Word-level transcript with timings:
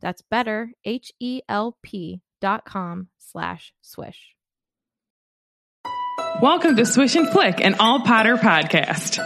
That's 0.00 0.22
better, 0.22 0.70
H-E-L-P 0.84 2.20
dot 2.40 2.64
com 2.64 3.08
slash 3.18 3.72
swish. 3.80 4.34
Welcome 6.42 6.76
to 6.76 6.84
Swish 6.84 7.14
and 7.14 7.28
Flick, 7.28 7.60
an 7.60 7.74
all 7.74 8.00
Potter 8.00 8.36
podcast. 8.36 9.24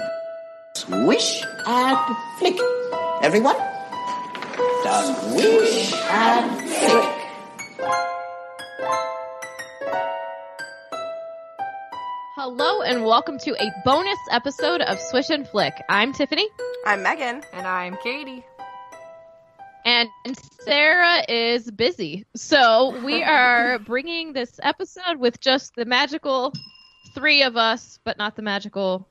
Swish 0.76 1.42
and 1.66 2.16
flick. 2.38 2.58
Everyone? 3.22 3.56
Swish 4.84 5.94
and 5.94 6.60
flick. 6.70 7.14
Hello 12.36 12.82
and 12.82 13.04
welcome 13.04 13.38
to 13.40 13.50
a 13.60 13.70
bonus 13.84 14.18
episode 14.30 14.80
of 14.82 15.00
Swish 15.00 15.30
and 15.30 15.46
Flick. 15.48 15.74
I'm 15.88 16.12
Tiffany. 16.12 16.46
I'm 16.86 17.02
Megan. 17.02 17.42
And 17.52 17.66
I'm 17.66 17.96
Katie. 17.96 18.44
And 19.88 20.10
Sarah 20.66 21.24
is 21.30 21.70
busy. 21.70 22.26
So 22.36 23.00
we 23.02 23.22
are 23.22 23.78
bringing 23.86 24.34
this 24.34 24.60
episode 24.62 25.16
with 25.16 25.40
just 25.40 25.74
the 25.76 25.86
magical 25.86 26.52
three 27.14 27.42
of 27.42 27.56
us, 27.56 27.98
but 28.04 28.18
not 28.18 28.36
the 28.36 28.42
magical 28.42 29.08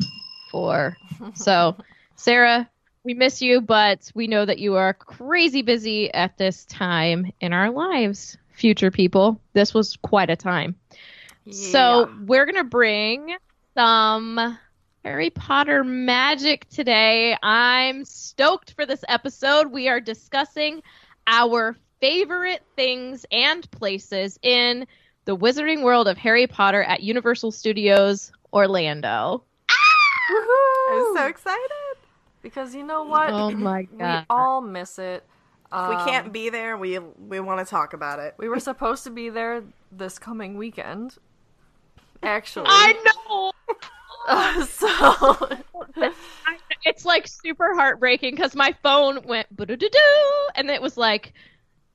four. 0.51 0.95
So, 1.33 1.77
Sarah, 2.15 2.69
we 3.03 3.15
miss 3.15 3.41
you, 3.41 3.59
but 3.59 4.11
we 4.13 4.27
know 4.27 4.45
that 4.45 4.59
you 4.59 4.75
are 4.75 4.93
crazy 4.93 5.63
busy 5.63 6.13
at 6.13 6.37
this 6.37 6.63
time 6.65 7.31
in 7.41 7.53
our 7.53 7.71
lives, 7.71 8.37
future 8.51 8.91
people. 8.91 9.41
This 9.53 9.73
was 9.73 9.97
quite 10.03 10.29
a 10.29 10.35
time. 10.35 10.75
So, 11.49 12.11
we're 12.27 12.45
going 12.45 12.55
to 12.55 12.63
bring 12.63 13.35
some 13.73 14.59
Harry 15.07 15.29
Potter 15.29 15.85
magic 15.85 16.67
today. 16.67 17.37
I'm 17.41 18.03
stoked 18.03 18.73
for 18.73 18.85
this 18.85 19.05
episode. 19.07 19.67
We 19.71 19.87
are 19.87 20.01
discussing 20.01 20.83
our 21.27 21.77
favorite 22.01 22.61
things 22.75 23.25
and 23.31 23.71
places 23.71 24.37
in 24.41 24.85
the 25.23 25.37
Wizarding 25.37 25.81
World 25.81 26.09
of 26.09 26.17
Harry 26.17 26.45
Potter 26.45 26.83
at 26.83 27.03
Universal 27.03 27.51
Studios 27.53 28.33
Orlando. 28.51 29.45
I'm 30.89 31.15
so 31.15 31.25
excited. 31.27 31.61
Because 32.41 32.75
you 32.75 32.83
know 32.83 33.03
what? 33.03 33.31
Oh 33.31 33.51
my 33.55 33.83
god, 33.83 34.25
we 34.29 34.35
all 34.35 34.59
miss 34.59 34.99
it. 34.99 35.23
If 35.71 35.87
we 35.87 35.95
Um, 35.95 36.05
can't 36.05 36.33
be 36.33 36.49
there, 36.49 36.75
we 36.75 36.99
we 36.99 37.39
want 37.39 37.65
to 37.65 37.69
talk 37.69 37.93
about 37.93 38.19
it. 38.19 38.35
We 38.37 38.49
were 38.49 38.59
supposed 38.59 39.05
to 39.05 39.09
be 39.09 39.29
there 39.29 39.63
this 39.89 40.19
coming 40.19 40.57
weekend. 40.57 41.15
Actually. 42.23 42.65
I 42.67 43.13
know. 43.29 43.53
so 44.67 45.49
it's 46.85 47.05
like 47.05 47.27
super 47.27 47.73
heartbreaking 47.75 48.35
because 48.35 48.55
my 48.55 48.75
phone 48.83 49.21
went 49.25 49.53
boo 49.55 49.65
doo 49.65 49.87
and 50.55 50.69
it 50.69 50.81
was 50.81 50.97
like 50.97 51.33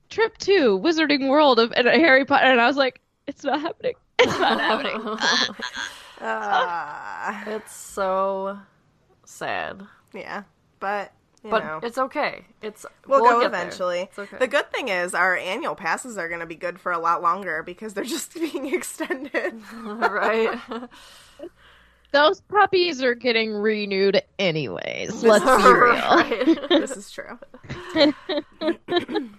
trip 0.08 0.36
to 0.38 0.78
Wizarding 0.78 1.28
World 1.28 1.58
of 1.58 1.72
and 1.76 1.86
Harry 1.86 2.24
Potter, 2.24 2.46
and 2.46 2.60
I 2.60 2.66
was 2.66 2.76
like, 2.76 3.00
it's 3.26 3.44
not 3.44 3.60
happening. 3.60 3.94
It's 4.18 4.38
not 4.38 4.60
happening. 4.60 5.18
Uh, 6.20 7.42
it's 7.46 7.74
so 7.74 8.58
sad. 9.24 9.82
yeah, 10.14 10.44
but 10.80 11.12
you 11.44 11.50
But 11.50 11.64
know, 11.64 11.80
it's 11.82 11.98
okay. 11.98 12.44
It's 12.62 12.86
we'll, 13.06 13.22
we'll 13.22 13.40
go 13.40 13.46
eventually. 13.46 14.00
It's 14.02 14.18
okay. 14.18 14.36
The 14.38 14.46
good 14.46 14.70
thing 14.70 14.88
is 14.88 15.14
our 15.14 15.36
annual 15.36 15.74
passes 15.74 16.16
are 16.18 16.28
going 16.28 16.40
to 16.40 16.46
be 16.46 16.54
good 16.54 16.78
for 16.80 16.92
a 16.92 16.98
lot 16.98 17.22
longer 17.22 17.62
because 17.62 17.94
they're 17.94 18.04
just 18.04 18.34
being 18.34 18.72
extended. 18.72 19.60
right? 19.72 20.58
Those 22.12 22.42
puppies 22.42 23.02
are 23.02 23.14
getting 23.14 23.52
renewed 23.54 24.22
anyways. 24.38 25.22
Let's 25.22 25.44
be 25.44 25.72
real. 25.72 25.92
Right. 26.12 26.58
this 26.68 26.96
is 26.96 27.10
true. 27.10 27.38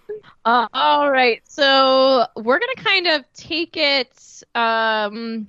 Uh, 0.45 0.67
all 0.73 1.09
right, 1.09 1.41
so 1.47 2.25
we're 2.35 2.59
gonna 2.59 2.75
kind 2.75 3.07
of 3.07 3.23
take 3.34 3.78
it 3.78 4.44
um, 4.56 5.47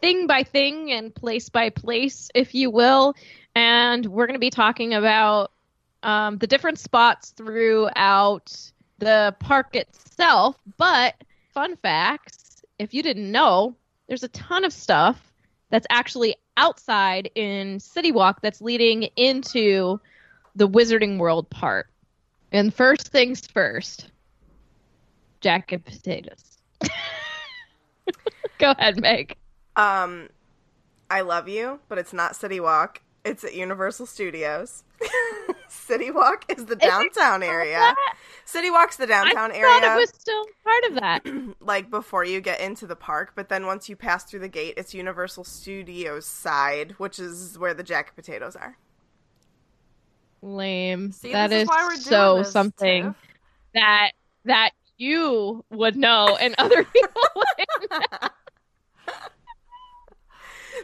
thing 0.00 0.26
by 0.26 0.42
thing 0.42 0.90
and 0.90 1.14
place 1.14 1.50
by 1.50 1.68
place, 1.68 2.30
if 2.34 2.54
you 2.54 2.70
will, 2.70 3.14
and 3.54 4.06
we're 4.06 4.26
gonna 4.26 4.38
be 4.38 4.48
talking 4.48 4.94
about 4.94 5.52
um, 6.02 6.38
the 6.38 6.46
different 6.46 6.78
spots 6.78 7.30
throughout 7.36 8.54
the 8.98 9.36
park 9.38 9.76
itself. 9.76 10.56
But 10.78 11.14
fun 11.52 11.76
facts: 11.76 12.62
if 12.78 12.94
you 12.94 13.02
didn't 13.02 13.30
know, 13.30 13.76
there's 14.08 14.22
a 14.22 14.28
ton 14.28 14.64
of 14.64 14.72
stuff 14.72 15.32
that's 15.68 15.86
actually 15.90 16.36
outside 16.56 17.30
in 17.34 17.80
City 17.80 18.12
Walk 18.12 18.40
that's 18.42 18.60
leading 18.60 19.04
into 19.16 20.00
the 20.54 20.68
Wizarding 20.68 21.18
World 21.18 21.48
part. 21.50 21.88
And 22.52 22.72
first 22.72 23.08
things 23.08 23.46
first, 23.46 24.10
jacket 25.40 25.84
potatoes. 25.84 26.58
Go 28.58 28.72
ahead, 28.72 29.00
Meg. 29.00 29.36
Um, 29.76 30.28
I 31.10 31.22
love 31.22 31.48
you, 31.48 31.80
but 31.88 31.98
it's 31.98 32.12
not 32.12 32.36
City 32.36 32.60
Walk. 32.60 33.00
It's 33.24 33.44
at 33.44 33.54
Universal 33.54 34.06
Studios. 34.06 34.82
City 35.68 36.10
Walk 36.10 36.44
is 36.48 36.66
the 36.66 36.76
downtown 36.76 37.42
area. 37.42 37.94
City 38.44 38.70
Walk's 38.70 38.96
the 38.96 39.06
downtown 39.06 39.52
I 39.52 39.56
area. 39.56 39.80
thought 39.80 39.96
it 39.96 40.00
was 40.00 40.10
still 40.10 40.44
part 40.64 40.84
of 40.84 40.94
that. 40.96 41.56
like 41.60 41.88
before 41.90 42.24
you 42.24 42.40
get 42.40 42.60
into 42.60 42.86
the 42.86 42.96
park, 42.96 43.32
but 43.34 43.48
then 43.48 43.66
once 43.66 43.88
you 43.88 43.94
pass 43.94 44.24
through 44.24 44.40
the 44.40 44.48
gate, 44.48 44.74
it's 44.76 44.92
Universal 44.92 45.44
Studios 45.44 46.26
side, 46.26 46.94
which 46.98 47.18
is 47.18 47.58
where 47.58 47.74
the 47.74 47.84
jacket 47.84 48.14
potatoes 48.16 48.56
are. 48.56 48.76
Lame. 50.42 51.12
See, 51.12 51.32
that 51.32 51.50
this 51.50 51.58
is 51.58 51.62
is 51.62 51.68
why 51.68 51.84
we're 51.86 51.96
so 51.96 52.42
something 52.42 53.04
Tiff. 53.04 53.16
that 53.74 54.10
that 54.44 54.70
you 54.98 55.64
would 55.70 55.96
know 55.96 56.36
and 56.40 56.56
other 56.58 56.82
people 56.92 57.22
wouldn't. 57.36 58.32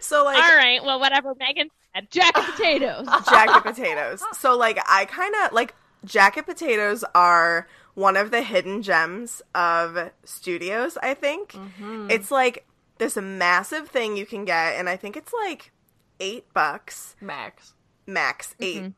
So 0.01 0.25
like 0.25 0.37
All 0.37 0.57
right, 0.57 0.85
well, 0.85 1.01
whatever 1.01 1.35
Megan 1.39 1.71
said. 2.01 2.11
Jacket 2.11 2.45
potatoes. 2.45 3.07
jacket 3.29 3.63
potatoes. 3.63 4.23
So 4.33 4.57
like 4.57 4.79
I 4.87 5.05
kind 5.05 5.35
of 5.45 5.53
like 5.53 5.75
jacket 6.05 6.47
potatoes 6.47 7.05
are 7.15 7.69
one 7.95 8.17
of 8.17 8.31
the 8.31 8.43
hidden 8.43 8.83
gems 8.83 9.43
of 9.55 10.11
studios, 10.25 10.97
I 11.03 11.15
think. 11.15 11.53
Mm-hmm. 11.53 12.11
It's 12.11 12.31
like 12.31 12.67
this 12.99 13.17
massive 13.17 13.89
thing 13.89 14.17
you 14.17 14.27
can 14.27 14.45
get 14.45 14.75
and 14.75 14.89
I 14.89 14.97
think 14.97 15.17
it's 15.17 15.33
like 15.33 15.73
8 16.21 16.53
bucks 16.53 17.17
Max. 17.21 17.75
max 18.07 18.55
mm-hmm. 18.61 18.87
8 18.87 18.93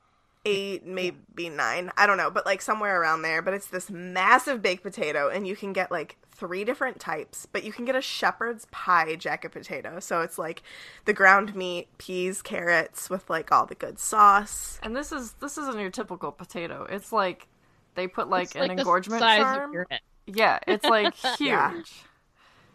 eight, 0.44 0.87
maybe 0.87 1.49
nine. 1.49 1.91
I 1.96 2.06
don't 2.06 2.17
know, 2.17 2.31
but 2.31 2.46
like 2.46 2.62
somewhere 2.62 3.00
around 3.00 3.23
there. 3.23 3.43
But 3.43 3.55
it's 3.55 3.67
this 3.67 3.91
massive 3.91 4.62
baked 4.62 4.82
potato, 4.82 5.29
and 5.29 5.46
you 5.46 5.56
can 5.56 5.73
get 5.73 5.91
like 5.91 6.17
three 6.41 6.65
different 6.65 6.99
types. 6.99 7.47
But 7.47 7.63
you 7.63 7.73
can 7.73 7.85
get 7.85 7.95
a 7.95 8.01
shepherd's 8.01 8.67
pie 8.73 9.15
jacket 9.15 9.53
potato. 9.53 10.01
So 10.01 10.23
it's 10.23 10.39
like 10.39 10.63
the 11.05 11.13
ground 11.13 11.55
meat, 11.55 11.87
peas, 11.99 12.43
carrots 12.43 13.09
with 13.09 13.31
like 13.31 13.53
all 13.53 13.67
the 13.67 13.75
good 13.77 13.99
sauce. 14.01 14.81
And 14.83 14.97
this 14.97 15.13
is 15.13 15.35
this 15.35 15.57
isn't 15.59 15.79
your 15.79 15.91
typical 15.91 16.33
potato. 16.33 16.87
It's 16.91 17.13
like 17.13 17.47
they 17.95 18.09
put 18.09 18.29
like 18.29 18.47
It's 18.47 18.55
an 18.57 18.63
like 18.63 18.71
the 18.75 18.81
engorgement 18.81 19.21
size 19.21 19.41
charm. 19.43 19.69
of 19.71 19.75
your 19.75 19.87
head. 19.91 20.01
Yeah, 20.27 20.59
it's 20.67 20.85
like 20.85 21.15
huge. 21.39 21.39
Yeah. 21.41 21.83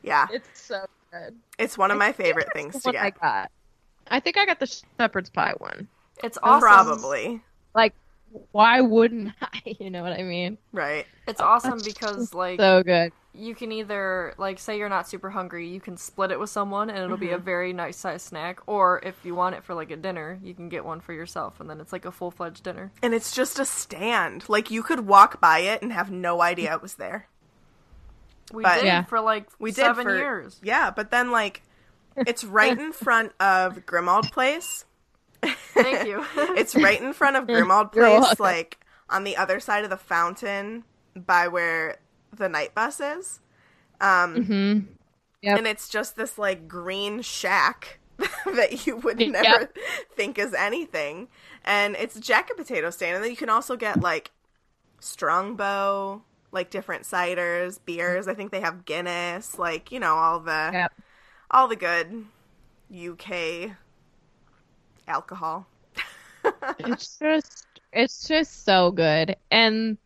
Yeah, 0.03 0.27
It's 0.31 0.61
so 0.61 0.85
good. 1.11 1.35
it's 1.57 1.77
one 1.79 1.89
of 1.89 1.97
my 1.97 2.11
favorite 2.11 2.49
things 2.53 2.73
to 2.83 2.89
What 2.89 2.95
I 2.95 3.09
got. 3.09 3.49
I 4.11 4.19
think 4.19 4.37
I 4.37 4.45
got 4.45 4.59
the 4.59 4.71
shepherd's 4.99 5.31
pie 5.31 5.55
one. 5.57 5.87
It's 6.23 6.37
awesome. 6.43 6.59
Probably 6.61 7.41
Like, 7.73 7.95
why 8.51 8.81
wouldn't 8.81 9.33
I? 9.41 9.61
You 9.79 9.89
know 9.89 10.03
what 10.03 10.11
I 10.13 10.21
mean? 10.21 10.59
right. 10.73 11.07
It's 11.27 11.41
awesome 11.41 11.79
because 11.83 12.33
like 12.35 12.59
So 12.59 12.83
good. 12.83 13.11
You 13.37 13.53
can 13.55 13.71
either 13.71 14.33
like 14.37 14.59
say 14.59 14.77
you're 14.77 14.89
not 14.89 15.07
super 15.07 15.29
hungry, 15.29 15.67
you 15.67 15.79
can 15.81 15.97
split 15.97 16.31
it 16.31 16.39
with 16.39 16.49
someone 16.49 16.89
and 16.89 16.99
it'll 16.99 17.17
be 17.17 17.27
Mm-hmm. 17.27 17.35
a 17.35 17.39
very 17.39 17.73
nice 17.73 17.97
size 17.97 18.21
snack. 18.23 18.59
Or 18.67 18.99
if 19.03 19.15
you 19.23 19.35
want 19.35 19.55
it 19.55 19.63
for 19.63 19.73
like 19.73 19.91
a 19.91 19.95
dinner, 19.97 20.39
you 20.43 20.53
can 20.53 20.69
get 20.69 20.85
one 20.85 21.01
for 21.01 21.13
yourself 21.13 21.59
and 21.59 21.69
then 21.69 21.79
it's 21.81 21.91
like 21.93 22.05
a 22.05 22.11
full 22.11 22.31
fledged 22.31 22.63
dinner. 22.63 22.91
And 23.01 23.13
it's 23.13 23.33
just 23.33 23.59
a 23.59 23.65
stand. 23.65 24.45
Like 24.47 24.71
you 24.71 24.83
could 24.83 25.01
walk 25.07 25.39
by 25.41 25.59
it 25.59 25.81
and 25.81 25.91
have 25.93 26.11
no 26.11 26.41
idea 26.41 26.73
it 26.73 26.81
was 26.81 26.95
there. 26.95 27.27
We 28.53 28.63
But- 28.63 28.75
did 28.75 28.85
Yeah. 28.85 29.03
for 29.03 29.19
like 29.21 29.47
We 29.59 29.71
did 29.71 29.77
seven 29.81 30.05
for 30.05 30.15
years. 30.15 30.59
Yeah, 30.63 30.91
but 30.91 31.11
then 31.11 31.31
like 31.31 31.61
it's 32.15 32.43
right 32.43 32.77
in 32.77 32.93
front 32.93 33.33
of 33.39 33.85
Grimmauld 33.85 34.31
Place. 34.31 34.85
Thank 35.73 36.07
you. 36.07 36.25
It's 36.57 36.75
right 36.75 37.01
in 37.01 37.13
front 37.13 37.35
of 37.35 37.43
Grimmauld 37.47 37.91
Place, 37.91 38.39
like 38.39 38.79
on 39.09 39.23
the 39.23 39.35
other 39.37 39.59
side 39.59 39.83
of 39.83 39.89
the 39.89 39.97
fountain 39.97 40.83
by 41.15 41.47
where 41.47 41.97
the 42.37 42.49
Knight 42.49 42.75
Bus 42.75 42.99
is. 42.99 43.39
Um 44.01 44.47
Mm-hmm. 44.47 44.79
Yep. 45.41 45.59
and 45.59 45.67
it's 45.67 45.89
just 45.89 46.15
this 46.15 46.37
like 46.37 46.67
green 46.67 47.21
shack 47.21 47.99
that 48.45 48.85
you 48.85 48.97
would 48.97 49.19
Yep. 49.19 49.25
never 49.25 49.69
think 50.15 50.37
is 50.37 50.53
anything. 50.53 51.27
And 51.63 51.95
it's 51.95 52.19
jacket 52.19 52.57
potato 52.57 52.89
stand, 52.89 53.15
and 53.15 53.23
then 53.23 53.31
you 53.31 53.37
can 53.37 53.49
also 53.49 53.75
get 53.75 54.01
like 54.01 54.31
Strongbow, 54.99 56.23
like 56.51 56.69
different 56.71 57.03
ciders, 57.03 57.79
beers. 57.85 58.27
I 58.27 58.33
think 58.35 58.51
they 58.51 58.61
have 58.61 58.85
Guinness, 58.85 59.59
like 59.59 59.91
you 59.91 59.99
know 59.99 60.15
all 60.15 60.39
the 60.39 60.75
Yep. 60.75 60.91
all 61.51 61.67
the 61.67 61.75
good 61.77 62.25
UK 62.89 63.73
alcohol. 65.07 65.67
it's 66.79 67.17
just 67.19 67.67
it's 67.93 68.27
just 68.27 68.65
so 68.65 68.91
good 68.91 69.35
and 69.51 69.97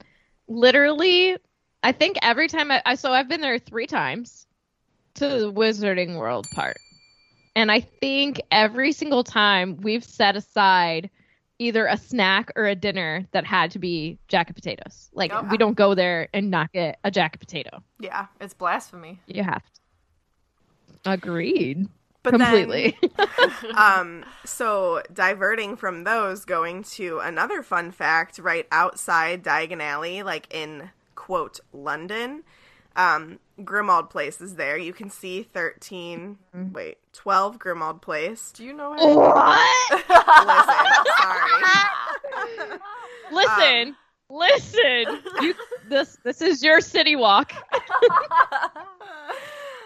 literally 0.47 1.37
i 1.83 1.91
think 1.91 2.17
every 2.21 2.47
time 2.47 2.71
I, 2.71 2.81
I 2.85 2.95
so 2.95 3.11
i've 3.11 3.27
been 3.29 3.41
there 3.41 3.59
three 3.59 3.87
times 3.87 4.45
to 5.15 5.27
the 5.27 5.51
wizarding 5.51 6.17
world 6.17 6.47
part. 6.53 6.77
And 7.55 7.71
i 7.71 7.79
think 7.81 8.41
every 8.51 8.91
single 8.91 9.23
time 9.23 9.77
we've 9.81 10.03
set 10.03 10.35
aside 10.35 11.09
either 11.57 11.85
a 11.87 11.97
snack 11.97 12.51
or 12.55 12.65
a 12.65 12.75
dinner 12.75 13.25
that 13.31 13.45
had 13.45 13.71
to 13.71 13.79
be 13.79 14.17
jacket 14.29 14.55
potatoes. 14.55 15.09
Like 15.13 15.33
we 15.51 15.57
don't 15.57 15.73
go 15.75 15.93
there 15.93 16.29
and 16.33 16.49
not 16.49 16.71
get 16.71 16.99
a 17.03 17.11
jacket 17.11 17.39
potato. 17.39 17.83
Yeah, 17.99 18.27
It's 18.39 18.53
blasphemy. 18.53 19.19
you 19.27 19.43
have 19.43 19.61
to. 19.63 21.11
Agreed. 21.11 21.89
But 22.23 22.37
then- 22.37 22.39
completely. 22.39 22.97
um 23.77 24.23
so 24.45 25.01
diverting 25.13 25.75
from 25.75 26.05
those 26.05 26.45
going 26.45 26.83
to 26.83 27.19
another 27.19 27.61
fun 27.61 27.91
fact 27.91 28.39
right 28.39 28.65
outside 28.71 29.43
diagon 29.43 29.81
alley 29.81 30.23
like 30.23 30.47
in 30.53 30.89
quote 31.19 31.59
london 31.73 32.43
um 32.95 33.39
grimmauld 33.61 34.09
place 34.09 34.39
is 34.39 34.55
there 34.55 34.77
you 34.77 34.93
can 34.93 35.09
see 35.09 35.43
13 35.43 36.37
Mm-hmm. 36.55 36.71
wait 36.73 36.97
12 37.13 37.59
grimmauld 37.59 38.01
place 38.01 38.51
Do 38.55 38.63
you 38.63 38.71
know 38.73 38.93
how 38.93 39.17
what 39.17 39.59
listen 40.47 40.85
sorry 41.19 41.63
Listen, 43.31 43.95
listen. 44.29 45.19
You 45.41 45.53
this 45.87 46.17
this 46.23 46.41
is 46.41 46.63
your 46.63 46.81
city 46.81 47.15
walk. 47.15 47.53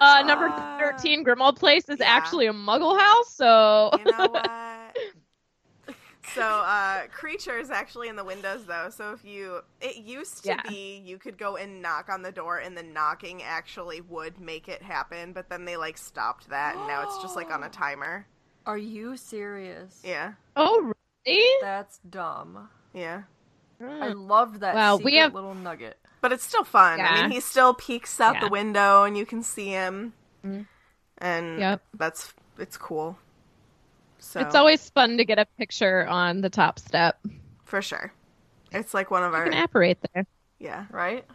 uh 0.02 0.24
number 0.26 0.48
Uh, 0.48 0.78
13 0.80 1.24
Grimmauld 1.26 1.58
Place 1.58 1.88
is 1.90 2.00
yeah. 2.00 2.06
actually 2.08 2.48
a 2.48 2.54
muggle 2.54 2.98
house, 3.00 3.34
so 3.36 3.92
you 4.00 4.06
know 4.06 4.28
what 4.30 4.50
so 6.36 6.42
uh 6.42 7.02
Kreacher 7.08 7.60
is 7.60 7.70
actually 7.70 8.08
in 8.08 8.16
the 8.16 8.24
windows 8.24 8.66
though 8.66 8.90
so 8.90 9.12
if 9.12 9.26
you 9.26 9.60
it 9.82 9.98
used 9.98 10.44
to 10.44 10.50
Yeah. 10.50 10.62
be 10.70 11.02
you 11.06 11.18
could 11.18 11.38
go 11.38 11.58
and 11.58 11.82
knock 11.82 12.08
on 12.10 12.22
the 12.22 12.32
door 12.32 12.60
and 12.60 12.78
the 12.78 12.84
knocking 12.84 13.44
actually 13.44 14.02
would 14.02 14.40
make 14.40 14.70
it 14.70 14.82
happen 14.82 15.34
but 15.34 15.50
then 15.50 15.66
they 15.66 15.76
like 15.78 15.98
stopped 15.98 16.50
that 16.50 16.76
and 16.76 16.88
now 16.88 17.04
it's 17.04 17.22
just 17.22 17.36
like 17.36 17.52
on 17.52 17.64
a 17.64 17.70
timer 17.84 18.26
Are 18.66 18.78
you 18.78 19.18
serious? 19.18 20.02
yeah 20.04 20.34
Oh, 20.56 20.94
really? 21.26 21.50
That's 21.62 22.00
dumb. 22.10 22.70
yeah 22.94 23.24
I 23.82 24.10
loved 24.10 24.62
that 24.62 24.76
Well, 24.76 24.98
secret 24.98 25.12
we 25.12 25.18
have- 25.18 25.34
little 25.34 25.56
nugget. 25.56 25.98
but 26.22 26.32
it's 26.32 26.44
still 26.46 26.64
fun 26.64 27.02
i 27.02 27.22
mean 27.22 27.32
he 27.32 27.40
still 27.42 27.74
peeks 27.74 28.20
out 28.22 28.40
the 28.40 28.48
window 28.50 29.04
and 29.04 29.18
you 29.18 29.26
can 29.26 29.44
see 29.44 29.68
him 29.68 30.14
Mhm. 30.46 30.68
and 31.18 31.60
Yep. 31.60 31.82
that's 31.96 32.34
it's 32.58 32.78
cool 32.78 33.18
so 34.24 34.40
It's 34.40 34.56
always 34.56 34.90
fun 34.92 35.18
to 35.18 35.26
get 35.26 35.38
a 35.38 35.46
picture 35.58 36.08
on 36.08 36.42
the 36.42 36.50
top 36.50 36.80
step. 36.80 37.20
for 37.66 37.82
sure 37.82 38.14
it's 38.72 38.94
like 38.94 39.12
one 39.12 39.24
of 39.24 39.32
You 39.34 39.38
our 39.38 39.44
can 39.50 39.54
apparate 39.64 40.00
there. 40.14 40.26
yeah 40.60 40.86
Right? 40.92 41.26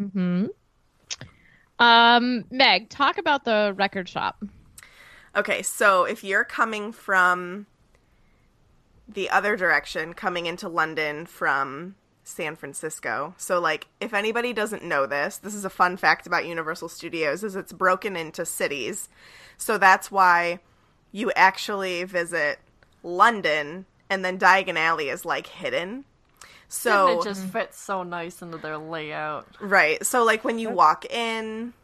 Mhm. 0.00 0.48
Um 1.78 2.44
Meg, 2.50 2.88
talk 2.90 3.18
about 3.18 3.44
the 3.44 3.74
record 3.76 4.08
shop. 4.08 4.42
Okay, 5.34 5.62
so 5.62 6.04
if 6.04 6.22
you're 6.22 6.44
coming 6.44 6.92
from 6.92 7.66
the 9.08 9.30
other 9.30 9.56
direction, 9.56 10.12
coming 10.14 10.46
into 10.46 10.68
London 10.68 11.26
from 11.26 11.96
San 12.24 12.54
Francisco. 12.54 13.34
So 13.36 13.58
like 13.58 13.88
if 14.00 14.14
anybody 14.14 14.52
doesn't 14.52 14.84
know 14.84 15.06
this, 15.06 15.38
this 15.38 15.54
is 15.54 15.64
a 15.64 15.70
fun 15.70 15.96
fact 15.96 16.26
about 16.26 16.46
Universal 16.46 16.90
Studios 16.90 17.42
is 17.42 17.56
it's 17.56 17.72
broken 17.72 18.14
into 18.16 18.44
cities. 18.46 19.08
So 19.56 19.76
that's 19.78 20.10
why 20.10 20.60
you 21.12 21.30
actually 21.36 22.02
visit 22.04 22.58
London 23.02 23.86
and 24.10 24.24
then 24.24 24.38
Diagon 24.38 24.76
Alley 24.76 25.08
is 25.08 25.24
like 25.24 25.46
hidden. 25.46 26.04
So 26.68 27.08
and 27.08 27.20
it 27.20 27.24
just 27.24 27.44
fits 27.44 27.78
so 27.78 28.02
nice 28.02 28.40
into 28.40 28.56
their 28.56 28.78
layout. 28.78 29.46
Right. 29.60 30.04
So 30.04 30.24
like 30.24 30.42
when 30.42 30.58
you 30.58 30.70
walk 30.70 31.04
in 31.04 31.74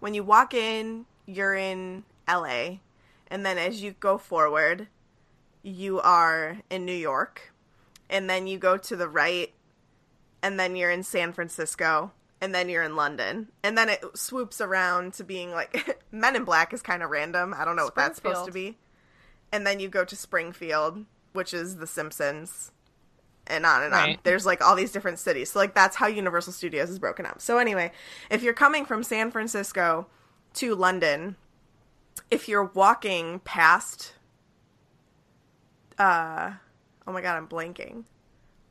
when 0.00 0.14
you 0.14 0.22
walk 0.22 0.54
in, 0.54 1.06
you're 1.26 1.54
in 1.54 2.04
LA. 2.28 2.76
And 3.28 3.44
then 3.44 3.58
as 3.58 3.82
you 3.82 3.94
go 3.98 4.18
forward, 4.18 4.88
you 5.62 6.00
are 6.00 6.58
in 6.70 6.84
New 6.84 6.92
York. 6.92 7.52
And 8.08 8.30
then 8.30 8.46
you 8.46 8.58
go 8.58 8.76
to 8.76 8.94
the 8.94 9.08
right 9.08 9.52
and 10.42 10.60
then 10.60 10.76
you're 10.76 10.92
in 10.92 11.02
San 11.02 11.32
Francisco 11.32 12.12
and 12.46 12.54
then 12.54 12.68
you're 12.68 12.84
in 12.84 12.94
London. 12.94 13.48
And 13.64 13.76
then 13.76 13.88
it 13.88 14.04
swoops 14.14 14.60
around 14.60 15.14
to 15.14 15.24
being 15.24 15.50
like 15.50 16.00
Men 16.12 16.36
in 16.36 16.44
Black 16.44 16.72
is 16.72 16.80
kind 16.80 17.02
of 17.02 17.10
random. 17.10 17.52
I 17.52 17.64
don't 17.64 17.74
know 17.74 17.86
what 17.86 17.96
that's 17.96 18.18
supposed 18.18 18.46
to 18.46 18.52
be. 18.52 18.78
And 19.50 19.66
then 19.66 19.80
you 19.80 19.88
go 19.88 20.04
to 20.04 20.14
Springfield, 20.14 21.06
which 21.32 21.52
is 21.52 21.78
The 21.78 21.88
Simpsons 21.88 22.70
and 23.48 23.66
on 23.66 23.82
and 23.82 23.92
on. 23.92 24.00
Right. 24.00 24.20
There's 24.22 24.46
like 24.46 24.64
all 24.64 24.76
these 24.76 24.92
different 24.92 25.18
cities. 25.18 25.50
So 25.50 25.58
like 25.58 25.74
that's 25.74 25.96
how 25.96 26.06
Universal 26.06 26.52
Studios 26.52 26.88
is 26.88 27.00
broken 27.00 27.26
up. 27.26 27.40
So 27.40 27.58
anyway, 27.58 27.90
if 28.30 28.44
you're 28.44 28.54
coming 28.54 28.84
from 28.84 29.02
San 29.02 29.32
Francisco 29.32 30.06
to 30.54 30.76
London, 30.76 31.34
if 32.30 32.48
you're 32.48 32.70
walking 32.74 33.40
past 33.40 34.12
uh 35.98 36.52
oh 37.08 37.12
my 37.12 37.22
god, 37.22 37.38
I'm 37.38 37.48
blanking. 37.48 38.04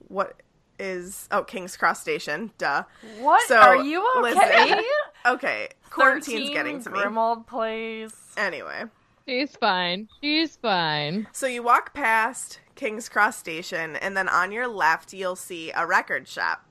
What 0.07 0.41
is 0.79 1.27
oh 1.31 1.43
King's 1.43 1.77
Cross 1.77 2.01
Station, 2.01 2.51
duh. 2.57 2.83
What? 3.19 3.47
So, 3.47 3.57
Are 3.57 3.83
you 3.83 4.05
listen. 4.21 4.41
okay? 4.43 4.81
Okay. 5.25 5.69
Quarantine's 5.89 6.49
getting 6.49 6.83
to 6.83 6.89
me. 6.89 6.99
Grimmauld 6.99 7.47
Place. 7.47 8.33
Anyway. 8.37 8.83
She's 9.27 9.55
fine. 9.55 10.07
She's 10.21 10.55
fine. 10.57 11.27
So 11.31 11.47
you 11.47 11.63
walk 11.63 11.93
past 11.95 12.59
King's 12.75 13.09
Cross 13.09 13.37
Station, 13.37 13.95
and 13.95 14.15
then 14.15 14.29
on 14.29 14.51
your 14.51 14.67
left, 14.67 15.13
you'll 15.13 15.35
see 15.35 15.71
a 15.75 15.87
record 15.87 16.27
shop. 16.27 16.63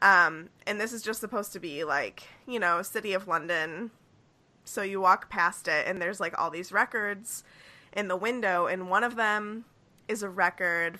Um, 0.00 0.48
and 0.66 0.80
this 0.80 0.92
is 0.92 1.02
just 1.02 1.20
supposed 1.20 1.52
to 1.52 1.60
be 1.60 1.84
like, 1.84 2.24
you 2.48 2.58
know, 2.58 2.82
City 2.82 3.12
of 3.12 3.28
London. 3.28 3.92
So 4.64 4.82
you 4.82 5.00
walk 5.00 5.30
past 5.30 5.68
it, 5.68 5.86
and 5.86 6.02
there's 6.02 6.18
like 6.18 6.36
all 6.38 6.50
these 6.50 6.72
records 6.72 7.44
in 7.92 8.08
the 8.08 8.16
window, 8.16 8.66
and 8.66 8.90
one 8.90 9.04
of 9.04 9.14
them 9.14 9.64
is 10.08 10.22
a 10.22 10.28
record. 10.28 10.98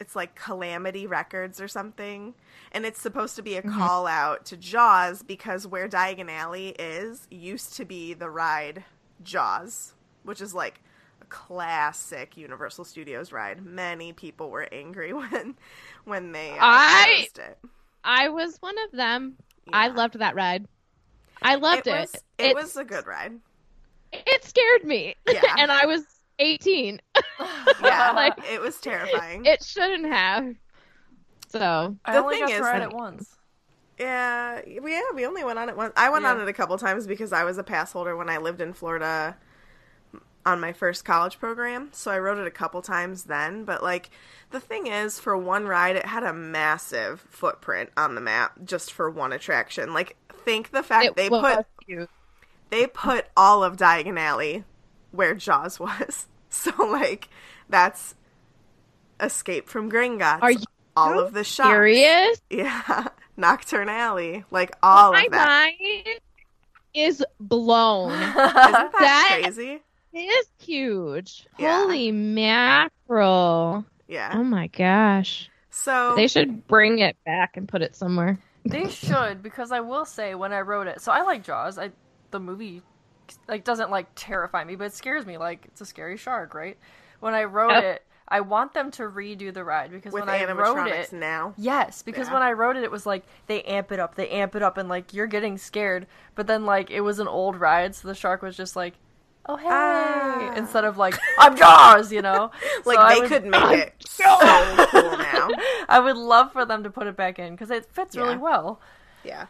It's 0.00 0.16
like 0.16 0.34
Calamity 0.34 1.06
Records 1.06 1.60
or 1.60 1.68
something. 1.68 2.34
And 2.72 2.84
it's 2.84 3.00
supposed 3.00 3.36
to 3.36 3.42
be 3.42 3.56
a 3.56 3.62
call 3.62 4.06
out 4.06 4.44
to 4.46 4.56
Jaws 4.56 5.22
because 5.22 5.66
where 5.66 5.88
Diagon 5.88 6.28
Alley 6.30 6.70
is 6.78 7.26
used 7.30 7.74
to 7.76 7.84
be 7.84 8.12
the 8.14 8.28
ride 8.28 8.84
Jaws, 9.22 9.94
which 10.24 10.40
is 10.40 10.54
like 10.54 10.80
a 11.20 11.24
classic 11.26 12.36
Universal 12.36 12.84
Studios 12.86 13.30
ride. 13.30 13.64
Many 13.64 14.12
people 14.12 14.50
were 14.50 14.66
angry 14.72 15.12
when 15.12 15.54
when 16.04 16.32
they 16.32 16.50
uh, 16.50 16.56
I- 16.60 17.28
it. 17.36 17.58
I 18.04 18.28
was 18.30 18.56
one 18.60 18.74
of 18.86 18.90
them. 18.92 19.36
I 19.72 19.88
loved 19.88 20.18
that 20.18 20.34
ride. 20.34 20.66
I 21.40 21.54
loved 21.54 21.86
it. 21.86 21.92
was, 21.92 22.14
it 22.14 22.22
It's- 22.46 22.54
was 22.64 22.76
a 22.76 22.84
good 22.84 23.06
ride. 23.06 23.38
It 24.12 24.44
scared 24.44 24.84
me. 24.84 25.14
Yeah. 25.30 25.40
and 25.58 25.70
I 25.70 25.86
was 25.86 26.02
18. 26.42 27.00
Yeah, 27.82 28.12
Like, 28.12 28.34
it 28.52 28.60
was 28.60 28.80
terrifying. 28.80 29.44
It 29.44 29.62
shouldn't 29.64 30.06
have. 30.06 30.54
So, 31.48 31.96
I 32.04 32.12
The 32.14 32.18
only 32.22 32.36
thing 32.36 32.46
got 32.48 32.56
to 32.56 32.62
ride 32.62 32.82
it 32.82 32.92
once. 32.92 33.36
Yeah, 33.98 34.60
we- 34.80 34.92
yeah, 34.92 35.02
we 35.14 35.26
only 35.26 35.44
went 35.44 35.58
on 35.58 35.68
it 35.68 35.76
once. 35.76 35.92
I 35.96 36.10
went 36.10 36.24
on 36.26 36.40
it 36.40 36.48
a 36.48 36.52
couple 36.52 36.76
times 36.78 37.06
because 37.06 37.32
I 37.32 37.44
was 37.44 37.58
a 37.58 37.62
pass 37.64 37.92
holder 37.92 38.16
when 38.16 38.28
I 38.30 38.38
lived 38.38 38.60
in 38.60 38.72
Florida 38.72 39.36
on 40.44 40.60
my 40.60 40.72
first 40.72 41.04
college 41.04 41.38
program, 41.38 41.90
so 41.92 42.10
I 42.10 42.18
rode 42.18 42.38
it 42.38 42.46
a 42.46 42.50
couple 42.50 42.82
times 42.82 43.24
then. 43.24 43.64
But 43.64 43.82
like, 43.82 44.10
the 44.50 44.60
thing 44.60 44.86
is, 44.86 45.20
for 45.20 45.36
one 45.36 45.66
ride, 45.66 45.96
it 45.96 46.06
had 46.06 46.22
a 46.24 46.32
massive 46.32 47.20
footprint 47.28 47.90
on 47.96 48.14
the 48.14 48.20
map 48.20 48.52
just 48.64 48.92
for 48.92 49.08
one 49.10 49.32
attraction. 49.32 49.92
Like, 49.94 50.16
think 50.44 50.70
the 50.70 50.82
fact 50.82 51.06
it 51.06 51.16
they 51.16 51.28
put 51.28 51.66
cute. 51.86 52.10
they 52.70 52.86
put 52.86 53.26
all 53.36 53.62
of 53.62 53.76
Diagon 53.76 54.18
Alley 54.18 54.64
where 55.12 55.34
Jaws 55.34 55.78
was. 55.80 56.26
So 56.54 56.70
like, 56.84 57.28
that's 57.70 58.14
Escape 59.20 59.68
from 59.68 59.90
Gringotts. 59.90 60.42
Are 60.42 60.50
you 60.52 60.64
all 60.96 61.18
of 61.18 61.32
the 61.32 61.44
shops. 61.44 61.68
serious? 61.70 62.40
Yeah, 62.50 63.06
Nocturne 63.38 63.88
Alley, 63.88 64.44
like 64.50 64.72
all 64.82 65.12
My 65.12 65.24
of 65.24 65.32
that. 65.32 65.72
mind 65.80 66.20
is 66.94 67.24
blown. 67.40 68.12
Isn't 68.12 68.34
that, 68.36 68.90
That- 68.98 69.38
crazy? 69.42 69.80
it 70.12 70.18
is 70.18 70.46
huge. 70.58 71.46
Yeah. 71.58 71.80
Holy 71.84 72.12
mackerel. 72.12 73.84
Yeah. 74.08 74.32
Oh 74.34 74.44
my 74.44 74.66
gosh. 74.66 75.48
So 75.70 76.14
They 76.16 76.28
should 76.28 76.66
bring 76.66 76.98
it 76.98 77.16
back 77.24 77.56
and 77.56 77.66
put 77.66 77.80
it 77.80 77.96
somewhere. 77.96 78.38
They 78.66 78.88
should 78.90 79.42
because 79.42 79.72
I 79.72 79.80
will 79.80 80.04
say 80.04 80.34
when 80.34 80.52
I 80.52 80.60
wrote 80.60 80.86
it. 80.86 81.00
So 81.00 81.10
I 81.12 81.22
like 81.22 81.44
Jaws. 81.44 81.78
I 81.78 81.92
the 82.30 82.38
movie 82.40 82.82
like 83.48 83.64
doesn't 83.64 83.90
like 83.90 84.06
terrify 84.14 84.64
me, 84.64 84.76
but 84.76 84.84
it 84.84 84.94
scares 84.94 85.24
me. 85.26 85.38
Like 85.38 85.64
it's 85.66 85.80
a 85.80 85.86
scary 85.86 86.16
shark, 86.16 86.54
right? 86.54 86.78
When 87.20 87.34
I 87.34 87.44
wrote 87.44 87.70
Yep. 87.72 87.84
it, 87.84 88.02
I 88.28 88.40
want 88.40 88.72
them 88.74 88.90
to 88.92 89.02
redo 89.02 89.52
the 89.52 89.62
ride 89.64 89.90
because 89.90 90.12
with 90.12 90.22
when 90.26 90.28
I 90.30 90.50
wrote 90.52 90.86
it, 90.88 91.12
now, 91.12 91.52
Yes, 91.58 92.02
because 92.02 92.28
Yeah. 92.28 92.34
when 92.34 92.42
I 92.42 92.52
wrote 92.52 92.76
it, 92.76 92.82
it 92.84 92.90
was 92.90 93.04
like 93.06 93.24
they 93.46 93.62
amp 93.62 93.92
it 93.92 94.00
up, 94.00 94.14
they 94.14 94.28
amp 94.30 94.54
it 94.56 94.62
up, 94.62 94.78
and 94.78 94.88
like 94.88 95.12
you're 95.12 95.26
getting 95.26 95.58
scared. 95.58 96.06
But 96.34 96.46
then 96.46 96.64
like 96.64 96.90
it 96.90 97.02
was 97.02 97.18
an 97.18 97.28
old 97.28 97.56
ride, 97.60 97.94
so 97.94 98.08
the 98.08 98.14
shark 98.14 98.40
was 98.42 98.56
just 98.56 98.74
like, 98.74 98.94
"Oh 99.46 99.56
hey," 99.56 99.66
Ah. 99.70 100.54
instead 100.56 100.84
of 100.84 100.96
like 100.96 101.18
"I'm 101.38 101.56
Jaws," 101.56 102.10
you 102.12 102.22
know. 102.22 102.50
like 102.86 102.96
So 102.96 103.02
I 103.02 103.14
they 103.14 103.20
would- 103.20 103.28
could 103.28 103.44
make 103.44 103.78
it 103.78 103.94
so 104.06 104.24
cool 104.90 105.16
now. 105.18 105.50
I 105.88 106.00
would 106.00 106.16
love 106.16 106.52
for 106.52 106.64
them 106.64 106.84
to 106.84 106.90
put 106.90 107.06
it 107.06 107.16
back 107.16 107.38
in 107.38 107.52
because 107.54 107.70
it 107.70 107.84
fits 107.92 108.16
really 108.16 108.36
well, 108.38 108.80
Yeah, 109.24 109.46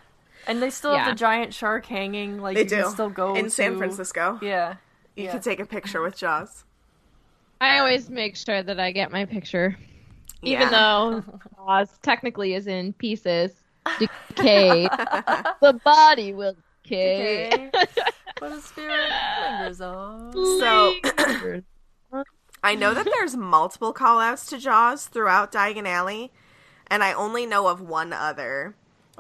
and 0.47 0.63
they 0.63 0.71
still 0.71 0.93
Yeah. 0.93 1.05
have 1.05 1.15
the 1.15 1.19
giant 1.19 1.55
shark 1.55 1.87
hanging. 1.87 2.39
Like 2.41 2.55
they 2.57 2.63
you 2.63 2.69
do. 2.69 2.83
can 2.83 2.91
still 2.91 3.11
go 3.11 3.35
in 3.35 3.51
San 3.51 3.77
Francisco. 3.79 4.39
Yeah, 4.43 4.77
You 5.17 5.25
yeah. 5.25 5.33
could 5.33 5.43
take 5.43 5.61
a 5.61 5.67
picture 5.67 6.03
with 6.03 6.17
Jaws. 6.17 6.65
I 7.61 7.79
always 7.79 8.11
make 8.11 8.37
sure 8.37 8.63
that 8.63 8.81
I 8.81 8.91
get 8.93 9.13
my 9.13 9.25
picture. 9.25 9.77
Yeah. 10.43 10.57
Even 10.57 10.71
though 10.73 11.23
Oz 11.59 11.99
technically 12.03 12.55
is 12.55 12.67
in 12.67 12.93
pieces, 12.95 13.53
Decay. 13.99 14.89
the 15.61 15.81
body 15.85 16.33
will 16.35 16.57
decay. 16.83 17.47
Okay. 17.53 17.71
but 18.41 18.51
the 18.51 18.61
spirit 18.61 19.09
lingers 19.41 19.81
on. 19.81 20.33
So 20.33 20.95
I 22.65 22.75
know 22.75 22.95
that 22.95 23.05
there's 23.07 23.37
multiple 23.37 23.93
call 23.93 24.19
outs 24.21 24.47
to 24.47 24.59
Jaws 24.59 25.07
throughout 25.07 25.53
Diagon 25.53 25.87
Alley, 25.87 26.33
and 26.89 27.03
I 27.05 27.13
only 27.13 27.47
know 27.47 27.69
of 27.69 27.81
one 27.81 28.13
other. 28.13 28.75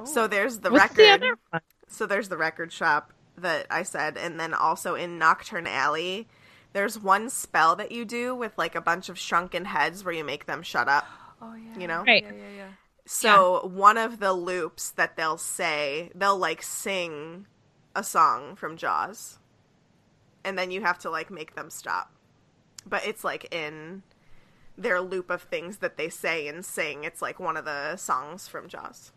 So 0.04 0.24
oh. 0.24 0.26
there's 0.26 0.58
the 0.58 0.70
What's 0.70 0.82
record. 0.82 0.96
the 0.96 1.10
other 1.10 1.38
one? 1.50 1.62
So 1.88 2.06
there's 2.06 2.28
the 2.28 2.36
record 2.36 2.72
shop 2.72 3.12
that 3.36 3.66
I 3.70 3.82
said, 3.82 4.16
and 4.16 4.38
then 4.38 4.54
also 4.54 4.94
in 4.94 5.18
Nocturne 5.18 5.66
Alley, 5.66 6.28
there's 6.72 6.98
one 6.98 7.28
spell 7.30 7.76
that 7.76 7.92
you 7.92 8.04
do 8.04 8.34
with 8.34 8.56
like 8.56 8.74
a 8.74 8.80
bunch 8.80 9.08
of 9.08 9.18
shrunken 9.18 9.66
heads 9.66 10.04
where 10.04 10.14
you 10.14 10.24
make 10.24 10.46
them 10.46 10.62
shut 10.62 10.88
up. 10.88 11.06
Oh 11.40 11.54
yeah. 11.54 11.78
You 11.78 11.86
know? 11.86 12.04
Right. 12.06 12.24
Yeah, 12.24 12.32
yeah, 12.32 12.56
yeah. 12.56 12.68
So 13.04 13.66
one 13.66 13.98
of 13.98 14.20
the 14.20 14.32
loops 14.32 14.90
that 14.92 15.16
they'll 15.16 15.38
say, 15.38 16.10
they'll 16.14 16.38
like 16.38 16.62
sing 16.62 17.46
a 17.94 18.02
song 18.02 18.56
from 18.56 18.76
Jaws, 18.76 19.38
and 20.44 20.58
then 20.58 20.70
you 20.70 20.82
have 20.82 20.98
to 21.00 21.10
like 21.10 21.30
make 21.30 21.54
them 21.54 21.68
stop. 21.68 22.12
But 22.86 23.06
it's 23.06 23.24
like 23.24 23.54
in 23.54 24.02
their 24.78 25.00
loop 25.00 25.30
of 25.30 25.42
things 25.42 25.78
that 25.78 25.96
they 25.96 26.08
say 26.08 26.48
and 26.48 26.64
sing. 26.64 27.04
It's 27.04 27.20
like 27.20 27.38
one 27.38 27.56
of 27.56 27.64
the 27.64 27.96
songs 27.96 28.48
from 28.48 28.68
Jaws. 28.68 29.12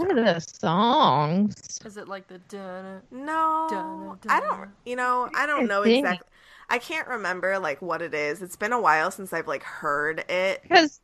What 0.00 0.12
are 0.18 0.34
the 0.34 0.40
songs? 0.40 1.78
Is 1.84 1.96
it 1.98 2.08
like 2.08 2.26
the 2.26 2.38
dun? 2.48 3.02
No, 3.10 4.16
Dun, 4.22 4.30
I 4.30 4.40
don't. 4.40 4.70
You 4.86 4.96
know, 4.96 5.28
I 5.36 5.44
don't 5.46 5.68
know 5.68 5.82
exactly. 5.82 6.26
I 6.70 6.78
can't 6.78 7.06
remember 7.06 7.58
like 7.58 7.82
what 7.82 8.00
it 8.00 8.14
is. 8.14 8.40
It's 8.40 8.56
been 8.56 8.72
a 8.72 8.80
while 8.80 9.10
since 9.10 9.32
I've 9.34 9.46
like 9.46 9.62
heard 9.62 10.24
it. 10.30 10.62
Because 10.62 11.00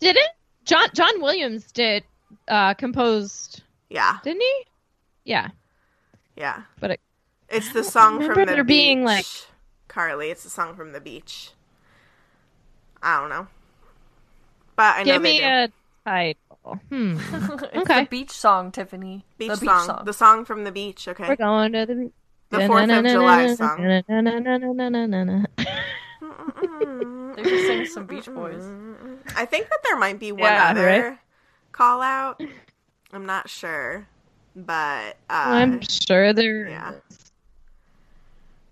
didn't 0.00 0.26
John 0.64 0.88
John 0.92 1.20
Williams 1.20 1.70
did 1.70 2.02
uh 2.48 2.74
composed 2.74 3.62
Yeah, 3.90 4.18
didn't 4.24 4.40
he? 4.42 4.62
Yeah. 5.24 5.50
yeah. 6.36 6.62
But 6.80 6.92
it, 6.92 7.00
It's 7.48 7.72
the 7.72 7.84
song 7.84 8.18
from 8.18 8.30
remember 8.30 8.56
the 8.56 8.64
beach. 8.64 8.66
being, 8.66 9.04
like- 9.04 9.26
Carly, 9.86 10.30
it's 10.30 10.42
the 10.42 10.50
song 10.50 10.74
from 10.74 10.90
the 10.92 11.00
beach. 11.00 11.50
I 13.02 13.20
don't 13.20 13.28
know, 13.30 13.46
but 14.74 14.96
I 14.96 15.02
know 15.04 15.12
give 15.12 15.22
they 15.22 15.32
me 15.34 15.38
do. 15.40 15.44
a 15.44 15.68
title. 16.04 16.40
Hmm. 16.64 17.18
it's 17.32 17.50
Okay. 17.76 18.00
the 18.04 18.08
beach 18.08 18.30
song, 18.30 18.70
Tiffany. 18.72 19.24
beach, 19.38 19.48
the 19.48 19.56
song. 19.56 20.04
the 20.04 20.12
song 20.12 20.44
from 20.44 20.64
the 20.64 20.72
beach. 20.72 21.08
Okay, 21.08 21.26
We're 21.28 21.36
going 21.36 21.72
to 21.72 21.86
the 21.86 22.12
The 22.50 22.58
4th 22.58 22.98
of 22.98 23.06
July 23.06 23.54
song. 23.54 23.78
They 27.36 27.42
should 27.44 27.66
sing 27.66 27.86
some 27.86 28.06
Beach 28.06 28.26
Boys. 28.26 28.62
I 29.36 29.44
think 29.46 29.68
that 29.70 29.78
there 29.84 29.96
might 29.96 30.18
be 30.20 30.32
one 30.32 30.42
Yeah, 30.42 30.68
other 30.70 30.86
right? 30.86 31.18
call 31.72 32.02
out. 32.02 32.40
I'm 33.12 33.26
not 33.26 33.48
sure, 33.48 34.06
but 34.54 35.16
uh, 35.28 35.48
I'm 35.48 35.80
sure 35.82 36.32
there 36.32 36.68
yeah. 36.68 36.92
is. 37.10 37.18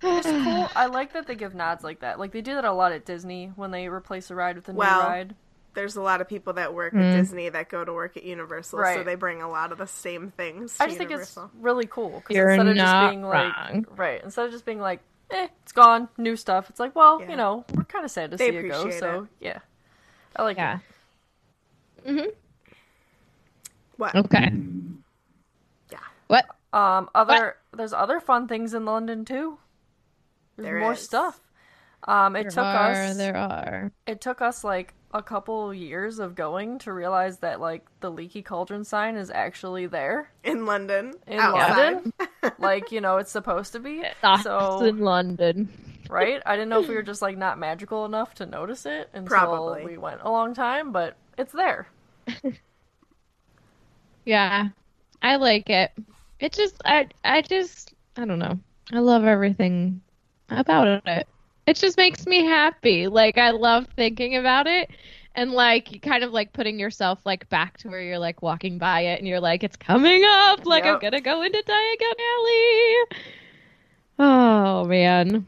It's 0.02 0.26
cool. 0.26 0.68
I 0.76 0.86
like 0.86 1.12
that 1.12 1.26
they 1.26 1.34
give 1.34 1.54
nods 1.54 1.84
like 1.84 2.00
that. 2.00 2.18
Like 2.18 2.32
they 2.32 2.40
do 2.40 2.54
that 2.54 2.64
a 2.64 2.72
lot 2.72 2.92
at 2.92 3.04
Disney 3.04 3.52
when 3.56 3.70
they 3.70 3.88
replace 3.88 4.30
a 4.30 4.34
ride 4.34 4.56
with 4.56 4.68
a 4.68 4.72
new 4.72 4.78
Well, 4.78 5.00
ride. 5.08 5.34
There's 5.80 5.96
a 5.96 6.02
lot 6.02 6.20
of 6.20 6.28
people 6.28 6.52
that 6.52 6.74
work 6.74 6.92
Mm. 6.92 7.00
at 7.00 7.16
Disney 7.16 7.48
that 7.48 7.70
go 7.70 7.82
to 7.86 7.92
work 7.92 8.18
at 8.18 8.22
Universal, 8.22 8.84
so 8.84 9.02
they 9.02 9.14
bring 9.14 9.40
a 9.40 9.48
lot 9.48 9.72
of 9.72 9.78
the 9.78 9.86
same 9.86 10.30
things. 10.30 10.76
I 10.78 10.84
to 10.84 10.88
just 10.90 10.98
think 10.98 11.10
it's 11.10 11.38
really 11.58 11.86
cool 11.86 12.20
because 12.20 12.36
You're 12.36 12.50
instead 12.50 12.66
of 12.68 12.76
just 12.76 12.84
not 12.92 13.08
being 13.10 13.22
like 13.22 13.56
wrong. 13.56 13.86
right, 13.96 14.22
instead 14.22 14.44
of 14.44 14.52
just 14.52 14.66
being 14.66 14.78
like, 14.80 15.00
eh, 15.30 15.48
it's 15.62 15.72
gone, 15.72 16.10
new 16.18 16.36
stuff. 16.36 16.68
It's 16.68 16.78
like, 16.80 16.94
well, 16.94 17.22
Yeah. 17.22 17.30
you 17.30 17.36
know, 17.36 17.64
we're 17.74 17.84
kind 17.84 18.04
of 18.04 18.10
sad 18.10 18.30
to 18.32 18.36
They 18.36 18.50
see 18.50 18.56
it 18.58 18.68
go. 18.68 18.80
appreciate 18.80 19.00
So 19.00 19.26
yeah, 19.40 19.60
I 20.36 20.42
like 20.42 20.58
Yeah. 20.58 20.80
it. 22.04 22.06
Mhm. 22.14 22.34
what? 23.96 24.14
Okay. 24.14 24.52
Yeah. 25.90 25.98
What? 26.26 26.46
Um, 26.74 27.08
other 27.14 27.56
there's 27.72 27.92
other 27.94 28.20
fun 28.20 28.48
things 28.48 28.74
in 28.74 28.84
London 28.84 29.24
too. 29.24 29.58
There's 30.56 30.66
There 30.66 30.80
more 30.80 30.92
is. 30.92 31.00
stuff. 31.02 31.40
Um, 32.04 32.36
it 32.36 32.42
There 32.42 32.50
took 32.50 32.64
are, 32.64 32.92
us 32.92 33.16
There 33.16 33.36
are. 33.36 33.92
it 34.06 34.20
took 34.20 34.40
us 34.42 34.62
like 34.64 34.94
a 35.12 35.22
couple 35.22 35.74
years 35.74 36.18
of 36.20 36.34
going 36.34 36.78
to 36.80 36.92
realize 36.92 37.38
that 37.38 37.60
like 37.60 37.84
the 38.00 38.10
leaky 38.10 38.42
cauldron 38.42 38.84
sign 38.84 39.16
is 39.16 39.30
actually 39.30 39.86
there 39.86 40.30
In 40.44 40.66
London, 40.66 41.14
in 41.26 41.38
outside. 41.38 41.94
London. 41.94 42.12
like 42.58 42.92
you 42.92 43.00
know 43.00 43.16
it's 43.18 43.30
supposed 43.30 43.72
to 43.72 43.80
be. 43.80 44.02
Docks 44.22 44.44
So 44.44 44.84
in 44.84 44.98
London. 45.00 45.68
right, 46.08 46.40
I 46.46 46.54
didn't 46.56 46.68
know 46.68 46.80
if 46.80 46.88
we 46.88 46.94
were 46.94 47.02
just 47.02 47.22
like 47.22 47.36
not 47.36 47.58
magical 47.58 48.04
enough 48.04 48.34
to 48.36 48.46
notice 48.46 48.86
it 48.86 49.10
until 49.12 49.26
Probably. 49.28 49.84
we 49.84 49.98
went 49.98 50.20
a 50.22 50.30
long 50.30 50.54
time, 50.54 50.92
but 50.92 51.16
it's 51.38 51.52
there. 51.52 51.88
Yeah. 54.24 54.68
I 55.22 55.36
like 55.36 55.68
it. 55.70 55.92
It 56.38 56.52
just 56.52 56.80
I 56.84 57.08
I 57.24 57.42
just 57.42 57.94
I 58.16 58.24
don't 58.24 58.38
know. 58.38 58.58
I 58.92 58.98
love 58.98 59.24
everything 59.24 60.00
about 60.48 61.02
it. 61.06 61.28
It 61.70 61.76
just 61.76 61.96
makes 61.96 62.26
me 62.26 62.44
happy. 62.44 63.06
Like 63.06 63.38
I 63.38 63.50
love 63.50 63.86
thinking 63.94 64.36
about 64.36 64.66
it 64.66 64.90
and 65.36 65.52
like 65.52 66.02
kind 66.02 66.24
of 66.24 66.32
like 66.32 66.52
putting 66.52 66.80
yourself 66.80 67.20
like 67.24 67.48
back 67.48 67.78
to 67.78 67.88
where 67.88 68.02
you're 68.02 68.18
like 68.18 68.42
walking 68.42 68.76
by 68.78 69.02
it 69.02 69.20
and 69.20 69.28
you're 69.28 69.38
like 69.40 69.62
it's 69.62 69.76
coming 69.76 70.24
up 70.26 70.66
like 70.66 70.84
I'm 70.84 70.98
going 70.98 71.12
to 71.12 71.20
go 71.20 71.42
into 71.42 71.58
Diagon 71.58 72.20
Alley. 72.20 73.20
Oh 74.18 74.84
man. 74.84 75.46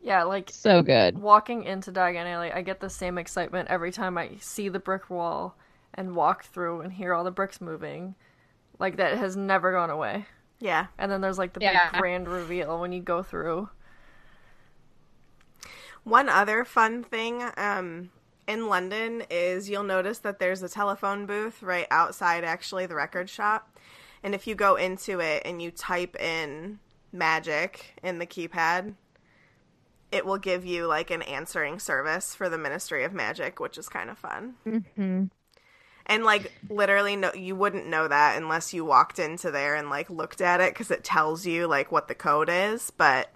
Yeah, 0.00 0.22
like 0.22 0.50
So 0.50 0.82
good. 0.82 1.18
walking 1.18 1.64
into 1.64 1.90
Diagon 1.90 2.26
Alley, 2.26 2.52
I 2.52 2.62
get 2.62 2.80
the 2.80 2.90
same 2.90 3.18
excitement 3.18 3.68
every 3.68 3.90
time 3.90 4.16
I 4.16 4.36
see 4.40 4.68
the 4.68 4.78
brick 4.78 5.10
wall 5.10 5.56
and 5.94 6.14
walk 6.14 6.44
through 6.44 6.82
and 6.82 6.92
hear 6.92 7.12
all 7.14 7.24
the 7.24 7.30
bricks 7.32 7.60
moving. 7.60 8.14
Like 8.78 8.96
that 8.98 9.18
has 9.18 9.36
never 9.36 9.72
gone 9.72 9.90
away. 9.90 10.26
Yeah, 10.60 10.86
And 10.98 11.10
then 11.10 11.20
there's 11.20 11.38
like 11.38 11.52
the 11.52 11.60
Yeah. 11.60 11.90
big 11.90 12.00
grand 12.00 12.28
reveal 12.28 12.80
when 12.80 12.92
you 12.92 13.02
go 13.02 13.22
through. 13.22 13.68
One 16.06 16.28
other 16.28 16.64
fun 16.64 17.02
thing 17.02 17.42
um, 17.56 18.10
in 18.46 18.68
London 18.68 19.24
is 19.28 19.68
you'll 19.68 19.82
notice 19.82 20.18
that 20.18 20.38
there's 20.38 20.62
a 20.62 20.68
telephone 20.68 21.26
booth 21.26 21.64
right 21.64 21.88
outside, 21.90 22.44
actually, 22.44 22.86
the 22.86 22.94
record 22.94 23.28
shop. 23.28 23.76
And 24.22 24.32
if 24.32 24.46
you 24.46 24.54
go 24.54 24.76
into 24.76 25.18
it 25.18 25.42
and 25.44 25.60
you 25.60 25.72
type 25.72 26.14
in 26.14 26.78
magic 27.10 27.98
in 28.04 28.20
the 28.20 28.26
keypad, 28.26 28.94
it 30.12 30.24
will 30.24 30.38
give 30.38 30.64
you 30.64 30.86
like 30.86 31.10
an 31.10 31.22
answering 31.22 31.80
service 31.80 32.36
for 32.36 32.48
the 32.48 32.56
Ministry 32.56 33.02
of 33.02 33.12
Magic, 33.12 33.58
which 33.58 33.76
is 33.76 33.88
kind 33.88 34.08
of 34.08 34.16
fun. 34.16 34.54
Mm-hmm. 34.64 35.24
And 36.06 36.24
like 36.24 36.52
literally, 36.70 37.16
no, 37.16 37.34
you 37.34 37.56
wouldn't 37.56 37.88
know 37.88 38.06
that 38.06 38.40
unless 38.40 38.72
you 38.72 38.84
walked 38.84 39.18
into 39.18 39.50
there 39.50 39.74
and 39.74 39.90
like 39.90 40.08
looked 40.08 40.40
at 40.40 40.60
it 40.60 40.72
because 40.72 40.92
it 40.92 41.02
tells 41.02 41.44
you 41.44 41.66
like 41.66 41.90
what 41.90 42.06
the 42.06 42.14
code 42.14 42.48
is. 42.48 42.92
But 42.92 43.28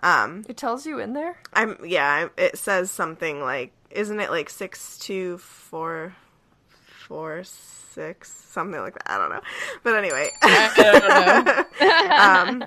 um, 0.00 0.44
It 0.48 0.56
tells 0.56 0.86
you 0.86 0.98
in 0.98 1.12
there. 1.12 1.36
I'm 1.52 1.76
yeah, 1.84 2.28
it 2.36 2.58
says 2.58 2.90
something 2.90 3.40
like, 3.40 3.72
isn't 3.90 4.20
it 4.20 4.30
like 4.30 4.50
six 4.50 4.98
two 4.98 5.38
four 5.38 6.14
four 7.06 7.42
six 7.44 8.30
something 8.50 8.80
like 8.80 8.94
that? 8.94 9.10
I 9.10 9.18
don't 9.18 9.30
know, 9.30 9.40
but 9.82 9.96
anyway. 9.96 10.30
um, 12.10 12.64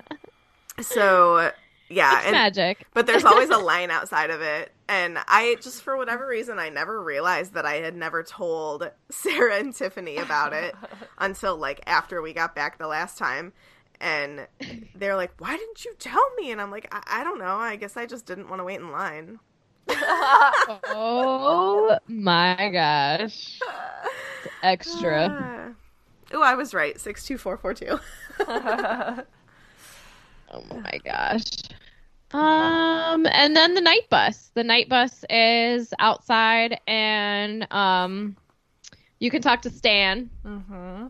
so 0.80 1.50
yeah, 1.88 2.18
It's 2.18 2.26
and 2.26 2.32
magic. 2.32 2.86
but 2.94 3.06
there's 3.06 3.24
always 3.24 3.50
a 3.50 3.58
line 3.58 3.90
outside 3.90 4.30
of 4.30 4.40
it. 4.40 4.72
And 4.88 5.18
I 5.26 5.56
just, 5.62 5.82
for 5.82 5.96
whatever 5.96 6.26
reason, 6.26 6.58
I 6.58 6.68
never 6.68 7.02
realized 7.02 7.54
that 7.54 7.64
I 7.64 7.76
had 7.76 7.94
never 7.96 8.22
told 8.22 8.90
Sarah 9.10 9.56
and 9.58 9.74
Tiffany 9.74 10.16
about 10.18 10.52
it 10.52 10.74
until 11.18 11.56
like 11.56 11.80
after 11.86 12.20
we 12.20 12.32
got 12.32 12.54
back 12.54 12.78
the 12.78 12.86
last 12.86 13.16
time. 13.18 13.52
And 14.02 14.46
they're 14.96 15.16
like, 15.16 15.32
why 15.38 15.56
didn't 15.56 15.84
you 15.84 15.94
tell 15.98 16.28
me? 16.36 16.50
And 16.50 16.60
I'm 16.60 16.72
like, 16.72 16.88
I, 16.92 17.20
I 17.20 17.24
don't 17.24 17.38
know. 17.38 17.56
I 17.56 17.76
guess 17.76 17.96
I 17.96 18.04
just 18.04 18.26
didn't 18.26 18.50
want 18.50 18.58
to 18.60 18.64
wait 18.64 18.80
in 18.80 18.90
line. 18.90 19.38
Oh 19.88 21.98
my 22.08 22.70
gosh. 22.72 23.58
It's 24.44 24.54
extra. 24.62 25.28
Ah. 25.30 25.68
Oh, 26.32 26.42
I 26.42 26.54
was 26.54 26.74
right. 26.74 27.00
62442. 27.00 29.22
Oh 30.54 30.62
my 30.82 31.00
gosh. 31.02 31.44
Um, 32.32 33.26
and 33.30 33.56
then 33.56 33.72
the 33.74 33.80
Knight 33.80 34.08
Bus. 34.10 34.50
The 34.54 34.62
Knight 34.62 34.86
Bus 34.88 35.24
is 35.30 35.94
outside, 35.98 36.78
and 36.86 37.66
um, 37.72 38.36
you 39.18 39.30
can 39.30 39.40
talk 39.40 39.62
to 39.62 39.70
Stan. 39.70 40.28
Mm-hmm. 40.44 41.06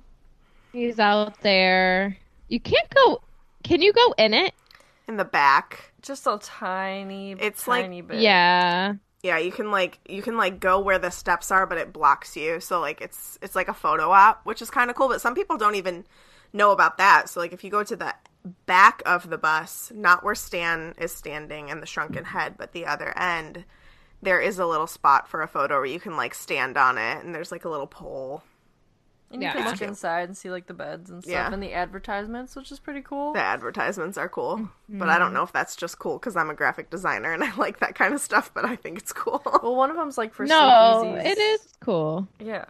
He's 0.72 1.00
out 1.00 1.40
there. 1.40 2.16
You 2.52 2.60
can't 2.60 2.88
go. 2.90 3.22
Can 3.64 3.80
you 3.80 3.94
go 3.94 4.14
in 4.18 4.34
it? 4.34 4.52
in 5.08 5.16
the 5.16 5.24
back. 5.24 5.92
Just 6.02 6.26
a 6.26 6.38
tiny, 6.40 7.32
It's 7.32 7.66
like- 7.66 7.84
tiny 7.84 8.02
bit. 8.02 8.20
Yeah. 8.20 8.94
Yeah, 9.22 9.38
you 9.38 9.50
can 9.52 9.70
like 9.70 9.98
you 10.06 10.20
can 10.20 10.36
like 10.36 10.60
go 10.60 10.80
where 10.80 10.98
the 10.98 11.10
steps 11.10 11.50
are, 11.50 11.64
but 11.64 11.78
it 11.78 11.92
blocks 11.94 12.36
you. 12.36 12.60
So 12.60 12.78
like 12.80 13.00
it's 13.00 13.38
it's 13.40 13.54
like 13.54 13.68
a 13.68 13.74
photo 13.74 14.10
op, 14.10 14.44
which 14.44 14.60
is 14.60 14.68
kind 14.70 14.90
of 14.90 14.96
cool. 14.96 15.08
But 15.08 15.20
some 15.22 15.34
people 15.34 15.56
don't 15.56 15.76
even 15.76 16.04
know 16.52 16.72
about 16.72 16.98
that. 16.98 17.28
So 17.30 17.40
like 17.40 17.52
if 17.52 17.64
you 17.64 17.70
go 17.70 17.84
to 17.84 17.96
the 17.96 18.14
back 18.66 19.00
of 19.06 19.30
the 19.30 19.38
bus, 19.38 19.90
not 19.94 20.22
where 20.22 20.34
Stan 20.34 20.94
is 20.98 21.12
standing 21.12 21.70
and 21.70 21.80
the 21.80 21.86
shrunken 21.86 22.24
head, 22.24 22.54
but 22.58 22.72
the 22.72 22.84
other 22.84 23.16
end, 23.16 23.64
there 24.20 24.40
is 24.40 24.58
a 24.58 24.66
little 24.66 24.86
spot 24.88 25.26
for 25.28 25.40
a 25.40 25.48
photo 25.48 25.76
where 25.76 25.86
you 25.86 26.00
can 26.00 26.16
like 26.16 26.34
stand 26.34 26.76
on 26.76 26.98
it, 26.98 27.24
and 27.24 27.34
there's 27.34 27.52
like 27.52 27.64
a 27.64 27.70
little 27.70 27.86
pole. 27.86 28.42
And 29.32 29.42
you 29.42 29.50
can 29.50 29.64
look 29.64 29.78
cute. 29.78 29.88
inside 29.88 30.28
and 30.28 30.36
see 30.36 30.50
like 30.50 30.66
the 30.66 30.74
beds 30.74 31.10
and 31.10 31.22
stuff 31.22 31.32
Yeah. 31.32 31.52
and 31.52 31.62
the 31.62 31.72
advertisements, 31.72 32.54
which 32.54 32.70
is 32.70 32.78
pretty 32.78 33.00
cool. 33.00 33.32
The 33.32 33.40
advertisements 33.40 34.18
are 34.18 34.28
cool, 34.28 34.68
but 34.88 35.08
I 35.08 35.18
don't 35.18 35.28
mm-hmm. 35.28 35.36
know 35.36 35.42
if 35.42 35.52
that's 35.52 35.74
just 35.74 35.98
cool 35.98 36.18
because 36.18 36.36
I'm 36.36 36.50
a 36.50 36.54
graphic 36.54 36.90
designer 36.90 37.32
and 37.32 37.42
I 37.44 37.54
like 37.56 37.80
that 37.80 37.94
kind 37.94 38.12
of 38.12 38.20
stuff. 38.20 38.52
But 38.52 38.64
I 38.64 38.76
think 38.76 38.98
it's 38.98 39.12
cool. 39.12 39.42
Well, 39.62 39.76
one 39.76 39.90
of 39.90 39.96
them's 39.96 40.18
like 40.18 40.34
for 40.34 40.44
no, 40.44 41.02
Silkies. 41.04 41.24
it 41.24 41.38
is 41.38 41.68
cool. 41.80 42.26
Yeah, 42.40 42.64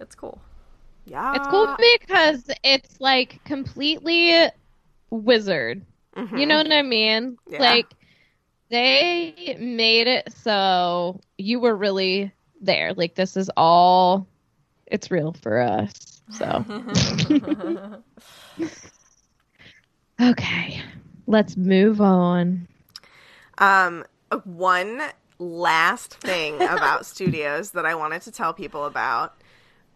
it's 0.00 0.14
cool. 0.14 0.40
yeah, 1.04 1.34
It's 1.36 1.46
cool 1.46 1.76
because 1.78 2.50
it's 2.64 3.00
like 3.00 3.42
completely 3.44 4.48
wizard. 5.10 5.82
Mm-hmm. 6.16 6.36
You 6.36 6.46
know 6.46 6.56
what 6.56 6.72
I 6.72 6.82
mean? 6.82 7.38
Yeah. 7.48 7.60
Like 7.60 7.86
they 8.70 9.56
made 9.58 10.06
it 10.06 10.32
so 10.32 11.20
you 11.38 11.60
were 11.60 11.76
really 11.76 12.32
there. 12.60 12.92
Like 12.94 13.14
this 13.14 13.36
is 13.36 13.50
all 13.56 14.26
it's 14.90 15.10
real 15.10 15.32
for 15.32 15.60
us. 15.60 16.20
So 16.30 16.64
Okay. 20.20 20.82
Let's 21.26 21.56
move 21.56 22.00
on. 22.00 22.68
Um, 23.58 24.04
one 24.44 25.00
last 25.38 26.14
thing 26.14 26.56
about 26.62 27.06
studios 27.06 27.70
that 27.70 27.86
I 27.86 27.94
wanted 27.94 28.22
to 28.22 28.32
tell 28.32 28.52
people 28.52 28.84
about 28.84 29.34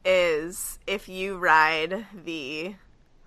is 0.04 0.78
if 0.86 1.08
you 1.08 1.36
ride 1.36 2.06
the 2.24 2.74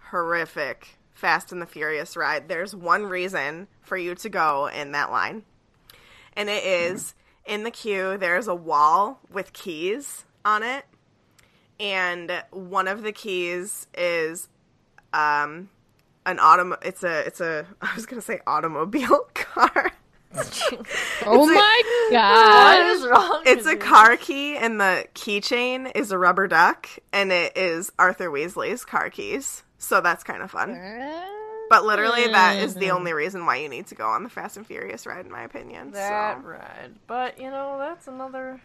horrific 0.10 0.98
Fast 1.14 1.52
and 1.52 1.62
the 1.62 1.66
Furious 1.66 2.16
ride, 2.16 2.48
there's 2.48 2.76
one 2.76 3.04
reason 3.04 3.68
for 3.82 3.98
you 3.98 4.14
to 4.16 4.30
go 4.30 4.68
in 4.68 4.92
that 4.92 5.12
line. 5.12 5.44
And 6.34 6.50
it 6.50 6.64
is 6.64 7.16
in 7.46 7.64
the 7.64 7.72
queue, 7.72 8.18
there's 8.18 8.48
a 8.48 8.56
wall 8.56 9.20
with 9.32 9.54
keys 9.54 10.26
on 10.46 10.62
it. 10.62 10.86
And 11.80 12.32
one 12.52 12.88
of 12.88 13.04
the 13.04 13.12
keys 13.12 13.88
is 13.96 14.50
um 15.14 15.70
an 16.26 16.38
autom 16.38 16.76
it's 16.84 17.04
a 17.04 17.20
it's 17.26 17.40
a 17.40 17.66
I 17.82 17.94
was 17.96 18.06
gonna 18.06 18.22
say 18.22 18.40
automobile 18.48 19.28
car. 19.34 19.92
Oh 21.26 21.50
a- 21.50 21.54
my 21.54 22.08
god. 22.12 22.96
is 22.96 23.06
wrong? 23.08 23.44
It's 23.46 23.66
with 23.66 23.68
a 23.68 23.72
you? 23.72 23.78
car 23.78 24.18
key, 24.18 24.56
and 24.58 24.80
the 24.80 25.06
keychain 25.16 25.92
is 25.96 26.12
a 26.12 26.18
rubber 26.18 26.48
duck, 26.48 26.88
and 27.12 27.32
it 27.32 27.58
is 27.58 27.92
Arthur 27.98 28.30
Weasley's 28.30 28.86
car 28.86 29.10
keys. 29.10 29.64
So 29.78 30.00
that's 30.02 30.24
kind 30.24 30.42
of 30.44 30.52
fun. 30.52 30.80
But 31.70 31.86
literally, 31.86 32.28
that 32.28 32.58
is 32.58 32.76
the 32.76 32.92
only 32.92 33.14
reason 33.14 33.46
why 33.46 33.58
you 33.58 33.68
need 33.70 33.88
to 33.88 33.96
go 33.96 34.06
on 34.08 34.24
the 34.24 34.30
Fast 34.30 34.58
and 34.58 34.66
Furious 34.66 35.06
ride, 35.06 35.26
in 35.26 35.32
my 35.32 35.44
opinion. 35.44 35.92
that 35.92 36.42
so. 36.42 36.48
ride. 36.48 36.92
But 37.08 37.40
you 37.40 37.50
know, 37.50 37.78
that's 37.78 38.08
another 38.08 38.62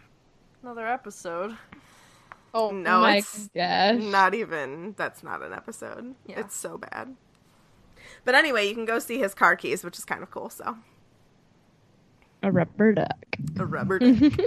another 0.61 0.87
episode. 0.87 1.57
Oh 2.53 2.71
No, 2.71 3.01
my 3.01 3.17
it's 3.17 3.47
gosh. 3.55 4.01
Not 4.01 4.33
even. 4.35 4.93
That's 4.97 5.23
not 5.23 5.41
an 5.41 5.53
episode. 5.53 6.15
Yeah. 6.27 6.39
It's 6.41 6.55
so 6.55 6.77
bad. 6.77 7.15
But 8.25 8.35
anyway, 8.35 8.67
you 8.67 8.73
can 8.75 8.85
go 8.85 8.99
see 8.99 9.17
his 9.17 9.33
car 9.33 9.55
keys, 9.55 9.83
which 9.83 9.97
is 9.97 10.05
kind 10.05 10.21
of 10.23 10.29
cool. 10.31 10.49
So 10.49 10.77
A 12.41 12.51
rubber 12.51 12.93
duck. 12.93 13.25
a 13.57 13.65
rubber 13.65 13.99
duck. 13.99 14.39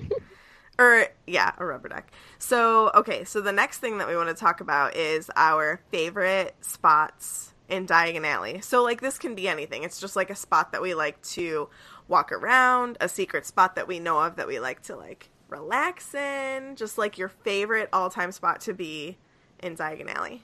or 0.78 1.06
yeah, 1.26 1.52
a 1.58 1.64
rubber 1.64 1.88
duck. 1.88 2.10
So 2.38 2.90
okay, 2.94 3.24
so 3.24 3.40
the 3.40 3.52
next 3.52 3.78
thing 3.78 3.98
that 3.98 4.08
we 4.08 4.16
want 4.16 4.28
to 4.28 4.34
talk 4.34 4.60
about 4.60 4.94
is 4.96 5.30
our 5.36 5.80
favorite 5.90 6.54
spots 6.60 7.54
in 7.68 7.86
Diagon 7.86 8.24
Alley. 8.24 8.60
So 8.60 8.82
like 8.82 9.00
this 9.00 9.18
can 9.18 9.34
be 9.34 9.48
anything. 9.48 9.82
It's 9.82 10.00
just 10.00 10.14
like 10.16 10.30
a 10.30 10.36
spot 10.36 10.72
that 10.72 10.80
we 10.82 10.94
like 10.94 11.20
to 11.22 11.68
walk 12.08 12.30
around, 12.30 12.96
a 13.00 13.08
secret 13.08 13.44
spot 13.46 13.74
that 13.74 13.88
we 13.88 13.98
know 13.98 14.20
of 14.20 14.36
that 14.36 14.46
we 14.46 14.60
like 14.60 14.82
to 14.82 14.96
like 14.96 15.30
relax 15.48 16.14
in, 16.14 16.76
just 16.76 16.98
like 16.98 17.18
your 17.18 17.28
favorite 17.28 17.88
all-time 17.92 18.32
spot 18.32 18.60
to 18.62 18.74
be 18.74 19.16
in 19.62 19.76
Diagon 19.76 20.12
Alley. 20.14 20.42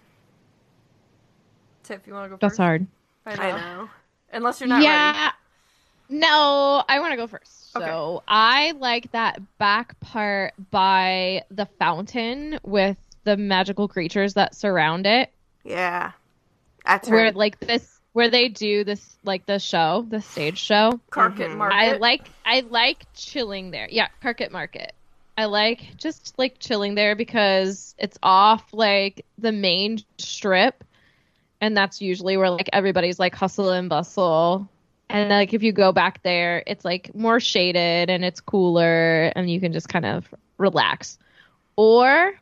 Tiff, 1.83 2.07
you 2.07 2.15
want 2.15 2.27
to 2.27 2.29
go 2.31 2.35
first? 2.37 2.41
That's 2.41 2.53
first? 2.53 2.59
hard. 2.59 2.87
I 3.27 3.37
know. 3.37 3.57
I 3.57 3.61
know. 3.61 3.91
Unless 4.33 4.61
you're 4.61 4.69
not 4.69 4.83
yeah. 4.83 5.13
ready. 5.13 5.35
No, 6.21 6.85
I 6.89 7.01
want 7.01 7.13
to 7.13 7.17
go 7.17 7.27
first. 7.27 7.75
Okay. 7.75 7.87
So 7.87 8.23
I 8.29 8.73
like 8.73 9.11
that 9.13 9.41
back 9.59 9.99
part 10.01 10.53
by 10.71 11.43
the 11.51 11.67
fountain 11.79 12.59
with 12.63 12.99
the 13.25 13.37
magical 13.37 13.89
creatures 13.89 14.35
that 14.35 14.55
surround 14.55 15.07
it, 15.07 15.33
Yeah. 15.65 16.13
That's 16.85 17.09
where 17.09 17.27
turn. 17.27 17.35
like 17.37 17.61
this, 17.61 18.01
where 18.13 18.31
they 18.31 18.49
do 18.49 18.85
this, 18.85 19.17
like 19.25 19.47
the 19.47 19.59
show, 19.59 20.05
the 20.09 20.21
stage 20.21 20.59
show. 20.59 21.01
Carpet 21.11 21.51
Mhm. 21.51 21.57
Market. 21.57 21.77
I 21.77 21.93
like, 21.97 22.29
I 22.45 22.61
like 22.61 23.07
chilling 23.15 23.71
there. 23.71 23.89
Yeah, 23.91 24.09
Carkitt 24.23 24.51
Market. 24.51 24.93
I 25.37 25.47
like 25.47 25.97
just 25.97 26.39
like 26.39 26.59
chilling 26.59 26.95
there 26.95 27.17
because 27.17 27.95
it's 27.99 28.19
off 28.23 28.65
like 28.73 29.25
the 29.39 29.53
main 29.53 29.99
strip, 30.19 30.85
and 31.61 31.75
that's 31.77 32.03
usually 32.03 32.37
where 32.37 32.51
like 32.51 32.69
everybody's 32.73 33.19
like 33.19 33.35
hustle 33.35 33.71
and 33.71 33.89
bustle. 33.89 34.69
And 35.09 35.31
like 35.31 35.55
if 35.55 35.63
you 35.63 35.73
go 35.73 35.91
back 35.93 36.23
there, 36.23 36.63
it's 36.67 36.85
like 36.85 37.15
more 37.15 37.41
shaded 37.41 38.11
and 38.11 38.25
it's 38.25 38.41
cooler, 38.41 39.33
and 39.35 39.51
you 39.51 39.59
can 39.59 39.73
just 39.73 39.89
kind 39.89 40.05
of 40.05 40.27
relax. 40.59 41.19
Or 41.77 42.35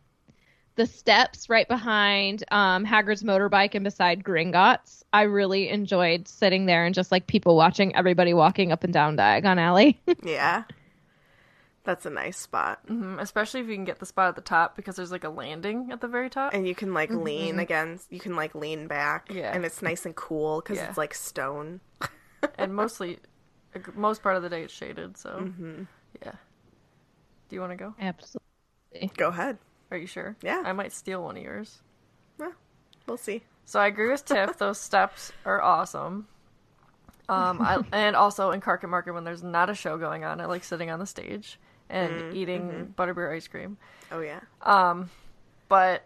the 0.76 0.87
steps 0.87 1.48
right 1.50 1.66
behind 1.68 2.44
um, 2.50 2.85
Hagrid's 2.87 3.22
motorbike 3.22 3.74
and 3.74 3.85
beside 3.85 4.24
Gringotts. 4.24 5.02
I 5.12 5.22
really 5.22 5.68
enjoyed 5.68 6.28
sitting 6.28 6.66
there 6.66 6.85
and 6.87 6.94
just 6.94 7.11
like 7.12 7.26
people 7.26 7.56
watching 7.56 7.94
everybody 7.96 8.33
walking 8.33 8.72
up 8.72 8.85
and 8.85 8.92
down 8.92 9.16
Diagon 9.16 9.59
Alley. 9.59 10.00
Yeah. 10.22 10.64
That's 11.83 12.04
a 12.04 12.11
nice 12.11 12.37
spot. 12.38 12.87
Mhm, 12.87 13.18
Especially 13.20 13.61
if 13.61 13.66
you 13.68 13.74
can 13.74 13.87
get 13.87 13.98
the 14.00 14.06
spot 14.06 14.28
at 14.28 14.35
the 14.37 14.42
top 14.42 14.76
because 14.76 14.96
there's 14.96 15.11
like 15.11 15.24
a 15.24 15.30
landing 15.30 15.90
at 15.90 16.00
the 16.02 16.09
very 16.09 16.28
top. 16.28 16.52
And 16.54 16.68
you 16.68 16.74
can 16.74 16.92
like 16.92 17.11
lean 17.11 17.59
against, 17.59 18.12
you 18.12 18.20
can 18.20 18.37
like 18.37 18.54
lean 18.54 18.87
back. 18.87 19.28
Yeah. 19.33 19.52
And 19.54 19.64
it's 19.64 19.80
nice 19.80 20.04
and 20.04 20.14
cool 20.14 20.61
because 20.61 20.76
Yeah. 20.76 20.88
it's 20.88 20.98
like 20.98 21.14
stone. 21.14 21.80
and 22.59 22.74
mostly 22.74 23.18
Most 23.94 24.22
part 24.22 24.37
of 24.37 24.42
the 24.42 24.48
day 24.50 24.62
it's 24.62 24.74
shaded, 24.74 25.16
so 25.16 25.30
Mm-hmm. 25.40 25.83
yeah. 26.24 26.33
Do 27.48 27.56
you 27.56 27.61
want 27.61 27.72
to 27.72 27.76
go? 27.76 27.94
Absolutely. 27.98 29.11
Go 29.16 29.28
ahead. 29.28 29.56
Are 29.90 29.96
you 29.96 30.07
sure? 30.07 30.37
Yeah. 30.42 30.62
I 30.64 30.72
might 30.72 30.92
steal 30.92 31.22
one 31.24 31.37
of 31.37 31.42
yours. 31.42 31.83
Yeah, 32.38 32.53
We'll 33.07 33.16
see. 33.16 33.42
So 33.64 33.81
I 33.81 33.87
agree 33.87 34.11
with 34.11 34.24
Tiff. 34.24 34.57
Those 34.59 34.79
steps 34.81 35.33
are 35.44 35.61
awesome. 35.62 36.29
Um, 37.29 37.61
I, 37.62 37.79
and 37.92 38.16
also 38.16 38.50
in 38.50 38.61
Carkitt 38.61 38.88
Market 38.88 39.12
when 39.12 39.24
there's 39.24 39.42
not 39.42 39.70
a 39.70 39.74
show 39.74 39.98
going 39.98 40.24
on, 40.24 40.40
I 40.40 40.46
like 40.46 40.64
sitting 40.64 40.90
on 40.90 40.98
the 40.98 41.07
stage 41.07 41.59
and 41.88 42.22
Mm, 42.22 42.35
eating 42.35 42.62
mm-hmm. 42.62 43.03
butterbeer 43.03 43.35
ice 43.35 43.48
cream. 43.48 43.76
Oh 44.11 44.20
yeah. 44.20 44.40
Um, 44.62 45.11
but 45.68 46.05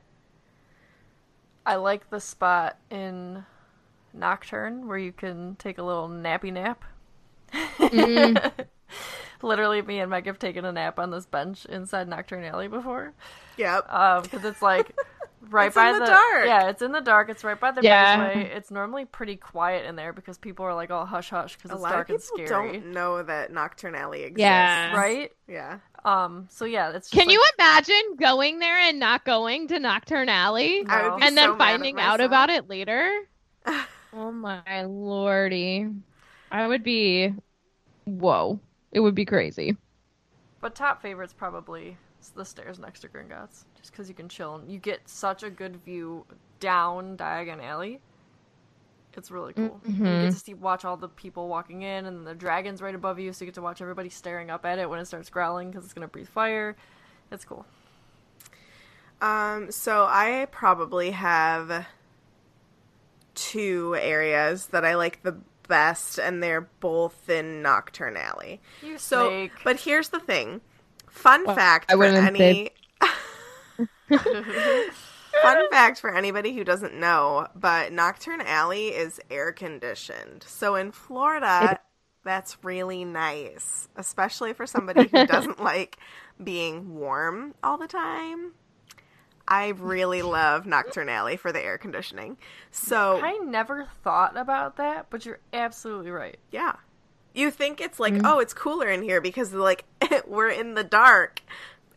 I 1.67 1.77
like 1.77 2.11
the 2.11 2.21
spot 2.21 2.79
in 2.91 3.45
Nocturne 4.13 4.87
where 4.87 4.99
you 4.99 5.13
can 5.13 5.57
take 5.57 5.79
a 5.79 5.83
little 5.83 6.09
nappy 6.09 6.53
nap. 6.53 6.85
Mm. 7.91 8.67
Literally, 9.45 9.83
me 9.83 10.01
and 10.01 10.11
Meg 10.11 10.27
have 10.27 10.39
taken 10.39 10.65
a 10.65 10.73
nap 10.73 10.99
on 10.99 11.11
this 11.11 11.27
bench 11.27 11.65
inside 11.67 12.09
Nocturne 12.09 12.45
Alley 12.45 12.69
before. 12.69 13.13
Yep. 13.57 13.93
Um, 13.93 14.23
because 14.23 14.45
it's 14.45 14.63
like 14.63 14.97
right 15.51 15.67
It's 15.67 15.75
by 15.75 15.91
in 15.91 15.99
the 15.99 16.07
dark. 16.07 16.47
Yeah, 16.47 16.69
it's 16.71 16.83
in 16.83 16.93
the 16.93 17.01
dark. 17.01 17.29
It's 17.29 17.45
right 17.45 17.59
by 17.59 17.71
the 17.71 17.83
Yeah. 17.83 18.33
breezeway. 18.35 18.57
It's 18.57 18.71
normally 18.71 19.05
pretty 19.05 19.37
quiet 19.37 19.85
in 19.87 19.97
there 19.97 20.13
because 20.13 20.39
people 20.39 20.65
are 20.65 20.75
like 20.75 20.91
all 20.91 21.05
hush 21.07 21.31
hush 21.31 21.57
because 21.57 21.71
a 21.71 21.75
it's 21.75 21.83
lot 21.83 21.93
dark 21.93 22.09
of 22.09 22.15
and 22.15 22.23
scary, 22.23 22.47
don't 22.49 22.87
know 22.93 23.23
that 23.23 23.53
Nocturne 23.53 23.95
Alley 23.95 24.23
exists. 24.23 24.41
Yeah. 24.41 24.97
right? 24.97 25.33
Yeah. 25.47 25.79
Um, 26.05 26.47
so 26.51 26.65
yeah, 26.65 26.91
it's. 26.91 27.11
Just 27.11 27.13
Can 27.13 27.27
like- 27.29 27.35
you 27.35 27.45
imagine 27.59 28.17
going 28.19 28.59
there 28.59 28.79
and 28.79 28.99
not 28.99 29.25
going 29.25 29.69
to 29.69 29.79
Nocturne 29.79 30.29
Alley? 30.29 30.83
No. 30.85 31.19
and 31.21 31.37
then 31.37 31.51
so 31.51 31.51
mad 31.51 31.53
at 31.53 31.59
finding 31.59 32.01
out 32.01 32.21
about 32.21 32.51
it 32.51 32.69
later? 32.69 33.11
oh 34.13 34.33
my 34.33 34.85
lordy. 34.85 35.89
I 36.51 36.67
would 36.67 36.83
be 36.85 37.33
whoa. 38.05 38.61
It 38.95 39.01
would 39.01 39.15
be 39.15 39.25
crazy. 39.25 39.77
But 40.61 40.75
top 40.75 41.03
favorite's 41.03 41.35
probably 41.35 41.99
the 42.35 42.45
stairs 42.45 42.79
next 42.79 43.01
to 43.01 43.09
Gringotts, 43.09 43.65
just 43.77 43.91
because 43.91 44.09
you 44.09 44.15
can 44.15 44.31
chill 44.31 44.55
and 44.55 44.71
you 44.71 44.79
get 44.79 45.07
such 45.07 45.43
a 45.43 45.51
good 45.51 45.77
view 45.85 46.25
down 46.61 47.19
Diagon 47.19 47.63
Alley. 47.63 48.01
It's 49.17 49.31
really 49.31 49.53
cool. 49.53 49.81
And 49.85 49.97
You 49.97 50.05
get 50.05 50.33
to 50.33 50.39
see 50.39 50.55
watch 50.55 50.85
all 50.85 50.97
the 50.97 51.09
people 51.09 51.49
walking 51.49 51.83
in, 51.83 52.07
and 52.07 52.27
the 52.27 52.35
dragon's 52.35 52.81
right 52.81 52.95
above 52.95 53.19
you, 53.19 53.33
so 53.33 53.45
you 53.45 53.47
get 53.47 53.55
to 53.57 53.63
watch 53.63 53.81
everybody 53.81 54.09
staring 54.09 54.51
up 54.51 54.65
at 54.65 54.79
it 54.79 54.89
when 54.89 54.99
it 54.99 55.05
starts 55.07 55.29
growling 55.29 55.71
because 55.71 55.85
it's 55.85 55.93
gonna 55.93 56.09
breathe 56.09 56.29
fire. 56.29 56.75
It's 57.31 57.45
cool. 57.45 57.67
Um, 59.21 59.71
so 59.71 60.07
I 60.09 60.49
probably 60.51 61.13
have 61.13 61.87
two 63.35 63.97
areas 64.01 64.69
that 64.69 64.85
I 64.85 64.97
like 64.97 65.23
the 65.23 65.37
best, 65.69 66.19
and 66.19 66.43
they're 66.43 66.63
both 66.81 67.29
in 67.29 67.63
Nocturne 67.63 68.17
Alley. 68.17 68.61
You 68.83 68.99
So, 68.99 69.29
snake. 69.29 69.53
but 69.65 69.81
here's 69.81 70.11
the 70.11 70.21
thing. 70.21 70.61
Fun 71.09 71.45
Well, 71.45 71.55
fact 71.55 71.91
I 71.91 71.95
for 71.95 71.99
wouldn't 71.99 72.17
any. 72.17 72.71
Fun 75.43 75.69
fact 75.71 76.01
for 76.01 76.15
anybody 76.15 76.55
who 76.55 76.65
doesn't 76.65 76.95
know, 76.95 77.49
but 77.55 77.93
Nocturne 77.93 78.41
Alley 78.41 78.89
is 78.89 79.21
air 79.31 79.53
conditioned. 79.53 80.45
So 80.47 80.75
in 80.77 80.93
Florida, 80.93 81.79
that's 82.25 82.57
really 82.65 83.05
nice, 83.05 83.89
especially 83.97 84.53
for 84.55 84.67
somebody 84.67 85.09
who 85.09 85.23
doesn't 85.27 85.61
like 85.61 85.99
being 86.43 86.95
warm 86.95 87.55
all 87.63 87.77
the 87.77 87.89
time. 87.89 88.53
I 89.55 89.69
really 89.69 90.23
love 90.23 90.67
Nocturne 90.67 91.09
Alley 91.09 91.37
for 91.37 91.53
the 91.53 91.63
air 91.65 91.79
conditioning. 91.79 92.37
So 92.71 93.21
I 93.23 93.39
never 93.39 93.87
thought 94.03 94.37
about 94.37 94.77
that, 94.79 95.07
but 95.11 95.25
you're 95.27 95.41
absolutely 95.53 96.11
right. 96.11 96.39
yeah. 96.51 96.75
You 97.35 97.51
think 97.51 97.81
it's 97.81 97.99
like, 97.99 98.15
Mm-hmm. 98.15 98.27
oh, 98.27 98.39
it's 98.39 98.55
cooler 98.55 98.89
in 98.89 99.03
here 99.03 99.21
because 99.21 99.53
like 99.53 99.85
we're 100.27 100.51
in 100.51 100.75
the 100.75 100.85
dark. 100.85 101.41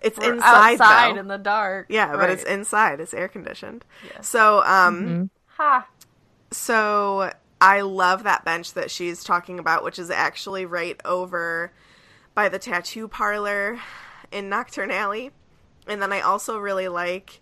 It's 0.02 0.18
We're 0.18 0.34
inside 0.36 0.74
outside 0.82 1.16
though. 1.16 1.20
in 1.20 1.28
the 1.28 1.38
dark. 1.38 1.88
yeah, 1.90 2.16
but 2.16 2.30
it's 2.30 2.44
inside. 2.44 3.00
It's 3.00 3.14
air 3.14 3.28
conditioned. 3.28 3.84
Yeah. 4.12 4.22
So, 4.22 4.64
um, 4.64 5.02
Mm-hmm. 5.06 5.24
ha. 5.48 5.88
so 6.52 7.32
I 7.60 7.82
love 7.82 8.24
that 8.24 8.46
bench 8.46 8.74
that 8.74 8.92
she's 8.92 9.24
talking 9.24 9.60
about, 9.60 9.84
which 9.84 10.00
is 10.00 10.10
actually 10.12 10.66
right 10.66 11.00
over 11.06 11.72
by 12.36 12.50
the 12.50 12.60
tattoo 12.60 13.08
parlor 13.08 13.80
in 14.32 14.50
Nocturne 14.50 14.92
Alley. 14.92 15.32
And 15.88 16.02
then 16.02 16.12
I 16.14 16.22
also 16.22 16.58
really 16.58 16.88
like 16.88 17.42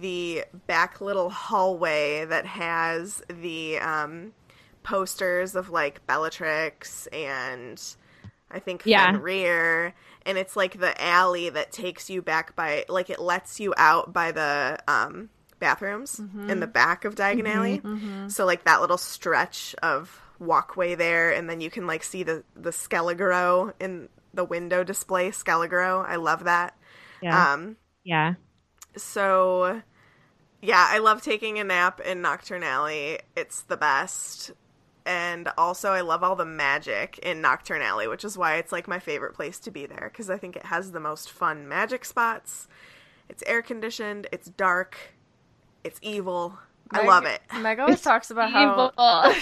the 0.00 0.44
back 0.66 1.00
little 1.00 1.30
hallway 1.30 2.24
that 2.24 2.46
has 2.46 3.22
the 3.28 3.78
um, 3.78 4.32
posters 4.82 5.54
of 5.54 5.70
like 5.70 6.06
Bellatrix 6.06 7.06
and 7.08 7.80
I 8.50 8.58
think 8.58 8.82
Yeah. 8.84 9.12
Fenrir. 9.12 9.94
And 10.24 10.38
it's 10.38 10.56
like 10.56 10.78
the 10.78 11.00
alley 11.02 11.48
that 11.50 11.72
takes 11.72 12.08
you 12.08 12.22
back 12.22 12.54
by, 12.56 12.84
like 12.88 13.10
it 13.10 13.20
lets 13.20 13.60
you 13.60 13.74
out 13.76 14.12
by 14.12 14.32
the 14.32 14.78
um, 14.88 15.30
bathrooms 15.58 16.18
in 16.48 16.60
the 16.60 16.66
back 16.66 17.04
of 17.04 17.14
Diagon 17.14 17.46
Alley. 17.48 17.80
So 18.28 18.44
like 18.46 18.64
that 18.64 18.80
little 18.80 18.98
stretch 18.98 19.74
of 19.82 20.20
walkway 20.38 20.94
there, 20.94 21.32
and 21.32 21.48
then 21.48 21.60
you 21.60 21.70
can 21.70 21.86
like 21.86 22.02
see 22.02 22.22
the 22.24 22.42
the 22.56 22.70
Skele-Gro 22.70 23.72
in 23.80 24.08
the 24.34 24.44
window 24.44 24.82
display. 24.84 25.30
Skele-Gro, 25.30 26.00
I 26.02 26.16
love 26.16 26.44
that. 26.44 26.76
Yeah. 27.20 27.52
Um, 27.52 27.76
yeah. 28.04 28.34
So 28.96 29.82
yeah, 30.60 30.86
I 30.88 30.98
love 30.98 31.22
taking 31.22 31.58
a 31.58 31.64
nap 31.64 32.00
in 32.00 32.22
Nocturne 32.22 32.62
Alley. 32.62 33.18
It's 33.36 33.62
the 33.62 33.76
best. 33.76 34.52
And 35.04 35.48
also 35.58 35.90
I 35.90 36.02
love 36.02 36.22
all 36.22 36.36
the 36.36 36.44
magic 36.44 37.18
in 37.18 37.40
Nocturne 37.40 37.82
Alley, 37.82 38.06
which 38.06 38.24
is 38.24 38.38
why 38.38 38.56
it's 38.56 38.70
like 38.70 38.86
my 38.86 39.00
favorite 39.00 39.34
place 39.34 39.58
to 39.60 39.72
be 39.72 39.86
there 39.86 40.08
because 40.12 40.30
I 40.30 40.38
think 40.38 40.54
it 40.54 40.66
has 40.66 40.92
the 40.92 41.00
most 41.00 41.30
fun 41.30 41.68
magic 41.68 42.04
spots. 42.04 42.68
It's 43.28 43.42
air 43.46 43.62
conditioned, 43.62 44.28
it's 44.30 44.48
dark, 44.50 44.96
it's 45.82 45.98
evil. 46.02 46.56
I 46.92 47.04
love 47.06 47.24
it. 47.24 47.40
Meg 47.58 47.80
always 47.80 47.94
It's 47.96 48.02
talks 48.04 48.30
about 48.30 48.50
evil. 48.50 48.92
how 48.96 49.32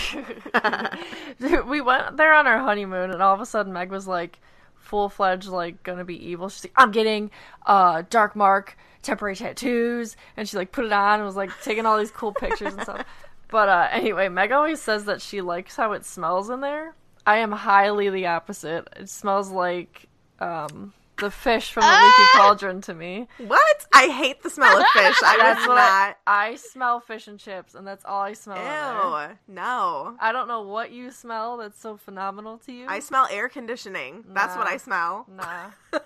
we 1.66 1.80
went 1.80 2.16
there 2.16 2.32
on 2.32 2.46
our 2.46 2.60
honeymoon, 2.60 3.10
and 3.10 3.20
all 3.20 3.34
of 3.34 3.40
a 3.40 3.46
sudden 3.46 3.72
Meg 3.72 3.90
was 3.90 4.06
like 4.06 4.38
full 4.76 5.08
fledged, 5.08 5.48
like 5.48 5.82
gonna 5.82 6.04
be 6.04 6.28
evil. 6.28 6.48
She's 6.48 6.64
like, 6.64 6.72
I'm 6.76 6.92
getting 6.92 7.30
uh 7.66 8.04
dark 8.08 8.36
mark 8.36 8.78
temporary 9.02 9.36
tattoos, 9.36 10.16
and 10.36 10.48
she 10.48 10.56
like 10.56 10.72
put 10.72 10.84
it 10.84 10.92
on 10.92 11.20
and 11.20 11.26
was 11.26 11.36
like 11.36 11.50
taking 11.62 11.86
all 11.86 11.98
these 11.98 12.10
cool 12.10 12.32
pictures 12.32 12.74
and 12.74 12.82
stuff. 12.82 13.04
But 13.48 13.68
uh 13.68 13.88
anyway, 13.90 14.28
Meg 14.28 14.52
always 14.52 14.80
says 14.80 15.06
that 15.06 15.20
she 15.20 15.40
likes 15.40 15.76
how 15.76 15.92
it 15.92 16.04
smells 16.04 16.50
in 16.50 16.60
there. 16.60 16.94
I 17.26 17.38
am 17.38 17.52
highly 17.52 18.08
the 18.10 18.26
opposite. 18.26 18.88
It 18.96 19.08
smells 19.08 19.50
like 19.50 20.06
um 20.38 20.92
the 21.20 21.30
fish 21.30 21.72
from 21.72 21.82
the 21.82 21.88
leaky 21.88 22.28
cauldron 22.34 22.80
to 22.82 22.94
me. 22.94 23.28
What? 23.38 23.86
I 23.92 24.08
hate 24.08 24.42
the 24.42 24.50
smell 24.50 24.78
of 24.78 24.86
fish. 24.94 25.16
I 25.22 25.36
That's 25.38 25.66
what 25.66 25.74
not. 25.74 26.16
I 26.26 26.56
smell 26.56 27.00
fish 27.00 27.28
and 27.28 27.38
chips, 27.38 27.74
and 27.74 27.86
that's 27.86 28.04
all 28.04 28.22
I 28.22 28.32
smell. 28.32 28.56
Ew. 28.56 29.36
No. 29.46 30.16
I 30.18 30.32
don't 30.32 30.48
know 30.48 30.62
what 30.62 30.92
you 30.92 31.10
smell 31.10 31.58
that's 31.58 31.78
so 31.78 31.96
phenomenal 31.96 32.58
to 32.64 32.72
you. 32.72 32.86
I 32.88 33.00
smell 33.00 33.28
air 33.30 33.48
conditioning. 33.48 34.24
That's 34.28 34.56
what 34.56 34.66
I 34.66 34.78
smell. 34.78 35.26
Nah. 35.28 35.70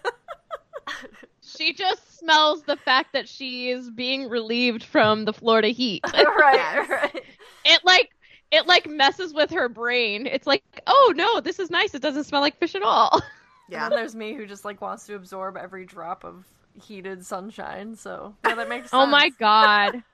She 1.45 1.75
just 1.75 2.19
smells 2.19 2.63
the 2.63 2.77
fact 2.77 3.13
that 3.13 3.29
she 3.29 3.71
is 3.71 3.91
being 3.91 4.29
relieved 4.29 4.83
from 4.83 5.25
the 5.25 5.33
Florida 5.33 5.69
heat. 5.69 6.03
right, 6.15 6.89
right. 6.89 7.23
it 7.65 7.81
like 7.85 8.11
it 8.51 8.67
like 8.67 8.89
messes 8.89 9.35
with 9.35 9.51
her 9.51 9.69
brain. 9.69 10.27
It's 10.27 10.47
like, 10.47 10.63
oh 10.87 11.13
no, 11.17 11.41
this 11.41 11.59
is 11.59 11.71
nice. 11.71 11.95
It 11.95 12.03
doesn't 12.03 12.25
smell 12.25 12.41
like 12.41 12.59
fish 12.59 12.75
at 12.75 12.83
all. 12.83 13.21
Yeah. 13.21 13.29
And 13.85 13.93
then 13.93 13.99
there's 13.99 14.15
me 14.15 14.35
who 14.35 14.47
just 14.47 14.65
like 14.65 14.83
wants 14.83 15.07
to 15.07 15.15
absorb 15.15 15.57
every 15.57 15.87
drop 15.87 16.25
of 16.25 16.45
heated 16.83 17.25
sunshine. 17.25 17.97
So 17.97 18.35
yeah, 18.45 18.55
that 18.55 18.69
makes 18.69 18.91
sense. 18.91 19.03
Oh 19.03 19.07
my 19.07 19.31
god. 19.39 20.03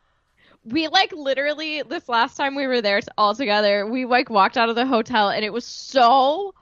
We 0.62 0.88
like 0.88 1.10
literally 1.12 1.80
this 1.80 2.06
last 2.06 2.36
time 2.36 2.54
we 2.54 2.66
were 2.66 2.82
there 2.82 3.00
all 3.16 3.34
together, 3.34 3.86
we 3.86 4.04
like 4.04 4.28
walked 4.28 4.58
out 4.58 4.68
of 4.68 4.74
the 4.74 4.84
hotel 4.84 5.30
and 5.30 5.42
it 5.42 5.54
was 5.54 5.64
so 5.64 6.52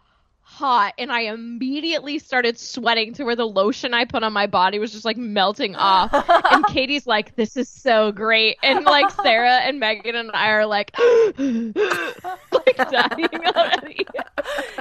hot 0.59 0.95
and 0.99 1.13
I 1.13 1.21
immediately 1.23 2.19
started 2.19 2.59
sweating 2.59 3.13
to 3.15 3.25
where 3.25 3.37
the 3.37 3.47
lotion 3.47 3.95
I 3.95 4.05
put 4.05 4.25
on 4.25 4.33
my 4.33 4.47
body 4.49 4.79
was 4.81 4.91
just 4.91 5.05
like 5.05 5.17
melting 5.17 5.77
off. 5.77 6.11
and 6.13 6.67
Katie's 6.69 7.07
like, 7.07 7.37
This 7.37 7.57
is 7.57 7.69
so 7.69 8.11
great. 8.11 8.57
And 8.63 8.85
like 8.85 9.09
Sarah 9.23 9.59
and 9.63 9.79
Megan 9.79 10.17
and 10.17 10.31
I 10.35 10.51
are 10.51 10.67
like 10.67 10.91
like 10.99 12.77
dying 12.91 13.29
already. 13.47 14.07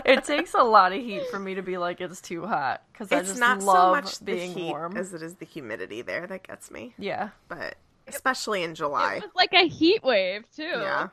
It 0.05 0.23
takes 0.23 0.53
a 0.53 0.63
lot 0.63 0.93
of 0.93 0.99
heat 1.01 1.23
for 1.29 1.37
me 1.39 1.55
to 1.55 1.61
be 1.61 1.77
like 1.77 1.99
it's 1.99 2.21
too 2.21 2.45
hot 2.45 2.81
because 2.93 3.11
I 3.11 3.19
It's 3.19 3.29
just 3.29 3.39
not 3.41 3.59
so 3.61 3.67
love 3.67 3.95
much 4.03 4.19
the 4.19 4.25
being 4.25 4.53
heat 4.53 4.69
warm. 4.69 4.95
as 4.95 5.13
it 5.13 5.21
is 5.21 5.35
the 5.35 5.45
humidity 5.45 6.01
there 6.01 6.25
that 6.27 6.47
gets 6.47 6.71
me. 6.71 6.93
Yeah. 6.97 7.29
But 7.49 7.75
especially 8.07 8.63
in 8.63 8.73
July. 8.73 9.15
It 9.15 9.23
was 9.23 9.31
like 9.35 9.51
a 9.53 9.67
heat 9.67 10.03
wave 10.03 10.45
too. 10.55 10.63
Yeah. 10.63 11.09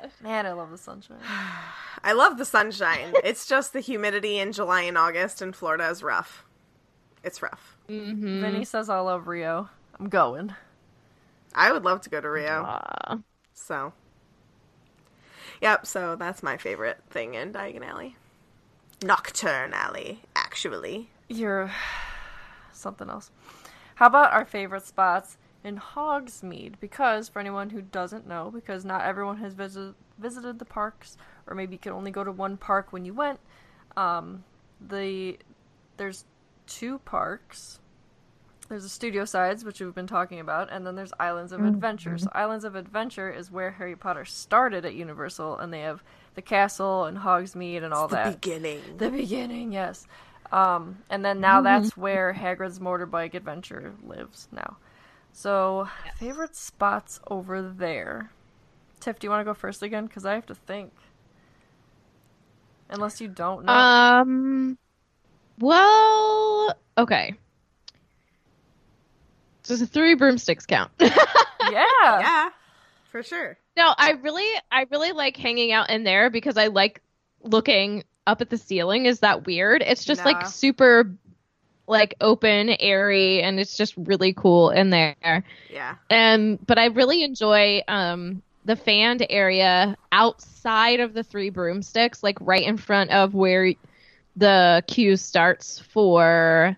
Man, 0.22 0.46
I 0.46 0.52
love 0.52 0.70
the 0.70 0.78
sunshine. 0.78 1.18
I 2.04 2.12
love 2.12 2.38
the 2.38 2.44
sunshine. 2.44 3.12
it's 3.24 3.46
just 3.46 3.72
the 3.72 3.80
humidity 3.80 4.38
in 4.38 4.52
July 4.52 4.82
and 4.82 4.98
August 4.98 5.42
in 5.42 5.52
Florida 5.52 5.88
is 5.88 6.02
rough. 6.02 6.44
It's 7.24 7.42
rough. 7.42 7.76
Mm-hmm. 7.88 8.40
Vinny 8.40 8.64
says 8.64 8.88
I 8.88 9.00
love 9.00 9.26
Rio. 9.26 9.68
I'm 9.98 10.08
going. 10.08 10.54
I 11.54 11.72
would 11.72 11.84
love 11.84 12.02
to 12.02 12.10
go 12.10 12.20
to 12.20 12.30
Rio. 12.30 12.64
Aw. 12.64 13.18
So, 13.54 13.92
Yep, 15.60 15.86
so 15.86 16.16
that's 16.16 16.42
my 16.42 16.56
favorite 16.56 16.98
thing 17.10 17.34
in 17.34 17.52
Diagon 17.52 17.84
Alley. 17.84 18.16
Nocturne 19.02 19.72
Alley, 19.74 20.22
actually. 20.36 21.10
You're 21.28 21.72
something 22.72 23.08
else. 23.08 23.30
How 23.96 24.06
about 24.06 24.32
our 24.32 24.44
favorite 24.44 24.86
spots 24.86 25.36
in 25.68 25.78
Hogsmeade? 25.78 26.74
Because 26.80 27.28
for 27.28 27.38
anyone 27.38 27.70
who 27.70 27.82
doesn't 27.82 28.26
know, 28.26 28.50
because 28.52 28.84
not 28.84 29.04
everyone 29.04 29.38
has 29.38 29.54
visited 29.54 29.94
visited 30.18 30.58
the 30.58 30.64
parks, 30.64 31.16
or 31.46 31.54
maybe 31.54 31.74
you 31.74 31.78
can 31.78 31.92
only 31.92 32.10
go 32.10 32.24
to 32.24 32.32
one 32.32 32.56
park 32.56 32.92
when 32.92 33.04
you 33.04 33.14
went. 33.14 33.38
Um, 33.96 34.42
the 34.80 35.38
there's 35.96 36.24
two 36.66 36.98
parks. 37.00 37.78
There's 38.68 38.82
the 38.82 38.90
studio 38.90 39.24
sides, 39.24 39.64
which 39.64 39.80
we've 39.80 39.94
been 39.94 40.06
talking 40.06 40.40
about, 40.40 40.68
and 40.70 40.86
then 40.86 40.94
there's 40.94 41.12
Islands 41.18 41.52
of 41.52 41.64
Adventure. 41.64 42.18
So 42.18 42.28
Islands 42.34 42.64
of 42.64 42.74
Adventure 42.74 43.30
is 43.30 43.50
where 43.50 43.70
Harry 43.70 43.96
Potter 43.96 44.26
started 44.26 44.84
at 44.84 44.94
Universal, 44.94 45.58
and 45.58 45.72
they 45.72 45.80
have 45.80 46.02
the 46.34 46.42
castle 46.42 47.06
and 47.06 47.16
Hogsmeade 47.16 47.82
and 47.82 47.94
all 47.94 48.08
the 48.08 48.16
that. 48.16 48.40
beginning. 48.40 48.82
The 48.98 49.10
beginning, 49.10 49.72
yes. 49.72 50.06
Um, 50.52 50.98
and 51.08 51.24
then 51.24 51.40
now 51.40 51.62
that's 51.62 51.96
where 51.96 52.34
Hagrid's 52.34 52.78
motorbike 52.78 53.34
adventure 53.34 53.94
lives 54.06 54.48
now. 54.52 54.76
So, 55.38 55.88
favorite 56.16 56.56
spots 56.56 57.20
over 57.30 57.62
there. 57.62 58.32
Tiff, 58.98 59.20
do 59.20 59.26
you 59.28 59.30
want 59.30 59.40
to 59.42 59.44
go 59.44 59.54
first 59.54 59.84
again? 59.84 60.08
Because 60.08 60.26
I 60.26 60.34
have 60.34 60.46
to 60.46 60.54
think. 60.56 60.92
Unless 62.90 63.20
you 63.20 63.28
don't 63.28 63.64
know. 63.64 63.72
Um. 63.72 64.78
Well, 65.60 66.74
okay. 66.96 67.34
Does 69.62 69.78
the 69.78 69.86
three 69.86 70.14
broomsticks 70.14 70.66
count? 70.66 70.90
yeah. 70.98 71.14
Yeah, 71.70 72.48
for 73.12 73.22
sure. 73.22 73.56
no, 73.76 73.94
I 73.96 74.14
really, 74.20 74.50
I 74.72 74.86
really 74.90 75.12
like 75.12 75.36
hanging 75.36 75.70
out 75.70 75.88
in 75.88 76.02
there 76.02 76.30
because 76.30 76.56
I 76.56 76.66
like 76.66 77.00
looking 77.44 78.02
up 78.26 78.40
at 78.40 78.50
the 78.50 78.58
ceiling. 78.58 79.06
Is 79.06 79.20
that 79.20 79.46
weird? 79.46 79.82
It's 79.86 80.04
just 80.04 80.24
Nah. 80.24 80.32
like 80.32 80.46
super, 80.48 81.12
like 81.88 82.14
open, 82.20 82.68
airy, 82.80 83.42
and 83.42 83.58
it's 83.58 83.76
just 83.76 83.94
really 83.96 84.32
cool 84.32 84.70
in 84.70 84.90
there. 84.90 85.44
Yeah. 85.72 85.96
Um, 86.10 86.58
but 86.66 86.78
I 86.78 86.86
really 86.86 87.22
enjoy 87.24 87.82
um 87.88 88.42
the 88.64 88.76
fanned 88.76 89.24
area 89.30 89.96
outside 90.12 91.00
of 91.00 91.14
the 91.14 91.22
three 91.22 91.48
broomsticks, 91.50 92.22
like 92.22 92.36
right 92.40 92.62
in 92.62 92.76
front 92.76 93.10
of 93.10 93.34
where 93.34 93.72
the 94.36 94.84
queue 94.86 95.16
starts 95.16 95.78
for 95.78 96.76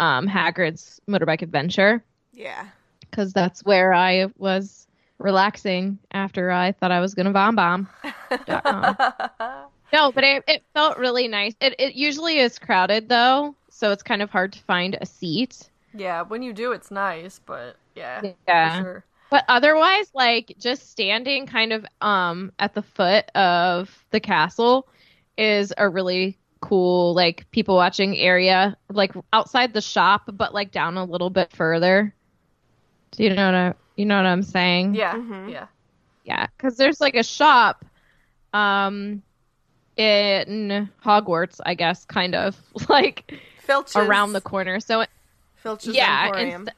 um 0.00 0.28
Hagrid's 0.28 1.00
motorbike 1.08 1.42
adventure, 1.42 2.02
Yeah. 2.32 2.66
because 3.00 3.32
that's 3.32 3.64
where 3.64 3.92
I 3.92 4.26
was 4.38 4.86
relaxing 5.18 5.98
after 6.12 6.50
I 6.50 6.72
thought 6.72 6.90
I 6.92 7.00
was 7.00 7.14
gonna 7.14 7.32
bomb 7.32 7.56
bomb. 7.56 7.88
No, 9.92 10.10
but 10.10 10.24
it, 10.24 10.42
it 10.48 10.64
felt 10.74 10.98
really 10.98 11.28
nice. 11.28 11.54
It 11.60 11.76
it 11.78 11.94
usually 11.94 12.38
is 12.38 12.58
crowded 12.58 13.08
though, 13.08 13.54
so 13.74 13.90
it's 13.90 14.02
kind 14.04 14.22
of 14.22 14.30
hard 14.30 14.52
to 14.52 14.58
find 14.60 14.96
a 15.00 15.06
seat. 15.06 15.68
yeah, 15.94 16.22
when 16.22 16.42
you 16.42 16.52
do, 16.52 16.72
it's 16.72 16.90
nice, 16.90 17.40
but 17.44 17.76
yeah. 17.96 18.32
Yeah. 18.46 18.78
For 18.78 18.82
sure. 18.84 19.04
But 19.30 19.44
otherwise, 19.48 20.10
like 20.14 20.54
just 20.60 20.90
standing 20.90 21.46
kind 21.46 21.72
of 21.72 21.84
um 22.00 22.52
at 22.58 22.74
the 22.74 22.82
foot 22.82 23.24
of 23.34 23.90
the 24.10 24.20
castle 24.20 24.86
is 25.36 25.72
a 25.76 25.88
really 25.88 26.38
cool 26.60 27.14
like 27.14 27.50
people 27.50 27.74
watching 27.74 28.16
area, 28.16 28.76
like 28.90 29.12
outside 29.32 29.72
the 29.72 29.80
shop, 29.80 30.22
but 30.32 30.54
like 30.54 30.70
down 30.70 30.96
a 30.96 31.04
little 31.04 31.30
bit 31.30 31.50
further. 31.52 32.14
Do 33.10 33.24
you 33.24 33.34
know 33.34 33.46
what 33.46 33.54
I, 33.54 33.74
you 33.96 34.06
know 34.06 34.16
what 34.16 34.26
I'm 34.26 34.42
saying? 34.42 34.94
Yeah. 34.94 35.14
Mhm. 35.14 35.50
Yeah. 35.50 35.66
Yeah, 36.24 36.46
because 36.56 36.76
there's 36.76 37.00
like 37.00 37.16
a 37.16 37.22
shop, 37.24 37.84
um, 38.54 39.22
in 39.96 40.88
Hogwarts, 41.04 41.60
I 41.66 41.74
guess, 41.74 42.04
kind 42.04 42.34
of 42.34 42.56
like 42.88 43.34
Filch's 43.64 43.96
around 43.96 44.32
the 44.32 44.40
corner. 44.40 44.80
So 44.80 45.00
it, 45.02 45.10
Filch's 45.56 45.94
yeah, 45.94 46.26
Emporium. 46.26 46.62
inst- 46.62 46.72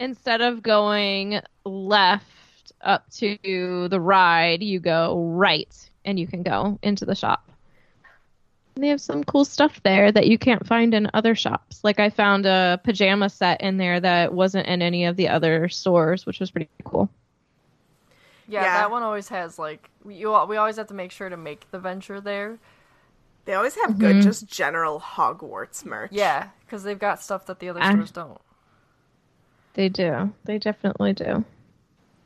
instead 0.00 0.40
of 0.40 0.62
going 0.62 1.40
left 1.64 2.72
up 2.80 3.08
to 3.12 3.88
the 3.88 4.00
ride, 4.00 4.62
you 4.62 4.80
go 4.80 5.16
right 5.30 5.74
and 6.04 6.18
you 6.18 6.26
can 6.26 6.42
go 6.42 6.78
into 6.82 7.04
the 7.04 7.14
shop. 7.14 7.48
And 8.74 8.82
they 8.82 8.88
have 8.88 9.00
some 9.00 9.22
cool 9.22 9.44
stuff 9.44 9.80
there 9.84 10.10
that 10.10 10.26
you 10.26 10.36
can't 10.36 10.66
find 10.66 10.94
in 10.94 11.08
other 11.14 11.34
shops. 11.36 11.84
Like 11.84 12.00
I 12.00 12.10
found 12.10 12.44
a 12.44 12.80
pajama 12.82 13.30
set 13.30 13.60
in 13.60 13.76
there 13.76 14.00
that 14.00 14.34
wasn't 14.34 14.66
in 14.66 14.82
any 14.82 15.04
of 15.04 15.14
the 15.16 15.28
other 15.28 15.68
stores, 15.68 16.26
which 16.26 16.40
was 16.40 16.50
pretty 16.50 16.68
cool. 16.84 17.08
Yeah, 18.48 18.62
Yeah. 18.62 18.78
that 18.78 18.90
one 18.90 19.02
always 19.04 19.28
has 19.28 19.58
like 19.58 19.88
you. 20.08 20.34
al- 20.34 20.48
We 20.48 20.56
always 20.56 20.76
have 20.76 20.88
to 20.88 20.94
make 20.94 21.12
sure 21.12 21.28
to 21.28 21.36
make 21.36 21.70
the 21.70 21.78
venture 21.78 22.20
there. 22.20 22.58
They 23.44 23.54
always 23.54 23.74
have 23.74 23.98
good, 23.98 24.22
just 24.22 24.46
general 24.46 25.00
Hogwarts 25.00 25.84
merch. 25.84 26.12
Yeah, 26.12 26.48
because 26.64 26.82
they've 26.82 26.98
got 26.98 27.22
stuff 27.22 27.46
that 27.46 27.58
the 27.58 27.68
other 27.68 27.82
stores 27.82 28.10
don't. 28.10 28.40
They 29.74 29.88
do. 29.88 30.32
They 30.44 30.58
definitely 30.58 31.12
do. 31.12 31.44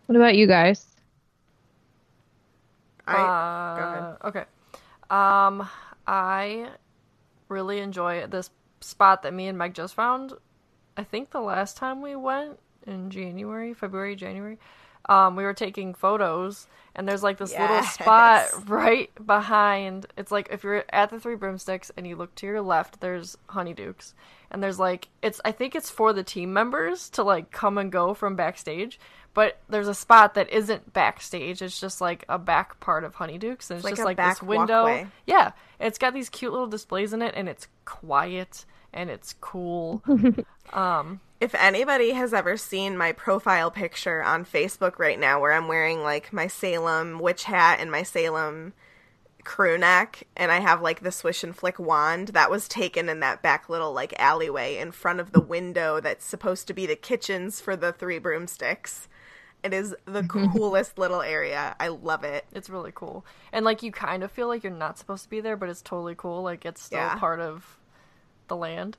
What 0.07 0.17
about 0.17 0.37
you 0.37 0.47
guys? 0.47 0.87
I, 3.07 3.15
go 3.15 3.85
ahead. 3.85 4.03
Uh, 4.03 4.29
okay. 4.29 4.45
Um, 5.11 5.69
I 6.07 6.69
really 7.49 7.81
enjoy 7.81 8.27
this 8.27 8.51
spot 8.81 9.23
that 9.23 9.35
me 9.35 9.49
and 9.49 9.59
Mike 9.59 9.75
just 9.75 9.95
found. 9.95 10.35
I 10.97 11.05
think 11.05 11.31
the 11.31 11.41
last 11.41 11.77
time 11.77 12.03
we 12.03 12.17
went 12.17 12.59
in 12.87 13.11
January, 13.11 13.75
February, 13.75 14.17
January, 14.17 14.59
um, 15.09 15.37
we 15.37 15.45
were 15.45 15.55
taking 15.55 15.95
photos, 15.95 16.67
and 16.95 17.09
there's 17.09 17.23
like 17.23 17.39
this 17.39 17.57
little 17.57 17.83
spot 17.83 18.47
right 18.69 19.11
behind. 19.25 20.07
It's 20.17 20.31
like 20.33 20.49
if 20.51 20.65
you're 20.65 20.85
at 20.91 21.11
the 21.11 21.21
Three 21.21 21.37
Broomsticks 21.37 21.91
and 21.97 22.07
you 22.07 22.17
look 22.17 22.35
to 22.37 22.47
your 22.47 22.61
left, 22.61 23.01
there's 23.01 23.37
Honeydukes, 23.49 24.15
and 24.51 24.63
there's 24.63 24.79
like 24.79 25.09
it's. 25.23 25.41
I 25.45 25.53
think 25.53 25.75
it's 25.75 25.91
for 25.91 26.13
the 26.13 26.23
team 26.23 26.53
members 26.53 27.09
to 27.11 27.23
like 27.23 27.51
come 27.51 27.79
and 27.79 27.93
go 27.93 28.15
from 28.15 28.37
backstage. 28.37 28.99
But 29.35 29.61
there's 29.69 29.89
a 29.89 29.95
spot 29.95 30.35
that 30.35 30.51
isn't 30.51 30.93
backstage. 30.93 31.63
It's 31.63 31.79
just 31.79 32.01
like 32.01 32.25
a 32.29 32.39
back 32.39 32.81
part 32.81 33.05
of 33.05 33.15
Honeydukes, 33.15 33.71
and 33.71 33.77
it's, 33.77 33.85
like 33.85 33.93
just 33.93 34.03
a 34.03 34.05
like 34.05 34.17
back 34.17 34.37
this 34.37 34.43
window. 34.43 34.85
walkway. 34.85 35.07
Yeah, 35.27 35.53
it's 35.79 35.99
got 35.99 36.13
these 36.13 36.29
cute 36.29 36.51
little 36.51 36.67
displays 36.67 37.13
in 37.13 37.23
it, 37.23 37.35
and 37.37 37.49
it's 37.49 37.69
quiet 37.85 38.65
and 38.93 39.11
it's 39.11 39.35
cool. 39.41 40.03
um, 40.73 41.21
If 41.41 41.55
anybody 41.55 42.11
has 42.13 42.35
ever 42.35 42.57
seen 42.57 42.97
my 42.97 43.13
profile 43.13 43.71
picture 43.71 44.23
on 44.23 44.45
Facebook 44.45 44.99
right 44.99 45.19
now, 45.19 45.41
where 45.41 45.53
I'm 45.53 45.69
wearing 45.69 46.03
like 46.03 46.33
my 46.33 46.49
Salem 46.49 47.21
witch 47.21 47.45
hat 47.45 47.79
and 47.81 47.91
my 47.93 48.03
Salem 48.03 48.73
crew 49.45 49.79
neck, 49.79 50.25
and 50.37 50.51
I 50.51 50.59
have 50.59 50.83
like 50.83 51.01
the 51.01 51.13
swish 51.13 51.45
and 51.45 51.55
flick 51.55 51.79
wand, 51.79 52.29
that 52.29 52.51
was 52.51 52.67
taken 52.67 53.09
in 53.09 53.21
that 53.21 53.41
back 53.41 53.69
little 53.69 53.93
like 53.93 54.19
alleyway 54.19 54.79
in 54.79 54.91
front 54.91 55.21
of 55.21 55.31
the 55.31 55.41
window 55.41 56.01
that's 56.01 56.25
supposed 56.25 56.67
to 56.67 56.75
be 56.75 56.87
the 56.87 56.97
kitchens 56.97 57.61
for 57.61 57.77
the 57.77 57.93
three 57.93 58.19
broomsticks. 58.19 59.09
It 59.63 59.73
is 59.73 59.95
the 60.07 60.23
coolest 60.53 60.99
little 60.99 61.23
area. 61.23 61.77
I 61.79 61.87
love 61.89 62.25
it. 62.25 62.47
it's 62.53 62.69
really 62.69 62.93
cool, 62.93 63.25
and 63.53 63.65
like 63.65 63.85
you 63.85 63.93
kind 63.93 64.25
of 64.25 64.33
feel 64.33 64.49
like 64.49 64.65
you're 64.65 64.73
not 64.73 64.99
supposed 64.99 65.23
to 65.23 65.31
be 65.31 65.41
there, 65.41 65.57
but 65.57 65.69
it's 65.69 65.83
totally 65.83 66.17
cool. 66.17 66.43
Like 66.43 66.67
it's 66.67 66.83
still 66.83 66.99
Yeah. 66.99 67.15
part 67.15 67.39
of 67.39 67.79
the 68.49 68.57
land. 68.57 68.97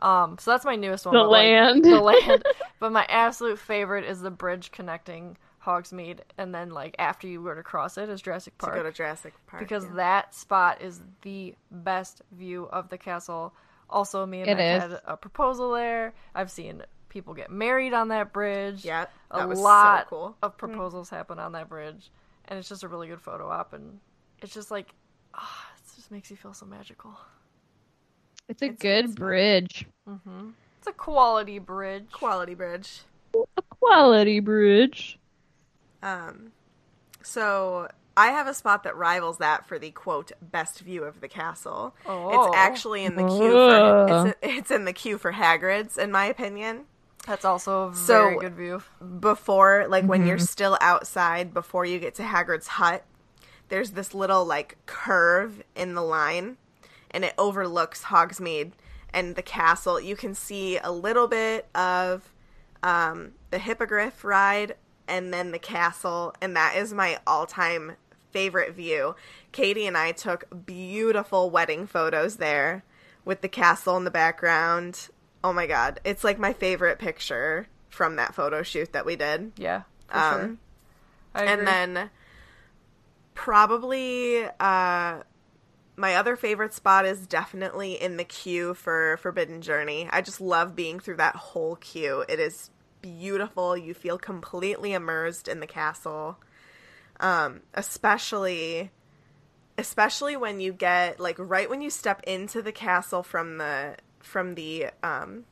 Um, 0.00 0.36
so 0.38 0.52
that's 0.52 0.64
my 0.64 0.76
newest 0.76 1.06
one. 1.06 1.14
The 1.14 1.22
but, 1.22 1.30
like, 1.30 1.44
land. 1.44 1.84
the 1.84 2.00
land. 2.00 2.44
But 2.78 2.92
my 2.92 3.04
absolute 3.08 3.58
favorite 3.58 4.04
is 4.04 4.20
the 4.20 4.30
bridge 4.30 4.70
connecting 4.70 5.36
Hogsmeade, 5.64 6.20
and 6.38 6.54
then 6.54 6.70
like 6.70 6.94
after 6.98 7.26
you 7.26 7.42
were 7.42 7.54
to 7.54 7.62
cross 7.62 7.98
it 7.98 8.08
is 8.08 8.22
Jurassic 8.22 8.56
Park. 8.58 8.72
To 8.72 8.76
Park. 8.76 8.84
go 8.86 8.90
to 8.90 8.96
Jurassic 8.96 9.34
Park 9.46 9.60
because 9.60 9.84
yeah. 9.84 9.90
that 9.96 10.34
spot 10.34 10.80
is 10.80 11.02
the 11.22 11.54
best 11.70 12.22
view 12.32 12.68
of 12.72 12.88
the 12.88 12.96
castle. 12.96 13.52
Also, 13.90 14.24
me 14.24 14.40
and 14.40 14.48
It 14.50 14.54
Mike 14.54 14.76
is. 14.76 14.82
had 14.92 15.00
a 15.04 15.16
proposal 15.16 15.72
there. 15.72 16.14
I've 16.34 16.50
seen 16.50 16.82
people 17.08 17.34
get 17.34 17.50
married 17.50 17.92
on 17.92 18.08
that 18.08 18.32
bridge. 18.32 18.84
Yep, 18.84 19.10
a 19.30 19.36
that 19.38 19.48
was 19.48 19.58
so 19.58 19.64
lot 19.64 20.06
cool. 20.08 20.36
of 20.42 20.56
proposals 20.56 21.10
happen 21.10 21.38
on 21.38 21.52
that 21.52 21.68
bridge, 21.68 22.10
and 22.46 22.58
it's 22.58 22.68
just 22.68 22.82
a 22.84 22.88
really 22.88 23.08
good 23.08 23.20
photo 23.20 23.48
op, 23.48 23.72
and 23.72 23.98
it's 24.40 24.54
just 24.54 24.70
like, 24.70 24.94
ah, 25.34 25.66
it 25.76 25.96
just 25.96 26.10
makes 26.10 26.30
you 26.30 26.36
feel 26.36 26.54
so 26.54 26.64
magical. 26.66 27.18
It's 28.48 28.62
a 28.62 28.66
It's- 28.66 28.78
good 28.80 29.04
it's- 29.04 29.14
bridge. 29.14 29.86
Mm-hmm. 30.08 30.50
It's 30.78 30.86
a 30.86 30.92
quality 30.92 31.58
bridge. 31.58 32.06
quality 32.12 32.54
bridge. 32.54 33.02
A 33.34 33.62
quality 33.62 34.40
bridge. 34.40 35.18
Um, 36.02 36.52
so 37.22 37.88
I 38.16 38.28
have 38.28 38.46
a 38.46 38.54
spot 38.54 38.84
that 38.84 38.96
rivals 38.96 39.38
that 39.38 39.66
for 39.66 39.78
the 39.78 39.90
quote 39.90 40.32
best 40.40 40.80
view 40.80 41.04
of 41.04 41.20
the 41.20 41.28
castle. 41.28 41.94
Oh. 42.06 42.46
It's 42.48 42.56
actually 42.56 43.04
in 43.04 43.16
the 43.16 43.26
queue 43.26 43.52
for 43.52 44.10
ah. 44.10 44.24
it's, 44.24 44.38
it's 44.42 44.70
in 44.70 44.84
the 44.86 44.92
queue 44.92 45.18
for 45.18 45.32
Hagrid's, 45.32 45.98
in 45.98 46.10
my 46.10 46.24
opinion. 46.24 46.86
That's 47.26 47.44
also 47.44 47.90
a 47.90 47.94
So- 47.94 48.30
very 48.30 48.38
good 48.38 48.54
view. 48.54 48.82
Before, 49.20 49.86
like 49.88 50.04
when 50.04 50.26
you're 50.26 50.36
mm-hmm. 50.38 50.44
still 50.44 50.78
outside, 50.80 51.52
before 51.52 51.84
you 51.84 51.98
get 51.98 52.14
to 52.14 52.22
Hagrid's 52.22 52.68
hut, 52.68 53.04
there's 53.68 53.90
this 53.90 54.14
little 54.14 54.44
like 54.46 54.78
curve 54.86 55.62
in 55.76 55.94
the 55.94 56.02
line, 56.02 56.56
and 57.10 57.24
it 57.24 57.34
overlooks 57.38 58.04
Hogsmeade 58.04 58.72
and 59.12 59.36
the 59.36 59.42
castle. 59.42 60.00
You 60.00 60.16
can 60.16 60.34
see 60.34 60.78
a 60.78 60.90
little 60.92 61.26
bit 61.28 61.66
of 61.74 62.32
um, 62.82 63.32
the 63.50 63.58
hippogriff 63.58 64.24
ride 64.24 64.76
and 65.06 65.32
then 65.32 65.50
the 65.52 65.58
castle, 65.58 66.34
and 66.40 66.54
that 66.54 66.76
is 66.76 66.92
my 66.92 67.18
all-time 67.26 67.96
favorite 68.30 68.74
view. 68.74 69.16
Katie 69.52 69.86
and 69.86 69.96
I 69.96 70.12
took 70.12 70.66
beautiful 70.66 71.48
wedding 71.48 71.86
photos 71.86 72.36
there 72.36 72.84
with 73.24 73.40
the 73.40 73.48
castle 73.48 73.96
in 73.96 74.04
the 74.04 74.10
background. 74.10 75.08
Oh 75.42 75.52
my 75.52 75.66
god, 75.66 76.00
it's 76.04 76.24
like 76.24 76.38
my 76.38 76.52
favorite 76.52 76.98
picture 76.98 77.68
from 77.88 78.16
that 78.16 78.34
photo 78.34 78.62
shoot 78.62 78.92
that 78.92 79.06
we 79.06 79.16
did. 79.16 79.52
Yeah, 79.56 79.82
Um, 80.10 80.58
sure. 81.34 81.46
And 81.46 81.66
then 81.66 82.10
probably 83.34 84.44
uh 84.60 85.22
my 85.98 86.14
other 86.14 86.36
favorite 86.36 86.72
spot 86.72 87.04
is 87.04 87.26
definitely 87.26 88.00
in 88.00 88.16
the 88.16 88.24
queue 88.24 88.72
for 88.74 89.18
Forbidden 89.20 89.60
Journey. 89.60 90.08
I 90.10 90.22
just 90.22 90.40
love 90.40 90.76
being 90.76 91.00
through 91.00 91.16
that 91.16 91.34
whole 91.34 91.74
queue. 91.76 92.24
It 92.28 92.38
is 92.38 92.70
beautiful. 93.02 93.76
You 93.76 93.94
feel 93.94 94.16
completely 94.16 94.92
immersed 94.92 95.48
in 95.48 95.58
the 95.60 95.66
castle. 95.66 96.38
Um 97.18 97.62
especially 97.74 98.92
especially 99.76 100.36
when 100.36 100.60
you 100.60 100.72
get 100.72 101.18
like 101.18 101.36
right 101.38 101.68
when 101.68 101.80
you 101.80 101.90
step 101.90 102.22
into 102.28 102.62
the 102.62 102.72
castle 102.72 103.24
from 103.24 103.58
the 103.58 103.96
from 104.20 104.54
the 104.54 104.86
um 105.02 105.44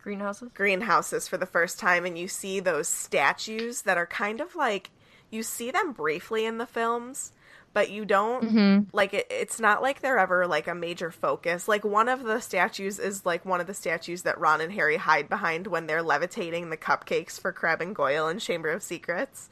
greenhouses. 0.00 0.50
greenhouses 0.54 1.26
for 1.26 1.36
the 1.36 1.46
first 1.46 1.80
time 1.80 2.06
and 2.06 2.16
you 2.16 2.28
see 2.28 2.60
those 2.60 2.86
statues 2.86 3.82
that 3.82 3.98
are 3.98 4.06
kind 4.06 4.40
of 4.40 4.54
like 4.54 4.90
you 5.28 5.42
see 5.42 5.72
them 5.72 5.92
briefly 5.92 6.46
in 6.46 6.58
the 6.58 6.66
films 6.66 7.32
but 7.74 7.90
you 7.90 8.04
don't 8.04 8.44
Mhm. 8.44 8.86
like 8.92 9.14
it, 9.14 9.26
it's 9.30 9.60
not 9.60 9.82
like 9.82 10.00
they're 10.00 10.18
ever 10.18 10.46
like 10.46 10.66
a 10.66 10.74
major 10.74 11.10
focus 11.10 11.68
like 11.68 11.84
one 11.84 12.08
of 12.08 12.24
the 12.24 12.40
statues 12.40 12.98
is 12.98 13.24
like 13.26 13.44
one 13.44 13.60
of 13.60 13.66
the 13.66 13.74
statues 13.74 14.22
that 14.22 14.38
ron 14.38 14.60
and 14.60 14.72
harry 14.72 14.96
hide 14.96 15.28
behind 15.28 15.66
when 15.66 15.86
they're 15.86 16.02
levitating 16.02 16.70
the 16.70 16.76
cupcakes 16.76 17.38
for 17.40 17.52
Crabbe 17.52 17.82
and 17.82 17.94
goyle 17.94 18.28
in 18.28 18.38
chamber 18.38 18.70
of 18.70 18.82
secrets 18.82 19.48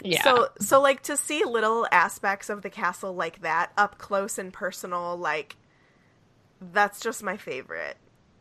Yeah. 0.00 0.22
so 0.22 0.48
so 0.60 0.80
like 0.80 1.02
to 1.04 1.16
see 1.16 1.44
little 1.44 1.86
aspects 1.90 2.48
of 2.50 2.62
the 2.62 2.70
castle 2.70 3.14
like 3.14 3.40
that 3.42 3.72
up 3.76 3.98
close 3.98 4.38
and 4.38 4.52
personal, 4.52 5.16
like 5.16 5.56
that's 6.60 7.00
just 7.00 7.22
my 7.22 7.36
favorite 7.36 7.96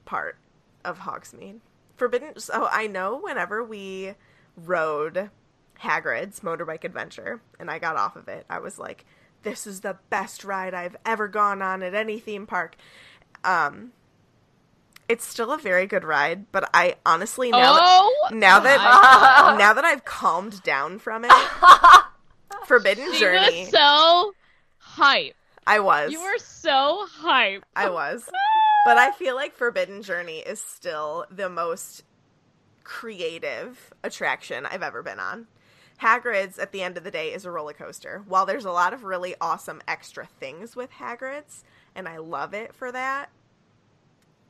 part 0.05 0.37
of 0.83 0.99
Hogsmeade. 0.99 1.59
Forbidden 1.97 2.39
so 2.39 2.67
I 2.69 2.87
know 2.87 3.17
whenever 3.17 3.63
we 3.63 4.13
rode 4.57 5.29
Hagrid's 5.81 6.39
motorbike 6.41 6.83
adventure 6.83 7.41
and 7.59 7.69
I 7.69 7.79
got 7.79 7.95
off 7.97 8.15
of 8.15 8.27
it, 8.27 8.45
I 8.49 8.59
was 8.59 8.77
like, 8.79 9.05
This 9.43 9.67
is 9.67 9.81
the 9.81 9.97
best 10.09 10.43
ride 10.43 10.73
I've 10.73 10.95
ever 11.05 11.27
gone 11.27 11.61
on 11.61 11.83
at 11.83 11.93
any 11.93 12.19
theme 12.19 12.45
park. 12.47 12.75
Um 13.43 13.91
it's 15.07 15.23
still 15.25 15.51
a 15.51 15.57
very 15.59 15.85
good 15.85 16.03
ride, 16.03 16.51
but 16.51 16.67
I 16.73 16.95
honestly 17.05 17.51
now 17.51 17.73
that- 17.73 17.81
oh, 17.83 18.29
now 18.33 18.59
that 18.59 18.77
my 18.79 19.55
now 19.59 19.73
that 19.73 19.85
I've 19.85 20.03
calmed 20.05 20.63
down 20.63 20.97
from 20.99 21.25
it, 21.25 21.31
Forbidden 22.65 23.13
She 23.13 23.19
Journey, 23.19 23.61
was 23.61 23.69
so 23.69 24.33
hype. 24.77 25.35
I 25.67 25.79
was, 25.79 26.11
You 26.11 26.21
were 26.21 26.37
so 26.39 27.05
hype. 27.09 27.63
I 27.75 27.89
was, 27.89 28.27
but 28.85 28.97
I 28.97 29.11
feel 29.11 29.35
like 29.35 29.55
Forbidden 29.55 30.01
Journey 30.01 30.39
is 30.39 30.59
still 30.59 31.25
the 31.29 31.49
most 31.49 32.03
creative 32.83 33.93
attraction 34.03 34.65
I've 34.65 34.83
ever 34.83 35.01
been 35.03 35.19
on. 35.19 35.47
Hagrid's 36.01 36.59
at 36.59 36.71
the 36.71 36.81
end 36.81 36.97
of 36.97 37.03
the 37.03 37.11
day 37.11 37.33
is 37.33 37.45
a 37.45 37.51
roller 37.51 37.73
coaster. 37.73 38.23
While 38.27 38.45
there's 38.45 38.65
a 38.65 38.71
lot 38.71 38.93
of 38.93 39.03
really 39.03 39.35
awesome 39.39 39.81
extra 39.87 40.25
things 40.25 40.75
with 40.75 40.91
Hagrid's, 40.91 41.63
and 41.95 42.07
I 42.07 42.17
love 42.17 42.53
it 42.53 42.75
for 42.75 42.91
that, 42.91 43.29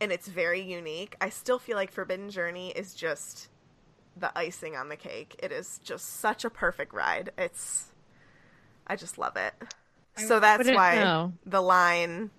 and 0.02 0.12
it's 0.12 0.28
very 0.28 0.62
unique, 0.62 1.16
I 1.22 1.30
still 1.30 1.60
feel 1.60 1.76
like 1.76 1.92
Forbidden 1.92 2.30
Journey 2.30 2.72
is 2.72 2.94
just 2.94 3.50
the 4.18 4.38
icing 4.38 4.76
on 4.76 4.90
the 4.90 4.96
cake. 4.96 5.40
It 5.42 5.52
is 5.52 5.80
just 5.84 6.20
such 6.20 6.46
a 6.46 6.50
perfect 6.50 6.94
ride. 6.94 7.32
It's 7.38 7.92
I 8.88 8.96
just 8.96 9.18
love 9.18 9.36
it. 9.36 9.54
So 10.18 10.40
that's 10.40 10.70
why 10.70 10.96
know. 10.96 11.34
the 11.46 11.62
line 11.62 12.32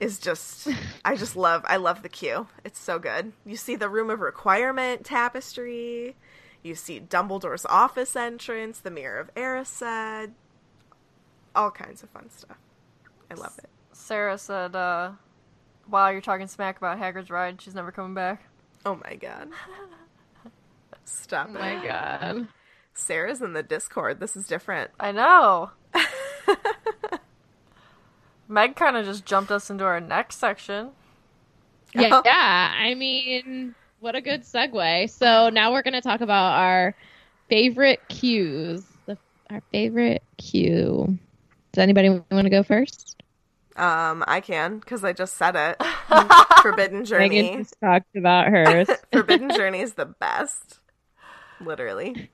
is 0.00 0.18
just 0.18 0.68
I 1.04 1.16
just 1.16 1.36
love 1.36 1.64
I 1.66 1.76
love 1.76 2.02
the 2.02 2.08
queue. 2.08 2.46
It's 2.64 2.78
so 2.78 2.98
good. 2.98 3.32
You 3.44 3.56
see 3.56 3.76
the 3.76 3.88
room 3.88 4.10
of 4.10 4.20
requirement 4.20 5.04
tapestry. 5.04 6.16
You 6.62 6.74
see 6.74 7.00
Dumbledore's 7.00 7.66
office 7.66 8.14
entrance, 8.14 8.78
the 8.78 8.90
mirror 8.90 9.18
of 9.18 9.34
Erised, 9.34 10.30
all 11.56 11.70
kinds 11.70 12.02
of 12.02 12.10
fun 12.10 12.30
stuff. 12.30 12.56
I 13.30 13.34
love 13.34 13.58
it. 13.58 13.68
Sarah 13.92 14.38
said, 14.38 14.76
uh, 14.76 15.12
"Wow, 15.88 16.08
you're 16.10 16.20
talking 16.20 16.46
smack 16.46 16.76
about 16.78 16.98
Hagrid's 16.98 17.30
ride. 17.30 17.60
She's 17.60 17.74
never 17.74 17.90
coming 17.90 18.14
back." 18.14 18.42
Oh 18.86 19.00
my 19.04 19.16
god. 19.16 19.48
Stop 21.04 21.48
Oh 21.50 21.56
it. 21.56 21.58
my 21.60 21.84
god. 21.86 22.48
Sarah's 22.94 23.42
in 23.42 23.54
the 23.54 23.62
Discord. 23.62 24.20
This 24.20 24.36
is 24.36 24.46
different. 24.46 24.90
I 25.00 25.12
know. 25.12 25.70
Meg 28.48 28.76
kind 28.76 28.96
of 28.96 29.04
just 29.06 29.24
jumped 29.24 29.50
us 29.50 29.70
into 29.70 29.84
our 29.84 30.00
next 30.00 30.36
section. 30.38 30.90
Yeah, 31.94 32.20
yeah. 32.24 32.74
I 32.78 32.94
mean, 32.94 33.74
what 34.02 34.16
a 34.16 34.20
good 34.20 34.42
segue. 34.42 35.08
So 35.10 35.48
now 35.48 35.72
we're 35.72 35.82
going 35.82 35.94
to 35.94 36.00
talk 36.00 36.20
about 36.20 36.58
our 36.58 36.94
favorite 37.48 38.00
queues. 38.08 38.84
The, 39.06 39.16
our 39.48 39.62
favorite 39.70 40.24
queue. 40.36 41.18
Does 41.72 41.82
anybody 41.82 42.08
want 42.08 42.44
to 42.44 42.50
go 42.50 42.64
first? 42.64 43.22
Um, 43.76 44.24
I 44.26 44.40
can 44.40 44.80
because 44.80 45.04
I 45.04 45.12
just 45.12 45.36
said 45.36 45.54
it. 45.56 45.82
Forbidden 46.62 47.04
Journey. 47.04 47.42
Megan 47.42 47.62
just 47.62 47.76
talked 47.80 48.16
about 48.16 48.48
hers. 48.48 48.88
Forbidden 49.12 49.50
Journey 49.50 49.80
is 49.80 49.94
the 49.94 50.06
best. 50.06 50.80
Literally. 51.60 52.28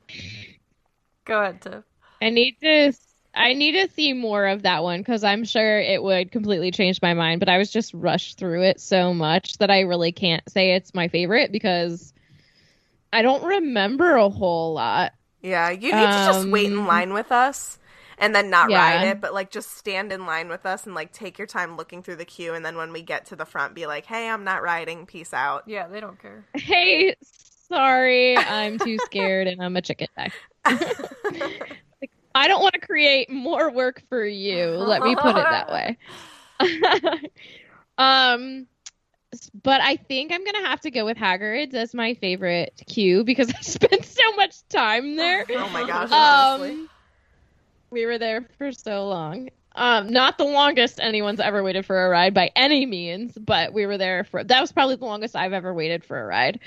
Go 1.26 1.42
ahead, 1.42 1.60
Tiff. 1.60 1.84
I 2.22 2.30
need 2.30 2.56
to. 2.62 2.92
I 3.38 3.54
need 3.54 3.72
to 3.72 3.88
see 3.94 4.12
more 4.12 4.46
of 4.46 4.62
that 4.62 4.82
one 4.82 5.00
because 5.00 5.24
I'm 5.24 5.44
sure 5.44 5.78
it 5.80 6.02
would 6.02 6.32
completely 6.32 6.70
change 6.72 7.00
my 7.02 7.14
mind. 7.14 7.40
But 7.40 7.48
I 7.48 7.58
was 7.58 7.70
just 7.70 7.94
rushed 7.94 8.38
through 8.38 8.64
it 8.64 8.80
so 8.80 9.14
much 9.14 9.58
that 9.58 9.70
I 9.70 9.80
really 9.80 10.12
can't 10.12 10.48
say 10.50 10.74
it's 10.74 10.94
my 10.94 11.08
favorite 11.08 11.52
because 11.52 12.12
I 13.12 13.22
don't 13.22 13.44
remember 13.44 14.16
a 14.16 14.28
whole 14.30 14.74
lot. 14.74 15.12
Yeah, 15.40 15.70
you 15.70 15.92
need 15.92 16.10
to 16.12 16.20
just 16.20 16.46
wait 16.50 16.72
in 16.72 16.78
Um, 16.80 16.86
line 16.86 17.12
with 17.12 17.30
us 17.30 17.78
and 18.18 18.34
then 18.34 18.50
not 18.50 18.70
Yeah. 18.70 18.74
ride 18.74 19.02
it, 19.04 19.20
but 19.20 19.32
like 19.34 19.50
just 19.50 19.70
stand 19.76 20.12
in 20.12 20.26
line 20.26 20.48
with 20.48 20.66
us 20.66 20.84
and 20.86 20.94
like 20.94 21.12
take 21.12 21.38
your 21.38 21.46
time 21.46 21.76
looking 21.76 22.02
through 22.02 22.16
the 22.16 22.24
queue 22.24 22.54
and 22.54 22.64
then 22.64 22.76
when 22.76 22.92
we 22.92 23.02
get 23.02 23.26
to 23.26 23.36
the 23.36 23.46
front 23.46 23.74
be 23.74 23.86
like, 23.86 24.06
"Hey, 24.06 24.28
I'm 24.28 24.44
not 24.44 24.62
riding. 24.62 25.06
Peace 25.06 25.32
out." 25.32 25.64
Yeah, 25.66 25.86
they 25.86 26.00
don't 26.00 26.20
care. 26.20 26.46
Hey, 26.54 27.14
sorry, 27.68 28.42
I'm 28.44 28.78
too 28.78 28.98
scared 28.98 29.46
and 29.48 29.62
I'm 29.62 29.76
a 29.76 29.82
chicken 29.82 30.08
neck. 30.16 30.34
I 32.38 32.46
don't 32.46 32.62
want 32.62 32.74
to 32.74 32.80
create 32.80 33.30
more 33.30 33.70
work 33.70 34.02
for 34.08 34.24
you. 34.24 34.68
Let 34.68 35.02
me 35.02 35.16
put 35.16 35.36
it 35.36 35.46
that 35.50 35.70
way. 35.72 35.98
um, 37.98 38.66
but 39.62 39.80
I 39.80 39.96
think 39.96 40.32
I'm 40.32 40.44
gonna 40.44 40.66
have 40.68 40.80
to 40.82 40.90
go 40.90 41.04
with 41.04 41.16
Hagrid's 41.16 41.74
as 41.74 41.94
my 41.94 42.14
favorite 42.14 42.80
queue 42.86 43.24
because 43.24 43.50
I 43.58 43.60
spent 43.60 44.04
so 44.04 44.36
much 44.36 44.66
time 44.68 45.16
there. 45.16 45.44
Oh 45.50 45.68
my 45.70 45.84
gosh. 45.84 46.12
Um, 46.12 46.88
we 47.90 48.06
were 48.06 48.18
there 48.18 48.46
for 48.56 48.70
so 48.70 49.08
long. 49.08 49.50
Um, 49.74 50.10
not 50.10 50.38
the 50.38 50.44
longest 50.44 50.98
anyone's 51.00 51.40
ever 51.40 51.62
waited 51.62 51.86
for 51.86 52.06
a 52.06 52.08
ride 52.08 52.34
by 52.34 52.50
any 52.56 52.86
means, 52.86 53.32
but 53.36 53.72
we 53.72 53.86
were 53.86 53.98
there 53.98 54.24
for 54.24 54.44
that 54.44 54.60
was 54.60 54.70
probably 54.70 54.96
the 54.96 55.04
longest 55.04 55.34
I've 55.34 55.52
ever 55.52 55.74
waited 55.74 56.04
for 56.04 56.20
a 56.20 56.26
ride. 56.26 56.60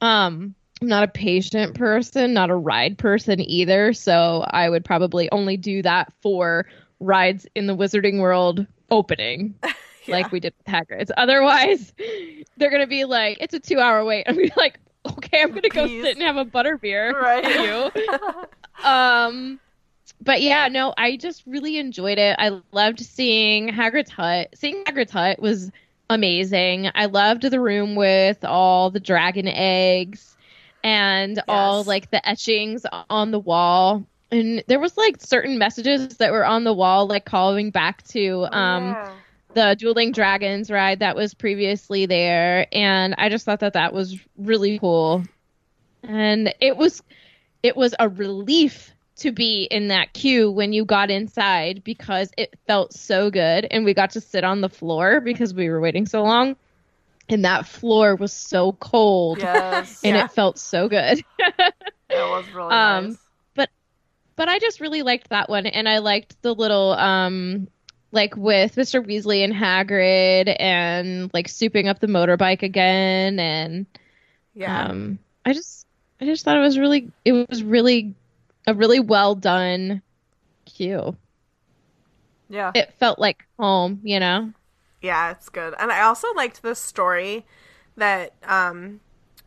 Um, 0.00 0.54
I'm 0.84 0.88
not 0.88 1.04
a 1.04 1.08
patient 1.08 1.74
person, 1.74 2.34
not 2.34 2.50
a 2.50 2.54
ride 2.54 2.98
person 2.98 3.40
either, 3.40 3.94
so 3.94 4.44
I 4.46 4.68
would 4.68 4.84
probably 4.84 5.30
only 5.32 5.56
do 5.56 5.80
that 5.80 6.12
for 6.20 6.66
rides 7.00 7.46
in 7.54 7.66
the 7.66 7.74
Wizarding 7.74 8.20
World 8.20 8.66
opening, 8.90 9.54
like 10.08 10.30
we 10.30 10.40
did 10.40 10.52
with 10.58 10.66
Hagrid's. 10.66 11.10
Otherwise, 11.16 11.94
they're 12.58 12.70
gonna 12.70 12.86
be 12.86 13.06
like, 13.06 13.38
it's 13.40 13.54
a 13.54 13.60
two 13.60 13.80
hour 13.80 14.04
wait. 14.04 14.24
I'm 14.28 14.38
like, 14.58 14.78
okay, 15.06 15.40
I'm 15.40 15.52
gonna 15.52 15.70
go 15.70 15.86
sit 15.86 16.18
and 16.18 16.22
have 16.22 16.36
a 16.36 16.44
butterbeer. 16.44 17.14
Right. 17.14 17.46
You. 17.46 18.84
um 18.86 19.58
but 20.20 20.42
yeah 20.42 20.68
no 20.68 20.92
i 20.96 21.16
just 21.16 21.44
really 21.46 21.78
enjoyed 21.78 22.18
it 22.18 22.36
i 22.38 22.60
loved 22.72 22.98
seeing 23.00 23.68
hagrid's 23.68 24.10
hut 24.10 24.48
seeing 24.54 24.84
hagrid's 24.84 25.12
hut 25.12 25.40
was 25.40 25.70
amazing 26.10 26.90
i 26.94 27.06
loved 27.06 27.42
the 27.42 27.60
room 27.60 27.94
with 27.94 28.44
all 28.44 28.90
the 28.90 29.00
dragon 29.00 29.46
eggs 29.48 30.34
and 30.84 31.42
all 31.48 31.84
like 31.84 32.10
the 32.12 32.26
etchings 32.28 32.86
on 33.10 33.32
the 33.32 33.40
wall. 33.40 34.06
And 34.30 34.64
there 34.68 34.80
was 34.80 34.98
like 34.98 35.20
certain 35.22 35.58
messages 35.58 36.08
that 36.08 36.32
were 36.32 36.46
on 36.46 36.64
the 36.64 36.74
wall 36.74 37.06
like 37.06 37.24
calling 37.24 37.70
back 37.70 38.02
to 38.08 38.46
um 38.52 38.96
Yeah. 38.96 39.22
the 39.54 39.76
dueling 39.78 40.12
dragons 40.12 40.70
ride 40.70 41.00
that 41.00 41.16
was 41.16 41.34
previously 41.34 42.06
there. 42.06 42.66
And 42.72 43.14
i 43.18 43.28
just 43.30 43.44
thought 43.46 43.60
that 43.60 43.74
that 43.74 43.92
was 43.92 44.18
really 44.36 44.78
cool. 44.78 45.24
And 46.02 46.54
it 46.60 46.76
was 46.76 47.02
it 47.62 47.76
was 47.76 47.94
a 47.98 48.08
relief 48.08 48.94
to 49.16 49.32
be 49.32 49.64
in 49.70 49.88
that 49.88 50.12
queue 50.14 50.50
when 50.50 50.72
you 50.72 50.84
got 50.84 51.10
inside 51.10 51.82
because 51.84 52.30
it 52.36 52.54
felt 52.66 52.92
so 52.92 53.30
good 53.30 53.66
and 53.70 53.84
we 53.84 53.94
got 53.94 54.10
to 54.12 54.20
sit 54.20 54.44
on 54.44 54.60
the 54.60 54.68
floor 54.68 55.20
because 55.20 55.54
we 55.54 55.68
were 55.68 55.80
waiting 55.80 56.06
so 56.06 56.22
long 56.22 56.56
and 57.28 57.44
that 57.44 57.66
floor 57.66 58.14
was 58.16 58.32
so 58.32 58.72
cold 58.72 59.38
Yes. 59.38 60.00
and 60.04 60.16
Yeah. 60.16 60.24
it 60.24 60.30
felt 60.32 60.58
so 60.58 60.88
good 60.88 61.24
That 61.38 62.28
was 62.28 62.50
really 62.50 62.74
Um, 62.74 63.04
nice. 63.08 63.18
but 64.36 64.48
I 64.48 64.58
just 64.58 64.80
really 64.80 65.02
liked 65.02 65.28
that 65.30 65.48
one, 65.48 65.66
and 65.66 65.88
I 65.88 65.98
liked 65.98 66.40
the 66.42 66.52
little 66.54 66.92
um 66.92 67.68
like 68.12 68.36
with 68.36 68.76
Mr. 68.76 69.00
Weasley 69.02 69.42
and 69.44 69.52
Hagrid, 69.52 70.54
and 70.60 71.30
like 71.34 71.48
souping 71.48 71.88
up 71.88 72.00
the 72.00 72.06
motorbike 72.08 72.62
again, 72.62 73.38
and 73.38 73.86
Yeah. 74.54 74.86
um 74.88 75.18
I 75.44 75.52
just 75.52 75.86
I 76.20 76.24
just 76.24 76.44
thought 76.44 76.56
it 76.56 76.60
was 76.60 76.78
really 76.78 77.10
it 77.24 77.32
was 77.48 77.62
really 77.62 78.14
a 78.66 78.74
really 78.74 79.00
well 79.00 79.34
done 79.34 80.02
queue. 80.64 81.16
Yeah. 82.48 82.72
It 82.74 82.92
felt 82.94 83.18
like 83.18 83.44
home, 83.58 84.00
you 84.02 84.20
know. 84.20 84.52
Yeah, 85.04 85.32
it's 85.32 85.50
good. 85.50 85.74
And 85.78 85.92
I 85.92 86.00
also 86.00 86.28
liked 86.34 86.62
the 86.62 86.74
story 86.74 87.44
that 87.98 88.32
um 88.42 89.00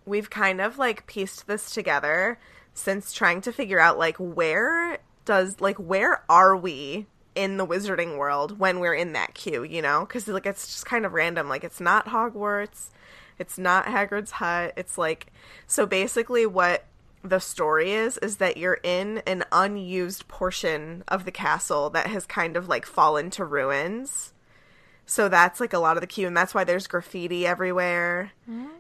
we've 0.05 0.29
kind 0.29 0.61
of 0.61 0.77
like 0.77 1.07
pieced 1.07 1.47
this 1.47 1.71
together 1.71 2.37
since 2.75 3.11
trying 3.11 3.41
to 3.41 3.51
figure 3.51 3.79
out 3.79 3.97
like 3.97 4.17
where 4.17 4.99
does 5.25 5.59
like 5.59 5.77
where 5.77 6.23
are 6.29 6.55
we 6.55 7.07
in 7.33 7.57
the 7.57 7.65
wizarding 7.65 8.19
world 8.19 8.59
when 8.59 8.79
we're 8.79 8.93
in 8.93 9.13
that 9.13 9.33
queue, 9.33 9.63
you 9.63 9.81
know? 9.81 10.05
Cuz 10.05 10.27
like 10.27 10.45
it's 10.45 10.67
just 10.67 10.85
kind 10.85 11.07
of 11.07 11.13
random. 11.13 11.49
Like 11.49 11.63
it's 11.63 11.81
not 11.81 12.05
Hogwarts, 12.05 12.91
it's 13.39 13.57
not 13.57 13.87
Hagrid's 13.87 14.33
hut. 14.33 14.73
It's 14.77 14.95
like 14.95 15.25
so 15.65 15.87
basically 15.87 16.45
what 16.45 16.85
the 17.23 17.39
story 17.39 17.93
is 17.93 18.19
is 18.19 18.37
that 18.37 18.57
you're 18.57 18.79
in 18.83 19.23
an 19.25 19.43
unused 19.51 20.27
portion 20.27 21.03
of 21.07 21.25
the 21.25 21.31
castle 21.31 21.89
that 21.89 22.05
has 22.05 22.27
kind 22.27 22.55
of 22.55 22.69
like 22.69 22.85
fallen 22.85 23.31
to 23.31 23.43
ruins. 23.43 24.33
So 25.09 25.29
that's 25.29 25.59
like 25.61 25.71
a 25.71 25.79
lot 25.79 25.95
of 25.95 26.01
the 26.01 26.07
queue, 26.07 26.27
and 26.27 26.35
that's 26.35 26.53
why 26.53 26.65
there's 26.65 26.85
graffiti 26.85 27.47
everywhere. 27.47 28.31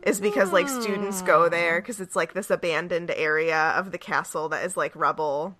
Is 0.03 0.19
because 0.19 0.51
like 0.51 0.67
students 0.67 1.21
go 1.21 1.47
there 1.49 1.79
because 1.81 1.99
it's 2.01 2.15
like 2.17 2.33
this 2.33 2.49
abandoned 2.49 3.11
area 3.11 3.57
of 3.77 3.91
the 3.91 3.97
castle 3.97 4.49
that 4.49 4.65
is 4.65 4.75
like 4.75 4.93
rubble, 4.95 5.55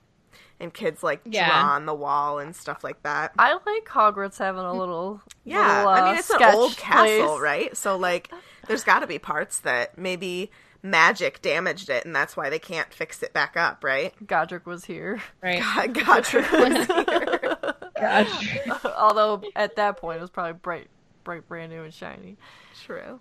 and 0.60 0.74
kids 0.74 1.04
like 1.04 1.22
Yeah. 1.26 1.48
draw 1.48 1.72
on 1.76 1.86
the 1.86 1.94
wall 1.96 2.40
and 2.40 2.54
stuff 2.56 2.84
like 2.84 3.02
that. 3.04 3.32
I 3.40 3.54
like 3.54 3.86
Hogwarts 3.86 4.38
having 4.40 4.62
a 4.66 4.74
little. 4.78 5.22
Yeah, 5.46 5.78
little, 5.86 5.88
I 5.90 6.00
uh, 6.02 6.06
mean 6.06 6.16
it's 6.18 6.30
an 6.30 6.36
sketch 6.36 6.56
old 6.56 6.76
castle, 6.78 7.28
place. 7.28 7.40
right? 7.42 7.78
So 7.78 7.96
like, 7.98 8.30
there's 8.68 8.84
got 8.84 9.00
to 9.00 9.08
be 9.08 9.20
parts 9.20 9.60
that 9.60 9.98
maybe 9.98 10.52
magic 10.84 11.42
damaged 11.42 11.90
it, 11.90 12.06
and 12.06 12.14
that's 12.16 12.36
why 12.38 12.50
they 12.50 12.60
can't 12.60 12.94
fix 12.94 13.24
it 13.24 13.32
back 13.34 13.56
up, 13.58 13.84
right? 13.84 14.14
Godric 14.28 14.66
was 14.66 14.84
here. 14.86 15.22
Right. 15.42 15.62
God, 15.62 15.94
Godric 16.06 16.52
was 16.52 16.88
here. 17.08 17.57
Gosh. 18.00 18.58
Although 18.98 19.48
at 19.56 19.76
that 19.76 19.98
point 19.98 20.18
it 20.20 20.22
was 20.22 20.30
probably 20.30 20.54
bright, 20.54 20.90
bright, 21.24 21.48
brand 21.48 21.72
new 21.72 21.84
and 21.84 21.94
shiny. 21.94 22.38
True. 22.74 23.20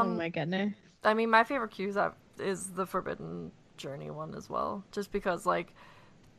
oh 0.00 0.02
Um, 0.02 0.16
my 0.16 0.28
goodness. 0.28 0.74
I 1.04 1.14
mean, 1.14 1.30
my 1.30 1.44
favorite 1.44 1.70
queues 1.70 1.96
is 2.38 2.72
the 2.72 2.86
Forbidden 2.86 3.52
Journey 3.76 4.10
one 4.10 4.34
as 4.34 4.48
well, 4.50 4.84
just 4.92 5.12
because 5.12 5.46
like 5.46 5.74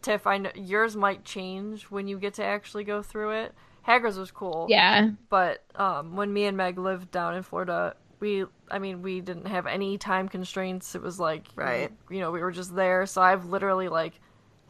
Tiff, 0.01 0.27
I 0.27 0.37
know 0.37 0.51
yours 0.55 0.95
might 0.95 1.25
change 1.25 1.85
when 1.85 2.07
you 2.07 2.19
get 2.19 2.35
to 2.35 2.43
actually 2.45 2.83
go 2.83 3.01
through 3.01 3.31
it. 3.31 3.55
Hagrid's 3.87 4.17
was 4.19 4.31
cool, 4.31 4.67
Yeah. 4.67 5.11
but 5.29 5.63
um, 5.75 6.15
when 6.15 6.33
me 6.33 6.45
and 6.45 6.57
Meg 6.57 6.77
lived 6.77 7.11
down 7.11 7.35
in 7.35 7.43
Florida, 7.43 7.95
we, 8.19 8.45
I 8.69 8.79
mean, 8.79 9.01
we 9.01 9.21
didn't 9.21 9.47
have 9.47 9.67
any 9.67 9.97
time 9.97 10.29
constraints. 10.29 10.95
It 10.95 11.01
was 11.01 11.19
like, 11.19 11.47
Right. 11.55 11.91
you 12.09 12.19
know, 12.19 12.31
we 12.31 12.41
were 12.41 12.51
just 12.51 12.75
there. 12.75 13.05
So 13.05 13.21
I've 13.21 13.45
literally 13.45 13.89
like 13.89 14.19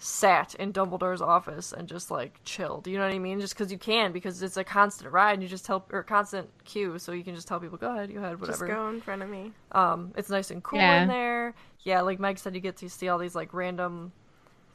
sat 0.02 0.56
in 0.56 0.72
Dumbledore's 0.72 1.22
office 1.22 1.74
and 1.74 1.88
just 1.88 2.10
like 2.10 2.40
chilled. 2.46 2.88
You 2.88 2.98
know 2.98 3.06
what 3.06 3.14
I 3.14 3.20
mean? 3.20 3.40
Just 3.42 3.54
because 3.54 3.72
you 3.72 3.78
can, 3.78 4.12
because 4.14 4.42
it's 4.42 4.56
a 4.58 4.64
constant 4.64 5.12
ride. 5.12 5.34
And 5.34 5.44
you 5.44 5.50
just 5.50 5.66
tell 5.66 5.86
or 5.92 6.04
constant 6.04 6.50
queue, 6.64 6.98
so 6.98 7.12
you 7.12 7.24
can 7.24 7.36
just 7.36 7.48
tell 7.48 7.60
people, 7.60 7.78
go 7.78 7.92
ahead, 7.92 8.10
you 8.10 8.20
ahead, 8.20 8.40
whatever. 8.40 8.66
Just 8.66 8.76
go 8.78 8.88
in 8.90 9.02
front 9.02 9.22
of 9.22 9.30
me. 9.30 9.52
Um, 9.74 10.14
it's 10.16 10.30
nice 10.30 10.52
and 10.52 10.64
cool 10.64 10.80
Yeah. 10.80 11.02
in 11.02 11.08
there. 11.10 11.54
Yeah, 11.82 12.02
like 12.02 12.20
Meg 12.20 12.40
said, 12.40 12.56
you 12.56 12.62
get 12.62 12.78
to 12.78 12.90
see 12.90 13.10
all 13.10 13.18
these 13.18 13.36
like 13.36 13.54
random 13.54 14.12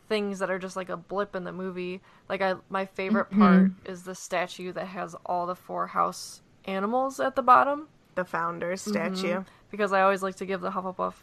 things 0.08 0.38
that 0.40 0.50
are 0.50 0.58
just 0.58 0.76
like 0.76 0.90
a 0.90 0.96
blip 0.96 1.34
in 1.34 1.44
the 1.44 1.52
movie. 1.52 2.02
Like 2.28 2.42
I, 2.42 2.54
my 2.68 2.84
favorite 2.84 3.30
part 3.30 3.70
is 3.86 4.02
the 4.02 4.14
statue 4.14 4.72
that 4.72 4.86
has 4.88 5.14
all 5.24 5.46
the 5.46 5.54
four 5.56 5.86
house 5.86 6.42
animals 6.66 7.18
at 7.20 7.34
the 7.36 7.42
bottom 7.42 7.88
The 8.14 8.24
founder's 8.24 8.82
statue. 8.82 9.44
because 9.70 9.92
I 9.94 10.02
always 10.02 10.22
like 10.22 10.36
to 10.36 10.46
give 10.46 10.60
the 10.60 10.70
Hufflepuff 10.70 11.14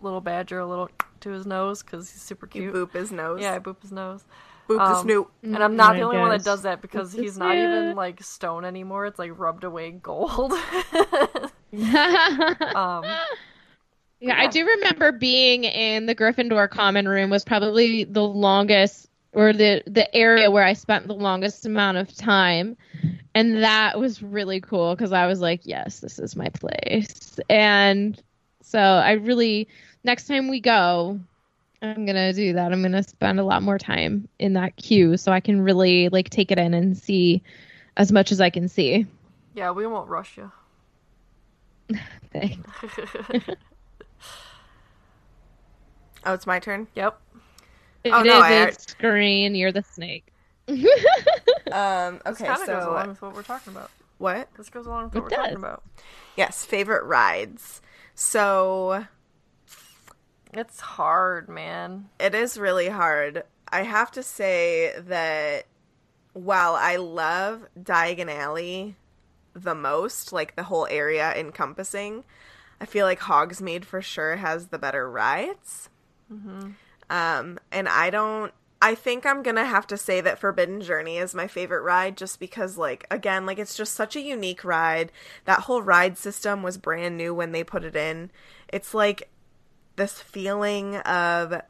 little 0.00 0.20
badger 0.20 0.58
a 0.58 0.66
little 0.66 0.90
to 1.22 1.30
his 1.30 1.46
nose 1.46 1.82
because 1.82 2.10
he's 2.10 2.22
super 2.22 2.46
You 2.52 2.70
cute. 2.70 2.74
boop 2.74 2.92
his 2.92 3.12
nose. 3.12 3.40
Yeah, 3.40 3.54
I 3.54 3.58
boop 3.58 3.80
his 3.82 3.92
nose. 3.92 4.24
boop 4.68 4.78
the 4.78 4.94
um, 4.96 5.02
snoot. 5.04 5.28
And 5.42 5.62
I'm 5.62 5.76
not 5.76 5.92
my 5.94 5.98
the 5.98 6.02
only 6.04 6.18
one 6.18 6.30
that 6.30 6.44
does 6.44 6.62
that 6.62 6.80
because 6.82 7.14
Boop 7.14 7.22
he's 7.22 7.38
not 7.38 7.56
even 7.56 7.94
like 7.94 8.22
stone 8.22 8.64
anymore. 8.64 9.06
It's 9.06 9.18
like 9.18 9.38
rubbed 9.38 9.64
away 9.64 9.90
gold. 9.92 10.52
um, 11.72 13.04
Yeah, 14.20 14.34
I 14.36 14.48
do 14.48 14.66
remember 14.66 15.12
being 15.12 15.64
in 15.64 16.06
the 16.06 16.14
Gryffindor 16.14 16.68
common 16.70 17.06
room 17.08 17.30
was 17.30 17.44
probably 17.44 18.04
the 18.04 18.24
longest 18.24 19.08
or 19.32 19.52
the 19.52 19.82
the 19.86 20.12
area 20.16 20.50
where 20.50 20.64
I 20.64 20.72
spent 20.72 21.06
the 21.06 21.14
longest 21.14 21.66
amount 21.66 21.98
of 21.98 22.14
time. 22.14 22.76
And 23.34 23.62
that 23.62 23.98
was 24.00 24.22
really 24.22 24.60
cool 24.60 24.96
because 24.96 25.12
I 25.12 25.26
was 25.26 25.40
like, 25.40 25.60
yes, 25.62 26.00
this 26.00 26.18
is 26.18 26.34
my 26.34 26.48
place. 26.48 27.38
And 27.48 28.20
so 28.62 28.80
I 28.80 29.12
really 29.12 29.68
next 30.08 30.26
time 30.26 30.48
we 30.48 30.58
go, 30.58 31.20
I'm 31.82 32.06
going 32.06 32.16
to 32.16 32.32
do 32.32 32.54
that. 32.54 32.72
I'm 32.72 32.80
going 32.80 32.92
to 32.92 33.02
spend 33.02 33.38
a 33.38 33.44
lot 33.44 33.62
more 33.62 33.78
time 33.78 34.26
in 34.38 34.54
that 34.54 34.76
queue 34.76 35.18
so 35.18 35.30
I 35.32 35.40
can 35.40 35.60
really 35.60 36.08
like 36.08 36.30
take 36.30 36.50
it 36.50 36.58
in 36.58 36.72
and 36.72 36.96
see 36.96 37.42
as 37.98 38.10
much 38.10 38.32
as 38.32 38.40
I 38.40 38.48
can 38.50 38.68
see. 38.68 39.06
yeah, 39.54 39.70
we 39.70 39.86
won't 39.86 40.08
rush 40.08 40.38
you. 40.38 40.50
Thanks. 42.32 42.58
Oh, 46.26 46.34
it's 46.34 46.46
my 46.48 46.58
turn. 46.58 46.88
Yep. 46.96 47.18
It 48.04 48.12
Oh, 48.12 48.20
is 48.20 48.26
no, 48.26 48.40
I- 48.40 48.50
a 48.50 48.72
screen. 48.72 49.54
You're 49.54 49.72
the 49.72 49.82
snake. 49.84 50.26
Um, 50.68 52.20
This 52.26 52.40
okay, 52.40 52.46
kind 52.46 52.60
of 52.60 52.66
so 52.66 52.74
goes 52.74 52.84
along 52.86 53.08
with 53.08 53.22
what 53.22 53.34
we're 53.34 53.42
talking 53.42 53.72
about. 53.72 53.90
what? 54.18 54.48
This 54.56 54.68
goes 54.68 54.86
along 54.86 55.04
with 55.04 55.14
what 55.14 55.20
It 55.20 55.22
we're 55.24 55.28
does. 55.30 55.38
talking 55.38 55.56
about. 55.58 55.82
Yes, 56.36 56.64
favorite 56.64 57.04
rides. 57.04 57.80
So 58.14 59.06
It's 60.52 60.80
hard, 60.80 61.48
man. 61.48 62.08
it 62.18 62.34
is 62.34 62.58
really 62.58 62.88
hard. 62.88 63.44
I 63.70 63.82
have 63.82 64.10
to 64.12 64.22
say 64.22 64.94
that 64.98 65.66
while 66.32 66.74
I 66.74 66.96
love 66.96 67.66
Diagon 67.78 68.32
Alley 68.32 68.94
the 69.54 69.74
most, 69.74 70.32
like 70.32 70.56
the 70.56 70.62
whole 70.64 70.86
area 70.90 71.34
encompassing, 71.36 72.24
I 72.80 72.86
feel 72.86 73.04
like 73.04 73.20
Hogsmeade 73.20 73.84
for 73.84 74.00
sure 74.00 74.36
has 74.36 74.68
the 74.68 74.78
better 74.78 75.10
rides. 75.10 75.88
Um, 77.10 77.58
and 77.72 77.88
I 77.88 78.10
don't. 78.10 78.52
I 78.80 78.94
think 78.94 79.26
I'm 79.26 79.42
gonna 79.42 79.64
have 79.64 79.88
to 79.88 79.96
say 79.96 80.20
that 80.20 80.38
Forbidden 80.38 80.82
Journey 80.82 81.16
is 81.18 81.34
my 81.34 81.48
favorite 81.48 81.82
ride, 81.82 82.16
just 82.16 82.38
because, 82.38 82.78
like, 82.78 83.06
again, 83.10 83.44
like 83.44 83.58
it's 83.58 83.76
just 83.76 83.94
such 83.94 84.14
a 84.14 84.20
unique 84.20 84.62
ride. 84.64 85.10
That 85.46 85.60
whole 85.60 85.82
ride 85.82 86.16
system 86.16 86.62
was 86.62 86.78
brand 86.78 87.16
new 87.16 87.34
when 87.34 87.50
they 87.52 87.64
put 87.64 87.82
it 87.82 87.96
in. 87.96 88.30
It's 88.68 88.94
like 88.94 89.28
this 89.98 90.20
feeling 90.20 90.96
of 90.96 91.60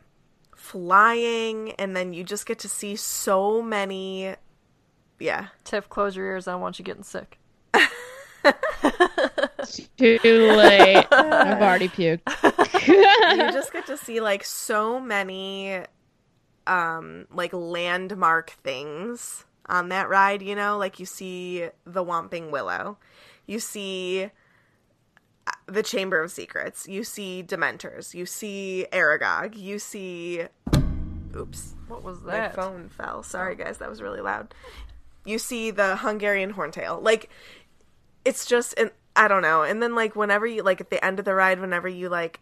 flying, 0.54 1.72
and 1.72 1.96
then 1.96 2.12
you 2.12 2.22
just 2.22 2.46
get 2.46 2.60
to 2.60 2.68
see 2.68 2.94
so 2.94 3.60
many. 3.60 4.36
Yeah, 5.18 5.48
Tiff, 5.64 5.88
close 5.88 6.14
your 6.14 6.26
ears. 6.26 6.46
I 6.46 6.52
don't 6.52 6.60
want 6.60 6.78
you 6.78 6.84
getting 6.84 7.02
sick. 7.02 7.38
Too 9.96 10.18
late. 10.22 11.06
I've 11.10 11.60
already 11.60 11.88
puked. 11.88 12.22
you 13.36 13.52
just 13.52 13.72
get 13.72 13.86
to 13.86 13.96
see 13.96 14.20
like 14.20 14.44
so 14.44 15.00
many 15.00 15.82
um 16.66 17.26
like 17.32 17.52
landmark 17.52 18.50
things 18.62 19.44
on 19.66 19.88
that 19.88 20.08
ride 20.08 20.42
you 20.42 20.54
know 20.54 20.76
like 20.76 21.00
you 21.00 21.06
see 21.06 21.66
the 21.86 22.04
Whomping 22.04 22.50
Willow 22.50 22.98
you 23.46 23.58
see 23.58 24.30
the 25.68 25.82
Chamber 25.82 26.22
of 26.22 26.32
Secrets. 26.32 26.88
You 26.88 27.04
see 27.04 27.44
Dementors. 27.46 28.14
You 28.14 28.26
see 28.26 28.86
Aragog. 28.92 29.56
You 29.56 29.78
see 29.78 30.44
oops 31.36 31.74
What 31.88 32.02
was 32.02 32.22
that? 32.22 32.56
my 32.56 32.62
phone 32.62 32.88
fell. 32.88 33.22
Sorry 33.22 33.54
oh. 33.54 33.64
guys 33.64 33.78
that 33.78 33.90
was 33.90 34.02
really 34.02 34.20
loud. 34.20 34.54
You 35.24 35.38
see 35.38 35.70
the 35.70 35.96
Hungarian 35.96 36.54
horntail. 36.54 37.02
Like 37.02 37.30
it's 38.24 38.46
just 38.46 38.74
and 38.78 38.90
I 39.14 39.28
don't 39.28 39.42
know. 39.42 39.62
And 39.62 39.82
then 39.82 39.94
like 39.94 40.16
whenever 40.16 40.46
you 40.46 40.62
like 40.62 40.80
at 40.80 40.90
the 40.90 41.04
end 41.04 41.18
of 41.18 41.24
the 41.24 41.34
ride 41.34 41.60
whenever 41.60 41.88
you 41.88 42.08
like 42.08 42.40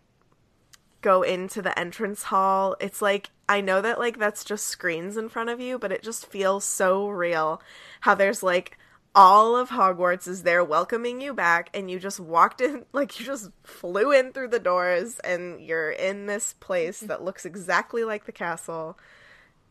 go 1.02 1.22
into 1.22 1.62
the 1.62 1.78
entrance 1.78 2.24
hall 2.24 2.74
it's 2.80 3.00
like 3.00 3.30
I 3.48 3.60
know 3.60 3.80
that 3.80 3.98
like 3.98 4.18
that's 4.18 4.42
just 4.42 4.66
screens 4.66 5.16
in 5.16 5.28
front 5.28 5.50
of 5.50 5.60
you 5.60 5.78
but 5.78 5.92
it 5.92 6.02
just 6.02 6.26
feels 6.26 6.64
so 6.64 7.08
real 7.08 7.62
how 8.00 8.16
there's 8.16 8.42
like 8.42 8.76
all 9.16 9.56
of 9.56 9.70
Hogwarts 9.70 10.28
is 10.28 10.44
there 10.44 10.64
welcoming 10.64 11.22
you 11.22 11.34
back 11.34 11.70
and 11.74 11.90
you 11.90 11.98
just 12.00 12.20
walked 12.20 12.60
in 12.62 12.86
like 12.94 13.20
you 13.20 13.26
just 13.26 13.50
flew 13.64 14.12
in 14.12 14.32
through 14.32 14.50
the 14.50 14.60
doors 14.60 15.20
and 15.20 15.60
you're 15.62 15.92
in 15.92 16.26
this 16.26 16.54
place 16.60 17.00
that 17.00 17.24
looks 17.24 17.46
exactly 17.46 18.04
like 18.04 18.26
the 18.26 18.32
castle 18.32 18.98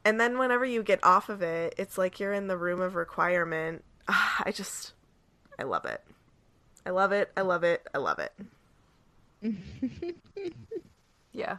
and 0.06 0.20
then 0.20 0.40
whenever 0.40 0.66
you 0.66 0.84
get 0.84 1.04
off 1.04 1.30
of 1.30 1.44
it 1.44 1.76
it's 1.78 1.98
like 1.98 2.20
you're 2.20 2.34
in 2.34 2.48
the 2.48 2.58
room 2.58 2.82
of 2.82 2.96
requirement 2.96 3.84
Ah, 4.10 4.44
I 4.46 4.52
just 4.52 4.94
I 5.60 5.64
love 5.64 5.86
it 5.86 6.04
I 6.86 6.92
love 6.92 7.14
it 7.14 7.32
I 7.38 7.42
love 7.42 7.64
it 7.64 7.88
I 7.96 8.00
love 8.00 8.20
it 8.20 8.34
Yeah. 11.34 11.58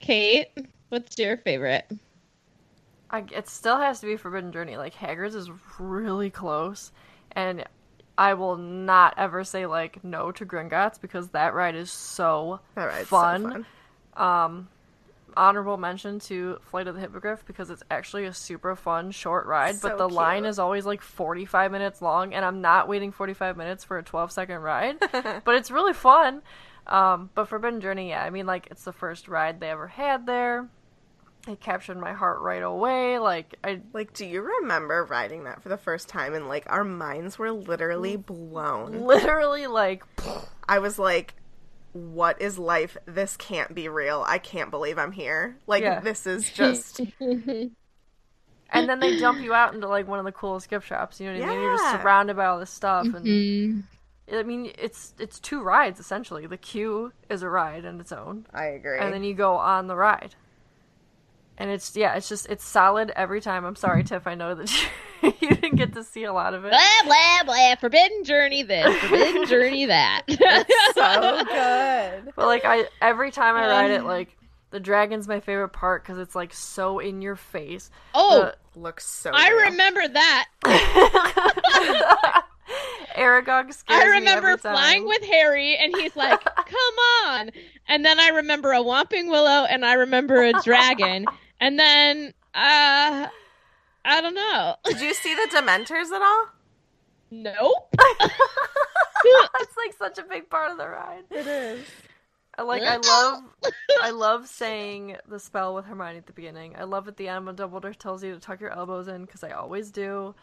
Kate, 0.00 0.48
What's 0.88 1.18
your 1.18 1.36
favorite? 1.38 1.90
I, 3.10 3.24
it 3.32 3.48
still 3.48 3.78
has 3.78 4.00
to 4.00 4.06
be 4.06 4.16
Forbidden 4.16 4.52
Journey. 4.52 4.76
Like 4.76 4.94
Hagrid's 4.94 5.34
is 5.34 5.50
really 5.78 6.30
close, 6.30 6.92
and 7.32 7.64
I 8.18 8.34
will 8.34 8.56
not 8.56 9.14
ever 9.16 9.44
say 9.44 9.66
like 9.66 10.02
no 10.02 10.32
to 10.32 10.46
Gringotts 10.46 11.00
because 11.00 11.28
that 11.28 11.54
ride 11.54 11.74
is 11.74 11.90
so 11.90 12.60
ride's 12.74 13.08
so 13.08 13.16
fun. 13.16 13.50
fun. 13.50 13.66
Um, 14.16 14.68
honorable 15.36 15.76
mention 15.76 16.18
to 16.18 16.58
Flight 16.62 16.88
of 16.88 16.94
the 16.94 17.00
Hippogriff 17.00 17.44
because 17.46 17.70
it's 17.70 17.82
actually 17.90 18.24
a 18.24 18.32
super 18.32 18.74
fun 18.74 19.10
short 19.10 19.46
ride, 19.46 19.76
So 19.76 19.90
but 19.90 19.98
the 19.98 20.08
line 20.08 20.44
is 20.44 20.58
always 20.58 20.86
like 20.86 21.02
45 21.02 21.70
minutes 21.70 22.00
long, 22.00 22.34
and 22.34 22.44
I'm 22.44 22.60
not 22.60 22.88
waiting 22.88 23.12
45 23.12 23.56
minutes 23.56 23.84
for 23.84 23.98
a 23.98 24.02
12 24.02 24.32
second 24.32 24.60
ride, 24.60 24.96
but 25.44 25.54
it's 25.54 25.70
really 25.70 25.92
fun. 25.92 26.42
Um, 26.86 27.30
but 27.34 27.48
Forbidden 27.48 27.80
Journey, 27.80 28.10
yeah, 28.10 28.22
I 28.22 28.30
mean, 28.30 28.46
like, 28.46 28.68
it's 28.70 28.84
the 28.84 28.92
first 28.92 29.28
ride 29.28 29.60
they 29.60 29.70
ever 29.70 29.88
had 29.88 30.26
there. 30.26 30.68
It 31.46 31.60
captured 31.60 31.96
my 31.98 32.12
heart 32.12 32.40
right 32.40 32.62
away. 32.62 33.18
Like, 33.20 33.54
I 33.62 33.80
Like, 33.92 34.12
do 34.12 34.26
you 34.26 34.42
remember 34.42 35.04
riding 35.04 35.44
that 35.44 35.62
for 35.62 35.68
the 35.68 35.76
first 35.76 36.08
time 36.08 36.34
and 36.34 36.48
like 36.48 36.64
our 36.68 36.82
minds 36.84 37.38
were 37.38 37.52
literally 37.52 38.16
blown? 38.16 39.00
literally, 39.02 39.66
like, 39.68 40.02
I 40.68 40.80
was 40.80 40.98
like, 40.98 41.34
what 41.92 42.42
is 42.42 42.58
life? 42.58 42.96
This 43.06 43.36
can't 43.36 43.74
be 43.74 43.88
real. 43.88 44.24
I 44.26 44.38
can't 44.38 44.70
believe 44.70 44.98
I'm 44.98 45.12
here. 45.12 45.56
Like, 45.66 45.82
Yeah. 45.84 46.00
this 46.00 46.26
is 46.26 46.50
just. 46.52 47.00
and 47.20 48.88
then 48.88 48.98
they 49.00 49.18
dump 49.18 49.40
you 49.40 49.54
out 49.54 49.74
into 49.74 49.86
like 49.88 50.08
one 50.08 50.18
of 50.18 50.24
the 50.24 50.32
coolest 50.32 50.68
gift 50.68 50.86
shops. 50.86 51.20
You 51.20 51.32
know 51.32 51.38
what 51.38 51.48
I 51.48 51.52
mean? 51.52 51.60
You're 51.62 51.76
just 51.76 52.02
surrounded 52.02 52.36
by 52.36 52.46
all 52.46 52.58
this 52.58 52.70
stuff, 52.70 53.06
and 53.06 53.24
Mm. 53.24 53.82
I 54.32 54.42
mean, 54.42 54.72
it's 54.76 55.14
it's 55.20 55.38
two 55.38 55.62
rides 55.62 56.00
essentially. 56.00 56.46
The 56.48 56.56
queue 56.56 57.12
is 57.30 57.42
a 57.42 57.48
ride 57.48 57.84
in 57.84 58.00
its 58.00 58.10
own, 58.10 58.46
I 58.52 58.64
agree. 58.64 58.98
and 58.98 59.12
then 59.12 59.22
you 59.22 59.34
go 59.34 59.54
on 59.54 59.86
the 59.86 59.94
ride. 59.94 60.34
And 61.58 61.70
it's 61.70 61.96
yeah, 61.96 62.14
it's 62.16 62.28
just 62.28 62.46
it's 62.50 62.64
solid 62.64 63.10
every 63.16 63.40
time. 63.40 63.64
I'm 63.64 63.76
sorry, 63.76 64.04
Tiff. 64.04 64.26
I 64.26 64.34
know 64.34 64.54
that 64.54 64.70
you, 65.22 65.32
you 65.40 65.48
didn't 65.48 65.76
get 65.76 65.94
to 65.94 66.04
see 66.04 66.24
a 66.24 66.32
lot 66.32 66.52
of 66.52 66.64
it. 66.66 66.70
Blah 66.70 66.80
blah 67.04 67.42
blah. 67.44 67.74
Forbidden 67.76 68.24
journey 68.24 68.62
this. 68.62 68.94
Forbidden 69.02 69.46
journey 69.48 69.86
that. 69.86 70.22
That's 70.26 70.94
so 70.94 71.44
good. 71.44 72.32
But 72.36 72.46
like 72.46 72.64
I 72.66 72.84
every 73.00 73.30
time 73.30 73.56
I 73.56 73.66
ride 73.68 73.90
it, 73.90 74.04
like 74.04 74.36
the 74.70 74.80
dragon's 74.80 75.26
my 75.28 75.40
favorite 75.40 75.70
part 75.70 76.02
because 76.02 76.18
it's 76.18 76.34
like 76.34 76.52
so 76.52 76.98
in 76.98 77.22
your 77.22 77.36
face. 77.36 77.90
oh, 78.14 78.52
Looks 78.74 79.06
so. 79.06 79.30
I 79.32 79.48
real. 79.50 79.70
remember 79.70 80.06
that. 80.08 80.48
Aragog 83.16 83.72
scares 83.72 84.02
I 84.02 84.04
me 84.04 84.10
remember 84.18 84.48
every 84.50 84.60
time. 84.60 84.74
flying 84.74 85.06
with 85.06 85.22
Harry, 85.24 85.76
and 85.76 85.96
he's 85.96 86.14
like, 86.16 86.44
"Come 86.44 86.96
on!" 87.26 87.50
And 87.88 88.04
then 88.04 88.20
I 88.20 88.28
remember 88.28 88.72
a 88.72 88.80
Whomping 88.80 89.30
Willow, 89.30 89.64
and 89.64 89.86
I 89.86 89.94
remember 89.94 90.42
a 90.42 90.52
dragon, 90.62 91.24
and 91.60 91.78
then 91.78 92.34
uh, 92.54 93.28
I 94.04 94.20
don't 94.20 94.34
know. 94.34 94.76
Did 94.84 95.00
you 95.00 95.14
see 95.14 95.34
the 95.34 95.48
Dementors 95.52 96.10
at 96.10 96.22
all? 96.22 96.46
Nope. 97.30 97.94
That's 99.58 99.76
like 99.76 99.94
such 99.98 100.18
a 100.18 100.22
big 100.22 100.48
part 100.48 100.70
of 100.70 100.78
the 100.78 100.88
ride. 100.88 101.24
It 101.30 101.46
is. 101.46 101.84
I 102.58 102.62
like 102.62 102.82
I 102.82 102.96
love 102.96 103.42
I 104.02 104.10
love 104.10 104.46
saying 104.48 105.16
the 105.28 105.38
spell 105.38 105.74
with 105.74 105.84
Hermione 105.84 106.18
at 106.18 106.26
the 106.26 106.32
beginning. 106.32 106.74
I 106.78 106.84
love 106.84 107.06
at 107.08 107.16
the 107.16 107.28
end 107.28 107.46
when 107.46 107.56
Dumbledore 107.56 107.94
tells 107.94 108.24
you 108.24 108.32
to 108.34 108.40
tuck 108.40 108.60
your 108.60 108.72
elbows 108.72 109.08
in 109.08 109.22
because 109.22 109.44
I 109.44 109.50
always 109.50 109.90
do. 109.90 110.34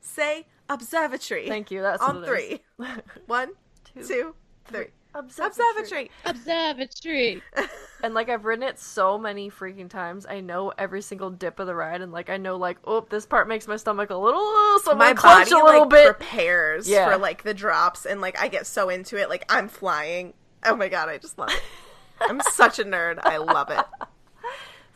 Say 0.00 0.46
observatory. 0.68 1.48
Thank 1.48 1.70
you. 1.70 1.80
That's 1.82 2.02
On 2.02 2.20
what 2.20 2.28
it 2.28 2.40
is. 2.40 2.58
three. 2.78 2.86
One, 3.26 3.50
two, 3.84 4.34
three. 4.66 4.86
Observatory. 5.18 6.10
Observatory. 6.24 7.42
Observatory. 7.42 7.42
And 8.02 8.12
like 8.12 8.28
I've 8.28 8.44
ridden 8.44 8.62
it 8.62 8.78
so 8.78 9.16
many 9.18 9.50
freaking 9.50 9.88
times, 9.88 10.26
I 10.28 10.40
know 10.40 10.70
every 10.76 11.00
single 11.00 11.30
dip 11.30 11.58
of 11.58 11.66
the 11.66 11.74
ride, 11.74 12.02
and 12.02 12.12
like 12.12 12.28
I 12.28 12.36
know 12.36 12.56
like 12.56 12.76
oh 12.84 13.06
this 13.08 13.24
part 13.24 13.48
makes 13.48 13.66
my 13.66 13.76
stomach 13.76 14.10
a 14.10 14.16
little, 14.16 14.44
so 14.80 14.94
My 14.94 15.14
gonna 15.14 15.22
body 15.44 15.50
a 15.50 15.56
little 15.56 15.80
like 15.80 15.90
bit. 15.90 16.06
prepares 16.18 16.86
Yeah. 16.88 17.08
for 17.10 17.16
like 17.16 17.42
the 17.42 17.54
drops, 17.54 18.04
and 18.04 18.20
like 18.20 18.38
I 18.38 18.48
get 18.48 18.66
so 18.66 18.90
into 18.90 19.16
it. 19.16 19.30
Like 19.30 19.44
I'm 19.48 19.66
flying. 19.68 20.34
Oh 20.64 20.76
my 20.76 20.88
god, 20.88 21.08
I 21.08 21.16
just 21.16 21.38
love 21.38 21.48
it. 21.50 21.62
I'm 22.20 22.40
such 22.52 22.78
a 22.78 22.84
nerd. 22.84 23.18
I 23.24 23.38
love 23.38 23.70
it. 23.70 23.84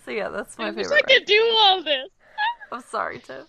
So 0.04 0.10
yeah, 0.12 0.28
that's 0.30 0.56
my 0.58 0.68
I 0.68 0.70
wish 0.70 0.86
favorite. 0.86 1.04
I 1.08 1.12
could 1.12 1.26
do 1.26 1.54
all 1.58 1.82
this. 1.82 2.08
I'm 2.72 2.80
sorry, 2.82 3.18
Tiff, 3.18 3.46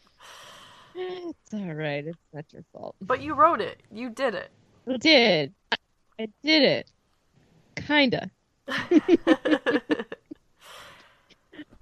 It's 0.96 1.54
all 1.54 1.74
right. 1.74 2.06
It's 2.06 2.18
not 2.34 2.46
your 2.52 2.64
fault. 2.74 2.96
but 3.02 3.22
you 3.22 3.34
wrote 3.36 3.62
it. 3.62 3.82
You 3.92 4.10
did 4.10 4.36
it. 4.36 4.52
I 4.88 4.98
did. 4.98 5.54
I 6.22 6.28
did 6.44 6.64
it. 6.64 6.92
Kinda. 7.76 8.30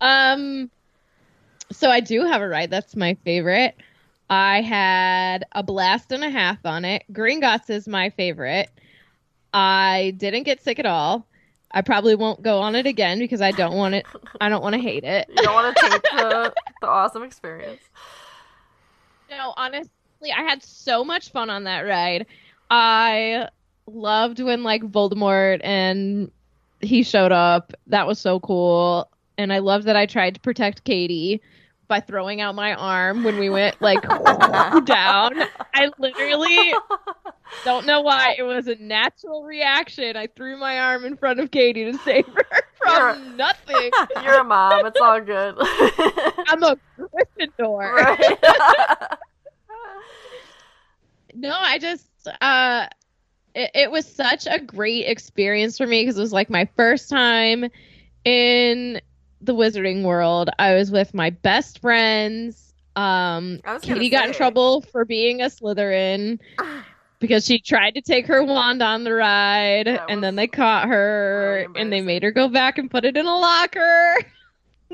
Um, 0.01 0.69
so 1.71 1.89
I 1.89 1.99
do 1.99 2.23
have 2.23 2.41
a 2.41 2.47
ride. 2.47 2.69
That's 2.69 2.95
my 2.95 3.15
favorite. 3.25 3.75
I 4.29 4.61
had 4.61 5.45
a 5.51 5.63
blast 5.63 6.11
and 6.11 6.23
a 6.23 6.29
half 6.29 6.65
on 6.65 6.85
it. 6.85 7.03
Gringotts 7.11 7.69
is 7.69 7.87
my 7.87 8.09
favorite. 8.11 8.69
I 9.53 10.13
didn't 10.17 10.43
get 10.43 10.63
sick 10.63 10.79
at 10.79 10.85
all. 10.85 11.25
I 11.71 11.81
probably 11.81 12.15
won't 12.15 12.41
go 12.41 12.59
on 12.59 12.75
it 12.75 12.85
again 12.85 13.19
because 13.19 13.41
I 13.41 13.51
don't 13.51 13.75
want 13.75 13.95
it. 13.95 14.05
I 14.39 14.49
don't 14.49 14.63
want 14.63 14.73
to 14.75 14.81
hate 14.81 15.03
it. 15.03 15.27
You 15.29 15.43
don't 15.43 15.53
want 15.53 15.75
to 15.75 15.89
take 15.89 16.01
the 16.01 16.53
the 16.81 16.87
awesome 16.87 17.23
experience. 17.23 17.81
No, 19.29 19.53
honestly, 19.57 20.31
I 20.35 20.43
had 20.43 20.63
so 20.63 21.03
much 21.03 21.31
fun 21.31 21.49
on 21.49 21.65
that 21.65 21.81
ride. 21.81 22.25
I 22.71 23.49
loved 23.93 24.39
when 24.39 24.63
like 24.63 24.83
Voldemort 24.83 25.61
and 25.63 26.31
he 26.81 27.03
showed 27.03 27.31
up. 27.31 27.73
That 27.87 28.07
was 28.07 28.19
so 28.19 28.39
cool. 28.39 29.09
And 29.37 29.51
I 29.53 29.59
loved 29.59 29.85
that 29.85 29.95
I 29.95 30.05
tried 30.05 30.35
to 30.35 30.39
protect 30.41 30.83
Katie 30.83 31.41
by 31.87 31.99
throwing 31.99 32.39
out 32.39 32.53
my 32.55 32.73
arm 32.75 33.23
when 33.23 33.37
we 33.39 33.49
went 33.49 33.81
like 33.81 34.01
down. 34.85 35.33
I 35.73 35.89
literally 35.97 36.73
don't 37.65 37.85
know 37.85 38.01
why. 38.01 38.35
It 38.37 38.43
was 38.43 38.67
a 38.67 38.75
natural 38.75 39.43
reaction. 39.43 40.15
I 40.15 40.27
threw 40.27 40.55
my 40.57 40.79
arm 40.79 41.03
in 41.05 41.17
front 41.17 41.39
of 41.39 41.49
Katie 41.51 41.85
to 41.91 41.97
save 41.99 42.25
her 42.27 42.43
You're- 42.85 43.13
from 43.13 43.37
nothing. 43.37 43.91
You're 44.23 44.39
a 44.39 44.43
mom. 44.43 44.85
It's 44.85 44.99
all 45.01 45.19
good. 45.21 45.55
I'm 45.59 46.63
a 46.63 46.77
Gryffindor. 46.99 47.93
right. 47.93 48.37
No, 51.33 51.55
I 51.57 51.77
just 51.79 52.05
uh 52.41 52.87
it, 53.59 53.71
it 53.73 53.91
was 53.91 54.05
such 54.05 54.47
a 54.47 54.59
great 54.59 55.05
experience 55.07 55.77
for 55.77 55.85
me 55.85 56.03
because 56.03 56.17
it 56.17 56.21
was 56.21 56.33
like 56.33 56.49
my 56.49 56.67
first 56.75 57.09
time 57.09 57.65
in 58.25 59.01
the 59.41 59.53
wizarding 59.53 60.03
world. 60.03 60.49
I 60.59 60.75
was 60.75 60.91
with 60.91 61.13
my 61.13 61.29
best 61.29 61.79
friends. 61.79 62.73
Um 62.95 63.59
I 63.65 63.73
was 63.73 63.83
gonna 63.83 63.95
Katie 63.95 64.09
got 64.09 64.27
in 64.27 64.33
trouble 64.33 64.81
for 64.81 65.05
being 65.05 65.41
a 65.41 65.45
Slytherin 65.45 66.39
because 67.19 67.45
she 67.45 67.59
tried 67.59 67.91
to 67.91 68.01
take 68.01 68.27
her 68.27 68.43
wand 68.43 68.81
on 68.81 69.03
the 69.03 69.13
ride 69.13 69.87
That 69.87 70.05
and 70.09 70.23
then 70.23 70.35
they 70.35 70.47
caught 70.47 70.87
her 70.87 71.67
and 71.75 71.91
they 71.93 72.01
made 72.01 72.23
her 72.23 72.31
go 72.31 72.47
back 72.47 72.77
and 72.77 72.89
put 72.89 73.05
it 73.05 73.15
in 73.15 73.25
a 73.25 73.37
locker. 73.37 74.15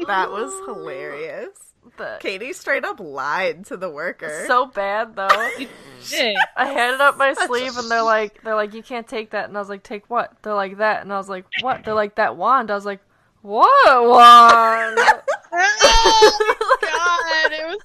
That 0.07 0.29
was 0.29 0.51
hilarious. 0.65 1.49
But 1.97 2.19
Katie 2.19 2.53
straight 2.53 2.83
up 2.83 2.99
lied 2.99 3.65
to 3.67 3.77
the 3.77 3.89
worker. 3.89 4.45
so 4.47 4.65
bad 4.65 5.15
though. 5.15 5.27
I 5.27 6.35
had 6.57 6.93
it 6.93 7.01
up 7.01 7.17
my 7.17 7.33
Such 7.33 7.47
sleeve 7.47 7.77
and 7.77 7.89
they're 7.89 8.03
like 8.03 8.41
they're 8.43 8.55
like 8.55 8.73
you 8.73 8.83
can't 8.83 9.07
take 9.07 9.31
that 9.31 9.47
and 9.47 9.57
I 9.57 9.59
was 9.59 9.69
like 9.69 9.83
take 9.83 10.09
what? 10.09 10.35
They're 10.41 10.53
like 10.53 10.77
that 10.77 11.01
and 11.01 11.11
I 11.11 11.17
was 11.17 11.29
like 11.29 11.45
what? 11.61 11.83
They're 11.83 11.93
like 11.93 12.15
that 12.15 12.35
wand. 12.37 12.71
I 12.71 12.75
was 12.75 12.85
like 12.85 13.01
what 13.41 14.03
wand? 14.03 14.99
oh 15.53 16.77
god, 16.81 17.51
it 17.51 17.67
was 17.67 17.79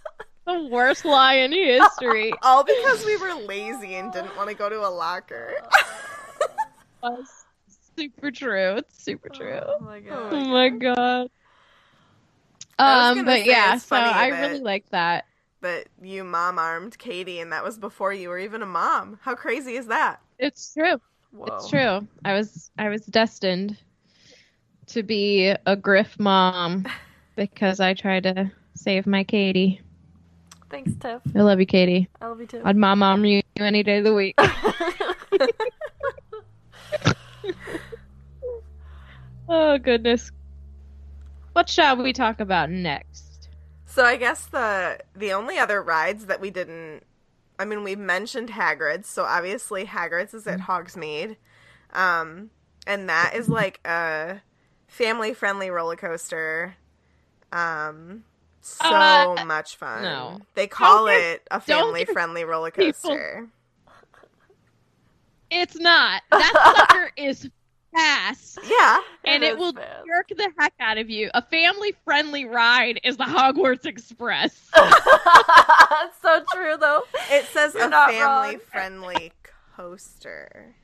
the 0.47 0.69
worst 0.71 1.05
lie 1.05 1.35
in 1.35 1.53
history. 1.53 2.33
All 2.43 2.65
because 2.65 3.05
we 3.05 3.17
were 3.17 3.35
lazy 3.35 3.95
and 3.95 4.13
didn't 4.13 4.37
want 4.37 4.49
to 4.49 4.55
go 4.55 4.69
to 4.69 4.87
a 4.87 4.89
locker. 4.89 5.55
super 7.97 8.31
true. 8.31 8.77
It's 8.77 9.03
super 9.03 9.29
true. 9.29 9.61
Oh 9.65 9.81
my 9.81 10.01
god. 10.01 10.33
Oh 10.33 10.45
my 10.47 10.69
god. 10.71 11.31
Um, 12.81 13.24
but 13.26 13.45
yeah, 13.45 13.76
so 13.76 13.97
I 13.97 14.28
really 14.28 14.61
like 14.61 14.89
that. 14.91 15.26
But 15.61 15.89
you 16.01 16.24
mom 16.24 16.59
armed 16.59 16.97
Katie, 16.99 17.41
and 17.41 17.53
that 17.53 17.62
was 17.62 17.78
before 17.78 18.14
you 18.14 18.31
were 18.31 18.39
even 18.39 18.62
a 18.62 18.66
mom. 18.66 19.18
How 19.22 19.35
crazy 19.35 19.76
is 19.76 19.89
that? 19.89 20.22
It's 20.39 20.72
true. 20.72 20.99
Whoa. 21.33 21.47
It's 21.47 21.68
true. 21.68 22.09
I 22.24 22.33
was 22.33 22.70
I 22.78 22.89
was 22.89 23.05
destined 23.05 23.76
to 24.87 25.03
be 25.03 25.55
a 25.66 25.76
Griff 25.76 26.18
mom 26.18 26.87
because 27.37 27.81
I 27.81 27.93
tried 27.93 28.22
to 28.22 28.51
save 28.74 29.07
my 29.07 29.24
Katie. 29.24 29.83
Thanks, 30.70 30.93
Tiff. 30.99 31.20
I 31.35 31.43
love 31.43 31.61
you, 31.61 31.66
Katie. 31.66 32.09
I 32.22 32.28
love 32.28 32.41
you 32.41 32.47
too. 32.47 32.62
I'd 32.64 32.76
mom 32.76 33.01
mom 33.01 33.24
you 33.26 33.43
any 33.59 33.83
day 33.83 33.99
of 33.99 34.05
the 34.05 34.14
week. 34.14 34.37
oh 39.49 39.76
goodness. 39.78 40.31
What 41.61 41.69
shall 41.69 41.95
we 41.99 42.15
talk 42.15 42.41
about 42.41 42.71
next? 42.71 43.51
So 43.85 44.03
I 44.03 44.17
guess 44.17 44.47
the 44.47 44.99
the 45.15 45.35
only 45.35 45.59
other 45.59 45.83
rides 45.83 46.25
that 46.25 46.41
we 46.41 46.49
didn't 46.49 47.03
I 47.59 47.67
mean 47.67 47.85
we 47.85 47.97
mentioned 47.97 48.49
Hagrid's, 48.49 49.07
so 49.07 49.25
obviously 49.25 49.85
Hagrid's 49.85 50.33
is 50.33 50.47
at 50.47 50.59
Hogsmeade. 50.61 51.37
Um 51.93 52.49
and 52.87 53.11
that 53.11 53.35
is 53.35 53.51
like 53.51 53.79
a 53.87 54.41
family 54.89 55.35
friendly 55.35 55.69
roller 55.69 55.97
coaster 55.97 56.77
Um, 57.53 58.25
so 58.63 58.83
Uh, 58.87 59.45
much 59.45 59.77
fun. 59.77 60.03
no. 60.03 60.41
They 60.55 60.67
call 60.67 61.09
Don't 61.09 61.15
it 61.15 61.47
a 61.51 61.61
family-friendly 61.61 62.45
roller 62.45 62.71
people- 62.71 62.87
coaster. 63.11 63.49
It's 65.51 65.77
not. 65.77 66.23
That 66.31 66.77
sucker 66.89 67.11
is 67.19 67.51
fast. 67.95 68.59
Yeah. 68.68 69.01
and 69.24 69.43
It 69.43 69.49
it, 69.49 69.53
is 69.55 69.59
will 69.59 69.72
fast. 69.72 70.07
jerk 70.07 70.28
the 70.36 70.51
heck 70.59 70.72
out 70.80 70.99
of 70.99 71.11
you. 71.11 71.30
A 71.34 71.43
family 71.43 71.95
friendly 72.05 72.45
ride 72.45 73.01
is 73.05 73.16
the 73.16 73.24
Hogwarts 73.24 73.86
Express. 73.86 74.70
It's 76.03 76.22
so 76.22 76.43
true 76.55 76.76
though. 76.78 77.03
It 77.30 77.45
says 77.47 77.74
You're 77.74 77.86
a 77.88 77.91
family-friendly 77.91 79.32
coaster. 79.76 80.74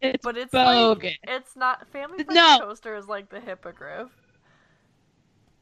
It's 0.00 0.22
But 0.24 0.36
it's 0.36 0.52
bogus. 0.52 1.04
like 1.04 1.18
it's 1.24 1.56
not 1.56 1.86
family 1.88 2.24
friendly 2.24 2.34
No. 2.34 2.58
coaster 2.60 2.94
is 2.96 3.06
like 3.08 3.28
the 3.30 3.40
hippogriff. 3.40 4.08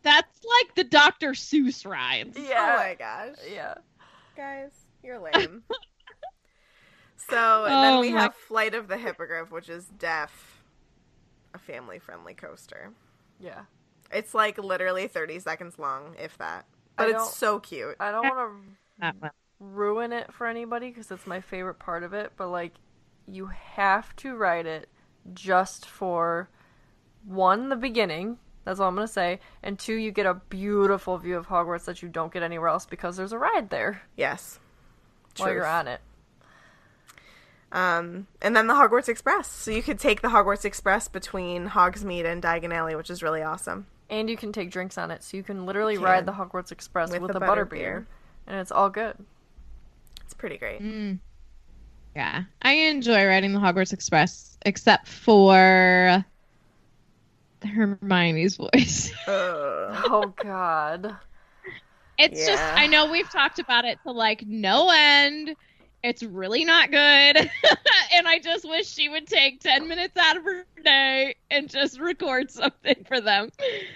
That's 0.03 0.41
like 0.45 0.75
the 0.75 0.85
Dr. 0.85 1.31
Seuss 1.33 1.87
rides. 1.87 2.37
Yeah. 2.39 2.75
Oh 2.75 2.77
my 2.79 2.97
gosh. 2.99 3.37
Yeah. 3.53 3.75
Guys, 4.37 4.71
you're 5.03 5.19
lame. 5.19 5.63
so 7.29 7.65
and 7.65 7.73
then 7.85 7.93
Oh 7.95 8.01
we 8.01 8.13
my- 8.13 8.23
have 8.23 8.35
Flight 8.35 8.75
of 8.75 8.89
the 8.89 8.97
Hippogriff, 8.97 9.51
which 9.51 9.69
is 9.69 9.87
deaf, 9.99 10.56
a 11.57 11.59
family-friendly 11.59 12.35
coaster. 12.35 12.93
Yeah. 13.41 13.63
It's 14.13 14.35
like 14.35 14.59
literally 14.59 15.09
30 15.09 15.41
seconds 15.41 15.79
long, 15.79 16.15
if 16.23 16.39
that. 16.39 16.67
But 16.97 17.09
I 17.09 17.11
it's 17.17 17.35
so 17.35 17.59
cute. 17.59 17.97
I 17.99 18.13
don't 18.13 18.25
want 18.29 18.53
to 19.23 19.31
ruin 19.59 20.13
it 20.13 20.33
for 20.33 20.47
anybody 20.47 20.89
because 20.91 21.11
it's 21.11 21.27
my 21.27 21.41
favorite 21.41 21.79
part 21.79 22.03
of 22.03 22.13
it, 22.13 22.33
but 22.37 22.49
like 22.49 22.73
you 23.27 23.47
have 23.47 24.15
to 24.17 24.37
ride 24.37 24.67
it 24.67 24.89
just 25.35 25.87
for 25.87 26.49
one 27.25 27.69
the 27.69 27.77
beginning. 27.77 28.39
That's 28.65 28.81
all 28.81 28.89
I'm 28.89 28.95
gonna 28.95 29.09
say, 29.09 29.41
and 29.63 29.79
two, 29.79 29.95
you 29.95 30.11
get 30.11 30.27
a 30.27 30.35
beautiful 30.35 31.19
view 31.19 31.37
of 31.37 31.47
Hogwarts 31.49 31.85
that 31.85 32.03
you 32.03 32.09
don't 32.09 32.33
get 32.33 32.43
anywhere 32.43 32.69
else 32.69 32.87
because 32.87 33.17
there's 33.17 33.33
a 33.33 33.39
ride 33.39 33.71
there 33.71 34.03
Yes. 34.17 34.59
while 35.37 35.53
you're 35.53 35.67
on 35.67 35.89
it. 35.89 36.01
Um, 37.77 38.27
and 38.41 38.57
then 38.57 38.69
the 38.69 38.73
Hogwarts 38.73 39.07
Express. 39.07 39.49
So 39.49 39.71
you 39.71 39.83
could 39.83 39.99
take 39.99 40.23
the 40.23 40.29
Hogwarts 40.29 40.65
Express 40.65 41.09
between 41.09 41.69
Hogsmeade 41.69 42.25
and 42.25 42.43
Diagon 42.43 42.73
Alley, 42.73 42.95
which 42.97 43.11
is 43.11 43.23
really 43.23 43.43
awesome. 43.43 43.87
And 44.09 44.31
you 44.31 44.37
can 44.37 44.51
take 44.51 44.71
drinks 44.71 44.97
on 44.97 45.11
it, 45.11 45.23
so 45.23 45.37
you 45.37 45.43
can 45.43 45.67
literally 45.67 45.95
You 45.95 46.05
ride 46.05 46.25
the 46.25 46.33
Hogwarts 46.33 46.73
Express 46.73 47.11
With 47.11 47.21
with, 47.21 47.37
a 47.37 47.41
butter 47.41 47.67
butterbeer. 47.67 47.71
beer, 47.71 48.07
and 48.47 48.59
it's 48.59 48.73
all 48.73 48.89
good. 48.89 49.17
It's 50.25 50.33
pretty 50.33 50.57
great. 50.57 50.81
Mm. 50.81 51.19
Yeah. 52.15 52.45
I 52.63 52.73
enjoy 52.73 53.27
riding 53.27 53.53
the 53.53 53.59
Hogwarts 53.59 53.93
Express, 53.93 54.57
except 54.65 55.07
for 55.07 56.25
Hermione's 57.63 58.57
voice. 58.57 59.13
Ugh. 59.29 60.05
Oh 60.09 60.33
God. 60.43 61.15
It's 62.17 62.47
just 62.47 62.63
I 62.63 62.87
know 62.87 63.11
we've 63.11 63.29
talked 63.29 63.59
about 63.59 63.85
it 63.85 63.99
to 64.05 64.13
like 64.13 64.47
no 64.47 64.91
end. 64.91 65.55
It's 66.03 66.23
really 66.23 66.65
not 66.65 66.91
good. 66.91 66.97
and 68.15 68.29
I 68.29 68.39
just 68.39 68.69
wish 68.69 68.87
she 68.89 69.09
would 69.09 69.27
take 69.27 69.61
10 69.61 69.89
minutes 69.89 70.17
out 70.17 70.37
of 70.37 70.45
her 70.45 70.65
day 70.85 71.35
and 71.51 71.69
just 71.69 71.99
record 71.99 72.51
something 72.51 73.05
for 73.09 73.21
them 73.21 73.51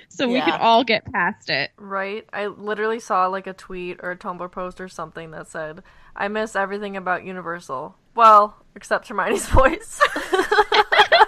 so 0.08 0.26
we 0.26 0.34
Yeah. 0.36 0.46
can 0.46 0.60
all 0.60 0.82
get 0.82 1.04
past 1.12 1.50
it. 1.50 1.70
Right? 1.76 2.26
I 2.32 2.46
literally 2.46 2.98
saw 3.00 3.26
like 3.28 3.46
a 3.46 3.52
tweet 3.52 4.00
or 4.02 4.10
a 4.10 4.16
Tumblr 4.16 4.50
post 4.50 4.80
or 4.80 4.88
something 4.88 5.30
that 5.30 5.46
said, 5.46 5.82
I 6.16 6.26
miss 6.28 6.56
everything 6.56 6.96
about 6.96 7.24
Universal. 7.24 7.94
Well, 8.16 8.56
except 8.74 9.06
Hermione's 9.08 9.46
voice. 9.48 10.00
and 10.24 10.42
I 10.42 11.26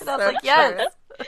was 0.00 0.04
So 0.04 0.16
like, 0.16 0.36
yes. 0.44 0.92
true. 1.16 1.26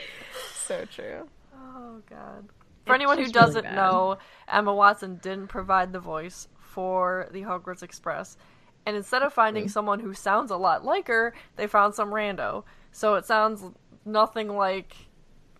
So 0.66 0.84
true. 0.86 1.28
Oh, 1.57 2.01
God. 2.09 2.49
For 2.86 2.95
anyone 2.95 3.18
who 3.18 3.30
doesn't 3.32 3.64
bad. 3.64 3.74
know, 3.74 4.18
Emma 4.47 4.72
Watson 4.74 5.18
didn't 5.22 5.49
provide 5.49 5.92
the 5.92 6.01
voice 6.01 6.49
for 6.75 7.29
the 7.31 7.43
Hogwarts 7.43 7.85
Express. 7.85 8.37
And 8.85 8.97
instead 8.97 9.22
of 9.22 9.33
finding 9.33 9.68
someone 9.68 10.01
who 10.01 10.12
sounds 10.12 10.51
a 10.51 10.57
lot 10.57 10.85
like 10.85 11.07
her, 11.09 11.33
they 11.57 11.66
found 11.66 11.95
some 11.95 12.11
rando. 12.11 12.64
So 12.93 13.14
it 13.14 13.25
sounds 13.25 13.62
nothing 14.05 14.49
like 14.49 14.95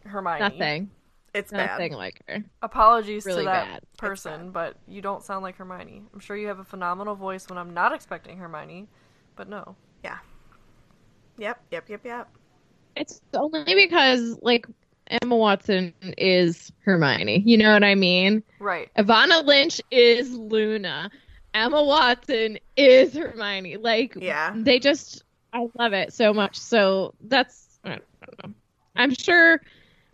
Hermione. 0.05 0.41
Nothing. 0.41 0.91
It's 1.33 1.51
bad. 1.51 1.71
Nothing 1.71 1.93
like 1.95 2.21
her. 2.29 2.45
Apologies 2.62 3.25
Really 3.25 3.43
to 3.43 3.47
that 3.47 3.67
bad. 3.67 3.81
Person, 3.97 4.51
but 4.51 4.77
you 4.87 5.01
don't 5.01 5.23
sound 5.23 5.43
like 5.43 5.57
Hermione. 5.57 6.03
I'm 6.12 6.21
sure 6.21 6.37
you 6.37 6.49
have 6.49 6.59
a 6.59 6.65
phenomenal 6.65 7.15
voice 7.15 7.49
when 7.49 7.59
I'm 7.59 7.73
not 7.73 7.95
expecting 7.95 8.37
Hermione, 8.37 8.89
but 9.37 9.49
no. 9.49 9.75
Yeah. 10.03 10.19
Yep, 11.39 11.61
yep, 11.71 11.89
yep, 11.89 12.05
yep. 12.05 12.29
It's 12.97 13.21
only 13.33 13.75
because 13.75 14.39
like 14.43 14.67
Emma 15.09 15.37
Watson 15.37 15.93
is 16.19 16.73
Hermione. 16.85 17.43
You 17.45 17.57
know 17.59 17.73
what 17.73 17.85
I 17.85 17.95
mean? 17.95 18.43
Right. 18.59 18.91
Evanna 18.97 19.41
Lynch 19.41 19.81
is 19.91 20.33
Luna. 20.33 21.11
Emma 21.53 21.83
Watson 21.83 22.59
is 22.77 23.15
Hermione. 23.15 23.77
Like, 23.77 24.15
Yeah. 24.19 24.53
they 24.57 24.79
just, 24.79 25.25
I 25.53 25.69
love 25.79 25.93
it 25.93 26.13
so 26.13 26.33
much. 26.33 26.59
So 26.59 27.15
that's, 27.23 27.79
I 27.85 27.91
don't 27.91 28.03
know. 28.45 28.55
I'm 28.97 29.15
sure 29.15 29.61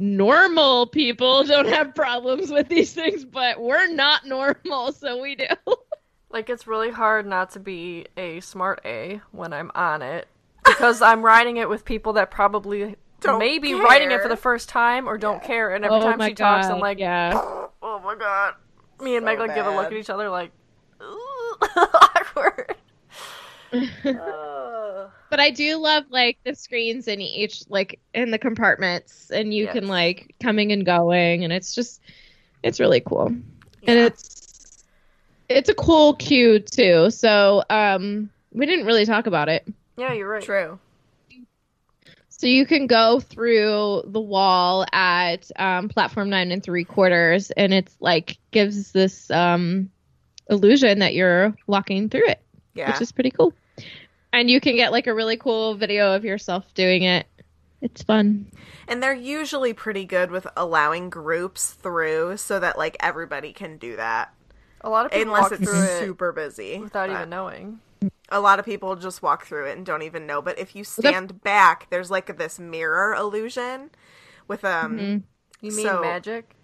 normal 0.00 0.86
people 0.86 1.44
don't 1.44 1.68
have 1.68 1.94
problems 1.94 2.50
with 2.50 2.68
these 2.68 2.92
things, 2.92 3.24
but 3.24 3.60
we're 3.60 3.88
not 3.92 4.26
normal, 4.26 4.92
so 4.92 5.20
we 5.20 5.34
do. 5.36 5.46
Like 6.32 6.48
it's 6.48 6.68
really 6.68 6.92
hard 6.92 7.26
not 7.26 7.50
to 7.54 7.58
be 7.58 8.06
a 8.16 8.38
smart 8.38 8.82
A 8.84 9.20
when 9.32 9.52
I'm 9.52 9.72
on 9.74 10.00
it 10.00 10.28
because 10.64 11.02
I'm 11.02 11.22
riding 11.24 11.56
it 11.56 11.68
with 11.68 11.84
people 11.84 12.12
that 12.12 12.30
probably 12.30 12.94
Don't 13.20 13.38
maybe 13.38 13.74
writing 13.74 14.10
it 14.10 14.22
for 14.22 14.28
the 14.28 14.36
first 14.36 14.68
time 14.68 15.08
or 15.08 15.18
don't 15.18 15.42
care. 15.42 15.74
And 15.74 15.84
every 15.84 15.98
oh 15.98 16.02
time 16.02 16.18
my 16.18 16.28
she 16.28 16.34
talks, 16.34 16.66
I'm 16.66 16.80
like, 16.80 16.98
yeah. 16.98 17.32
oh 17.82 18.00
my 18.02 18.14
god. 18.14 18.54
Me 19.00 19.16
and 19.16 19.22
So 19.22 19.26
Meg 19.26 19.38
like 19.38 19.54
give 19.54 19.66
a 19.66 19.70
look 19.70 19.86
at 19.86 19.92
each 19.92 20.10
other 20.10 20.28
like, 20.28 20.50
ooh, 21.02 21.56
awkward. 21.76 22.74
Ugh. 24.04 25.10
But 25.30 25.38
I 25.38 25.50
do 25.50 25.76
love 25.76 26.04
like 26.10 26.38
the 26.44 26.54
screens 26.54 27.06
in 27.06 27.20
each 27.20 27.62
like 27.68 28.00
in 28.14 28.30
the 28.32 28.38
compartments 28.38 29.30
and 29.30 29.54
you 29.54 29.68
can 29.68 29.86
like 29.86 30.34
coming 30.42 30.72
and 30.72 30.84
going 30.84 31.44
and 31.44 31.52
it's 31.52 31.74
just 31.74 32.00
it's 32.62 32.80
really 32.80 33.00
cool. 33.00 33.26
And 33.26 33.98
it's 33.98 34.84
it's 35.48 35.68
a 35.68 35.74
cool 35.74 36.14
queue 36.14 36.58
too. 36.58 37.10
So 37.10 37.62
um 37.70 38.30
we 38.52 38.66
didn't 38.66 38.86
really 38.86 39.06
talk 39.06 39.26
about 39.28 39.48
it. 39.48 39.66
yeah, 39.96 40.12
you're 40.12 40.28
right. 40.28 40.42
True. 40.42 40.78
So 42.40 42.46
you 42.46 42.64
can 42.64 42.86
go 42.86 43.20
through 43.20 44.04
the 44.06 44.20
wall 44.20 44.86
at 44.94 45.50
um, 45.56 45.90
platform 45.90 46.30
nine 46.30 46.52
and 46.52 46.62
three 46.62 46.84
quarters, 46.84 47.50
and 47.50 47.74
it's 47.74 47.94
like 48.00 48.38
gives 48.50 48.92
this 48.92 49.30
um, 49.30 49.90
illusion 50.48 51.00
that 51.00 51.12
you're 51.12 51.54
walking 51.66 52.08
through 52.08 52.28
it, 52.28 52.40
Yeah. 52.72 52.90
which 52.92 53.02
is 53.02 53.12
pretty 53.12 53.30
cool. 53.30 53.52
And 54.32 54.48
you 54.48 54.58
can 54.58 54.74
get 54.74 54.90
like 54.90 55.06
a 55.06 55.12
really 55.12 55.36
cool 55.36 55.74
video 55.74 56.14
of 56.16 56.24
yourself 56.24 56.72
doing 56.72 57.02
it. 57.02 57.26
It's 57.82 58.02
fun. 58.02 58.46
And 58.88 59.02
they're 59.02 59.12
usually 59.12 59.74
pretty 59.74 60.06
good 60.06 60.30
with 60.30 60.46
allowing 60.56 61.10
groups 61.10 61.72
through 61.74 62.38
so 62.38 62.58
that 62.58 62.78
like 62.78 62.96
everybody 63.00 63.52
can 63.52 63.76
do 63.76 63.96
that. 63.96 64.32
A 64.80 64.88
lot 64.88 65.04
of 65.04 65.12
people 65.12 65.34
Unless 65.34 65.50
walk 65.50 65.60
it's 65.60 65.70
through 65.70 65.82
it 65.82 65.98
super 66.00 66.32
busy. 66.32 66.78
without 66.78 67.08
but 67.08 67.16
even 67.16 67.28
knowing. 67.28 67.80
A 68.30 68.40
lot 68.40 68.58
of 68.58 68.64
people 68.64 68.94
just 68.96 69.22
walk 69.22 69.44
through 69.46 69.66
it 69.66 69.76
and 69.76 69.84
don't 69.84 70.02
even 70.02 70.26
know. 70.26 70.40
But 70.40 70.58
if 70.58 70.74
you 70.76 70.84
stand 70.84 71.42
back, 71.42 71.88
there's 71.90 72.10
like 72.10 72.36
this 72.38 72.58
mirror 72.58 73.14
illusion 73.14 73.90
with 74.48 74.64
um 74.64 74.98
Mhm. 74.98 75.22
You 75.60 75.72
mean 75.72 75.86
So- 75.86 76.00
magic? 76.00 76.54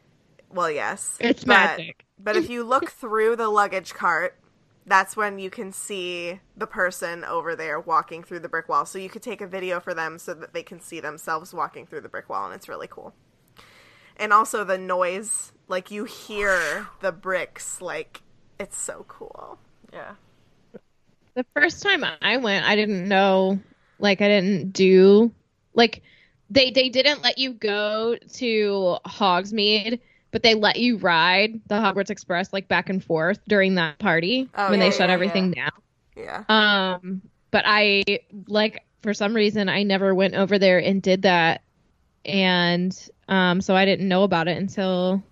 well 0.48 0.70
yes. 0.70 1.16
It's 1.20 1.44
but, 1.44 1.78
magic. 1.78 2.04
But 2.18 2.36
if 2.36 2.48
you 2.48 2.64
look 2.64 2.90
through 2.90 3.36
the 3.36 3.48
luggage 3.48 3.92
cart, 3.94 4.38
that's 4.86 5.16
when 5.16 5.38
you 5.38 5.50
can 5.50 5.72
see 5.72 6.40
the 6.56 6.66
person 6.66 7.24
over 7.24 7.54
there 7.56 7.78
walking 7.80 8.22
through 8.22 8.38
the 8.40 8.48
brick 8.48 8.68
wall. 8.68 8.86
So 8.86 8.98
you 8.98 9.08
could 9.10 9.22
take 9.22 9.40
a 9.40 9.46
video 9.46 9.80
for 9.80 9.92
them 9.92 10.18
so 10.18 10.32
that 10.34 10.54
they 10.54 10.62
can 10.62 10.80
see 10.80 11.00
themselves 11.00 11.52
walking 11.52 11.86
through 11.86 12.02
the 12.02 12.08
brick 12.08 12.28
wall, 12.30 12.46
and 12.46 12.54
it's 12.54 12.68
really 12.68 12.86
cool. 12.86 13.12
And 14.16 14.32
also 14.32 14.64
the 14.64 14.78
noise, 14.78 15.52
like 15.68 15.90
you 15.90 16.04
hear 16.04 16.86
the 17.00 17.12
bricks, 17.12 17.82
like 17.82 18.22
it's 18.58 18.78
so 18.80 19.04
cool. 19.08 19.58
Yeah. 19.92 20.14
The 21.36 21.46
first 21.54 21.82
time 21.82 22.04
I 22.22 22.38
went, 22.38 22.66
I 22.66 22.76
didn't 22.76 23.08
know, 23.08 23.60
like, 23.98 24.22
I 24.22 24.28
didn't 24.28 24.72
do, 24.72 25.32
like, 25.74 26.02
they 26.50 26.70
they 26.72 26.88
didn't 26.90 27.22
let 27.24 27.38
you 27.38 27.54
go 27.54 28.16
to 28.34 28.98
Hogsmeade, 29.06 30.00
but 30.32 30.42
they 30.44 30.54
let 30.54 30.78
you 30.78 30.98
ride 30.98 31.60
the 31.68 31.76
Hogwarts 31.76 32.10
Express 32.10 32.52
like 32.52 32.68
back 32.68 32.88
and 32.88 33.04
forth 33.04 33.40
during 33.48 33.76
that 33.76 33.98
party 33.98 34.50
Oh, 34.54 34.70
when 34.70 34.78
yeah, 34.78 34.84
they 34.86 34.90
shut 34.92 35.10
yeah, 35.10 35.14
everything 35.14 35.52
down. 35.52 35.72
Yeah. 36.16 36.44
Um, 36.48 37.22
but 37.50 37.64
I 37.66 38.04
like 38.48 38.84
for 39.02 39.14
some 39.14 39.34
reason 39.34 39.68
I 39.68 39.84
never 39.84 40.14
went 40.14 40.34
over 40.36 40.58
there 40.58 40.78
and 40.80 41.02
did 41.02 41.22
that, 41.22 41.62
and 42.24 42.96
um, 43.28 43.60
so 43.60 43.76
I 43.76 43.86
didn't 43.86 44.08
know 44.08 44.24
about 44.24 44.48
it 44.48 44.58
until 44.58 45.24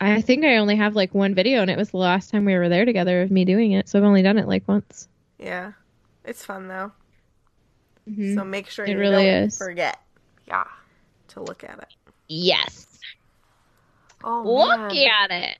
I 0.00 0.22
think 0.22 0.44
I 0.44 0.56
only 0.56 0.76
have 0.76 0.96
like 0.96 1.14
one 1.14 1.34
video, 1.34 1.60
and 1.60 1.70
it 1.70 1.76
was 1.76 1.90
the 1.90 1.98
last 1.98 2.30
time 2.30 2.44
we 2.44 2.54
were 2.54 2.68
there 2.68 2.84
together 2.84 3.20
of 3.22 3.30
me 3.30 3.44
doing 3.44 3.72
it. 3.72 3.88
So 3.88 3.98
I've 3.98 4.04
only 4.04 4.22
done 4.22 4.38
it 4.38 4.48
like 4.48 4.66
once. 4.66 5.08
Yeah. 5.38 5.72
It's 6.24 6.44
fun 6.44 6.68
though. 6.68 6.92
Mhm. 8.08 8.34
So 8.34 8.44
make 8.44 8.68
sure 8.68 8.84
It 8.86 8.92
you 8.92 8.98
really 8.98 9.24
don't 9.26 9.44
is. 9.44 9.58
forget 9.58 9.98
Yeah. 10.46 10.64
to 11.28 11.42
look 11.42 11.62
at 11.64 11.78
it. 11.78 11.94
Yes. 12.28 12.86
Oh, 14.24 14.42
Look 14.44 14.92
man. 14.92 15.06
at 15.22 15.30
it. 15.30 15.58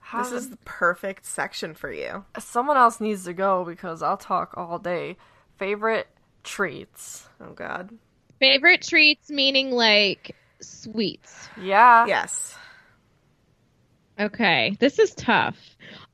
How- 0.00 0.22
This 0.22 0.32
is 0.32 0.50
the 0.50 0.56
perfect 0.58 1.24
section 1.26 1.74
for 1.74 1.92
you. 1.92 2.24
Someone 2.38 2.76
else 2.76 3.00
needs 3.00 3.24
to 3.24 3.32
go 3.32 3.64
because 3.64 4.02
I'll 4.02 4.16
talk 4.16 4.54
all 4.56 4.78
day. 4.78 5.16
Favorite 5.58 6.06
treats? 6.44 7.28
Oh 7.40 7.52
God. 7.52 7.90
Favorite 8.38 8.82
treats 8.82 9.30
meaning 9.30 9.70
like 9.72 10.36
sweets. 10.60 11.48
Yeah. 11.60 12.06
Yes. 12.06 12.56
Okay, 14.18 14.76
this 14.80 14.98
is 14.98 15.14
tough. 15.14 15.56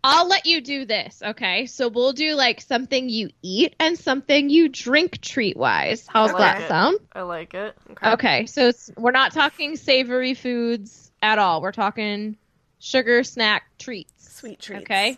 I'll 0.03 0.27
let 0.27 0.45
you 0.47 0.61
do 0.61 0.85
this, 0.85 1.23
okay? 1.25 1.67
So 1.67 1.89
we'll 1.89 2.13
do 2.13 2.35
like 2.35 2.61
something 2.61 3.09
you 3.09 3.31
eat 3.43 3.77
and 3.79 3.97
something 3.97 4.51
you 4.51 4.69
drink 4.69 5.21
treat 5.21 5.57
wise. 5.57 6.07
How's 6.09 6.33
like 6.33 6.41
that 6.59 6.61
it. 6.63 6.69
sound? 6.69 6.99
I 7.13 7.23
like 7.23 7.55
it. 7.55 7.77
Okay, 8.03 8.47
so 8.47 8.69
it's, 8.69 8.91
we're 8.97 9.13
not 9.13 9.33
talking 9.33 9.77
savory 9.77 10.35
foods 10.35 11.13
at 11.23 11.39
all. 11.39 11.63
We're 11.63 11.71
talking 11.71 12.37
sugar 12.81 13.23
snack 13.23 13.65
treats. 13.79 14.13
Sweet 14.37 14.59
treats. 14.59 14.83
Okay, 14.83 15.17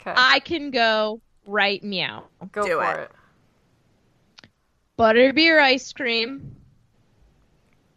Okay. 0.00 0.14
I 0.16 0.38
can 0.40 0.70
go 0.70 1.20
right 1.46 1.82
meow. 1.82 2.24
go 2.52 2.64
do 2.64 2.76
for 2.78 2.94
it. 3.00 3.10
it. 4.44 4.48
Butterbeer 4.98 5.60
ice 5.60 5.92
cream, 5.92 6.54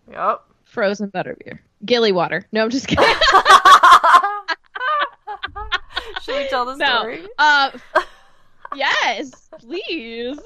Yep. 0.10 0.42
frozen 0.64 1.12
butterbeer, 1.12 1.60
gilly 1.86 2.12
water. 2.12 2.46
No, 2.52 2.64
I'm 2.64 2.70
just 2.70 2.88
kidding. 2.88 3.06
Should 6.22 6.36
we 6.36 6.48
tell 6.48 6.66
the 6.66 6.76
no, 6.76 7.00
story 7.00 7.28
uh, 7.38 7.72
yes, 8.76 9.50
please. 9.60 10.40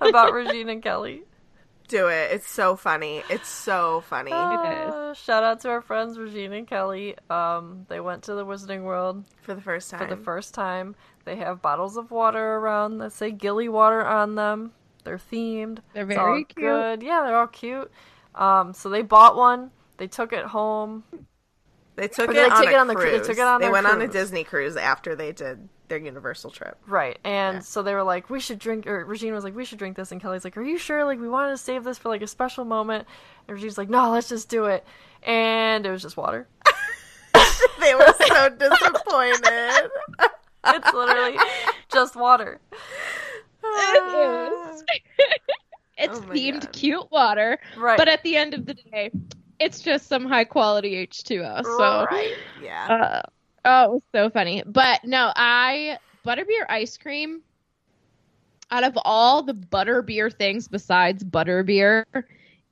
about 0.00 0.32
Regina 0.32 0.72
and 0.72 0.82
Kelly? 0.82 1.22
Do 1.88 2.08
it. 2.08 2.30
It's 2.32 2.48
so 2.50 2.76
funny. 2.76 3.22
It's 3.28 3.48
so 3.48 4.02
funny. 4.08 4.32
Uh, 4.32 5.12
shout 5.12 5.44
out 5.44 5.60
to 5.60 5.68
our 5.68 5.82
friends 5.82 6.18
Regina 6.18 6.56
and 6.56 6.66
Kelly. 6.66 7.16
Um, 7.28 7.84
they 7.88 8.00
went 8.00 8.22
to 8.24 8.34
the 8.34 8.46
Wizarding 8.46 8.82
World 8.84 9.24
for 9.42 9.54
the 9.54 9.60
first 9.60 9.90
time. 9.90 10.00
for 10.00 10.06
the 10.06 10.16
first 10.22 10.54
time. 10.54 10.96
They 11.26 11.36
have 11.36 11.60
bottles 11.60 11.96
of 11.98 12.10
water 12.10 12.56
around 12.56 12.98
that 12.98 13.12
say 13.12 13.30
Gilly 13.30 13.68
Water 13.68 14.04
on 14.04 14.34
them. 14.34 14.72
They're 15.04 15.18
themed. 15.18 15.78
They're 15.92 16.08
It's 16.10 16.18
all 16.18 16.26
very 16.26 16.44
cute. 16.44 16.56
good. 16.56 17.02
Yeah, 17.02 17.22
they're 17.26 17.36
all 17.36 17.46
cute. 17.46 17.90
Um, 18.34 18.72
so 18.72 18.88
they 18.88 19.02
bought 19.02 19.36
one. 19.36 19.70
They 19.96 20.06
took 20.06 20.32
it 20.32 20.44
home. 20.44 21.04
They 21.96 22.08
took 22.08 22.28
Or 22.28 22.32
it, 22.32 22.34
they 22.34 22.44
on, 22.50 22.60
take 22.60 22.70
a 22.70 22.72
it 22.72 22.76
on 22.78 22.86
the 22.88 22.94
cruise. 22.96 23.20
they 23.22 23.26
took 23.28 23.38
it 23.38 23.42
on 23.44 23.60
They 23.60 23.66
their 23.66 23.72
went 23.72 23.86
on 23.86 24.02
a. 24.02 24.08
Disney 24.08 24.42
cruise 24.42 24.76
after 24.76 25.14
they 25.14 25.30
did 25.32 25.68
their 25.88 25.98
Universal 25.98 26.50
trip. 26.50 26.76
Right. 26.88 27.18
And 27.22 27.56
Yeah. 27.56 27.60
so 27.60 27.82
they 27.82 27.94
were 27.94 28.02
like, 28.02 28.30
we 28.30 28.40
should 28.40 28.58
drink, 28.58 28.86
or 28.88 29.04
Regina 29.04 29.34
was 29.34 29.44
like, 29.44 29.54
we 29.54 29.64
should 29.64 29.78
drink 29.78 29.96
this. 29.96 30.10
And 30.10 30.20
Kelly's 30.20 30.42
like, 30.44 30.56
are 30.56 30.62
you 30.62 30.76
sure? 30.78 31.04
Like, 31.04 31.20
we 31.20 31.28
wanted 31.28 31.50
to 31.52 31.58
save 31.58 31.84
this 31.84 31.96
for 31.98 32.08
like 32.08 32.22
a 32.22 32.26
special 32.26 32.64
moment. 32.64 33.06
And 33.46 33.54
Regina's 33.54 33.78
like, 33.78 33.88
no, 33.90 34.10
let's 34.10 34.28
just 34.28 34.48
do 34.48 34.64
it. 34.64 34.84
And 35.22 35.86
it 35.86 35.90
was 35.90 36.02
just 36.02 36.16
water. 36.16 36.48
They 37.80 37.94
were 37.94 38.14
so 38.26 38.48
disappointed. 38.58 39.90
It's 40.66 40.92
literally 40.94 41.36
just 41.92 42.16
water. 42.16 42.58
It 43.62 44.52
is. 44.52 44.84
it's 45.98 46.18
Oh 46.18 46.22
themed 46.22 46.62
God. 46.62 46.72
cute 46.72 47.10
water, 47.12 47.58
Right. 47.76 47.98
but 47.98 48.08
at 48.08 48.22
the 48.22 48.36
end 48.36 48.54
of 48.54 48.64
the 48.64 48.74
day, 48.74 49.10
it's 49.58 49.80
just 49.80 50.08
some 50.08 50.26
high 50.26 50.44
quality 50.44 50.94
H2O. 51.06 51.64
So, 51.64 52.06
Right. 52.10 52.36
Yeah. 52.60 52.88
uh, 52.88 53.22
oh, 53.64 53.84
it 53.84 53.90
was 53.90 54.02
so 54.14 54.30
funny. 54.30 54.62
But 54.66 55.04
no, 55.04 55.32
I 55.34 55.98
butterbeer 56.26 56.64
ice 56.68 56.96
cream. 56.96 57.42
Out 58.70 58.84
of 58.84 58.98
all 59.04 59.42
the 59.42 59.54
butterbeer 59.54 60.32
things 60.32 60.68
besides 60.68 61.22
butterbeer, 61.22 62.04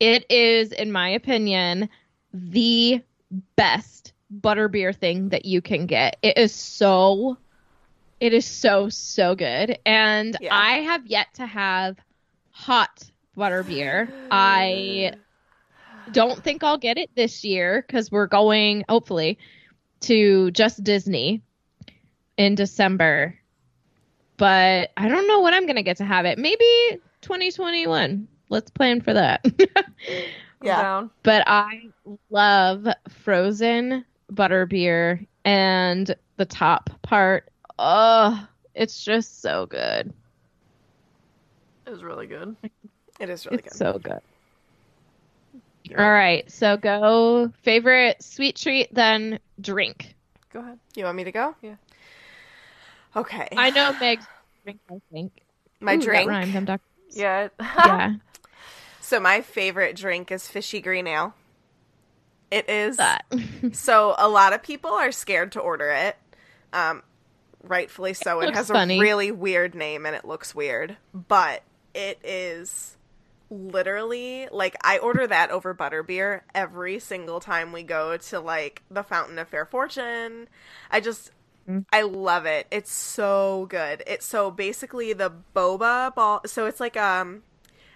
it 0.00 0.30
is, 0.30 0.72
in 0.72 0.90
my 0.90 1.10
opinion, 1.10 1.88
the 2.32 3.02
best 3.56 4.12
butterbeer 4.40 4.96
thing 4.96 5.28
that 5.28 5.44
you 5.44 5.60
can 5.60 5.86
get. 5.86 6.16
It 6.22 6.38
is 6.38 6.54
so, 6.54 7.36
it 8.20 8.32
is 8.32 8.46
so 8.46 8.88
so 8.88 9.34
good, 9.34 9.78
and 9.84 10.36
Yeah. 10.40 10.54
I 10.56 10.78
have 10.78 11.06
yet 11.06 11.28
to 11.34 11.46
have 11.46 11.98
hot 12.50 13.04
butterbeer. 13.36 14.10
I 14.30 15.12
don't 16.12 16.42
think 16.42 16.62
I'll 16.62 16.78
get 16.78 16.98
it 16.98 17.10
this 17.14 17.44
year 17.44 17.84
because 17.86 18.10
we're 18.10 18.26
going, 18.26 18.84
hopefully, 18.88 19.38
to 20.00 20.50
just 20.50 20.82
Disney 20.84 21.42
in 22.36 22.54
December. 22.54 23.38
But 24.36 24.90
I 24.96 25.08
don't 25.08 25.26
know 25.28 25.40
when 25.42 25.54
I'm 25.54 25.66
going 25.66 25.76
to 25.76 25.82
get 25.82 25.98
to 25.98 26.04
have 26.04 26.24
it. 26.24 26.38
Maybe 26.38 26.64
2021. 27.20 28.26
Let's 28.48 28.70
plan 28.70 29.00
for 29.00 29.12
that. 29.14 29.44
Yeah. 30.62 31.08
But 31.22 31.42
I 31.46 31.88
love 32.30 32.86
frozen 33.08 34.04
butterbeer 34.32 35.26
and 35.44 36.14
the 36.36 36.44
top 36.44 36.90
part. 37.02 37.50
Oh, 37.78 38.46
it's 38.74 39.04
just 39.04 39.42
so 39.42 39.66
good. 39.66 40.12
It 41.86 41.90
was 41.90 42.02
really 42.04 42.26
good. 42.26 42.56
It 43.20 43.28
is 43.30 43.46
really 43.46 43.58
it's 43.58 43.74
good. 43.74 43.76
so 43.78 43.98
good. 44.02 44.20
All 45.98 46.10
right, 46.10 46.50
so 46.50 46.76
go 46.76 47.52
favorite 47.62 48.22
sweet 48.22 48.56
treat, 48.56 48.94
then 48.94 49.38
drink. 49.60 50.14
Go 50.52 50.60
ahead. 50.60 50.78
You 50.94 51.04
want 51.04 51.16
me 51.16 51.24
to 51.24 51.32
go? 51.32 51.54
Yeah. 51.62 51.76
Okay. 53.16 53.48
I 53.56 53.70
know 53.70 53.92
Meg's 54.00 54.24
drink. 54.64 54.80
I 54.90 55.00
think 55.12 55.32
My 55.80 55.94
Ooh, 55.94 55.98
that 55.98 56.04
drink. 56.04 56.28
rhymed. 56.30 56.56
I'm 56.56 56.64
Dr. 56.64 56.82
Yeah. 57.10 57.48
Yeah, 57.60 58.14
So 59.00 59.20
my 59.20 59.40
favorite 59.42 59.96
drink 59.96 60.30
is 60.30 60.48
fishy 60.48 60.80
green 60.80 61.06
ale. 61.06 61.34
It 62.50 62.68
is 62.68 62.96
that. 62.98 63.24
so 63.72 64.14
a 64.18 64.28
lot 64.28 64.52
of 64.52 64.62
people 64.62 64.90
are 64.92 65.12
scared 65.12 65.52
to 65.52 65.60
order 65.60 65.90
it. 65.90 66.16
Um 66.72 67.02
rightfully 67.62 68.14
so. 68.14 68.40
It, 68.40 68.46
looks 68.46 68.58
has 68.58 68.68
funny. 68.68 68.98
a 68.98 69.00
really 69.00 69.30
weird 69.30 69.74
name 69.74 70.06
and 70.06 70.16
it 70.16 70.24
looks 70.24 70.54
weird, 70.54 70.96
but 71.12 71.62
it 71.94 72.18
is 72.24 72.96
literally 73.52 74.48
like 74.50 74.76
I 74.82 74.98
order 74.98 75.26
that 75.26 75.50
over 75.50 75.74
butterbeer 75.74 76.40
every 76.54 76.98
single 76.98 77.38
time 77.38 77.70
we 77.70 77.82
go 77.82 78.16
to 78.16 78.40
like 78.40 78.82
the 78.90 79.02
Fountain 79.02 79.38
of 79.38 79.48
Fair 79.48 79.66
Fortune. 79.66 80.48
I 80.90 81.00
just 81.00 81.30
I 81.92 82.02
love 82.02 82.46
it. 82.46 82.66
It's 82.70 82.90
so 82.90 83.66
good. 83.68 84.02
It's 84.06 84.26
so 84.26 84.50
basically 84.50 85.12
the 85.12 85.32
boba 85.54 86.14
ball 86.14 86.40
so 86.46 86.66
it's 86.66 86.80
like 86.80 86.96
um 86.96 87.42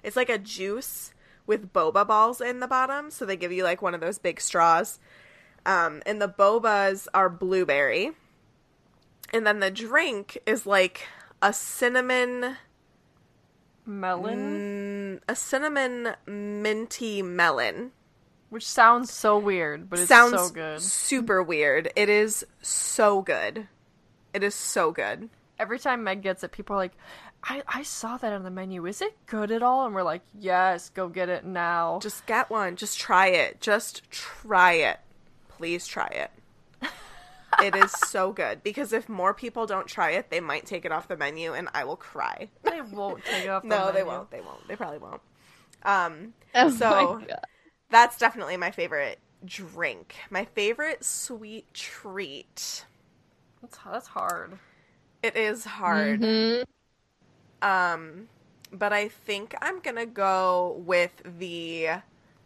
it's 0.03 0.17
like 0.17 0.29
a 0.29 0.39
juice 0.39 1.13
with 1.47 1.73
boba 1.73 2.07
balls 2.07 2.41
in 2.41 2.61
the 2.61 2.69
bottom, 2.69 3.11
so 3.11 3.25
they 3.25 3.37
give 3.37 3.53
you 3.53 3.65
like 3.65 3.83
one 3.83 3.95
of 3.95 4.01
those 4.01 4.19
big 4.19 4.41
straws. 4.41 4.99
Um 5.65 6.03
and 6.05 6.21
the 6.21 6.29
bobas 6.29 7.09
are 7.15 7.31
blueberry. 7.31 8.13
And 9.33 9.47
then 9.47 9.59
the 9.59 9.71
drink 9.71 10.39
is 10.47 10.67
like 10.67 11.09
a 11.43 11.53
cinnamon 11.53 12.57
Melon, 13.89 14.95
a 15.29 15.37
cinnamon 15.37 16.14
minty 16.27 17.23
melon. 17.23 17.93
which 18.49 18.67
sounds 18.67 19.11
so 19.12 19.39
weird, 19.39 19.91
but 19.91 19.99
it's 19.99 20.09
Sounds 20.09 20.33
so 20.33 20.49
good. 20.51 20.81
super 20.81 21.43
weird. 21.43 21.91
It 21.97 22.09
is 22.09 22.45
so 22.62 23.21
good. 23.23 23.67
It 24.33 24.43
is 24.45 24.55
so 24.55 24.93
good. 24.93 25.29
Every 25.59 25.79
time 25.79 26.05
Meg 26.05 26.23
gets 26.23 26.45
it, 26.45 26.53
people 26.53 26.75
are 26.75 26.79
like, 26.79 26.97
I, 27.43 27.62
I 27.67 27.83
saw 27.83 28.17
that 28.19 28.33
on 28.33 28.43
the 28.45 28.51
menu. 28.51 28.87
Is 28.87 29.01
it 29.03 29.17
good 29.27 29.51
at 29.51 29.62
all? 29.62 29.87
And 29.87 29.95
we're 29.95 30.03
like, 30.03 30.23
yes, 30.39 30.91
go 30.91 31.09
get 31.09 31.29
it 31.29 31.45
now. 31.45 31.99
Just 32.03 32.27
get 32.27 32.51
one. 32.51 32.77
Just 32.77 32.99
try 32.99 33.29
it. 33.29 33.61
Just 33.61 34.09
try 34.11 34.73
it. 34.73 34.99
Please 35.49 35.87
try 35.87 36.09
it. 36.09 36.31
It 37.63 37.75
is 37.75 37.91
so 37.93 38.33
good 38.33 38.63
because 38.63 38.93
if 38.93 39.09
more 39.09 39.35
people 39.35 39.67
don't 39.67 39.87
try 39.87 40.11
it, 40.13 40.31
they 40.31 40.41
might 40.41 40.67
take 40.67 40.85
it 40.85 40.93
off 40.93 41.09
the 41.09 41.17
menu 41.17 41.53
and 41.55 41.69
I 41.75 41.85
will 41.85 41.97
cry. 41.97 42.49
they 42.63 42.81
won't 42.81 43.25
take 43.25 43.45
it 43.45 43.49
off 43.49 43.63
the 43.63 43.69
no, 43.77 43.93
they 43.93 44.03
won't. 44.03 44.31
They 44.31 44.41
won't. 44.41 44.67
They 44.69 44.77
probably 44.77 44.99
won't. 44.99 45.21
Um 45.85 46.35
Oh 46.55 46.71
So- 46.71 47.23
that's 47.91 48.19
definitely 48.19 48.57
my 48.57 48.71
favorite 48.71 49.19
drink. 49.45 50.17
My 50.31 50.45
favorite 50.45 51.05
sweet 51.05 51.73
treat. 51.73 52.85
That's, 53.63 53.79
that's 53.85 54.07
hard. 54.09 54.59
It 55.23 55.37
is 55.37 55.65
hard. 55.65 56.21
Mhm. 56.21 56.65
Um, 57.63 58.29
but 58.73 58.93
I 58.93 59.09
think 59.09 59.55
I'm 59.63 59.81
gonna 59.81 60.07
go 60.07 60.83
with 60.85 61.23
the 61.39 61.89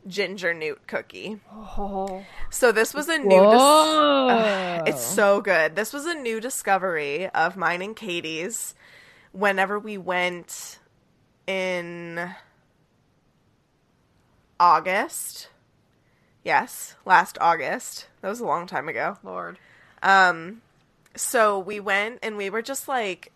ginger 0.07 0.55
newt 0.55 0.87
cookie. 0.87 1.41
Oh, 1.53 2.25
So 2.51 2.73
this 2.73 2.95
was 2.95 3.09
a 3.09 3.19
new. 3.19 3.29
Dis- 3.41 3.61
Ugh, 3.61 4.89
it's 4.89 5.05
so 5.05 5.41
good. 5.41 5.77
This 5.77 5.93
was 5.93 6.07
a 6.07 6.15
new 6.15 6.41
discovery 6.41 7.29
of 7.29 7.57
mine 7.57 7.83
and 7.83 7.95
Katie's. 7.97 8.75
Whenever 9.33 9.79
we 9.79 9.97
went 9.99 10.79
in 11.47 12.31
August, 14.59 15.49
yes, 16.45 16.97
last 17.05 17.39
August. 17.41 18.09
That 18.21 18.29
was 18.29 18.41
a 18.41 18.47
long 18.47 18.67
time 18.67 18.89
ago. 18.89 19.19
Lord. 19.23 19.59
Um, 20.03 20.63
so 21.15 21.59
we 21.59 21.81
went 21.81 22.19
and 22.23 22.37
we 22.37 22.51
were 22.51 22.63
just 22.63 22.89
like, 22.89 23.33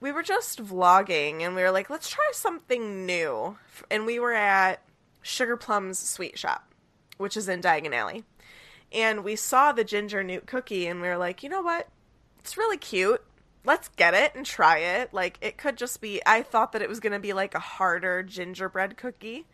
we 0.00 0.12
were 0.12 0.22
just 0.22 0.62
vlogging 0.62 1.42
and 1.42 1.54
we 1.54 1.62
were 1.62 1.70
like, 1.70 1.88
let's 1.90 2.08
try 2.08 2.28
something 2.32 3.06
new. 3.06 3.56
And 3.90 4.04
we 4.06 4.18
were 4.18 4.32
at 4.34 4.82
Sugarplum's 5.22 5.98
Sweet 5.98 6.38
Shop, 6.38 6.72
which 7.16 7.36
is 7.36 7.48
in 7.48 7.60
Diagon 7.60 7.94
Alley. 7.94 8.24
and 8.92 9.24
we 9.24 9.36
saw 9.36 9.72
the 9.72 9.84
ginger 9.84 10.22
newt 10.22 10.46
cookie 10.46 10.86
and 10.86 11.00
we 11.00 11.08
were 11.08 11.16
like, 11.16 11.42
you 11.42 11.48
know 11.48 11.62
what? 11.62 11.88
It's 12.40 12.56
really 12.56 12.76
cute. 12.76 13.22
Let's 13.64 13.88
get 13.88 14.14
it 14.14 14.34
and 14.34 14.44
try 14.44 14.78
it. 14.78 15.14
Like 15.14 15.38
it 15.40 15.56
could 15.56 15.76
just 15.76 16.00
be 16.00 16.20
I 16.26 16.42
thought 16.42 16.72
that 16.72 16.82
it 16.82 16.88
was 16.88 17.00
going 17.00 17.12
to 17.12 17.18
be 17.18 17.32
like 17.32 17.54
a 17.54 17.60
harder 17.60 18.22
gingerbread 18.22 18.96
cookie, 18.96 19.46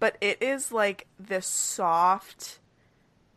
but 0.00 0.16
it 0.20 0.42
is 0.42 0.72
like 0.72 1.06
this 1.18 1.46
soft 1.46 2.58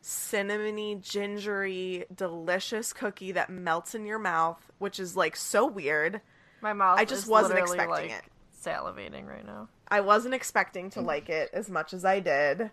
cinnamony, 0.02 1.00
gingery, 1.02 2.06
delicious 2.14 2.94
cookie 2.94 3.32
that 3.34 3.50
melts 3.50 3.96
in 3.96 4.06
your 4.06 4.20
mouth, 4.20 4.72
which 4.80 5.00
is 5.00 5.16
like 5.16 5.36
so 5.36 5.66
weird. 5.66 6.22
My 6.62 6.74
mouth. 6.74 7.00
I 7.00 7.06
just 7.06 7.24
is 7.24 7.30
wasn't 7.30 7.60
expecting 7.60 7.90
like, 7.90 8.12
it. 8.12 8.24
Salivating 8.64 9.28
right 9.28 9.46
now. 9.46 9.70
I 9.88 10.02
wasn't 10.02 10.34
expecting 10.34 10.90
to 10.92 11.00
mm. 11.00 11.06
like 11.06 11.30
it 11.30 11.50
as 11.54 11.70
much 11.70 11.94
as 11.94 12.04
I 12.04 12.20
did, 12.20 12.72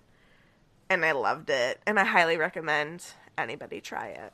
and 0.89 1.05
I 1.05 1.13
loved 1.13 1.51
it, 1.51 1.81
and 1.87 1.99
I 1.99 2.05
highly 2.05 2.37
recommend 2.37 3.05
anybody 3.37 3.81
try 3.81 4.09
it. 4.09 4.33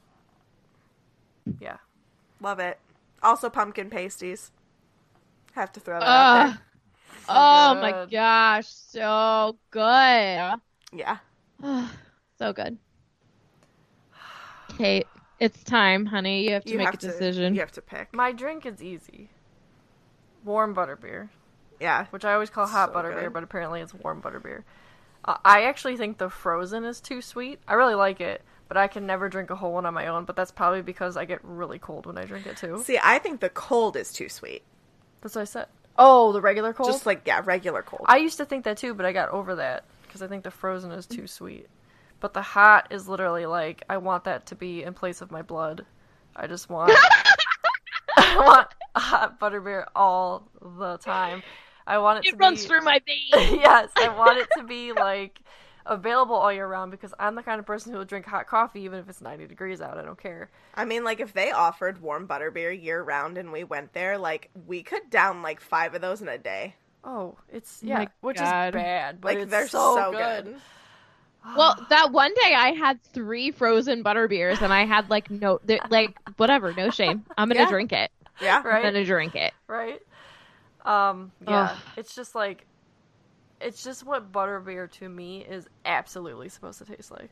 Yeah. 1.60 1.78
Love 2.40 2.60
it. 2.60 2.78
Also, 3.22 3.50
pumpkin 3.50 3.90
pasties. 3.90 4.52
Have 5.52 5.72
to 5.72 5.80
throw 5.80 5.98
that 5.98 6.06
Ugh. 6.06 6.08
out 6.08 6.52
there. 6.52 6.58
oh 7.28 7.74
my 7.80 8.06
gosh, 8.10 8.68
so 8.68 9.58
good. 9.70 10.60
Yeah. 10.92 11.18
so 12.38 12.52
good. 12.52 12.78
Kate, 14.78 15.06
it's 15.40 15.62
time, 15.64 16.06
honey. 16.06 16.44
You 16.44 16.52
have 16.52 16.64
to 16.64 16.70
You 16.70 16.78
make 16.78 16.86
have 16.86 16.94
a 16.94 16.98
to- 16.98 17.06
decision. 17.08 17.54
You 17.54 17.60
have 17.60 17.72
to 17.72 17.82
pick. 17.82 18.14
My 18.14 18.32
drink 18.32 18.66
is 18.66 18.82
easy. 18.82 19.30
Warm 20.44 20.74
butterbeer, 20.74 21.28
Yeah. 21.80 22.06
which 22.10 22.24
I 22.24 22.34
always 22.34 22.50
call 22.50 22.66
hot 22.66 22.92
So 22.92 22.98
butterbeer, 22.98 23.24
good. 23.24 23.32
but 23.32 23.42
apparently 23.42 23.80
it's 23.80 23.94
warm 23.94 24.20
butterbeer. 24.22 24.62
Uh, 25.24 25.36
I 25.44 25.62
actually 25.64 25.96
think 25.96 26.18
the 26.18 26.30
frozen 26.30 26.84
is 26.84 27.00
too 27.00 27.20
sweet. 27.20 27.60
I 27.68 27.74
really 27.74 27.94
like 27.94 28.20
it, 28.20 28.42
but 28.68 28.76
I 28.76 28.86
can 28.88 29.06
never 29.06 29.28
drink 29.28 29.50
a 29.50 29.56
whole 29.56 29.72
one 29.72 29.86
on 29.86 29.94
my 29.94 30.06
own. 30.06 30.24
But 30.24 30.36
that's 30.36 30.50
probably 30.52 30.82
because 30.82 31.16
I 31.16 31.24
get 31.24 31.40
really 31.44 31.78
cold 31.78 32.06
when 32.06 32.16
I 32.18 32.24
drink 32.24 32.46
it 32.46 32.56
too. 32.56 32.82
See, 32.84 32.98
I 33.02 33.18
think 33.18 33.40
the 33.40 33.48
cold 33.50 33.96
is 33.96 34.12
too 34.12 34.28
sweet. 34.28 34.62
That's 35.20 35.34
what 35.34 35.42
I 35.42 35.44
said. 35.44 35.66
Oh, 35.98 36.32
the 36.32 36.40
regular 36.40 36.72
cold. 36.72 36.88
Just 36.90 37.06
like 37.06 37.22
yeah, 37.26 37.42
regular 37.44 37.82
cold. 37.82 38.04
I 38.06 38.18
used 38.18 38.36
to 38.38 38.44
think 38.44 38.64
that 38.64 38.76
too, 38.78 38.94
but 38.94 39.04
I 39.04 39.12
got 39.12 39.30
over 39.30 39.56
that 39.56 39.84
because 40.02 40.22
I 40.22 40.28
think 40.28 40.44
the 40.44 40.50
frozen 40.50 40.92
is 40.92 41.06
too 41.06 41.26
sweet. 41.26 41.68
But 42.20 42.34
the 42.34 42.42
hot 42.42 42.88
is 42.90 43.08
literally 43.08 43.46
like 43.46 43.82
I 43.90 43.98
want 43.98 44.24
that 44.24 44.46
to 44.46 44.54
be 44.54 44.82
in 44.84 44.94
place 44.94 45.20
of 45.20 45.30
my 45.30 45.42
blood. 45.42 45.84
I 46.36 46.46
just 46.46 46.70
want 46.70 46.92
I 48.16 48.36
want 48.36 48.68
hot 48.96 49.40
butterbeer 49.40 49.86
all 49.94 50.48
the 50.60 50.98
time. 50.98 51.42
I 51.88 51.98
want 51.98 52.24
it, 52.24 52.28
it 52.28 52.30
to 52.32 52.36
runs 52.36 52.62
be 52.62 52.68
through 52.68 52.82
my 52.82 53.00
veins. 53.06 53.50
yes, 53.52 53.88
I 53.96 54.08
want 54.16 54.38
it 54.38 54.48
to 54.58 54.62
be 54.68 54.92
like 54.92 55.40
available 55.86 56.34
all 56.36 56.52
year 56.52 56.66
round 56.68 56.90
because 56.90 57.14
I'm 57.18 57.34
the 57.34 57.42
kind 57.42 57.58
of 57.58 57.64
person 57.66 57.92
who 57.92 57.98
will 57.98 58.04
drink 58.04 58.26
hot 58.26 58.46
coffee 58.46 58.82
even 58.82 58.98
if 58.98 59.08
it's 59.08 59.22
90 59.22 59.46
degrees 59.46 59.80
out. 59.80 59.96
I 59.96 60.02
don't 60.02 60.20
care. 60.20 60.50
I 60.74 60.84
mean, 60.84 61.02
like 61.02 61.18
if 61.20 61.32
they 61.32 61.50
offered 61.50 62.02
warm 62.02 62.28
butterbeer 62.28 62.80
year 62.80 63.02
round 63.02 63.38
and 63.38 63.50
we 63.50 63.64
went 63.64 63.94
there, 63.94 64.18
like 64.18 64.50
we 64.66 64.82
could 64.82 65.08
down 65.10 65.40
like 65.42 65.60
five 65.60 65.94
of 65.94 66.00
those 66.02 66.20
in 66.20 66.28
a 66.28 66.36
day. 66.38 66.74
Oh, 67.04 67.36
it's 67.50 67.80
oh 67.84 67.88
My 67.88 68.00
yeah, 68.02 68.06
which 68.20 68.36
God. 68.36 68.68
is 68.68 68.72
bad, 68.74 69.20
but 69.20 69.28
Like 69.34 69.38
it's 69.44 69.50
they're 69.50 69.68
so, 69.68 69.94
so, 69.96 70.12
good. 70.12 70.44
good. 70.44 70.56
Well, 71.56 71.74
that 71.90 72.12
one 72.12 72.34
day 72.34 72.54
I 72.54 72.72
had 72.72 73.02
three 73.02 73.50
frozen 73.50 74.02
butter 74.02 74.28
beers 74.28 74.60
and 74.60 74.72
I 74.74 74.84
had 74.84 75.08
like 75.08 75.30
no, 75.30 75.58
th- 75.66 75.80
like 75.88 76.18
whatever, 76.36 76.74
no 76.74 76.90
shame. 76.90 77.24
I'm 77.38 77.48
gonna 77.48 77.60
Yeah. 77.60 77.68
drink 77.70 77.92
it. 77.92 78.10
Yeah. 78.42 78.62
right. 78.62 78.84
I'm 78.84 78.92
gonna 78.92 79.04
drink 79.06 79.34
it. 79.36 79.54
right? 79.68 80.00
Um, 80.88 81.32
yeah, 81.46 81.70
Ugh. 81.72 81.76
it's 81.96 82.14
just 82.14 82.34
like, 82.34 82.66
it's 83.60 83.84
just 83.84 84.04
what 84.06 84.32
butterbeer 84.32 84.90
to 84.92 85.08
me 85.08 85.44
is 85.44 85.68
absolutely 85.84 86.48
supposed 86.48 86.78
to 86.78 86.84
taste 86.84 87.10
like. 87.10 87.30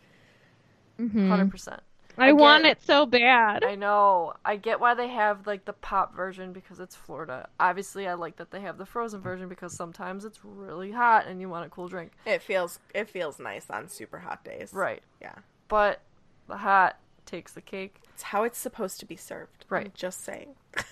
Mhm. 0.99 1.29
100%. 1.29 1.79
I, 2.19 2.29
get 2.29 2.37
want 2.37 2.65
it. 2.65 2.79
it 2.79 2.83
so 2.83 3.05
bad. 3.05 3.63
I 3.63 3.75
know. 3.75 4.33
I 4.45 4.57
get 4.57 4.81
why 4.81 4.95
they 4.95 5.09
have 5.09 5.47
like 5.47 5.67
the 5.67 5.75
pop 5.75 6.15
version 6.17 6.53
because 6.55 6.81
it's 6.81 6.97
Florida. 6.97 7.49
Obviously, 7.61 8.09
I 8.09 8.15
like 8.15 8.37
that 8.37 8.51
they 8.51 8.61
have 8.63 8.79
the 8.79 8.87
frozen 8.87 9.21
version 9.21 9.49
because 9.51 9.75
sometimes 9.77 10.25
it's 10.25 10.41
really 10.43 10.91
hot 10.93 11.27
and 11.27 11.41
you 11.43 11.51
want 11.51 11.67
a 11.67 11.69
cool 11.69 11.89
drink. 11.89 12.13
It 12.25 12.41
feels 12.41 12.79
it 12.95 13.11
feels 13.11 13.39
nice 13.39 13.69
on 13.69 13.89
super 13.89 14.19
hot 14.19 14.45
days. 14.45 14.71
Right. 14.73 15.03
Yeah. 15.21 15.35
But 15.69 16.01
the 16.49 16.57
hot 16.57 16.99
takes 17.27 17.53
the 17.53 17.61
cake. 17.61 18.01
It's 18.15 18.23
how 18.23 18.45
it's 18.45 18.59
supposed 18.59 18.99
to 19.01 19.07
be 19.07 19.17
served. 19.17 19.67
I'm 19.71 19.75
Right. 19.75 19.95
just 19.95 20.25
saying. 20.25 20.55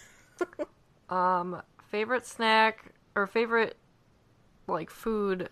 Um, 1.10 1.60
favorite 1.94 2.26
snack 2.26 2.86
or 3.14 3.24
favorite 3.24 3.76
like 4.66 4.90
food 4.90 5.48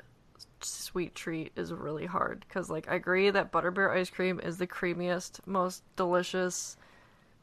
sweet 0.61 1.15
treat 1.15 1.53
is 1.55 1.73
really 1.73 2.05
hard 2.07 2.45
because 2.49 2.69
like 2.69 2.91
I 2.91 2.97
agree 2.97 3.31
that 3.31 3.53
butterbeer 3.53 3.95
ice 3.97 4.11
cream 4.11 4.41
is 4.43 4.59
the 4.59 4.67
creamiest, 4.67 5.39
most 5.47 5.85
delicious 5.95 6.77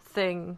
thing 0.04 0.58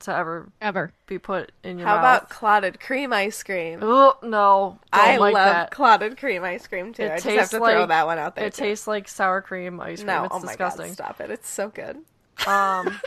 to 0.00 0.14
ever 0.14 0.50
Ever. 0.60 0.92
be 1.06 1.18
put 1.18 1.50
in 1.64 1.78
your 1.78 1.86
mouth. 1.86 1.96
How 1.96 2.02
mouth. 2.02 2.18
about 2.24 2.28
clotted 2.30 2.78
cream 2.78 3.10
ice 3.10 3.42
cream? 3.42 3.78
Oh 3.80 4.18
no! 4.22 4.78
I 4.92 5.16
like 5.16 5.32
love 5.32 5.46
that. 5.46 5.70
clotted 5.70 6.18
cream 6.18 6.44
ice 6.44 6.66
cream 6.66 6.92
too. 6.92 7.04
It 7.04 7.12
I 7.12 7.14
just 7.14 7.24
have 7.24 7.34
tastes 7.36 7.50
to 7.52 7.56
throw 7.56 7.78
like- 7.80 7.88
that 7.88 8.04
one 8.04 8.18
out 8.18 8.36
there. 8.36 8.44
It 8.48 8.52
too. 8.52 8.64
tastes 8.64 8.86
like 8.86 9.08
sour 9.08 9.40
cream 9.40 9.80
ice 9.80 10.00
cream. 10.00 10.08
no, 10.08 10.24
it's 10.24 10.34
oh 10.34 10.40
my 10.40 10.48
disgusting. 10.48 10.88
god, 10.88 10.92
stop 10.92 11.20
it! 11.22 11.30
It's 11.30 11.48
so 11.48 11.70
good. 11.70 11.96
Um, 12.46 13.00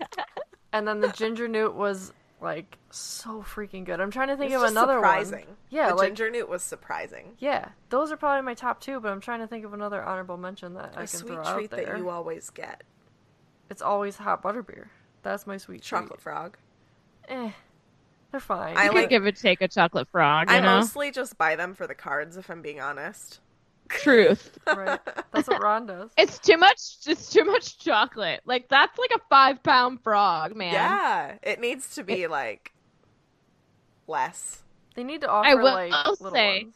and 0.72 0.86
then 0.86 1.00
the 1.00 1.08
ginger 1.08 1.48
newt 1.48 1.74
was 1.74 2.12
like 2.42 2.76
so 2.90 3.42
freaking 3.42 3.84
good. 3.84 4.00
I'm 4.00 4.10
trying 4.10 4.28
to 4.28 4.36
think 4.36 4.50
It's 4.50 4.56
of 4.56 4.62
just 4.62 4.72
another 4.72 4.94
surprising. 4.94 5.46
one. 5.46 5.56
Yeah, 5.70 5.88
the 5.90 5.94
like 5.94 6.08
ginger 6.08 6.30
newt 6.30 6.48
was 6.48 6.62
surprising. 6.62 7.32
yeah, 7.38 7.68
those 7.90 8.10
are 8.12 8.16
probably 8.16 8.42
my 8.42 8.54
top 8.54 8.80
two. 8.80 9.00
But 9.00 9.12
I'm 9.12 9.20
trying 9.20 9.40
to 9.40 9.46
think 9.46 9.64
of 9.64 9.72
another 9.72 10.02
honorable 10.02 10.36
mention 10.36 10.74
that 10.74 10.94
I 10.96 11.04
A 11.04 11.06
can 11.06 11.06
sweet 11.06 11.32
throw 11.34 11.54
treat 11.54 11.72
out 11.72 11.76
there. 11.78 11.86
that 11.86 11.98
you 11.98 12.10
always 12.10 12.50
get. 12.50 12.82
It's 13.70 13.80
always 13.82 14.16
hot 14.16 14.42
butterbeer. 14.42 14.88
That's 15.22 15.46
my 15.46 15.56
sweet 15.56 15.82
treat. 15.82 15.98
Chocolate 16.00 16.20
frog. 16.20 16.58
Eh, 17.28 17.52
they're 18.32 18.40
fine. 18.40 18.76
I 18.76 18.84
I 18.84 18.88
like- 18.88 18.94
could 19.04 19.10
give 19.10 19.26
a 19.26 19.32
take 19.32 19.62
a 19.62 19.68
chocolate 19.68 20.08
frog. 20.08 20.50
You 20.50 20.56
I 20.56 20.60
know, 20.60 20.78
mostly 20.80 21.10
just 21.12 21.38
buy 21.38 21.54
them 21.56 21.74
for 21.74 21.86
the 21.86 21.94
cards, 21.94 22.36
if 22.36 22.50
I'm 22.50 22.60
being 22.60 22.80
honest. 22.80 23.40
Truth. 23.88 24.58
right. 24.66 24.98
That's 25.32 25.48
what 25.48 25.62
Ron 25.62 25.86
does. 25.86 26.10
It's 26.16 26.38
too 26.38 26.56
much. 26.56 26.78
It's 27.06 27.30
too 27.30 27.44
much 27.44 27.78
chocolate. 27.78 28.40
Like 28.44 28.68
that's 28.68 28.98
like 28.98 29.10
a 29.14 29.20
five 29.28 29.62
pound 29.62 30.02
frog, 30.02 30.56
man. 30.56 30.72
Yeah, 30.72 31.36
it 31.42 31.60
needs 31.60 31.94
to 31.96 32.04
be 32.04 32.26
like 32.26 32.72
less. 34.06 34.62
They 34.94 35.04
need 35.04 35.22
to 35.22 35.28
offer 35.28 35.48
I 35.48 35.54
will 35.54 35.64
like 35.64 35.92
little 36.20 36.30
say- 36.32 36.62
ones. 36.64 36.74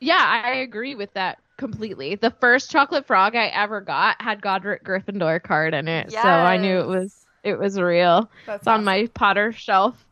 Yeah, 0.00 0.42
I 0.44 0.58
agree 0.58 0.94
with 0.94 1.12
that 1.14 1.38
completely. 1.56 2.14
The 2.14 2.30
first 2.30 2.70
chocolate 2.70 3.04
frog 3.06 3.34
I 3.34 3.46
ever 3.46 3.80
got 3.80 4.22
had 4.22 4.40
Godric 4.40 4.84
Gryffindor 4.84 5.42
card 5.42 5.74
in 5.74 5.88
it, 5.88 6.12
so 6.12 6.18
I 6.18 6.56
knew 6.56 6.78
it 6.78 6.86
was 6.86 7.26
it 7.42 7.58
was 7.58 7.80
real. 7.80 8.30
That's 8.46 8.60
It's 8.60 8.68
on 8.68 8.84
my 8.84 9.08
Potter 9.14 9.52
shelf. 9.52 10.06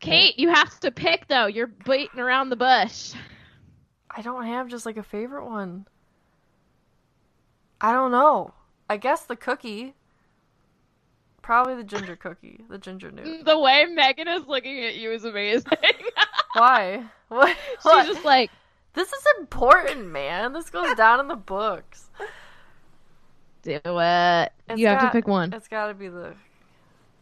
Kate, 0.00 0.36
you 0.36 0.48
have 0.48 0.80
to 0.80 0.90
pick 0.90 1.28
though. 1.28 1.46
You're 1.46 1.68
beating 1.68 2.18
around 2.18 2.48
the 2.50 2.56
bush. 2.56 3.12
I 4.14 4.22
don't 4.22 4.44
have 4.46 4.68
just 4.68 4.84
like 4.86 4.96
a 4.96 5.02
favorite 5.02 5.46
one. 5.46 5.86
I 7.80 7.92
don't 7.92 8.10
know. 8.10 8.52
I 8.88 8.96
guess 8.96 9.24
the 9.24 9.36
cookie. 9.36 9.94
Probably 11.40 11.74
the 11.74 11.82
ginger 11.82 12.14
cookie, 12.14 12.60
the 12.68 12.78
ginger 12.78 13.10
mm, 13.10 13.24
newt. 13.24 13.44
The 13.44 13.58
way 13.58 13.84
Megan 13.86 14.28
is 14.28 14.46
looking 14.46 14.84
at 14.84 14.94
you 14.96 15.10
is 15.10 15.24
amazing. 15.24 15.72
Why? 16.54 17.04
What? 17.28 17.48
She's 17.48 17.84
what? 17.84 18.06
just 18.06 18.24
like, 18.24 18.50
This 18.94 19.08
is 19.12 19.24
important, 19.40 20.06
man. 20.06 20.52
This 20.52 20.70
goes 20.70 20.94
down 20.96 21.18
in 21.18 21.26
the 21.28 21.34
books. 21.34 22.10
do 23.62 23.80
it. 23.84 24.52
It's 24.68 24.78
you 24.80 24.86
have 24.86 25.00
got- 25.00 25.06
to 25.06 25.10
pick 25.12 25.26
one. 25.26 25.52
It's 25.52 25.66
got 25.68 25.88
to 25.88 25.94
be 25.94 26.08
the. 26.08 26.34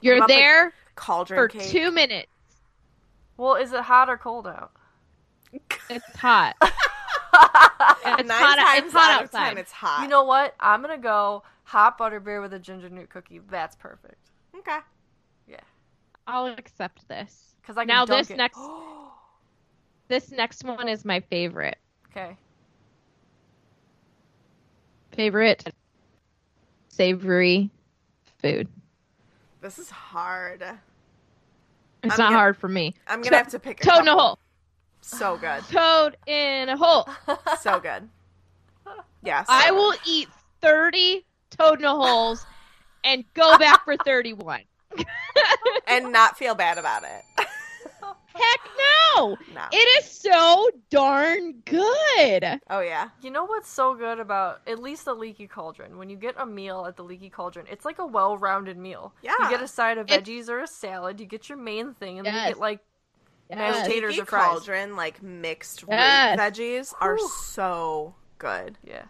You're 0.02 0.16
about 0.16 0.28
the 0.28 0.34
there 0.34 0.72
Cauldron 0.96 1.38
for 1.38 1.48
cake. 1.48 1.68
two 1.68 1.90
minutes. 1.90 2.28
Well, 3.36 3.54
is 3.54 3.72
it 3.72 3.80
hot 3.82 4.10
or 4.10 4.18
cold 4.18 4.46
out? 4.46 4.72
It's 5.52 6.16
hot. 6.16 6.56
Nine 6.62 8.20
It's 8.20 8.30
hot- 8.32 8.58
times 8.58 8.84
it's 8.86 8.92
hot 8.94 9.10
out 9.12 9.24
of 9.24 9.30
ten, 9.30 9.40
outside. 9.42 9.58
it's 9.58 9.72
hot. 9.72 10.02
You 10.02 10.08
know 10.08 10.24
what? 10.24 10.54
I'm 10.60 10.80
gonna 10.82 10.98
go 10.98 11.42
hot 11.64 11.98
butterbeer 11.98 12.40
with 12.42 12.52
a 12.52 12.58
ginger 12.58 12.88
nut 12.88 13.08
cookie. 13.08 13.40
That's 13.50 13.76
perfect. 13.76 14.30
Okay. 14.56 14.78
Yeah. 15.48 15.60
I'll 16.26 16.46
accept 16.46 17.06
this. 17.08 17.54
Because 17.60 17.76
I 17.76 17.82
can 17.82 17.88
Now 17.88 18.04
dunk 18.04 18.20
this 18.26 18.30
it. 18.30 18.36
next 18.36 18.58
this 20.08 20.30
next 20.32 20.64
one 20.64 20.88
is 20.88 21.04
my 21.04 21.20
favorite. 21.20 21.78
Okay. 22.10 22.36
Favorite 25.12 25.72
savory 26.88 27.70
food. 28.42 28.68
This 29.60 29.78
is 29.78 29.90
hard. 29.90 30.62
It's 30.62 30.72
I'm 32.02 32.08
not 32.08 32.16
gonna- 32.18 32.36
hard 32.36 32.56
for 32.56 32.68
me. 32.68 32.94
I'm 33.06 33.20
gonna 33.22 33.36
have 33.36 33.48
to 33.48 33.58
pick 33.58 33.80
a 33.80 33.84
Toad 33.88 34.00
in 34.02 34.08
a 34.08 34.16
hole. 34.16 34.38
So 35.00 35.36
good. 35.40 35.62
Toad 35.70 36.16
in 36.26 36.68
a 36.68 36.76
hole. 36.76 37.08
So 37.60 37.80
good. 37.80 38.08
Yes. 39.22 39.46
I 39.48 39.70
will 39.70 39.94
eat 40.06 40.28
30 40.62 41.24
toad 41.50 41.78
in 41.80 41.84
a 41.84 41.90
holes 41.94 42.46
and 43.04 43.24
go 43.34 43.58
back 43.58 43.84
for 43.84 43.96
31. 43.98 44.62
and 45.86 46.10
not 46.12 46.36
feel 46.38 46.54
bad 46.54 46.78
about 46.78 47.02
it. 47.04 47.22
Heck 48.32 48.60
no! 49.16 49.36
No. 49.54 49.64
It 49.72 50.04
is 50.04 50.10
so 50.10 50.70
darn 50.88 51.54
good. 51.66 52.60
oh 52.70 52.80
yeah. 52.80 53.08
You 53.20 53.30
know 53.30 53.44
what's 53.44 53.68
so 53.68 53.94
good 53.94 54.20
about 54.20 54.60
at 54.66 54.78
least 54.80 55.04
the 55.04 55.14
Leaky 55.14 55.46
Cauldron? 55.48 55.98
When 55.98 56.08
you 56.08 56.16
get 56.16 56.36
a 56.38 56.46
meal 56.46 56.86
at 56.86 56.96
the 56.96 57.02
Leaky 57.02 57.28
Cauldron, 57.28 57.66
it's 57.70 57.84
like 57.84 57.98
a 57.98 58.06
well-rounded 58.06 58.78
meal. 58.78 59.12
Yeah. 59.22 59.32
You 59.40 59.50
get 59.50 59.60
a 59.62 59.68
side 59.68 59.98
of 59.98 60.06
It's- 60.10 60.20
veggies 60.26 60.48
or 60.48 60.60
a 60.60 60.66
salad. 60.66 61.20
You 61.20 61.26
get 61.26 61.48
your 61.48 61.58
main 61.58 61.92
thing, 61.92 62.18
and 62.18 62.26
then 62.26 62.34
you 62.34 62.40
get 62.52 62.58
like 62.60 62.78
Yes. 62.78 62.86
Mashed 63.58 63.82
potatoes 63.86 64.10
Leaky 64.10 64.20
or 64.22 64.24
fries. 64.26 64.48
cauldron, 64.48 64.96
like 64.96 65.22
mixed 65.22 65.84
Yes. 65.88 66.38
veggies, 66.38 66.94
are 67.00 67.16
Whew. 67.16 67.28
so 67.44 68.14
good. 68.38 68.78
yeah. 68.84 69.02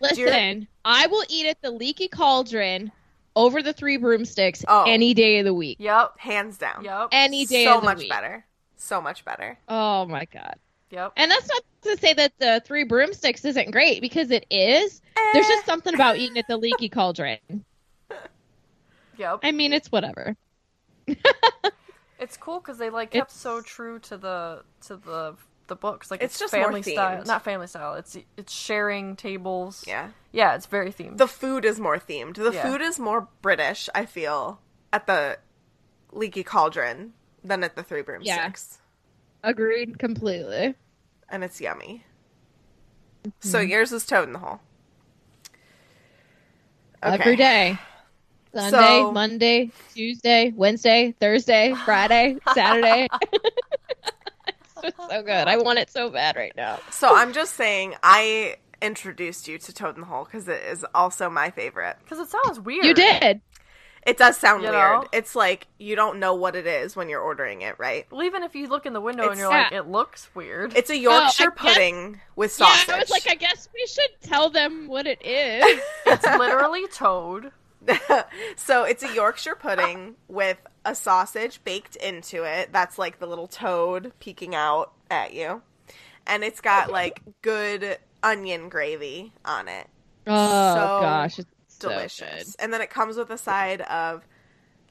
Listen, 0.00 0.68
I 0.84 1.06
will 1.06 1.24
eat 1.28 1.46
at 1.46 1.62
the 1.62 1.70
Leaky 1.70 2.08
Cauldron 2.08 2.92
over 3.36 3.62
the 3.62 3.72
Three 3.72 3.96
Broomsticks 3.96 4.64
Oh. 4.68 4.84
any 4.86 5.14
day 5.14 5.38
of 5.38 5.44
the 5.44 5.54
week. 5.54 5.78
Yep. 5.80 6.18
Hands 6.18 6.56
down. 6.58 6.84
Yep. 6.84 7.08
Any 7.12 7.46
day 7.46 7.64
so 7.64 7.76
of 7.78 7.82
the 7.82 7.86
week. 7.86 7.90
So 7.90 7.94
much 7.94 7.98
week. 7.98 8.10
better. 8.10 8.46
So 8.76 9.00
much 9.00 9.24
better. 9.24 9.58
Oh 9.68 10.04
my 10.06 10.26
god. 10.26 10.56
Yep. 10.90 11.12
And 11.16 11.30
that's 11.30 11.48
not 11.48 11.62
to 11.82 11.96
say 11.98 12.12
that 12.14 12.32
the 12.38 12.62
Three 12.66 12.84
Broomsticks 12.84 13.44
isn't 13.44 13.70
great 13.70 14.00
because 14.02 14.30
it 14.30 14.44
is. 14.50 15.00
There's 15.32 15.46
Eh. 15.46 15.48
just 15.48 15.64
something 15.66 15.94
about 15.94 16.18
eating 16.18 16.36
at 16.38 16.46
the 16.48 16.56
Leaky 16.58 16.88
Cauldron. 16.90 17.38
Yep. 19.16 19.40
I 19.42 19.52
mean, 19.52 19.72
it's 19.72 19.90
whatever. 19.90 20.36
It's 22.18 22.36
cool 22.36 22.60
because 22.60 22.78
they 22.78 22.90
like 22.90 23.10
kept 23.10 23.30
It's- 23.30 23.40
so 23.40 23.60
true 23.60 23.98
to 24.00 24.16
the 24.16 24.64
to 24.86 24.96
the 24.96 25.36
the 25.66 25.76
books. 25.76 26.10
Like 26.10 26.22
It's 26.22 26.34
it's, 26.34 26.40
just 26.40 26.54
more 26.54 26.64
family 26.64 26.82
style, 26.82 27.24
not 27.24 27.42
family 27.42 27.66
style. 27.66 27.94
It's 27.94 28.16
it's 28.36 28.52
sharing 28.52 29.16
tables. 29.16 29.84
Yeah. 29.86 30.10
Yeah, 30.32 30.54
it's 30.54 30.66
very 30.66 30.92
themed. 30.92 31.18
The 31.18 31.28
food 31.28 31.64
is 31.64 31.80
more 31.80 31.98
themed. 31.98 32.36
The 32.36 32.52
Yeah. 32.52 32.62
food 32.62 32.80
is 32.80 32.98
more 32.98 33.28
British, 33.42 33.88
I 33.94 34.04
feel, 34.04 34.60
at 34.92 35.06
the 35.06 35.38
Leaky 36.12 36.44
Cauldron 36.44 37.14
than 37.42 37.64
at 37.64 37.76
the 37.76 37.82
Three 37.82 38.02
Broomsticks. 38.02 38.78
Agreed 39.42 39.98
completely. 39.98 40.74
And 41.28 41.42
it's 41.44 41.60
yummy. 41.60 42.04
So 43.40 43.58
mm-hmm. 43.58 43.70
yours 43.70 43.92
is 43.92 44.06
Toad 44.06 44.28
in 44.28 44.32
the 44.34 44.38
Hole. 44.38 44.60
Every 47.02 47.36
day. 47.36 47.78
Sunday, 48.54 48.70
So- 49.00 49.12
Monday, 49.12 49.70
Tuesday, 49.94 50.52
Wednesday, 50.54 51.14
Thursday, 51.20 51.74
Friday, 51.84 52.36
Saturday. 52.54 53.08
it's 54.82 54.96
so 54.96 55.22
good. 55.22 55.48
I 55.48 55.56
want 55.58 55.78
it 55.78 55.90
so 55.90 56.10
bad 56.10 56.36
right 56.36 56.54
now. 56.56 56.78
So 56.90 57.14
I'm 57.14 57.32
just 57.32 57.54
saying, 57.54 57.94
I 58.02 58.56
introduced 58.82 59.48
you 59.48 59.58
to 59.58 59.72
Toad 59.72 59.94
in 59.94 60.02
the 60.02 60.06
Hole 60.06 60.24
because 60.24 60.46
it 60.48 60.62
is 60.70 60.84
also 60.94 61.30
my 61.30 61.50
favorite. 61.50 61.96
Because 62.04 62.18
it 62.18 62.28
sounds 62.28 62.60
weird. 62.60 62.84
You 62.84 62.94
did. 62.94 63.40
It 64.06 64.18
does 64.18 64.36
sound 64.36 64.62
You 64.62 64.68
weird. 64.68 64.82
know? 64.82 65.04
It's 65.14 65.34
like 65.34 65.66
you 65.78 65.96
don't 65.96 66.18
know 66.18 66.34
what 66.34 66.54
it 66.54 66.66
is 66.66 66.94
when 66.94 67.08
you're 67.08 67.22
ordering 67.22 67.62
it, 67.62 67.76
right? 67.78 68.06
Well, 68.12 68.22
even 68.24 68.42
if 68.42 68.54
you 68.54 68.66
look 68.68 68.84
in 68.84 68.92
the 68.92 69.00
window 69.00 69.30
and 69.30 69.38
you're 69.38 69.48
like, 69.48 69.72
it 69.72 69.88
looks 69.88 70.28
weird. 70.34 70.76
It's 70.76 70.90
a 70.90 70.98
Yorkshire 70.98 71.44
I 71.44 71.46
guess- 71.46 71.74
pudding 71.74 72.20
with 72.36 72.52
sausage. 72.52 72.86
Yeah, 72.88 72.96
I 72.96 72.98
was 72.98 73.08
like, 73.08 73.26
I 73.30 73.34
guess 73.34 73.66
we 73.72 73.86
should 73.86 74.10
tell 74.20 74.50
them 74.50 74.88
what 74.88 75.06
it 75.06 75.22
is. 75.24 75.80
It's 76.04 76.24
literally 76.26 76.86
toad. 76.88 77.50
so 78.56 78.84
it's 78.84 79.02
a 79.02 79.14
Yorkshire 79.14 79.54
pudding 79.56 80.14
with 80.28 80.58
a 80.84 80.94
sausage 80.94 81.62
baked 81.64 81.96
into 81.96 82.44
it. 82.44 82.70
That's 82.72 82.98
like 82.98 83.18
the 83.18 83.26
little 83.26 83.46
toad 83.48 84.12
peeking 84.20 84.54
out 84.54 84.92
at 85.10 85.32
you. 85.34 85.62
And 86.26 86.42
it's 86.44 86.60
got 86.60 86.90
like 86.90 87.20
good 87.42 87.98
onion 88.22 88.68
gravy 88.68 89.32
on 89.44 89.68
it. 89.68 89.88
oh 90.26 90.74
So 90.74 91.00
gosh, 91.00 91.38
it's 91.38 91.48
so 91.68 91.88
Delicious. 91.90 92.54
And 92.56 92.72
then 92.72 92.80
it 92.80 92.90
comes 92.90 93.16
with 93.16 93.30
a 93.30 93.38
side 93.38 93.82
of 93.82 94.26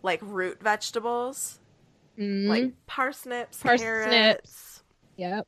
like 0.01 0.19
root 0.21 0.61
vegetables. 0.61 1.59
Mhm. 2.19 2.47
like 2.47 2.73
parsnips, 2.85 3.57
Parsnips. 3.57 3.81
carrots. 3.81 4.83
yep. 5.17 5.47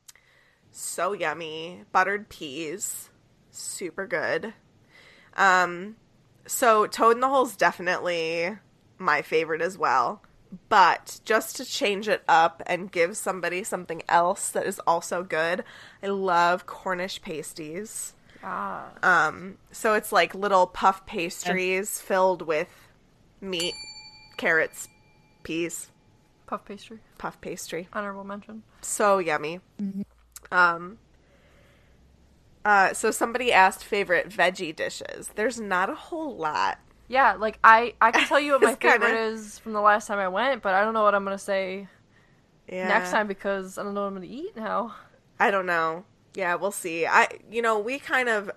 So 0.72 1.12
yummy. 1.12 1.84
Buttered 1.92 2.28
peas. 2.28 3.10
Super 3.52 4.06
good. 4.08 4.52
Um 5.36 5.96
so 6.46 6.86
Toad 6.86 7.16
in 7.16 7.20
the 7.20 7.28
Hole 7.28 7.46
is 7.46 7.56
definitely 7.56 8.56
my 8.98 9.22
favorite 9.22 9.62
as 9.62 9.76
well. 9.78 10.22
But 10.68 11.20
just 11.24 11.56
to 11.56 11.64
change 11.64 12.08
it 12.08 12.22
up 12.28 12.62
and 12.66 12.90
give 12.90 13.16
somebody 13.16 13.64
something 13.64 14.02
else 14.08 14.50
that 14.50 14.64
is 14.66 14.78
also 14.86 15.22
good, 15.24 15.64
I 16.02 16.06
love 16.06 16.66
Cornish 16.66 17.20
pasties. 17.20 18.14
Ah. 18.44 18.86
Um 19.02 19.58
so 19.72 19.94
it's 19.94 20.12
like 20.12 20.34
little 20.34 20.66
puff 20.68 21.04
pastries 21.04 22.00
filled 22.00 22.42
with 22.42 22.68
meat, 23.40 23.74
carrots, 24.36 24.88
peas, 25.42 25.90
Puff 26.46 26.64
pastry. 26.64 27.00
puff 27.18 27.40
pastry. 27.40 27.88
Honorable 27.92 28.22
mention. 28.24 28.62
So 28.82 29.18
yummy. 29.18 29.60
Um. 30.52 30.98
Uh, 32.66 32.92
so 32.92 33.12
somebody 33.12 33.52
asked 33.52 33.84
favorite 33.84 34.28
veggie 34.28 34.74
dishes. 34.74 35.30
There's 35.36 35.60
not 35.60 35.88
a 35.88 35.94
whole 35.94 36.34
lot. 36.36 36.78
Yeah, 37.06 37.34
like 37.34 37.60
I, 37.62 37.94
I 38.00 38.10
can 38.10 38.26
tell 38.26 38.40
you 38.40 38.52
what 38.52 38.62
my 38.62 38.70
It's 38.70 38.78
kinda- 38.80 39.06
favorite 39.06 39.20
is 39.32 39.60
from 39.60 39.72
the 39.72 39.80
last 39.80 40.08
time 40.08 40.18
I 40.18 40.26
went, 40.26 40.62
but 40.62 40.74
I 40.74 40.82
don't 40.82 40.92
know 40.92 41.04
what 41.04 41.14
I'm 41.14 41.22
gonna 41.22 41.38
say 41.38 41.86
Yeah. 42.68 42.88
next 42.88 43.12
time 43.12 43.28
because 43.28 43.78
I 43.78 43.84
don't 43.84 43.94
know 43.94 44.00
what 44.00 44.08
I'm 44.08 44.14
gonna 44.14 44.26
eat 44.26 44.56
now. 44.56 44.96
I 45.38 45.52
don't 45.52 45.66
know. 45.66 46.04
Yeah, 46.34 46.56
we'll 46.56 46.72
see. 46.72 47.06
I, 47.06 47.28
you 47.50 47.62
know, 47.62 47.78
we 47.78 48.00
kind 48.00 48.28
of 48.28 48.50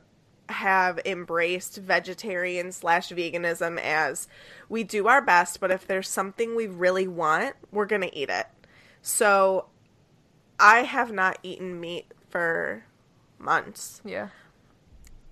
have 0.50 1.00
embraced 1.06 1.78
vegetarian 1.78 2.72
slash 2.72 3.10
veganism 3.10 3.80
as 3.80 4.28
we 4.70 4.84
do 4.84 5.08
our 5.08 5.22
best, 5.22 5.60
but 5.60 5.70
if 5.70 5.86
there's 5.86 6.10
something 6.10 6.56
we 6.56 6.66
really 6.66 7.08
want, 7.08 7.54
we're 7.72 7.86
gonna 7.86 8.10
eat 8.12 8.32
it. 8.32 8.48
So, 9.04 9.68
I 10.60 10.80
have 10.80 11.12
not 11.12 11.38
eaten 11.44 11.80
meat 11.80 12.12
for 12.30 12.84
months. 13.40 14.02
Yeah. 14.06 14.30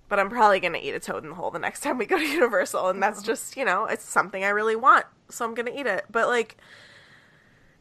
but 0.08 0.18
I'm 0.18 0.30
probably 0.30 0.58
gonna 0.60 0.78
eat 0.82 0.94
a 0.94 1.00
toad 1.00 1.22
in 1.24 1.30
the 1.30 1.36
hole 1.36 1.50
the 1.50 1.58
next 1.58 1.80
time 1.84 1.98
we 1.98 2.06
go 2.06 2.18
to 2.18 2.24
Universal, 2.26 2.88
and 2.88 3.02
that's 3.02 3.22
just 3.22 3.56
you 3.56 3.64
know 3.64 3.84
it's 3.86 4.04
something 4.04 4.42
I 4.44 4.48
really 4.48 4.76
want, 4.76 5.06
so 5.28 5.44
I'm 5.44 5.54
gonna 5.54 5.72
eat 5.74 5.86
it. 5.86 6.04
But 6.10 6.28
like, 6.28 6.56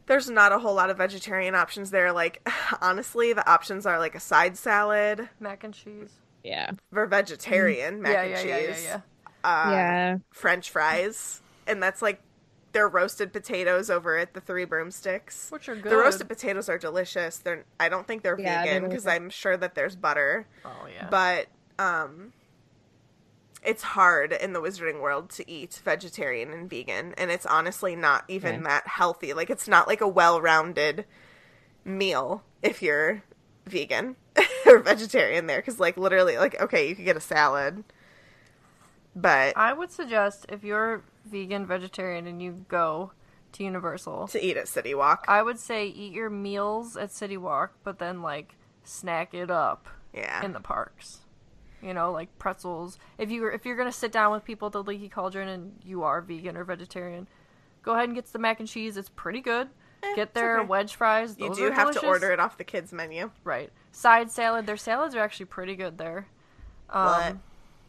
there's 0.07 0.29
not 0.29 0.51
a 0.51 0.59
whole 0.59 0.73
lot 0.73 0.89
of 0.89 0.97
vegetarian 0.97 1.55
options 1.55 1.91
there. 1.91 2.11
Like, 2.11 2.47
honestly, 2.81 3.33
the 3.33 3.49
options 3.49 3.85
are 3.85 3.99
like 3.99 4.15
a 4.15 4.19
side 4.19 4.57
salad 4.57 5.29
Mac 5.39 5.63
and 5.63 5.73
cheese. 5.73 6.11
Yeah. 6.43 6.71
for 6.93 7.05
vegetarian 7.07 8.01
mac 8.01 8.13
yeah, 8.13 8.21
and 8.21 8.31
yeah, 8.31 8.37
cheese, 8.37 8.83
yeah, 8.83 8.89
yeah, 8.89 9.01
yeah. 9.43 9.67
Uh, 9.67 9.71
yeah. 9.71 10.17
French 10.31 10.69
fries, 10.69 11.41
and 11.65 11.83
that's 11.83 12.01
like 12.01 12.21
their 12.77 12.87
roasted 12.87 13.33
potatoes 13.33 13.89
over 13.89 14.17
at 14.17 14.35
the 14.35 14.39
Three 14.41 14.63
Broomsticks. 14.65 15.49
Which 15.49 15.67
are 15.67 15.75
good. 15.75 15.91
The 15.91 15.97
roasted 15.97 16.27
potatoes 16.27 16.69
are 16.69 16.77
delicious. 16.77 17.37
They're 17.39 17.65
I 17.79 17.89
don't 17.89 18.05
think 18.05 18.21
they're 18.21 18.39
Yeah, 18.39 18.63
vegan 18.63 18.83
because. 18.87 19.07
I'm 19.07 19.31
sure 19.31 19.57
that 19.57 19.73
there's 19.73 19.95
butter. 19.95 20.45
Oh 20.63 20.87
yeah. 20.93 21.07
but 21.09 21.47
um 21.79 22.33
it's 23.63 23.81
hard 23.81 24.31
in 24.31 24.53
the 24.53 24.61
wizarding 24.61 25.01
world 25.01 25.29
to 25.31 25.49
eat 25.49 25.81
vegetarian 25.83 26.53
and 26.53 26.69
vegan 26.69 27.13
and 27.17 27.31
it's 27.31 27.45
honestly 27.47 27.95
not 27.95 28.23
even 28.27 28.55
Okay. 28.55 28.63
that 28.65 28.87
healthy 28.87 29.33
like 29.33 29.49
it's 29.49 29.67
not 29.67 29.87
like 29.87 29.99
a 30.01 30.07
well-rounded 30.07 31.05
meal 31.83 32.43
if 32.61 32.81
you're 32.83 33.23
vegan 33.65 34.15
or 34.67 34.79
vegetarian 34.79 35.47
there 35.47 35.57
because 35.57 35.79
like 35.79 35.97
literally 35.97 36.37
like 36.37 36.59
okay 36.61 36.87
you 36.87 36.95
could 36.95 37.05
get 37.05 37.17
a 37.17 37.21
salad 37.21 37.83
but 39.15 39.57
I 39.57 39.73
would 39.73 39.91
suggest 39.91 40.45
if 40.49 40.63
you're 40.63 41.01
vegan, 41.27 41.65
vegetarian, 41.65 42.27
and 42.27 42.41
you 42.41 42.65
go 42.67 43.11
to 43.53 43.63
Universal, 43.63 44.27
to 44.29 44.43
eat 44.45 44.57
at 44.57 44.67
city 44.67 44.93
walk 44.93 45.23
I 45.27 45.41
would 45.41 45.57
say 45.59 45.87
eat 45.87 46.13
your 46.13 46.29
meals 46.29 46.97
at 46.97 47.11
City 47.11 47.37
Walk, 47.37 47.73
but 47.83 47.97
then 47.99 48.21
like 48.21 48.55
snack 48.83 49.33
it 49.33 49.49
up 49.49 49.87
yeah 50.13 50.43
in 50.43 50.53
the 50.53 50.59
parks. 50.59 51.19
You 51.81 51.93
know, 51.93 52.11
like 52.11 52.37
pretzels. 52.39 52.97
If 53.17 53.29
you 53.31 53.47
if 53.47 53.65
you're 53.65 53.77
gonna 53.77 53.91
sit 53.91 54.11
down 54.11 54.31
with 54.31 54.43
people 54.43 54.65
at 54.67 54.73
the 54.73 54.83
Leaky 54.83 55.09
Cauldron 55.09 55.47
and 55.47 55.73
you 55.85 56.03
are 56.03 56.21
vegan 56.21 56.57
or 56.57 56.63
vegetarian, 56.63 57.27
go 57.83 57.93
ahead 57.93 58.05
and 58.05 58.15
get 58.15 58.25
the 58.33 58.39
mac 58.39 58.59
and 58.59 58.67
cheese. 58.67 58.97
It's 58.97 59.09
pretty 59.09 59.41
good. 59.41 59.69
Get 60.15 60.33
their 60.33 60.57
Eh, 60.57 60.59
okay. 60.61 60.67
wedge 60.67 60.95
fries. 60.95 61.35
you 61.39 61.53
do 61.55 61.65
have 61.71 61.75
delicious. 61.87 62.01
to 62.01 62.07
order 62.07 62.31
it 62.31 62.39
off 62.39 62.57
the 62.57 62.63
kids 62.63 62.91
menu 62.93 63.31
Right. 63.43 63.71
Side 63.91 64.29
salad. 64.31 64.65
Their 64.65 64.77
salads 64.77 65.15
are 65.15 65.19
actually 65.19 65.45
pretty 65.47 65.75
good 65.75 65.97
there. 65.97 66.27
What? 66.91 67.31
Um, 67.31 67.41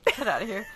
get 0.07 0.26
out 0.28 0.43
of 0.43 0.49
here. 0.49 0.66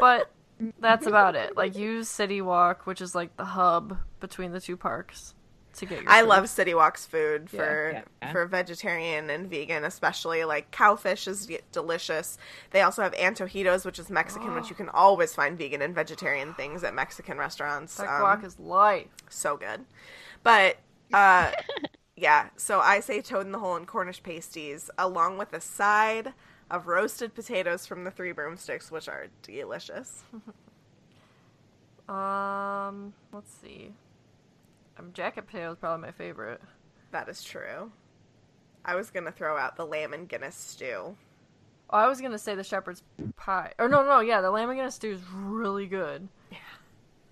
but 0.00 0.30
that's 0.78 1.06
about 1.06 1.34
it. 1.36 1.56
Like 1.56 1.76
use 1.76 2.08
City 2.08 2.40
Walk, 2.40 2.86
which 2.86 3.00
is 3.00 3.14
like 3.14 3.36
the 3.36 3.44
hub 3.44 3.96
between 4.20 4.52
the 4.52 4.60
two 4.60 4.76
parks, 4.76 5.34
to 5.76 5.86
get 5.86 6.02
your. 6.02 6.10
I 6.10 6.20
food. 6.20 6.28
love 6.28 6.48
City 6.48 6.74
Walk's 6.74 7.06
food 7.06 7.48
Yeah. 7.52 7.58
for 7.60 8.02
Yeah. 8.22 8.32
for 8.32 8.46
vegetarian 8.46 9.30
and 9.30 9.48
vegan, 9.48 9.84
especially 9.84 10.44
like 10.44 10.70
cowfish 10.70 11.26
is 11.28 11.48
delicious. 11.72 12.38
They 12.70 12.82
also 12.82 13.02
have 13.02 13.12
antojitos, 13.14 13.84
which 13.84 13.98
is 13.98 14.10
Mexican, 14.10 14.54
which 14.54 14.68
you 14.70 14.76
can 14.76 14.88
always 14.88 15.34
find 15.34 15.56
vegan 15.56 15.82
and 15.82 15.94
vegetarian 15.94 16.54
things 16.54 16.82
at 16.84 16.94
Mexican 16.94 17.38
restaurants. 17.38 17.96
That 17.96 18.08
Um, 18.08 18.22
guac 18.22 18.44
is 18.44 18.58
life. 18.58 19.08
so 19.28 19.56
good, 19.56 19.84
but 20.42 20.76
uh, 21.12 21.52
yeah. 22.16 22.48
So 22.56 22.80
I 22.80 23.00
say 23.00 23.20
toad 23.20 23.46
in 23.46 23.52
the 23.52 23.58
hole 23.58 23.76
and 23.76 23.86
Cornish 23.86 24.22
pasties, 24.22 24.90
along 24.98 25.38
with 25.38 25.52
a 25.52 25.60
side 25.60 26.32
of 26.70 26.86
roasted 26.86 27.34
potatoes 27.34 27.86
from 27.86 28.04
the 28.04 28.10
Three 28.10 28.32
Broomsticks, 28.32 28.90
which 28.90 29.08
are 29.08 29.26
delicious. 29.42 30.22
Um, 32.08 33.12
let's 33.32 33.52
see. 33.52 33.92
Um, 34.98 35.12
jacket 35.12 35.46
potato 35.46 35.70
is 35.70 35.78
probably 35.78 36.06
my 36.06 36.12
favorite. 36.12 36.60
That 37.12 37.28
is 37.28 37.42
true. 37.42 37.92
I 38.84 38.96
was 38.96 39.10
gonna 39.10 39.30
throw 39.30 39.56
out 39.56 39.76
the 39.76 39.86
lamb 39.86 40.12
and 40.12 40.28
Guinness 40.28 40.56
stew. 40.56 41.16
Oh, 41.90 41.98
I 41.98 42.08
was 42.08 42.20
gonna 42.20 42.38
say 42.38 42.54
the 42.54 42.64
shepherd's 42.64 43.02
pie. 43.36 43.72
Or 43.78 43.88
no, 43.88 44.04
no, 44.04 44.20
yeah, 44.20 44.40
the 44.40 44.50
lamb 44.50 44.70
and 44.70 44.78
Guinness 44.78 44.96
stew 44.96 45.12
is 45.12 45.20
really 45.32 45.86
good. 45.86 46.28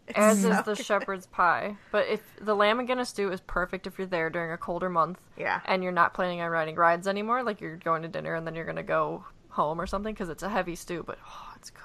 As 0.14 0.42
so 0.42 0.50
is 0.50 0.62
the 0.62 0.74
good. 0.74 0.84
shepherd's 0.84 1.26
pie. 1.26 1.76
But 1.92 2.06
if 2.08 2.22
the 2.40 2.54
lamb 2.54 2.78
and 2.78 2.88
Guinness 2.88 3.10
stew 3.10 3.30
is 3.30 3.40
perfect 3.42 3.86
if 3.86 3.98
you're 3.98 4.06
there 4.06 4.30
during 4.30 4.52
a 4.52 4.58
colder 4.58 4.88
month 4.88 5.20
Yeah. 5.36 5.60
and 5.66 5.82
you're 5.82 5.92
not 5.92 6.14
planning 6.14 6.40
on 6.40 6.50
riding 6.50 6.76
rides 6.76 7.06
anymore, 7.06 7.42
like 7.42 7.60
you're 7.60 7.76
going 7.76 8.02
to 8.02 8.08
dinner 8.08 8.34
and 8.34 8.46
then 8.46 8.54
you're 8.54 8.64
gonna 8.64 8.82
go 8.82 9.24
home 9.50 9.80
or 9.80 9.86
something 9.86 10.14
because 10.14 10.28
it's 10.28 10.42
a 10.42 10.48
heavy 10.48 10.76
stew, 10.76 11.02
but 11.06 11.18
oh, 11.26 11.52
it's 11.56 11.70
good. 11.70 11.82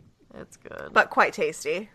it's 0.34 0.56
good. 0.56 0.90
But 0.92 1.10
quite 1.10 1.32
tasty. 1.32 1.90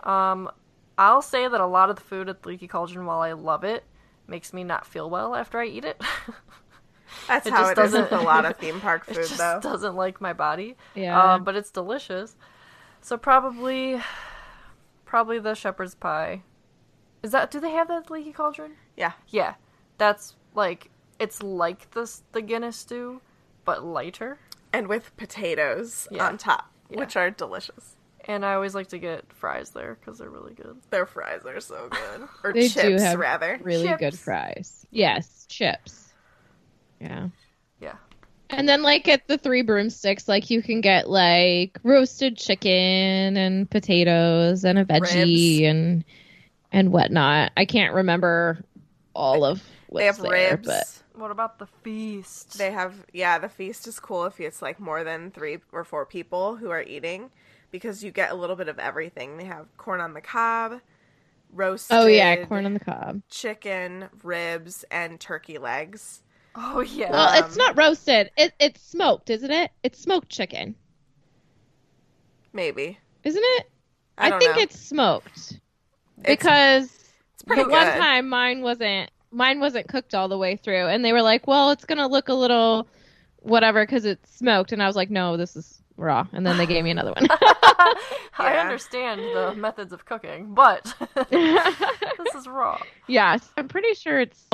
Um, 0.00 0.50
I'll 0.98 1.22
say 1.22 1.48
that 1.48 1.60
a 1.60 1.66
lot 1.66 1.90
of 1.90 1.96
the 1.96 2.02
food 2.02 2.28
at 2.28 2.42
the 2.42 2.48
Leaky 2.48 2.68
Cauldron, 2.68 3.06
while 3.06 3.20
I 3.20 3.32
love 3.32 3.64
it, 3.64 3.84
makes 4.26 4.52
me 4.52 4.64
not 4.64 4.86
feel 4.86 5.10
well 5.10 5.34
after 5.34 5.58
I 5.58 5.66
eat 5.66 5.84
it. 5.84 6.00
That's 7.28 7.46
It 7.46 7.52
how 7.52 7.60
just 7.60 7.72
it 7.78 7.84
is 7.84 7.92
doesn't- 7.92 8.12
a 8.18 8.22
lot 8.22 8.44
of 8.44 8.56
theme 8.58 8.80
park 8.80 9.04
food, 9.06 9.16
though. 9.16 9.20
it 9.20 9.28
just 9.28 9.38
though. 9.38 9.60
doesn't 9.62 9.94
like 9.96 10.20
my 10.20 10.32
body. 10.32 10.76
Yeah. 10.94 11.20
Um, 11.34 11.44
but 11.44 11.56
it's 11.56 11.70
delicious. 11.70 12.36
So 13.00 13.16
probably, 13.16 14.00
probably 15.04 15.38
the 15.38 15.54
shepherd's 15.54 15.94
pie. 15.94 16.42
Is 17.22 17.32
that? 17.32 17.50
Do 17.50 17.60
they 17.60 17.70
have 17.70 17.88
that 17.88 18.10
Leaky 18.10 18.32
Cauldron? 18.32 18.72
Yeah. 18.96 19.12
Yeah, 19.28 19.54
that's 19.98 20.34
like 20.54 20.90
it's 21.18 21.42
like 21.42 21.90
the 21.92 22.10
the 22.32 22.42
Guinness 22.42 22.76
stew, 22.76 23.20
but 23.64 23.84
lighter. 23.84 24.38
And 24.72 24.88
with 24.88 25.16
potatoes 25.16 26.08
Yeah. 26.10 26.26
on 26.26 26.36
top, 26.36 26.70
Yeah. 26.90 26.98
which 26.98 27.16
are 27.16 27.30
delicious. 27.30 27.96
And 28.26 28.44
I 28.44 28.54
always 28.54 28.74
like 28.74 28.88
to 28.88 28.98
get 28.98 29.30
fries 29.32 29.70
there 29.70 29.96
because 30.00 30.18
they're 30.18 30.30
really 30.30 30.54
good. 30.54 30.78
Their 30.90 31.06
fries 31.06 31.42
are 31.46 31.60
so 31.60 31.88
good. 31.90 32.28
Or 32.42 32.52
They 32.52 32.68
chips, 32.68 32.82
do 33.02 33.04
have 33.04 33.18
rather. 33.18 33.58
really 33.62 33.94
good 33.98 34.18
fries. 34.18 34.86
Yes, 34.90 35.46
chips. 35.48 36.03
Yeah. 37.04 37.28
Yeah. 37.80 37.96
And 38.50 38.68
then 38.68 38.82
like 38.82 39.08
at 39.08 39.26
the 39.28 39.38
three 39.38 39.62
broomsticks, 39.62 40.28
like 40.28 40.50
you 40.50 40.62
can 40.62 40.80
get 40.80 41.08
like 41.08 41.78
roasted 41.82 42.36
chicken 42.36 43.36
and 43.36 43.68
potatoes 43.70 44.64
and 44.64 44.78
a 44.78 44.84
veggie 44.84 45.60
Ribs. 45.60 45.60
and 45.62 46.04
and 46.72 46.92
whatnot. 46.92 47.52
I 47.56 47.64
can't 47.64 47.94
remember 47.94 48.64
all 49.14 49.44
of 49.44 49.62
what's 49.88 50.02
They 50.02 50.06
have 50.06 50.20
there, 50.20 50.56
ribs. 50.56 50.66
but 50.66 51.02
What 51.14 51.30
about 51.30 51.58
the 51.58 51.66
feast? 51.66 52.58
They 52.58 52.70
have 52.72 53.06
yeah, 53.12 53.38
the 53.38 53.48
feast 53.48 53.86
is 53.86 54.00
cool 54.00 54.24
if 54.26 54.40
it's 54.40 54.62
like 54.62 54.80
more 54.80 55.04
than 55.04 55.30
three 55.30 55.58
or 55.72 55.84
four 55.84 56.06
people 56.06 56.56
who 56.56 56.70
are 56.70 56.82
eating 56.82 57.30
because 57.70 58.04
you 58.04 58.10
get 58.12 58.30
a 58.30 58.34
little 58.34 58.56
bit 58.56 58.68
of 58.68 58.78
everything. 58.78 59.36
They 59.38 59.44
have 59.46 59.76
corn 59.78 60.00
on 60.00 60.14
the 60.14 60.20
cob, 60.20 60.80
roasted 61.52 61.98
oh 61.98 62.06
yeah, 62.06 62.36
corn 62.46 62.66
on 62.66 62.74
the 62.74 62.80
cob. 62.80 63.22
chicken, 63.30 64.10
ribs, 64.22 64.84
and 64.90 65.20
turkey 65.20 65.58
legs. 65.58 66.23
Oh 66.54 66.80
yeah. 66.80 67.10
Well, 67.10 67.44
it's 67.44 67.56
not 67.56 67.76
roasted. 67.76 68.30
It, 68.36 68.52
it's 68.58 68.82
smoked, 68.82 69.30
isn't 69.30 69.50
it? 69.50 69.70
It's 69.82 69.98
smoked 69.98 70.28
chicken, 70.28 70.74
Maybe. 72.52 72.98
isn't 73.24 73.42
it? 73.44 73.70
I, 74.16 74.30
don't 74.30 74.38
think 74.40 74.56
know. 74.56 74.62
it's 74.62 74.78
smoked 74.78 75.60
because 76.22 76.84
it's 77.34 77.42
pretty 77.46 77.64
the 77.64 77.68
one 77.68 77.86
time 77.98 78.28
mine 78.28 78.62
wasn't 78.62 79.10
mine 79.32 79.60
wasn't 79.60 79.88
cooked 79.88 80.14
all 80.14 80.28
the 80.28 80.38
way 80.38 80.56
through, 80.56 80.86
and 80.86 81.04
they 81.04 81.12
were 81.12 81.22
like, 81.22 81.46
"Well, 81.46 81.70
it's 81.70 81.84
gonna 81.84 82.06
look 82.08 82.28
a 82.28 82.34
little 82.34 82.86
whatever 83.40 83.84
because 83.84 84.04
it's 84.04 84.34
smoked," 84.36 84.72
and 84.72 84.82
I 84.82 84.86
was 84.86 84.96
like, 84.96 85.10
"No, 85.10 85.36
this 85.36 85.56
is 85.56 85.82
raw," 85.96 86.26
and 86.32 86.46
then 86.46 86.56
they 86.58 86.66
gave 86.66 86.84
me 86.84 86.90
another 86.90 87.12
one. 87.12 87.26
I 88.38 88.56
understand 88.58 89.20
the 89.20 89.54
methods 89.56 89.92
of 89.92 90.04
cooking, 90.04 90.54
but 90.54 90.94
this 91.30 92.34
is 92.34 92.46
raw. 92.46 92.80
yes, 93.06 93.48
I'm 93.56 93.68
pretty 93.68 93.94
sure 93.94 94.20
it's. 94.20 94.44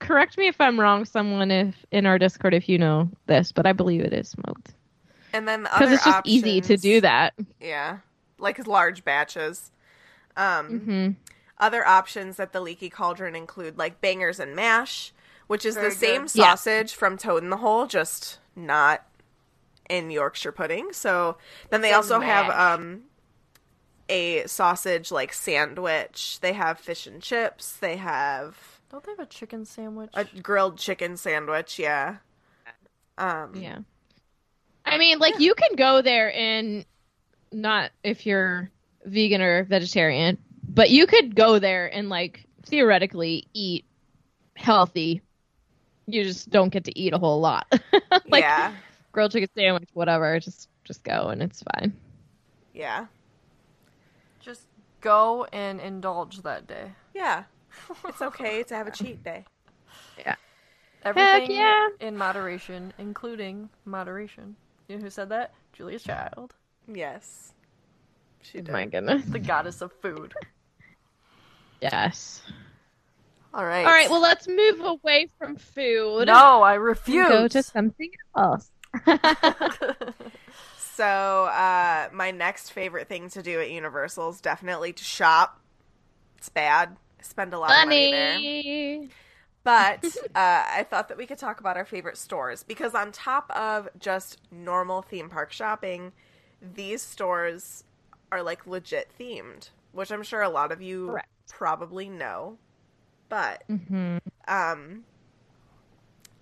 Correct 0.00 0.36
me 0.36 0.48
if 0.48 0.60
I'm 0.60 0.80
wrong, 0.80 1.04
someone 1.04 1.50
if 1.50 1.74
in 1.92 2.06
our 2.06 2.18
Discord 2.18 2.54
if 2.54 2.68
you 2.68 2.78
know 2.78 3.08
this, 3.26 3.52
but 3.52 3.66
I 3.66 3.72
believe 3.72 4.00
it 4.00 4.12
is 4.12 4.28
smoked 4.30 4.74
and 5.32 5.46
then 5.46 5.62
because 5.62 5.82
other 5.82 5.94
it's 5.94 6.04
just 6.04 6.26
easy 6.26 6.60
to 6.60 6.76
do 6.76 7.00
that. 7.00 7.34
Yeah, 7.60 7.98
like 8.38 8.66
large 8.66 9.04
batches. 9.04 9.70
Um, 10.36 10.80
hmm 10.80 11.08
Other 11.58 11.86
options 11.86 12.36
that 12.36 12.52
the 12.52 12.60
Leaky 12.60 12.88
Cauldron 12.88 13.34
include 13.36 13.76
like 13.78 14.00
bangers 14.00 14.40
and 14.40 14.56
mash, 14.56 15.12
which 15.46 15.64
is 15.64 15.74
Very 15.74 15.90
the 15.90 15.94
same 15.94 16.22
good. 16.22 16.34
Yeah. 16.34 16.50
sausage 16.50 16.94
from 16.94 17.16
Toad 17.18 17.42
in 17.42 17.50
the 17.50 17.58
Hole, 17.58 17.86
just 17.86 18.38
not 18.56 19.06
in 19.88 20.10
Yorkshire 20.10 20.52
pudding. 20.52 20.92
So 20.92 21.36
then 21.70 21.82
they 21.82 21.90
says 21.90 21.96
also 22.10 22.20
have 22.20 22.50
um 22.50 23.02
a 24.08 24.46
sausage 24.46 25.12
like 25.12 25.32
sandwich. 25.32 26.38
They 26.40 26.54
have 26.54 26.78
fish 26.78 27.06
and 27.06 27.22
chips. 27.22 27.74
They 27.74 27.96
have 27.96 28.79
Don't 28.90 29.04
they 29.04 29.12
have 29.12 29.20
a 29.20 29.26
chicken 29.26 29.64
sandwich? 29.64 30.10
a 30.14 30.24
grilled 30.24 30.78
chicken 30.78 31.16
sandwich. 31.16 31.78
Yeah. 31.78 32.16
Um, 33.16 33.54
Yeah. 33.54 33.78
I 34.84 34.98
mean, 34.98 35.18
like 35.18 35.38
you 35.38 35.54
can 35.54 35.76
go 35.76 36.02
there 36.02 36.34
and 36.34 36.84
not 37.52 37.90
if 38.02 38.26
you're 38.26 38.70
vegan 39.04 39.40
or 39.40 39.64
vegetarian, 39.64 40.38
but 40.68 40.90
you 40.90 41.06
could 41.06 41.36
go 41.36 41.58
there 41.58 41.86
and 41.94 42.08
like 42.08 42.46
theoretically 42.64 43.46
eat 43.52 43.84
healthy. 44.56 45.22
You 46.06 46.24
just 46.24 46.50
don't 46.50 46.70
get 46.70 46.84
to 46.84 46.98
eat 46.98 47.12
a 47.12 47.18
whole 47.18 47.40
lot. 47.40 47.66
like 48.26 48.42
yeah. 48.42 48.74
grilled 49.12 49.32
chicken 49.32 49.48
sandwich, 49.54 49.90
whatever. 49.92 50.40
Just 50.40 50.68
just 50.84 51.04
go 51.04 51.28
and 51.28 51.42
it's 51.42 51.62
fine. 51.74 51.92
Yeah. 52.72 53.06
Just 54.40 54.62
go 55.00 55.46
and 55.52 55.80
indulge 55.80 56.42
that 56.42 56.66
day. 56.66 56.92
Yeah. 57.14 57.44
It's 58.08 58.22
okay 58.22 58.62
to 58.64 58.74
have 58.74 58.86
a 58.86 58.90
cheat 58.90 59.22
day. 59.22 59.44
Yeah. 60.18 60.34
Everything 61.02 61.50
yeah. 61.52 61.88
in 61.98 62.16
moderation, 62.16 62.92
including 62.98 63.70
moderation. 63.86 64.54
You 64.86 64.96
know 64.96 65.04
who 65.04 65.10
said 65.10 65.30
that? 65.30 65.54
Julia 65.72 65.98
Child, 65.98 66.54
Yes. 66.86 67.54
She 68.42 68.58
Oh 68.58 68.62
did. 68.62 68.72
my 68.72 68.84
goodness. 68.84 69.24
the 69.24 69.38
goddess 69.38 69.80
of 69.80 69.92
food. 70.02 70.34
Yes. 71.80 72.42
All 73.54 73.64
right. 73.64 73.86
All 73.86 73.90
right. 73.92 74.10
Well, 74.10 74.20
let's 74.20 74.46
move 74.46 74.80
away 74.80 75.28
from 75.38 75.56
food. 75.56 76.26
No, 76.26 76.60
I 76.62 76.74
refuse. 76.74 77.26
Go 77.26 77.48
to 77.48 77.62
something 77.62 78.10
else. 78.36 78.70
So, 81.00 81.44
uh, 81.46 82.10
my 82.12 82.30
next 82.30 82.72
favorite 82.72 83.08
thing 83.08 83.30
to 83.30 83.42
do 83.42 83.58
at 83.58 83.70
Universal 83.70 84.28
is 84.30 84.40
definitely 84.42 84.92
to 84.92 85.02
shop. 85.02 85.58
It's 86.36 86.50
bad. 86.50 86.94
Spend 87.24 87.52
a 87.54 87.58
lot 87.58 87.76
of 87.76 87.82
money 87.82 88.06
there. 88.06 88.46
But 89.62 90.16
uh, 90.34 90.64
I 90.72 90.86
thought 90.88 91.08
that 91.08 91.18
we 91.18 91.26
could 91.26 91.38
talk 91.38 91.60
about 91.60 91.76
our 91.76 91.84
favorite 91.84 92.16
stores 92.16 92.62
because, 92.62 92.94
on 92.94 93.12
top 93.12 93.50
of 93.54 93.88
just 93.98 94.38
normal 94.50 95.02
theme 95.02 95.28
park 95.28 95.52
shopping, 95.52 96.12
these 96.62 97.02
stores 97.02 97.84
are 98.32 98.42
like 98.42 98.66
legit 98.66 99.10
themed, 99.18 99.70
which 99.92 100.10
I'm 100.10 100.22
sure 100.22 100.40
a 100.42 100.48
lot 100.48 100.72
of 100.72 100.80
you 100.80 101.06
Correct. 101.06 101.28
probably 101.48 102.08
know. 102.08 102.56
But 103.28 103.64
hmm 103.68 104.18
um, 104.48 105.04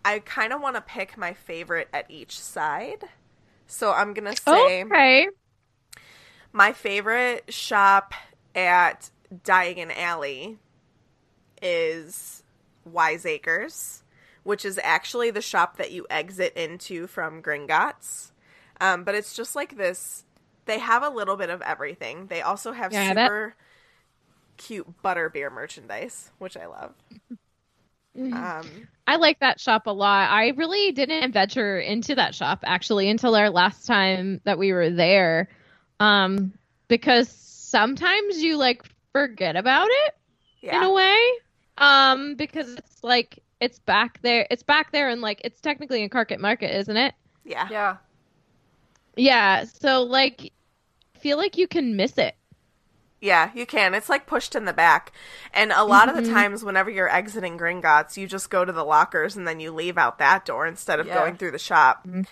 I 0.05 0.21
kind 0.21 0.53
of 0.53 0.61
want 0.61 0.77
to 0.77 0.81
pick 0.83 1.17
my 1.17 1.35
favorite 1.35 1.89
at 1.93 2.11
each 2.11 2.39
side. 2.39 3.05
So 3.67 3.93
I'm 3.93 4.15
gonna 4.15 4.37
say 4.37 4.85
Okay. 4.93 5.29
my 6.53 6.73
favorite 6.73 7.53
shop 7.53 8.15
at 8.55 9.11
Diagon 9.45 9.97
Alley 9.97 10.59
is 11.63 12.43
Wiseacres, 12.85 14.03
which 14.43 14.65
is 14.65 14.79
actually 14.83 15.31
the 15.31 15.43
shop 15.43 15.77
that 15.77 15.93
you 15.93 16.07
exit 16.11 16.55
into 16.57 17.07
from 17.07 17.43
Gringotts. 17.43 18.31
Um, 18.81 19.05
but 19.05 19.15
it's 19.15 19.35
just 19.35 19.57
like 19.57 19.77
this. 19.77 20.25
They 20.67 20.79
have 20.79 21.03
a 21.03 21.11
little 21.11 21.37
bit 21.37 21.51
of 21.51 21.63
everything. 21.63 22.27
They 22.27 22.43
also 22.43 22.73
have 22.73 22.93
Yeah, 22.93 23.15
that- 23.15 23.27
super 23.27 23.55
cute 24.57 25.03
butterbeer 25.03 25.53
merchandise, 25.53 26.31
which 26.39 26.57
I 26.57 26.67
love. 26.67 26.95
Um, 28.21 28.89
I 29.07 29.17
like 29.17 29.39
that 29.41 29.61
shop 29.61 29.87
a 29.87 29.93
lot. 29.93 30.31
I 30.31 30.49
really 30.49 30.91
didn't 30.91 31.31
venture 31.33 31.79
into 31.79 32.17
that 32.17 32.35
shop 32.35 32.61
actually 32.65 33.09
until 33.09 33.37
our 33.37 33.49
last 33.49 33.87
time 33.87 34.41
that 34.45 34.59
we 34.59 34.73
were 34.73 34.91
there. 34.91 35.49
Um, 36.01 36.53
because 36.89 37.29
sometimes 37.29 38.43
you 38.43 38.57
like 38.57 38.83
forget 39.13 39.55
about 39.55 39.89
it 39.91 40.15
in 40.63 40.83
a 40.83 40.93
way. 40.93 41.17
Um, 41.79 42.35
because 42.35 42.75
it's 42.75 43.03
like 43.03 43.43
it's 43.61 43.79
back 43.79 44.21
there. 44.23 44.47
It's 44.51 44.63
back 44.63 44.93
there 44.93 45.09
and 45.09 45.21
like 45.21 45.41
it's 45.45 45.61
technically 45.61 46.03
in 46.03 46.11
Carkitt 46.11 46.39
Market, 46.41 46.77
isn't 46.77 46.97
it? 46.97 47.15
yeah, 47.45 47.69
Yeah. 47.71 47.97
Yeah. 49.17 49.65
So 49.65 50.03
like 50.03 50.53
feel 51.19 51.37
like 51.37 51.57
you 51.57 51.67
can 51.69 51.97
miss 51.97 52.19
it. 52.19 52.35
Yeah, 53.21 53.51
you 53.53 53.67
can. 53.67 53.95
It's 53.95 54.09
like 54.09 54.27
pushed 54.27 54.55
in 54.55 54.65
the 54.65 54.73
back. 54.73 55.13
And 55.53 55.73
a 55.73 55.83
lot 55.83 56.09
of 56.09 56.15
Mm-hmm. 56.15 56.25
the 56.25 56.31
times, 56.31 56.63
whenever 56.65 56.89
you're 56.89 57.09
exiting 57.13 57.59
Gringotts, 57.59 58.17
you 58.17 58.29
just 58.29 58.49
go 58.49 58.65
to 58.65 58.71
the 58.73 58.85
lockers 58.85 59.37
and 59.37 59.47
then 59.47 59.59
you 59.59 59.73
leave 59.73 59.99
out 59.99 60.19
that 60.19 60.45
door 60.45 60.67
instead 60.69 61.01
of 61.01 61.07
Yeah. 61.09 61.15
going 61.15 61.37
through 61.37 61.51
the 61.51 61.59
shop. 61.59 62.07
Mm-hmm. 62.07 62.23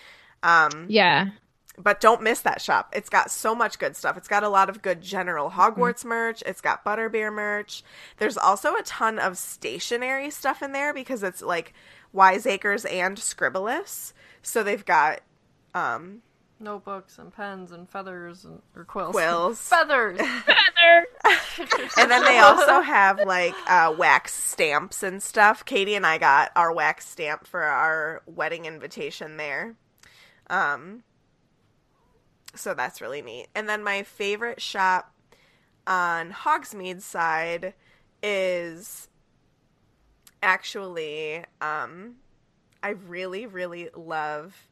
Um, 0.43 0.85
Yeah. 0.87 1.31
But 1.79 2.01
don't 2.01 2.23
miss 2.23 2.41
that 2.41 2.59
shop. 2.59 2.91
It's 2.95 3.09
got 3.09 3.29
so 3.29 3.53
much 3.53 3.77
good 3.77 3.95
stuff. 3.95 4.17
It's 4.17 4.27
got 4.27 4.43
a 4.43 4.49
lot 4.49 4.67
of 4.69 4.81
good 4.81 4.99
general 4.99 5.51
Hogwarts 5.51 6.03
merch. 6.03 6.41
It's 6.45 6.59
got 6.59 6.83
butterbeer 6.83 7.31
merch. 7.31 7.83
There's 8.17 8.37
also 8.37 8.75
a 8.75 8.81
ton 8.81 9.19
of 9.19 9.37
stationery 9.37 10.31
stuff 10.31 10.63
in 10.63 10.71
there 10.71 10.91
because 10.91 11.21
it's 11.21 11.41
like 11.43 11.73
Wiseacres 12.13 12.85
and 12.85 13.17
Scribbulus. 13.17 14.13
So 14.41 14.63
they've 14.63 14.85
got 14.85 15.21
um 15.75 16.23
Notebooks 16.59 17.19
and 17.19 17.31
pens 17.31 17.71
and 17.71 17.87
feathers 17.87 18.43
and 18.43 18.61
or 18.75 18.83
quills. 18.83 19.13
Quills. 19.13 19.57
Feathers. 19.69 20.19
and 21.97 22.09
then 22.09 22.23
they 22.23 22.39
also 22.43 22.81
have 22.81 23.19
like 23.19 23.53
uh, 23.67 23.93
wax 23.95 24.33
stamps 24.33 25.03
and 25.03 25.21
stuff. 25.21 25.63
Katie 25.63 25.93
and 25.93 26.05
I 26.05 26.17
got 26.17 26.51
our 26.55 26.73
wax 26.73 27.07
stamp 27.07 27.45
for 27.45 27.61
our 27.61 28.23
wedding 28.25 28.65
invitation 28.65 29.37
there. 29.37 29.75
Um, 30.49 31.03
so 32.57 32.73
that's 32.73 33.01
really 33.01 33.21
neat. 33.21 33.47
And 33.55 33.67
then 33.67 33.83
my 33.83 34.03
favorite 34.03 34.61
shop 34.61 35.13
on 35.85 36.31
Hogsmeade's 36.31 37.05
side 37.05 37.73
is 38.21 39.07
actually 40.43 41.43
um, 41.61 42.15
I 42.83 42.89
really 42.89 43.45
really 43.45 43.89
love 43.95 44.67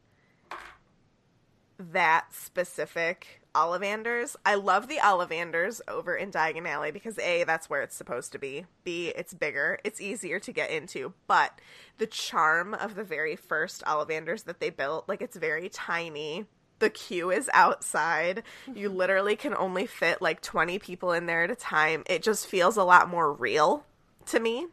that 1.78 2.32
specific 2.32 3.40
Ollivanders. 3.54 4.36
I 4.44 4.54
love 4.54 4.86
the 4.86 4.96
Ollivanders 4.96 5.80
over 5.88 6.14
in 6.14 6.30
Diagon 6.30 6.68
Alley 6.68 6.90
because 6.90 7.18
A, 7.18 7.44
that's 7.44 7.70
where 7.70 7.82
it's 7.82 7.96
supposed 7.96 8.32
to 8.32 8.38
be. 8.38 8.66
B, 8.84 9.12
it's 9.16 9.32
bigger. 9.32 9.78
It's 9.82 10.00
easier 10.00 10.38
to 10.40 10.52
get 10.52 10.70
into. 10.70 11.14
But 11.26 11.58
the 11.96 12.06
charm 12.06 12.74
of 12.74 12.94
the 12.94 13.04
very 13.04 13.34
first 13.34 13.82
Ollivanders 13.84 14.44
that 14.44 14.60
they 14.60 14.68
built, 14.68 15.08
like 15.08 15.22
it's 15.22 15.36
very 15.36 15.70
tiny. 15.70 16.44
The 16.78 16.90
queue 16.90 17.30
is 17.30 17.48
outside. 17.54 18.42
You 18.72 18.88
literally 18.88 19.36
can 19.36 19.54
only 19.54 19.86
fit 19.86 20.20
like 20.20 20.42
20 20.42 20.78
people 20.78 21.12
in 21.12 21.26
there 21.26 21.42
at 21.44 21.50
a 21.50 21.56
time. 21.56 22.02
It 22.06 22.22
just 22.22 22.46
feels 22.46 22.76
a 22.76 22.84
lot 22.84 23.08
more 23.08 23.32
real 23.32 23.84
to 24.26 24.40
me. 24.40 24.66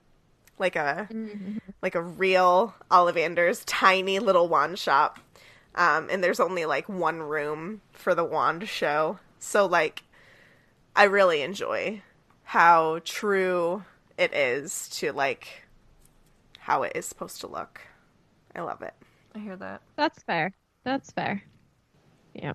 Like 0.59 0.75
a 0.75 1.09
like 1.81 1.95
a 1.95 2.01
real 2.01 2.75
Ollivanders 2.91 3.63
tiny 3.65 4.19
little 4.19 4.47
wand 4.47 4.77
shop. 4.79 5.19
Um, 5.75 6.07
and 6.11 6.23
there's 6.23 6.39
only 6.39 6.65
like 6.65 6.87
one 6.87 7.19
room 7.21 7.81
for 7.91 8.13
the 8.13 8.23
wand 8.23 8.67
show. 8.67 9.19
So 9.39 9.65
like 9.65 10.03
I 10.95 11.05
really 11.05 11.41
enjoy 11.41 12.01
how 12.43 12.99
true 13.03 13.83
it 14.17 14.33
is 14.33 14.89
to 14.89 15.11
like 15.11 15.63
how 16.59 16.83
it 16.83 16.91
is 16.95 17.05
supposed 17.05 17.41
to 17.41 17.47
look. 17.47 17.81
I 18.55 18.61
love 18.61 18.81
it. 18.81 18.93
I 19.35 19.39
hear 19.39 19.55
that. 19.57 19.81
That's 19.95 20.21
fair. 20.23 20.53
That's 20.83 21.11
fair. 21.11 21.43
Yeah. 22.33 22.53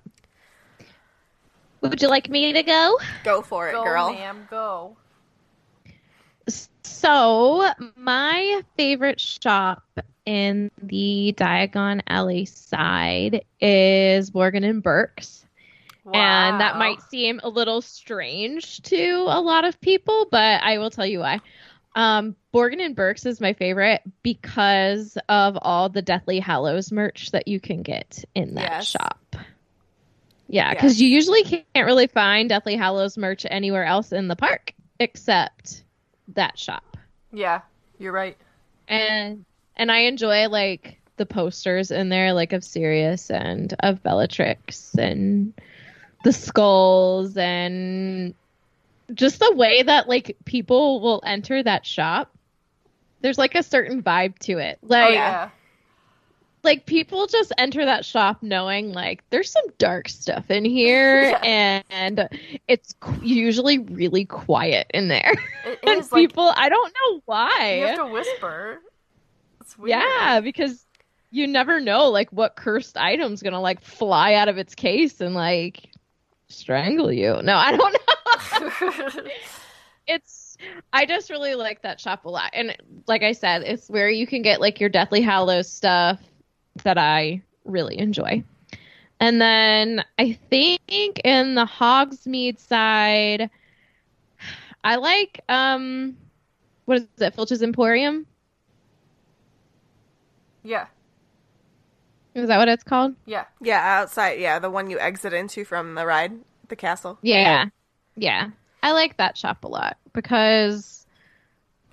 Would 1.81 2.01
you 2.01 2.09
like 2.09 2.29
me 2.29 2.53
to 2.53 2.63
go? 2.63 2.97
Go 3.23 3.41
for 3.41 3.69
it, 3.69 3.73
girl. 3.73 3.83
Go, 3.83 3.89
girl. 3.89 4.13
ma'am, 4.13 4.47
go. 4.49 4.97
So, 6.83 7.69
my 7.95 8.61
favorite 8.75 9.19
shop 9.19 9.83
in 10.25 10.71
the 10.81 11.33
Diagon 11.37 12.01
Alley 12.07 12.45
side 12.45 13.45
is 13.61 14.31
Borgin 14.31 14.67
and 14.67 14.81
Burke's. 14.83 15.45
And 16.11 16.59
that 16.59 16.75
might 16.77 17.01
seem 17.03 17.39
a 17.43 17.49
little 17.49 17.81
strange 17.83 18.81
to 18.83 19.25
a 19.27 19.39
lot 19.39 19.63
of 19.63 19.79
people, 19.79 20.27
but 20.31 20.61
I 20.63 20.79
will 20.79 20.89
tell 20.89 21.05
you 21.05 21.19
why. 21.19 21.39
Um, 21.95 22.35
Borgin 22.53 22.81
and 22.83 22.95
Burke's 22.95 23.27
is 23.27 23.39
my 23.39 23.53
favorite 23.53 24.01
because 24.23 25.17
of 25.29 25.57
all 25.61 25.87
the 25.89 26.01
Deathly 26.01 26.39
Hallows 26.39 26.91
merch 26.91 27.29
that 27.31 27.47
you 27.47 27.59
can 27.59 27.83
get 27.83 28.23
in 28.33 28.55
that 28.55 28.71
Yes. 28.71 28.87
shop. 28.87 29.35
Yeah, 30.51 30.73
because 30.73 30.99
you 30.99 31.07
usually 31.07 31.43
can't 31.43 31.65
really 31.75 32.07
find 32.07 32.49
Deathly 32.49 32.75
Hallows 32.75 33.17
merch 33.17 33.45
anywhere 33.49 33.85
else 33.85 34.11
in 34.11 34.27
the 34.27 34.35
park 34.35 34.73
except 34.99 35.83
that 36.29 36.57
shop. 36.57 36.97
Yeah, 37.31 37.61
you're 37.99 38.11
right. 38.11 38.35
And 38.87 39.45
and 39.75 39.91
I 39.91 39.99
enjoy 39.99 40.49
like 40.49 40.99
the 41.17 41.27
posters 41.27 41.91
in 41.91 42.09
there, 42.09 42.33
like 42.33 42.51
of 42.53 42.63
Sirius 42.63 43.29
and 43.29 43.73
of 43.81 44.01
Bellatrix 44.01 44.95
and 44.95 45.53
the 46.23 46.33
skulls 46.33 47.37
and 47.37 48.33
just 49.13 49.39
the 49.39 49.53
way 49.55 49.83
that 49.83 50.09
like 50.09 50.35
people 50.45 50.99
will 50.99 51.21
enter 51.23 51.61
that 51.61 51.85
shop. 51.85 52.35
There's 53.21 53.37
like 53.37 53.53
a 53.53 53.61
certain 53.61 54.01
vibe 54.01 54.39
to 54.39 54.57
it. 54.57 54.79
Like 54.81 55.09
oh 55.09 55.13
yeah. 55.13 55.49
Like 56.63 56.85
people 56.85 57.27
just 57.27 57.51
enter 57.57 57.85
that 57.85 58.05
shop 58.05 58.37
knowing 58.41 58.91
like 58.91 59.23
there's 59.29 59.51
some 59.51 59.65
dark 59.77 60.09
stuff 60.09 60.49
in 60.51 60.65
here 60.65 61.37
and 61.43 62.27
it's 62.67 62.93
qu- 62.99 63.25
usually 63.25 63.79
really 63.79 64.25
quiet 64.25 64.87
in 64.93 65.07
there. 65.07 65.33
It 65.65 65.79
and 65.87 66.01
like 66.01 66.11
people 66.11 66.51
I 66.55 66.69
don't 66.69 66.93
know 66.93 67.21
why. 67.25 67.79
you 67.79 67.87
have 67.87 67.97
to 67.97 68.05
whisper. 68.07 68.79
It's 69.61 69.77
weird. 69.77 70.01
Yeah, 70.01 70.39
because 70.41 70.85
you 71.31 71.47
never 71.47 71.79
know 71.79 72.09
like 72.09 72.29
what 72.31 72.55
cursed 72.55 72.97
item's 72.97 73.41
gonna 73.41 73.61
like 73.61 73.81
fly 73.81 74.33
out 74.33 74.49
of 74.49 74.57
its 74.57 74.75
case 74.75 75.21
and 75.21 75.35
like 75.35 75.89
strangle 76.49 77.11
you. 77.11 77.39
No, 77.41 77.55
I 77.55 77.75
don't 77.75 77.93
know. 77.93 79.21
it's 80.07 80.57
I 80.91 81.05
just 81.05 81.29
really 81.29 81.55
like 81.55 81.83
that 81.83 82.01
shop 82.01 82.25
a 82.25 82.29
lot. 82.29 82.49
And 82.53 82.75
like 83.07 83.23
I 83.23 83.31
said, 83.31 83.61
it's 83.63 83.89
where 83.89 84.09
you 84.09 84.27
can 84.27 84.41
get 84.41 84.59
like 84.59 84.79
your 84.79 84.89
Deathly 84.89 85.21
Hallows 85.21 85.71
stuff 85.71 86.19
that 86.83 86.97
I 86.97 87.41
really 87.65 87.97
enjoy. 87.97 88.43
And 89.19 89.41
then 89.41 90.03
I 90.17 90.39
think 90.49 91.21
in 91.23 91.55
the 91.55 91.65
Hogsmeade 91.65 92.59
side, 92.59 93.49
I 94.83 94.95
like 94.95 95.41
um 95.49 96.17
what 96.85 96.97
is 96.97 97.07
it, 97.19 97.35
Filch's 97.35 97.61
Emporium? 97.61 98.25
yeah. 100.63 100.87
Is 102.35 102.47
that 102.47 102.57
what 102.57 102.67
it's 102.67 102.83
called? 102.83 103.15
Yeah. 103.25 103.45
Yeah, 103.61 103.81
outside. 104.01 104.39
Yeah, 104.39 104.59
the 104.59 104.69
one 104.69 104.89
you 104.89 104.99
exit 104.99 105.33
into 105.33 105.65
from 105.65 105.95
the 105.95 106.05
ride, 106.05 106.33
the 106.67 106.75
castle. 106.75 107.17
Yeah. 107.21 107.65
Yeah. 108.15 108.51
I 108.81 108.91
like 108.93 109.17
that 109.17 109.37
shop 109.37 109.63
a 109.63 109.67
lot 109.67 109.97
because 110.13 110.98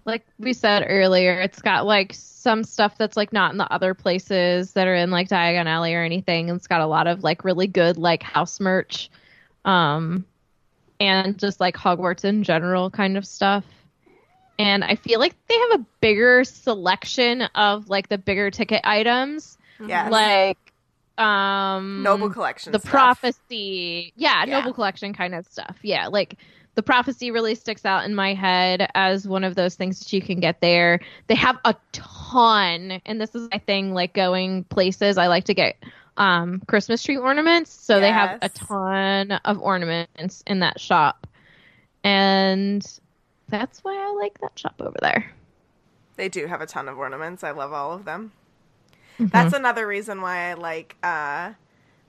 like 0.07 0.25
we 0.39 0.53
said 0.53 0.87
earlier, 0.89 1.41
it's 1.41 1.61
got 1.61 1.85
like 1.85 2.13
some 2.15 2.63
stuff 2.65 2.97
that's 2.97 3.17
like 3.17 3.33
not 3.33 3.51
in 3.53 3.59
the 3.59 3.71
other 3.73 3.93
places 3.93 4.73
that 4.75 4.87
are 4.87 4.95
in 4.95 5.11
like 5.11 5.29
Diagon 5.29 5.67
Alley 5.67 5.95
or 5.95 6.03
anything. 6.03 6.49
And 6.49 6.57
it's 6.57 6.69
got 6.69 6.81
a 6.81 6.87
lot 6.87 7.07
of 7.07 7.25
like 7.25 7.45
really 7.45 7.67
good 7.67 7.99
like 7.99 8.23
house 8.23 8.61
merch. 8.61 9.11
Um 9.65 10.25
and 11.01 11.39
just 11.39 11.61
like 11.61 11.77
Hogwarts 11.77 12.25
in 12.25 12.43
general 12.45 12.89
kind 12.91 13.17
of 13.19 13.27
stuff. 13.27 13.65
And 14.59 14.83
I 14.83 14.95
feel 14.95 15.21
like 15.21 15.35
they 15.49 15.59
have 15.59 15.81
a 15.81 15.85
bigger 16.01 16.45
selection 16.45 17.43
of 17.55 17.91
like 17.91 18.09
the 18.09 18.17
bigger 18.17 18.51
ticket 18.51 18.81
items. 18.85 19.59
Yes. 19.85 20.11
Like 20.11 20.57
um 21.19 22.03
Noble 22.03 22.31
collection. 22.31 22.73
the 22.73 22.79
stuff. 22.79 22.91
prophecy 22.91 24.13
yeah, 24.17 24.45
Yeah. 24.45 24.59
noble 24.61 24.75
collection 24.75 25.15
kind 25.15 25.35
of 25.35 25.47
stuff 25.47 25.77
yeah 25.83 26.09
like 26.09 26.37
the 26.77 26.83
prophecy 26.83 27.31
really 27.33 27.55
sticks 27.57 27.85
out 27.85 28.05
in 28.05 28.15
my 28.15 28.33
head 28.33 28.89
as 28.95 29.27
one 29.27 29.43
of 29.45 29.57
those 29.57 29.75
things 29.75 29.99
that 29.99 30.13
you 30.13 30.23
can 30.23 30.39
get 30.41 30.61
there 30.61 31.01
they 31.27 31.35
have 31.35 31.59
a 31.65 31.75
ton 31.93 33.01
and 33.05 33.21
this 33.21 33.35
is 33.35 33.49
my 33.51 33.59
thing 33.59 33.93
like 33.93 34.15
going 34.15 34.63
places 34.65 35.19
i 35.19 35.27
like 35.27 35.45
to 35.45 35.55
get 35.55 35.77
um 36.17 36.63
christmas 36.69 37.03
tree 37.03 37.17
ornaments 37.17 37.71
so 37.73 37.99
they 38.01 38.13
have 38.13 38.39
a 38.43 38.49
ton 38.51 39.33
of 39.45 39.61
ornaments 39.61 40.43
in 40.47 40.61
that 40.61 40.81
shop 40.81 41.27
and 42.05 43.01
that's 43.49 43.83
why 43.83 43.95
i 43.97 44.13
like 44.23 44.39
that 44.41 44.57
shop 44.59 44.75
over 44.81 44.97
there 45.03 45.33
They 46.17 46.29
do 46.31 46.47
have 46.47 46.63
a 46.63 46.67
ton 46.67 46.89
of 46.89 46.97
ornaments. 46.99 47.45
I 47.45 47.51
love 47.51 47.73
all 47.75 47.93
of 47.93 48.05
them. 48.07 48.33
Mm-hmm. 49.19 49.27
That's 49.27 49.55
another 49.55 49.87
reason 49.87 50.21
why 50.23 50.51
I 50.51 50.55
like 50.55 50.97
uh, 51.03 51.53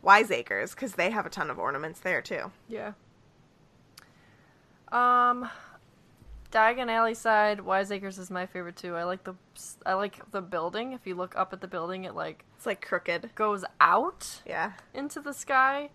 Wiseacres 0.01 0.71
because 0.73 0.93
they 0.93 1.11
have 1.11 1.25
a 1.25 1.29
ton 1.29 1.49
of 1.49 1.59
ornaments 1.59 1.99
there 1.99 2.21
too. 2.21 2.51
Yeah. 2.69 2.93
Um, 4.91 5.49
Diagon 6.51 6.89
Alley 6.89 7.13
side, 7.13 7.59
Wiseacres 7.61 8.17
is 8.17 8.31
my 8.31 8.45
favorite 8.45 8.75
too. 8.77 8.95
I 8.95 9.03
like 9.03 9.23
the 9.23 9.33
I 9.85 9.93
like 9.93 10.31
the 10.31 10.41
building. 10.41 10.93
If 10.93 11.05
you 11.05 11.15
look 11.15 11.35
up 11.35 11.51
at 11.53 11.61
the 11.61 11.67
building, 11.67 12.05
it 12.05 12.15
like 12.15 12.45
It's 12.55 12.65
like 12.65 12.85
crooked. 12.85 13.31
goes 13.35 13.65
out 13.81 14.41
Yeah. 14.45 14.71
into 14.93 15.19
the 15.19 15.33
sky, 15.33 15.89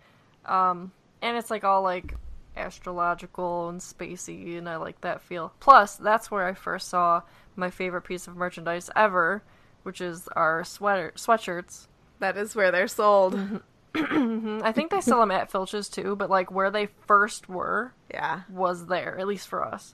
um, 0.45 0.91
and 1.21 1.35
it's 1.37 1.49
like 1.49 1.63
all 1.63 1.81
like 1.81 2.15
astrological 2.55 3.69
and 3.69 3.81
spacey, 3.81 4.57
and 4.57 4.69
I 4.69 4.75
like 4.77 5.01
that 5.01 5.21
feel. 5.21 5.53
Plus, 5.59 5.95
that's 5.95 6.29
where 6.29 6.45
I 6.45 6.53
first 6.53 6.87
saw 6.89 7.23
my 7.55 7.71
favorite 7.71 8.03
piece 8.03 8.27
of 8.27 8.35
merchandise 8.35 8.91
ever, 8.95 9.41
which 9.81 10.01
is 10.01 10.27
our 10.35 10.63
sweater 10.63 11.13
sweatshirts. 11.15 11.87
That 12.19 12.37
is 12.37 12.55
where 12.55 12.71
they're 12.71 12.87
sold. 12.87 13.61
I 13.95 14.71
think 14.73 14.89
they 14.91 15.01
sell 15.01 15.19
them 15.19 15.31
at 15.31 15.51
Filch's 15.51 15.87
too, 15.89 16.15
but 16.15 16.29
like 16.29 16.51
where 16.51 16.71
they 16.71 16.87
first 17.07 17.47
were 17.47 17.93
Yeah. 18.11 18.41
was 18.49 18.87
there, 18.87 19.17
at 19.19 19.27
least 19.27 19.47
for 19.47 19.63
us. 19.63 19.93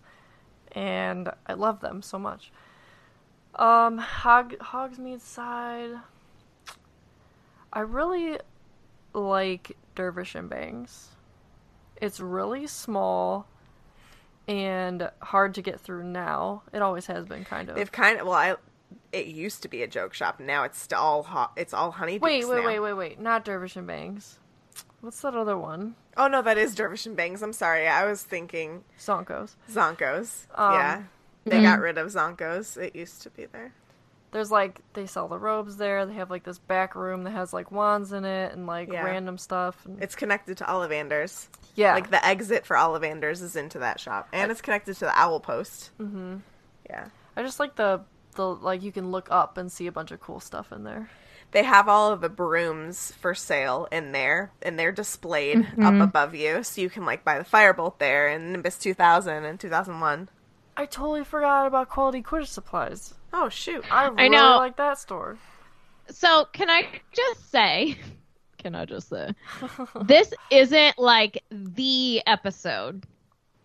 And 0.72 1.32
I 1.48 1.54
love 1.54 1.82
them 1.82 2.02
so 2.02 2.18
much. 2.20 2.52
Um, 3.56 3.98
Hog 3.98 4.56
Hogsmeade 4.60 5.22
side. 5.22 5.96
I 7.74 7.80
really 7.82 8.40
like 9.14 9.76
Dervish 9.96 10.36
and 10.36 10.50
Bangs. 10.50 11.10
It's 11.98 12.20
really 12.20 12.68
small 12.68 13.48
and 14.48 15.12
hard 15.22 15.56
to 15.56 15.62
get 15.62 15.80
through 15.82 16.04
now. 16.04 16.64
It 16.72 16.82
always 16.82 17.08
has 17.08 17.26
been 17.26 17.44
kind 17.44 17.70
of. 17.70 17.76
They've 17.76 17.92
kind 17.92 18.20
of 18.20 18.28
well, 18.28 18.36
I 18.36 18.56
it 19.12 19.26
used 19.28 19.62
to 19.64 19.68
be 19.68 19.84
a 19.84 19.88
joke 19.88 20.14
shop. 20.14 20.40
Now 20.40 20.64
it's 20.64 20.92
all 20.94 21.24
hot. 21.24 21.54
It's 21.56 21.74
all 21.74 21.92
honeydukes 21.94 22.22
wait, 22.22 22.48
wait, 22.48 22.62
now. 22.62 22.66
wait, 22.66 22.80
wait, 22.80 22.94
wait. 22.94 23.20
Not 23.20 23.46
Dervish 23.46 23.76
and 23.76 23.88
Bangs. 23.88 24.38
What's 25.02 25.22
that 25.22 25.36
other 25.36 25.58
one? 25.58 25.96
Oh 26.18 26.28
no, 26.28 26.42
that 26.42 26.58
is 26.58 26.76
Dervish 26.76 27.06
and 27.06 27.16
Bangs. 27.16 27.42
I'm 27.42 27.54
sorry, 27.54 27.88
I 27.88 28.06
was 28.06 28.22
thinking 28.24 28.84
Zonkos. 29.00 29.56
Zonkos. 29.72 30.46
Um, 30.56 30.74
yeah, 30.74 31.04
they 31.46 31.62
got 31.62 31.80
rid 31.80 31.98
of 31.98 32.08
Zonkos. 32.10 32.78
It 32.78 32.96
used 32.96 33.22
to 33.24 33.30
be 33.30 33.46
there. 33.46 33.74
There's 34.32 34.52
like 34.52 34.82
they 34.94 35.06
sell 35.08 35.28
the 35.28 35.40
robes 35.40 35.78
there. 35.78 36.06
They 36.06 36.14
have 36.16 36.30
like 36.30 36.44
this 36.44 36.60
back 36.60 36.94
room 36.96 37.24
that 37.24 37.32
has 37.32 37.52
like 37.54 37.72
wands 37.72 38.12
in 38.12 38.26
it 38.26 38.54
and 38.54 38.68
like 38.68 38.92
Yeah. 38.92 39.04
random 39.04 39.38
stuff. 39.40 39.84
And, 39.86 40.04
It's 40.04 40.16
connected 40.16 40.58
to 40.58 40.66
Ollivanders. 40.66 41.48
yeah, 41.76 41.94
Like 41.96 42.12
the 42.12 42.24
exit 42.24 42.66
for 42.66 42.76
Ollivanders 42.76 43.42
is 43.42 43.56
into 43.56 43.80
that 43.80 44.00
shop, 44.00 44.28
and 44.32 44.52
it's 44.52 44.62
connected 44.62 44.94
to 44.96 45.06
the 45.06 45.18
Owl 45.20 45.40
Post. 45.40 45.92
Mm-hmm. 46.00 46.38
Yeah, 46.90 47.06
I 47.38 47.42
just 47.42 47.60
like 47.60 47.76
the 47.76 48.02
the 48.36 48.48
like 48.48 48.84
you 48.84 48.92
can 48.92 49.12
look 49.12 49.28
up 49.32 49.58
and 49.58 49.72
see 49.72 49.88
a 49.88 49.92
bunch 49.92 50.12
of 50.12 50.20
cool 50.20 50.40
stuff 50.40 50.72
in 50.72 50.84
there. 50.84 51.10
they 51.52 51.64
have 51.64 51.90
all 51.90 52.12
of 52.12 52.22
the 52.22 52.30
brooms 52.30 53.12
for 53.20 53.34
sale 53.34 53.88
in 53.92 54.12
there, 54.12 54.52
and 54.62 54.78
they're 54.78 54.92
displayed 54.92 55.58
up 55.60 55.66
mm-hmm. 55.66 56.02
above 56.02 56.36
you, 56.36 56.64
so 56.64 56.82
you 56.82 56.90
can 56.90 57.06
like 57.06 57.24
buy 57.24 57.40
the 57.40 57.46
Firebolt 57.46 57.98
there, 58.00 58.28
and 58.28 58.52
Nimbus 58.52 58.78
2000 58.78 59.46
and 59.46 59.60
2001. 59.60 60.30
I 60.78 60.86
totally 60.86 61.24
forgot 61.24 61.68
about 61.68 61.90
quality 61.90 62.22
Quidditch 62.22 62.48
supplies. 62.48 63.14
Oh 63.34 63.50
shoot! 63.50 63.84
I 63.92 64.08
really 64.08 64.30
know. 64.30 64.58
like 64.58 64.78
that 64.78 64.98
store. 64.98 65.38
So 66.10 66.46
can 66.52 66.70
I 66.70 66.88
just 67.12 67.52
say? 67.52 67.98
Can 68.60 68.76
I 68.76 68.84
just 68.84 69.08
say 69.08 69.30
this 70.04 70.34
isn't 70.52 71.00
like 71.00 71.44
the 71.50 72.22
episode 72.28 73.06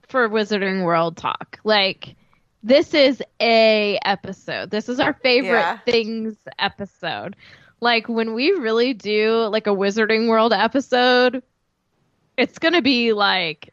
for 0.07 0.28
Wizarding 0.28 0.85
World 0.85 1.16
talk? 1.16 1.59
Like 1.65 2.15
this 2.65 2.95
is 2.95 3.23
a 3.41 3.99
episode. 4.05 4.70
This 4.70 4.89
is 4.89 4.99
our 4.99 5.12
favorite 5.12 5.59
Yeah. 5.61 5.78
things 5.85 6.36
episode. 6.59 7.36
Like 7.81 8.09
when 8.09 8.32
we 8.32 8.53
really 8.53 8.95
do 8.95 9.47
like 9.49 9.66
a 9.66 9.70
Wizarding 9.70 10.28
World 10.28 10.53
episode, 10.55 11.43
it's 12.36 12.59
gonna 12.59 12.82
be 12.82 13.12
like. 13.12 13.70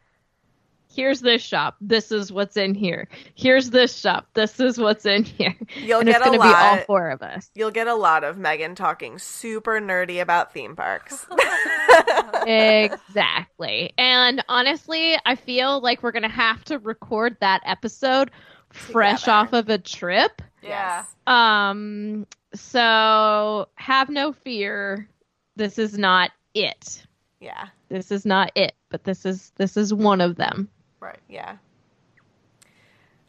Here's 0.94 1.22
this 1.22 1.42
shop. 1.42 1.78
This 1.80 2.12
is 2.12 2.34
what's 2.34 2.58
in 2.58 2.76
here. 2.76 3.08
Here's 3.34 3.70
this 3.70 3.98
shop. 3.98 4.28
This 4.34 4.60
is 4.60 4.78
what's 4.78 5.06
in 5.06 5.24
here. 5.24 5.56
You'll 5.78 6.00
and 6.02 6.10
get 6.10 6.18
it's 6.18 6.28
a 6.28 6.30
going 6.30 6.42
to 6.42 6.46
be 6.46 6.54
all 6.54 6.78
four 6.80 7.12
of 7.12 7.22
us. 7.22 7.50
You'll 7.56 7.72
get 7.72 7.88
a 7.88 7.96
lot 7.96 8.26
of 8.26 8.38
Megan 8.38 8.76
talking 8.76 9.18
super 9.18 9.80
nerdy 9.80 10.22
about 10.22 10.52
theme 10.54 10.76
parks. 10.76 11.26
exactly. 12.46 13.94
And 13.98 14.44
honestly, 14.50 15.16
I 15.26 15.36
feel 15.36 15.80
like 15.80 16.04
we're 16.04 16.12
going 16.12 16.24
to 16.24 16.28
have 16.28 16.62
to 16.66 16.78
record 16.80 17.38
that 17.40 17.62
episode 17.66 18.30
fresh 18.74 19.28
off 19.28 19.54
of 19.54 19.70
a 19.70 19.78
trip. 19.78 20.42
Yeah. 20.62 21.06
Um 21.28 22.26
so 22.54 23.68
have 23.76 24.10
no 24.10 24.32
fear. 24.34 25.08
This 25.56 25.78
is 25.80 25.98
not 25.98 26.32
it. 26.54 27.06
yeah, 27.40 27.68
This 27.90 28.12
is 28.12 28.26
not 28.26 28.52
it, 28.56 28.74
but 28.90 29.04
this 29.04 29.26
is 29.26 29.52
this 29.56 29.78
is 29.78 29.94
one 29.94 30.22
of 30.22 30.36
them. 30.36 30.70
Right. 31.00 31.20
yeah. 31.30 31.58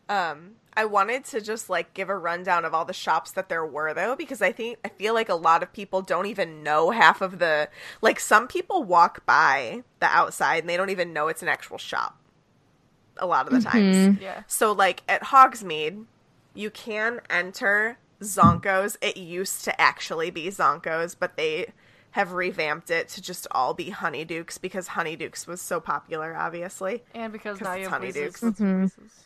Um, 0.09 0.52
I 0.74 0.85
wanted 0.85 1.24
to 1.27 1.40
just 1.40 1.70
like 1.70 1.94
give 1.94 2.09
a 2.09 2.16
rundown 2.16 2.64
of 2.64 2.74
all 2.74 2.85
the 2.85 2.93
shops 2.93 3.32
that 3.32 3.48
there 3.48 3.64
were 3.64 3.94
though, 3.94 4.16
because 4.16 4.43
I 4.43 4.52
think 4.52 4.78
I 4.85 4.89
feel 4.89 5.14
like 5.14 5.28
a 5.28 5.35
lot 5.35 5.62
of 5.62 5.73
people 5.73 6.02
don't 6.02 6.27
even 6.27 6.62
know 6.62 6.90
half 6.90 7.20
of 7.23 7.39
the 7.39 7.69
like 8.01 8.20
some 8.20 8.47
people 8.48 8.82
walk 8.82 9.24
by 9.24 9.82
the 10.01 10.06
outside 10.06 10.62
and 10.62 10.69
they 10.69 10.77
don't 10.77 10.90
even 10.90 11.12
know 11.12 11.28
it's 11.28 11.43
an 11.43 11.48
actual 11.48 11.78
shop. 11.78 12.19
A 13.23 13.27
lot 13.27 13.47
of 13.47 13.53
the 13.55 13.61
times. 13.70 14.19
Yeah. 14.20 14.43
So 14.49 14.73
like 14.73 15.03
at 15.09 15.23
Hogsmeade, 15.23 16.05
you 16.55 16.70
can 16.70 17.20
enter 17.31 17.97
Zonkos. 18.20 18.97
It 19.01 19.16
used 19.16 19.65
to 19.65 19.81
actually 19.81 20.31
be 20.31 20.49
Zonkos, 20.49 21.16
but 21.19 21.36
they 21.36 21.73
have 22.11 22.32
revamped 22.32 22.90
it 22.90 23.09
to 23.09 23.23
just 23.23 23.47
all 23.53 23.73
be 23.73 23.90
Honeydukes 23.90 24.61
because 24.61 24.89
Honeydukes 24.89 25.47
was 25.47 25.62
so 25.62 25.81
popular, 25.81 26.36
obviously. 26.36 27.03
And 27.15 27.32
because 27.32 27.61
now 27.61 27.74
you 27.74 27.89
have 27.89 28.03
Honeydukes. 28.03 28.12
Weasley's 28.12 28.43
Wizards 28.43 28.61
Wizards. 28.61 29.24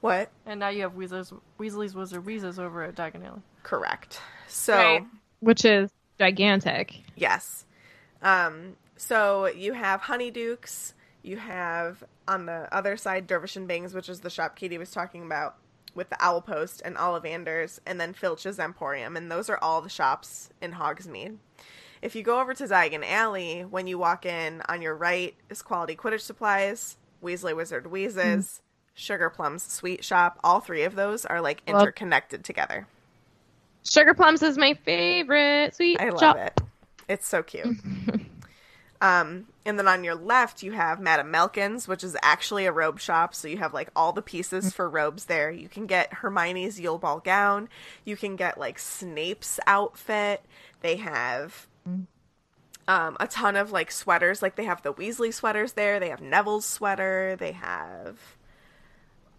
What? 0.00 0.30
And 0.46 0.58
now 0.60 0.70
you 0.70 0.82
have 0.82 0.92
Weasley's, 0.94 1.32
Weasley's 1.58 1.94
Wizard 1.94 2.24
Wheezes 2.24 2.58
over 2.58 2.82
at 2.82 2.94
Diagon 2.94 3.24
Alley. 3.24 3.42
Correct. 3.62 4.20
So 4.48 4.74
Right. 4.74 5.06
Which 5.40 5.64
is 5.64 5.90
gigantic. 6.18 6.96
yes. 7.16 7.64
Um 8.22 8.76
so 8.96 9.46
you 9.46 9.72
have 9.72 10.02
Honeydukes, 10.02 10.92
you 11.22 11.36
have 11.38 12.02
on 12.30 12.46
the 12.46 12.72
other 12.72 12.96
side 12.96 13.26
Dervish 13.26 13.56
and 13.56 13.66
Bangs, 13.66 13.92
which 13.92 14.08
is 14.08 14.20
the 14.20 14.30
shop 14.30 14.54
Katie 14.56 14.78
was 14.78 14.92
talking 14.92 15.22
about 15.22 15.56
with 15.94 16.08
the 16.08 16.16
Owl 16.20 16.40
Post 16.40 16.80
and 16.84 16.96
Ollivanders, 16.96 17.80
and 17.84 18.00
then 18.00 18.12
Filch's 18.14 18.60
Emporium, 18.60 19.16
and 19.16 19.30
those 19.30 19.50
are 19.50 19.58
all 19.60 19.82
the 19.82 19.88
shops 19.88 20.48
in 20.62 20.72
Hogsmeade. 20.72 21.36
If 22.00 22.14
you 22.14 22.22
go 22.22 22.40
over 22.40 22.54
to 22.54 22.64
Diagon 22.64 23.04
Alley, 23.04 23.62
when 23.62 23.88
you 23.88 23.98
walk 23.98 24.24
in, 24.24 24.62
on 24.68 24.80
your 24.80 24.94
right 24.94 25.34
is 25.50 25.60
Quality 25.60 25.96
Quidditch 25.96 26.20
Supplies, 26.20 26.96
Weasley 27.22 27.54
Wizard 27.54 27.90
Wheezes, 27.90 28.16
mm-hmm. 28.16 29.12
Sugarplum's 29.12 29.64
Sweet 29.64 30.04
Shop. 30.04 30.38
All 30.44 30.60
three 30.60 30.84
of 30.84 30.94
those 30.94 31.26
are 31.26 31.40
like 31.40 31.62
Well- 31.66 31.80
interconnected 31.80 32.44
together. 32.44 32.86
Sugarplum's 33.84 34.42
is 34.42 34.58
my 34.58 34.74
favorite 34.84 35.74
sweet 35.74 35.98
shop. 35.98 36.06
I 36.06 36.10
love 36.10 36.20
shop. 36.20 36.36
it. 36.36 36.60
It's 37.08 37.26
so 37.26 37.42
cute. 37.42 37.66
um, 39.00 39.46
and 39.64 39.78
then 39.78 39.88
on 39.88 40.04
your 40.04 40.14
left, 40.14 40.62
you 40.62 40.72
have 40.72 41.00
Madame 41.00 41.30
Malkin's, 41.30 41.88
which 41.88 42.04
is 42.04 42.16
actually 42.22 42.66
a 42.66 42.72
robe 42.72 43.00
shop. 43.00 43.34
So 43.34 43.48
you 43.48 43.56
have 43.58 43.72
like 43.72 43.90
all 43.96 44.12
the 44.12 44.22
pieces 44.22 44.72
for 44.72 44.88
robes 44.88 45.24
there. 45.24 45.50
You 45.50 45.68
can 45.68 45.86
get 45.86 46.12
Hermione's 46.14 46.78
Yule 46.78 46.98
Ball 46.98 47.20
gown. 47.20 47.68
You 48.04 48.16
can 48.16 48.36
get 48.36 48.58
like 48.58 48.78
Snape's 48.78 49.58
outfit. 49.66 50.44
They 50.82 50.96
have 50.96 51.66
um, 52.86 53.16
a 53.20 53.26
ton 53.26 53.56
of 53.56 53.72
like 53.72 53.90
sweaters. 53.90 54.42
Like 54.42 54.56
they 54.56 54.64
have 54.64 54.82
the 54.82 54.92
Weasley 54.92 55.32
sweaters 55.32 55.72
there. 55.72 55.98
They 55.98 56.10
have 56.10 56.20
Neville's 56.20 56.66
sweater. 56.66 57.36
They 57.38 57.52
have 57.52 58.18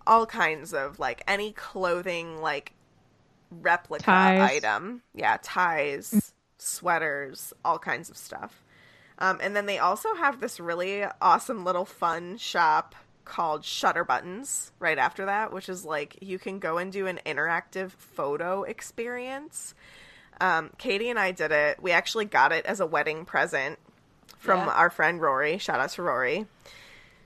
all 0.07 0.25
kinds 0.25 0.73
of 0.73 0.99
like 0.99 1.23
any 1.27 1.51
clothing 1.51 2.41
like 2.41 2.73
replica 3.51 4.05
Ties. 4.05 4.51
item. 4.51 5.03
Yeah, 5.13 5.37
ties, 5.41 6.33
sweaters, 6.57 7.53
all 7.63 7.77
kinds 7.77 8.09
of 8.09 8.17
stuff. 8.17 8.63
Um, 9.21 9.37
and 9.41 9.55
then 9.55 9.67
they 9.67 9.77
also 9.77 10.13
have 10.15 10.39
this 10.41 10.59
really 10.59 11.03
awesome 11.21 11.63
little 11.63 11.85
fun 11.85 12.37
shop 12.37 12.95
called 13.23 13.63
Shutter 13.63 14.03
Buttons 14.03 14.71
right 14.79 14.97
after 14.97 15.25
that, 15.27 15.53
which 15.53 15.69
is 15.69 15.85
like 15.85 16.17
you 16.21 16.39
can 16.39 16.57
go 16.59 16.77
and 16.79 16.91
do 16.91 17.05
an 17.07 17.19
interactive 17.25 17.91
photo 17.91 18.63
experience. 18.63 19.75
Um, 20.41 20.71
Katie 20.79 21.09
and 21.11 21.19
I 21.19 21.31
did 21.31 21.51
it. 21.51 21.81
We 21.81 21.91
actually 21.91 22.25
got 22.25 22.51
it 22.51 22.65
as 22.65 22.79
a 22.79 22.85
wedding 22.87 23.25
present 23.25 23.77
from 24.39 24.57
Yeah. 24.61 24.73
our 24.73 24.89
friend 24.89 25.21
Rory. 25.21 25.59
Shout 25.59 25.79
out 25.79 25.91
to 25.91 26.01
Rory. 26.01 26.47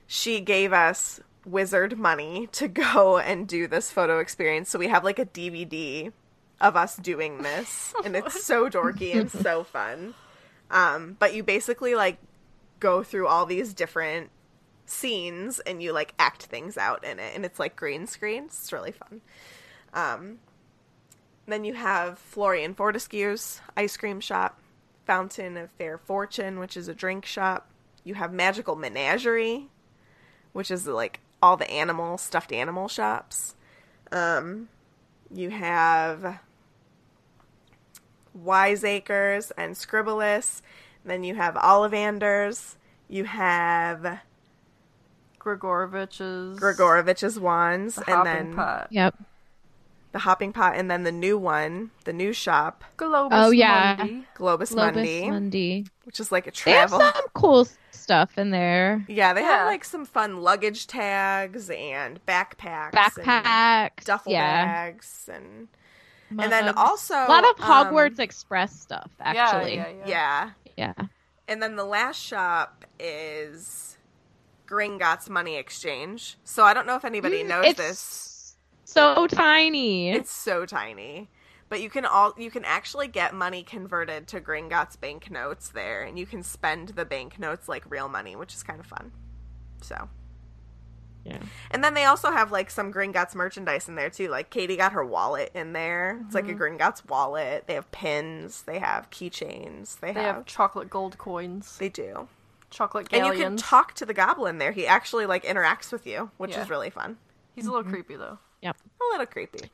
She 0.06 0.40
gave 0.40 0.74
us 0.74 1.18
wizard 1.46 1.98
money 1.98 2.48
to 2.52 2.68
go 2.92 3.16
and 3.16 3.48
do 3.48 3.66
this 3.66 3.90
photo 3.90 4.18
experience. 4.18 4.68
So 4.68 4.78
we 4.78 4.88
have 4.88 5.02
like 5.02 5.18
a 5.18 5.24
DVD 5.24 6.12
of 6.60 6.76
us 6.76 6.96
doing 6.96 7.42
this, 7.42 7.94
and 8.04 8.14
it's 8.14 8.44
so 8.44 8.68
dorky 8.68 9.18
and 9.18 9.30
so 9.30 9.64
fun. 9.72 10.14
Um, 10.70 11.16
but 11.18 11.34
you 11.34 11.42
basically 11.42 11.94
like 11.94 12.18
go 12.80 13.02
through 13.02 13.26
all 13.28 13.46
these 13.46 13.72
different 13.72 14.30
scenes 14.86 15.58
and 15.60 15.82
you 15.82 15.92
like 15.92 16.14
act 16.18 16.44
things 16.44 16.76
out 16.76 17.04
in 17.04 17.18
it, 17.18 17.32
and 17.34 17.44
it's 17.44 17.58
like 17.58 17.76
green 17.76 18.06
screens. 18.06 18.58
It's 18.60 18.72
really 18.72 18.92
fun. 18.92 19.20
Um, 19.94 20.38
then 21.46 21.64
you 21.64 21.74
have 21.74 22.18
Florian 22.18 22.74
Fortescue's 22.74 23.60
ice 23.76 23.96
cream 23.96 24.20
shop, 24.20 24.60
Fountain 25.06 25.56
of 25.56 25.70
Fair 25.72 25.98
Fortune, 25.98 26.58
which 26.58 26.76
is 26.76 26.88
a 26.88 26.94
drink 26.94 27.24
shop. 27.24 27.70
You 28.04 28.14
have 28.14 28.32
Magical 28.32 28.76
Menagerie, 28.76 29.68
which 30.52 30.70
is 30.70 30.86
like 30.86 31.20
all 31.42 31.56
the 31.56 31.70
animal 31.70 32.18
stuffed 32.18 32.52
animal 32.52 32.88
shops. 32.88 33.54
Um, 34.10 34.68
you 35.32 35.50
have 35.50 36.40
Wiseacres 38.36 39.50
and 39.56 39.74
Scribbulus. 39.74 40.62
Then 41.04 41.24
you 41.24 41.34
have 41.36 41.54
Ollivanders. 41.54 42.76
You 43.08 43.24
have 43.24 44.20
Gregorovitch's. 45.38 46.58
Gregorovitch's 46.58 47.38
wands, 47.38 47.96
The 47.96 48.10
and 48.10 48.26
then 48.26 48.54
pot. 48.54 48.88
Yep. 48.90 49.14
the 50.12 50.18
hopping 50.20 50.52
pot, 50.52 50.74
and 50.76 50.90
then 50.90 51.02
the 51.04 51.12
new 51.12 51.36
one, 51.38 51.90
the 52.04 52.12
new 52.12 52.32
shop, 52.32 52.82
Globus 52.96 53.28
Oh, 53.32 53.50
yeah. 53.50 53.96
Globus 53.96 54.08
Mundi. 54.08 54.26
Globus, 54.36 54.72
Globus 54.72 54.76
Mundi, 54.76 55.30
Mundi. 55.30 55.86
which 56.04 56.18
is 56.20 56.32
like 56.32 56.46
a 56.46 56.50
travel. 56.50 56.98
They 56.98 57.04
have 57.04 57.14
some 57.14 57.24
cool 57.34 57.68
stuff 57.90 58.38
in 58.38 58.50
there. 58.50 59.04
Yeah, 59.08 59.32
they 59.34 59.42
have 59.42 59.66
like 59.66 59.84
some 59.84 60.04
fun 60.04 60.38
luggage 60.42 60.86
tags 60.86 61.70
and 61.70 62.24
backpacks, 62.26 62.94
and 63.18 63.26
Backpacks. 63.26 64.04
duffel 64.04 64.32
yeah. 64.32 64.64
bags, 64.64 65.28
and 65.32 65.68
and 66.30 66.50
then 66.52 66.68
also 66.76 67.14
a 67.14 67.28
lot 67.28 67.44
of 67.44 67.60
um, 67.60 67.66
Hogwarts 67.70 68.18
Express 68.18 68.78
stuff, 68.78 69.10
actually. 69.20 69.76
Yeah, 69.76 69.88
yeah, 69.88 70.06
yeah. 70.06 70.50
yeah. 70.76 70.92
Yeah. 70.98 71.06
And 71.48 71.62
then 71.62 71.76
the 71.76 71.84
last 71.84 72.20
shop 72.20 72.84
is 72.98 73.96
Gringotts 74.66 75.28
Money 75.30 75.56
Exchange. 75.56 76.36
So 76.44 76.64
I 76.64 76.74
don't 76.74 76.86
know 76.86 76.96
if 76.96 77.04
anybody 77.04 77.42
knows 77.42 77.64
Mm, 77.64 77.68
it's 77.70 77.78
this. 77.78 78.56
so 78.84 79.26
tiny. 79.26 80.10
It's 80.10 80.30
so 80.32 80.66
tiny. 80.66 81.30
But 81.68 81.80
you 81.82 81.90
can 81.90 82.04
all 82.04 82.34
you 82.38 82.50
can 82.50 82.64
actually 82.64 83.08
get 83.08 83.34
money 83.34 83.62
converted 83.62 84.28
to 84.28 84.40
Gringotts 84.40 85.00
banknotes 85.00 85.68
there 85.68 86.02
and 86.02 86.18
you 86.18 86.26
can 86.26 86.42
spend 86.42 86.90
the 86.90 87.04
banknotes 87.04 87.68
like 87.68 87.88
real 87.90 88.08
money, 88.08 88.36
which 88.36 88.54
is 88.54 88.62
kind 88.62 88.78
of 88.78 88.86
fun. 88.86 89.12
So 89.82 90.08
Yeah. 91.26 91.38
And 91.72 91.82
then 91.82 91.94
they 91.94 92.04
also 92.04 92.30
have 92.30 92.52
like 92.52 92.70
some 92.70 92.92
Gringotts 92.92 93.34
merchandise 93.34 93.88
in 93.88 93.96
there 93.96 94.10
too. 94.10 94.28
Like 94.28 94.50
Katie 94.50 94.76
got 94.76 94.92
her 94.92 95.04
wallet 95.04 95.50
in 95.54 95.72
there. 95.72 96.20
It's 96.24 96.34
like 96.34 96.44
a 96.44 96.52
mm-hmm. 96.54 96.62
Gringotts 96.62 97.08
wallet. 97.08 97.64
They 97.66 97.74
have 97.74 97.90
pins. 97.90 98.62
They 98.62 98.78
have 98.78 99.10
keychains. 99.10 99.98
They, 99.98 100.12
They 100.12 100.22
have, 100.22 100.36
have 100.36 100.46
chocolate 100.46 100.88
gold 100.88 101.18
coins, 101.18 101.76
They 101.78 101.88
do. 101.88 102.28
chocolate 102.70 103.08
And 103.10 103.22
galleons. 103.22 103.38
you 103.38 103.44
can 103.44 103.56
talk 103.56 103.94
to 103.94 104.06
the 104.06 104.14
goblin 104.14 104.58
there. 104.58 104.70
He 104.70 104.86
actually 104.86 105.26
like 105.26 105.44
interacts 105.44 105.90
with 105.90 106.06
you, 106.06 106.30
which 106.36 106.52
Yeah. 106.52 106.62
is 106.62 106.70
really 106.70 106.90
fun. 106.90 107.16
He's 107.56 107.66
a 107.66 107.70
little 107.70 107.82
mm-hmm. 107.82 107.92
creepy 107.92 108.16
though. 108.16 108.38
Yep. 108.62 108.76
A 109.00 109.04
little 109.12 109.26
creepy. 109.26 109.70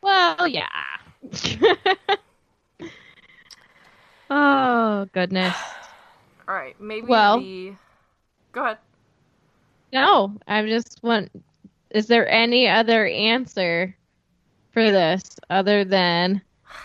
Well, 0.00 0.48
yeah. 0.48 0.66
oh 4.30 5.06
goodness. 5.12 5.56
All 6.48 6.54
right, 6.54 6.80
maybe 6.80 7.06
Well- 7.06 7.40
the. 7.40 7.74
Go 8.52 8.64
ahead. 8.64 8.78
No, 9.96 10.36
I 10.46 10.62
just 10.66 11.00
want. 11.02 11.30
Is 11.90 12.06
there 12.06 12.28
any 12.28 12.68
other 12.68 13.06
answer 13.06 13.96
for 14.72 14.90
this 14.90 15.22
other 15.48 15.84
than? 15.84 16.42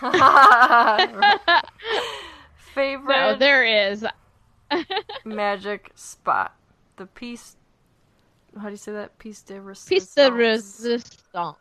Favorite 2.74 3.14
No, 3.14 3.36
there 3.36 3.64
is. 3.90 4.06
magic 5.26 5.90
spot. 5.94 6.54
The 6.96 7.04
piece. 7.06 7.56
How 8.56 8.64
do 8.64 8.70
you 8.70 8.76
say 8.76 8.92
that? 8.92 9.18
Piece 9.18 9.42
de 9.42 9.60
resistance. 9.60 9.88
Piece 10.00 10.14
de 10.14 10.32
resistance. 10.32 11.56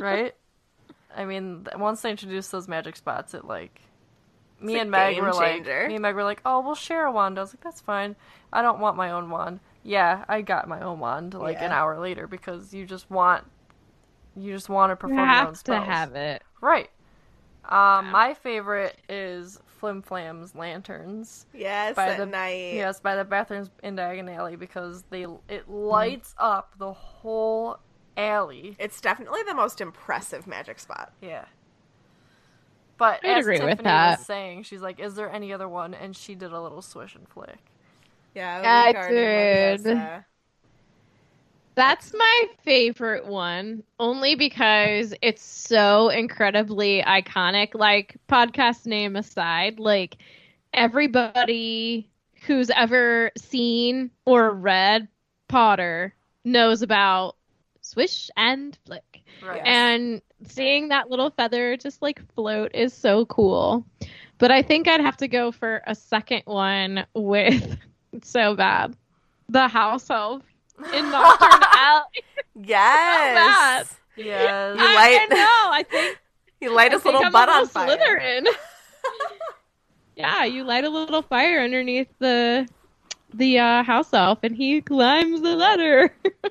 right? 0.00 0.34
I 1.16 1.24
mean, 1.24 1.66
once 1.76 2.02
they 2.02 2.10
introduced 2.10 2.52
those 2.52 2.68
magic 2.68 2.94
spots, 2.96 3.34
it 3.34 3.44
like 3.44 3.80
me 4.60 4.74
It's 4.74 4.82
and 4.82 4.90
Meg 4.92 5.20
were 5.20 5.32
changer. 5.32 5.80
like, 5.80 5.88
me 5.88 5.94
and 5.96 6.02
Meg 6.02 6.14
were 6.14 6.22
like, 6.24 6.40
oh, 6.46 6.60
we'll 6.60 6.76
share 6.76 7.04
a 7.06 7.10
wand. 7.12 7.36
I 7.38 7.42
was 7.42 7.52
like, 7.52 7.62
that's 7.64 7.80
fine. 7.80 8.14
I 8.52 8.62
don't 8.62 8.78
want 8.78 8.96
my 8.96 9.10
own 9.10 9.28
wand. 9.28 9.58
Yeah, 9.82 10.24
I 10.28 10.42
got 10.42 10.68
my 10.68 10.80
own 10.80 11.00
wand 11.00 11.34
like 11.34 11.60
an 11.60 11.72
hour 11.72 11.98
later 11.98 12.26
because 12.26 12.72
you 12.72 12.86
just 12.86 13.10
want, 13.10 13.44
you 14.36 14.52
just 14.52 14.68
want 14.68 14.90
to 14.90 14.94
You 14.94 14.96
perform 14.96 15.18
your 15.18 15.28
own 15.28 15.46
have 15.46 15.62
to 15.64 15.80
have 15.80 16.14
it. 16.14 16.42
Right. 16.60 16.90
Um, 17.64 18.10
my 18.10 18.34
favorite 18.34 18.96
is 19.08 19.58
Flim 19.66 20.02
Flam's 20.02 20.54
lanterns. 20.54 21.46
Yes, 21.52 21.96
By 21.96 22.10
at 22.10 22.18
the 22.18 22.26
night. 22.26 22.74
Yes, 22.74 23.00
by 23.00 23.16
the 23.16 23.24
bathrooms 23.24 23.70
in 23.82 23.96
Diagon 23.96 24.32
Alley 24.32 24.56
because 24.56 25.02
they 25.10 25.26
it 25.48 25.68
lights 25.68 26.34
up 26.38 26.74
the 26.78 26.92
whole 26.92 27.78
alley. 28.16 28.76
It's 28.78 29.00
definitely 29.00 29.40
the 29.46 29.54
most 29.54 29.80
impressive 29.80 30.46
magic 30.46 30.78
spot. 30.78 31.12
Yeah. 31.20 31.46
But 32.96 33.24
I'd 33.24 33.38
as 33.38 33.44
agree 33.44 33.58
with 33.58 33.70
Tiffany 33.70 33.84
that. 33.84 34.18
was 34.18 34.26
saying, 34.26 34.62
she's 34.64 34.82
like, 34.82 35.00
"Is 35.00 35.14
there 35.14 35.30
any 35.30 35.52
other 35.52 35.68
one?" 35.68 35.94
And 35.94 36.14
she 36.14 36.36
did 36.36 36.52
a 36.52 36.60
little 36.60 36.82
swish 36.82 37.16
and 37.16 37.28
flick. 37.28 37.71
Yeah, 38.34 38.92
Wingardium 38.92 39.82
did. 39.82 40.24
That's 41.74 42.12
my 42.12 42.44
favorite 42.64 43.26
one, 43.26 43.82
only 43.98 44.34
because 44.34 45.14
it's 45.22 45.42
so 45.42 46.10
incredibly 46.10 47.02
iconic. 47.02 47.74
Like, 47.74 48.16
podcast 48.28 48.84
name 48.84 49.16
aside, 49.16 49.80
like, 49.80 50.18
everybody 50.74 52.10
who's 52.46 52.70
ever 52.70 53.30
seen 53.36 54.10
or 54.26 54.50
read 54.50 55.08
Potter 55.48 56.14
knows 56.44 56.82
about 56.82 57.36
Swish 57.80 58.30
and 58.36 58.76
Flick. 58.84 59.22
Right. 59.46 59.62
And 59.64 60.22
seeing 60.46 60.88
that 60.88 61.10
little 61.10 61.30
feather 61.30 61.76
just 61.76 62.02
like 62.02 62.20
float 62.34 62.72
is 62.74 62.92
so 62.92 63.26
cool. 63.26 63.86
But 64.38 64.50
I 64.50 64.62
think 64.62 64.88
I'd 64.88 65.00
have 65.00 65.16
to 65.18 65.28
go 65.28 65.52
for 65.52 65.82
a 65.86 65.94
second 65.94 66.42
one 66.46 67.06
with 67.14 67.78
it's 68.12 68.30
so 68.30 68.54
bad. 68.54 68.96
The 69.48 69.68
house 69.68 70.08
elf 70.10 70.42
in 70.78 71.04
Knockturn 71.10 71.62
Alley. 71.74 72.24
Yes. 72.64 73.96
yes. 74.16 74.76
You 74.78 74.84
light- 74.84 75.26
I 75.30 75.34
know. 75.34 75.70
I 75.72 75.84
think 75.88 76.18
You 76.60 76.72
light 76.74 76.92
I 76.92 76.94
his 76.94 77.04
little 77.04 77.24
I'm 77.24 77.32
butt 77.32 77.48
a 77.48 77.52
on 77.52 77.66
fire. 77.68 77.96
Slytherin. 77.98 78.46
yeah, 80.16 80.44
you 80.44 80.62
light 80.64 80.84
a 80.84 80.88
little 80.90 81.22
fire 81.22 81.60
underneath 81.60 82.08
the 82.20 82.68
the 83.34 83.58
uh, 83.58 83.82
house 83.82 84.12
elf, 84.12 84.38
and 84.42 84.54
he 84.54 84.80
climbs 84.82 85.40
the 85.40 85.56
ladder. 85.56 86.14
It's 86.24 86.42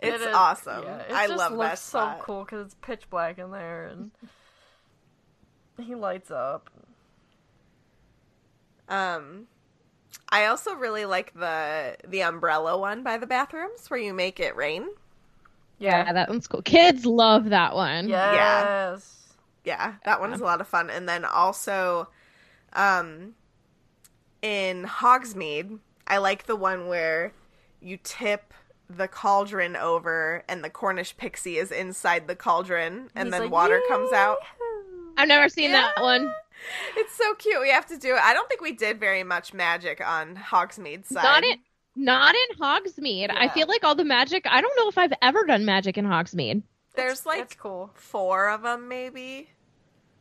It 0.00 0.28
is- 0.28 0.34
awesome. 0.34 0.82
yeah, 0.84 0.98
it 0.98 1.12
I 1.12 1.26
just 1.26 1.38
love 1.38 1.52
looks 1.52 1.70
that 1.70 1.78
so 1.78 1.98
spot. 2.00 2.18
cool 2.20 2.44
because 2.44 2.66
it's 2.66 2.74
pitch 2.82 3.08
black 3.08 3.38
in 3.38 3.50
there 3.50 3.86
and 3.86 4.10
he 5.86 5.94
lights 5.94 6.30
up. 6.30 6.68
Um, 8.88 9.46
I 10.30 10.46
also 10.46 10.74
really 10.74 11.04
like 11.04 11.32
the 11.34 11.96
the 12.06 12.22
umbrella 12.22 12.78
one 12.78 13.02
by 13.02 13.16
the 13.16 13.26
bathrooms 13.26 13.88
where 13.88 14.00
you 14.00 14.12
make 14.12 14.40
it 14.40 14.56
rain. 14.56 14.88
yeah, 15.78 16.12
that 16.12 16.28
one's 16.28 16.46
cool. 16.46 16.62
Kids 16.62 17.06
love 17.06 17.50
that 17.50 17.74
one. 17.74 18.08
Yes. 18.08 19.34
Yeah, 19.64 19.94
that 20.04 20.20
one 20.20 20.32
is 20.32 20.40
a 20.40 20.44
lot 20.44 20.60
of 20.60 20.68
fun. 20.68 20.90
And 20.90 21.08
then 21.08 21.24
also, 21.24 22.08
um, 22.72 23.34
in 24.40 24.84
Hogsmeade, 24.84 25.78
I 26.06 26.18
like 26.18 26.46
the 26.46 26.54
one 26.56 26.86
where 26.86 27.32
you 27.80 27.98
tip 28.02 28.54
the 28.88 29.08
cauldron 29.08 29.74
over 29.74 30.44
and 30.48 30.62
the 30.62 30.70
Cornish 30.70 31.16
pixie 31.16 31.56
is 31.56 31.72
inside 31.72 32.28
the 32.28 32.36
cauldron 32.36 33.10
and 33.16 33.26
He's 33.26 33.32
then 33.32 33.42
like, 33.42 33.50
water 33.50 33.80
comes 33.88 34.12
out. 34.12 34.38
I've 35.16 35.26
never 35.28 35.48
seen 35.48 35.72
that 35.72 36.00
one. 36.00 36.32
It's 36.96 37.16
so 37.16 37.34
cute. 37.34 37.60
We 37.60 37.70
have 37.70 37.86
to 37.86 37.98
do 37.98 38.14
it. 38.14 38.20
I 38.22 38.34
don't 38.34 38.48
think 38.48 38.60
we 38.60 38.72
did 38.72 38.98
very 38.98 39.22
much 39.22 39.52
magic 39.54 40.00
on 40.06 40.36
Hogsmeade's 40.36 41.08
side. 41.08 41.22
Not 41.22 41.44
in 41.44 41.58
not 41.96 42.34
in 42.34 42.58
Hogsmeade. 42.58 43.30
I 43.30 43.48
feel 43.48 43.66
like 43.66 43.82
all 43.82 43.94
the 43.94 44.04
magic. 44.04 44.44
I 44.46 44.60
don't 44.60 44.76
know 44.76 44.88
if 44.88 44.98
I've 44.98 45.14
ever 45.22 45.44
done 45.44 45.64
magic 45.64 45.96
in 45.96 46.04
Hogsmeade. 46.04 46.62
There's 46.94 47.20
That's 47.20 47.26
like 47.26 47.58
cool. 47.58 47.90
four 47.94 48.50
of 48.50 48.62
them, 48.62 48.88
maybe. 48.88 49.50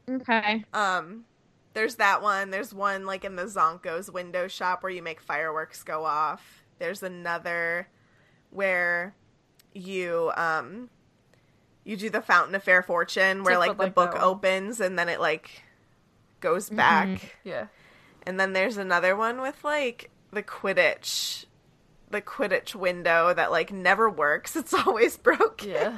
Okay. 0.10 0.64
Um, 0.74 1.26
there's 1.74 1.96
that 1.96 2.22
one. 2.22 2.50
There's 2.50 2.74
one 2.74 3.06
like 3.06 3.26
in 3.26 3.36
the 3.36 3.46
Zonko's 3.46 4.10
window 4.10 4.48
shop 4.48 4.84
where 4.84 4.92
you 4.92 5.04
make 5.04 5.20
fireworks 5.20 5.84
go 5.84 6.06
off. 6.06 6.64
There's 6.80 7.04
another 7.04 7.90
where 8.50 9.16
you 9.74 10.32
um 10.38 10.90
you 11.84 11.98
do 11.98 12.10
the 12.10 12.22
Fountain 12.22 12.56
of 12.56 12.64
Fair 12.64 12.82
Fortune 12.82 13.44
where 13.44 13.56
Tiff 13.56 13.68
like 13.68 13.78
the 13.78 13.84
like 13.84 13.96
book 13.96 14.14
that 14.14 14.24
opens 14.24 14.80
and 14.80 14.98
then 14.98 15.10
it 15.10 15.20
like 15.20 15.65
goes 16.46 16.70
back. 16.70 17.38
Yeah. 17.44 17.68
And 18.28 18.40
then 18.40 18.54
there's 18.54 18.78
another 18.78 19.16
one 19.16 19.42
with 19.42 19.64
like 19.64 20.12
the 20.32 20.44
Quidditch 20.44 21.46
the 22.12 22.22
Quidditch 22.22 22.76
window 22.76 23.34
that 23.34 23.50
like 23.50 23.74
never 23.74 24.08
works. 24.10 24.56
It's 24.56 24.74
always 24.88 25.18
broken. 25.18 25.70
Yeah. 25.70 25.98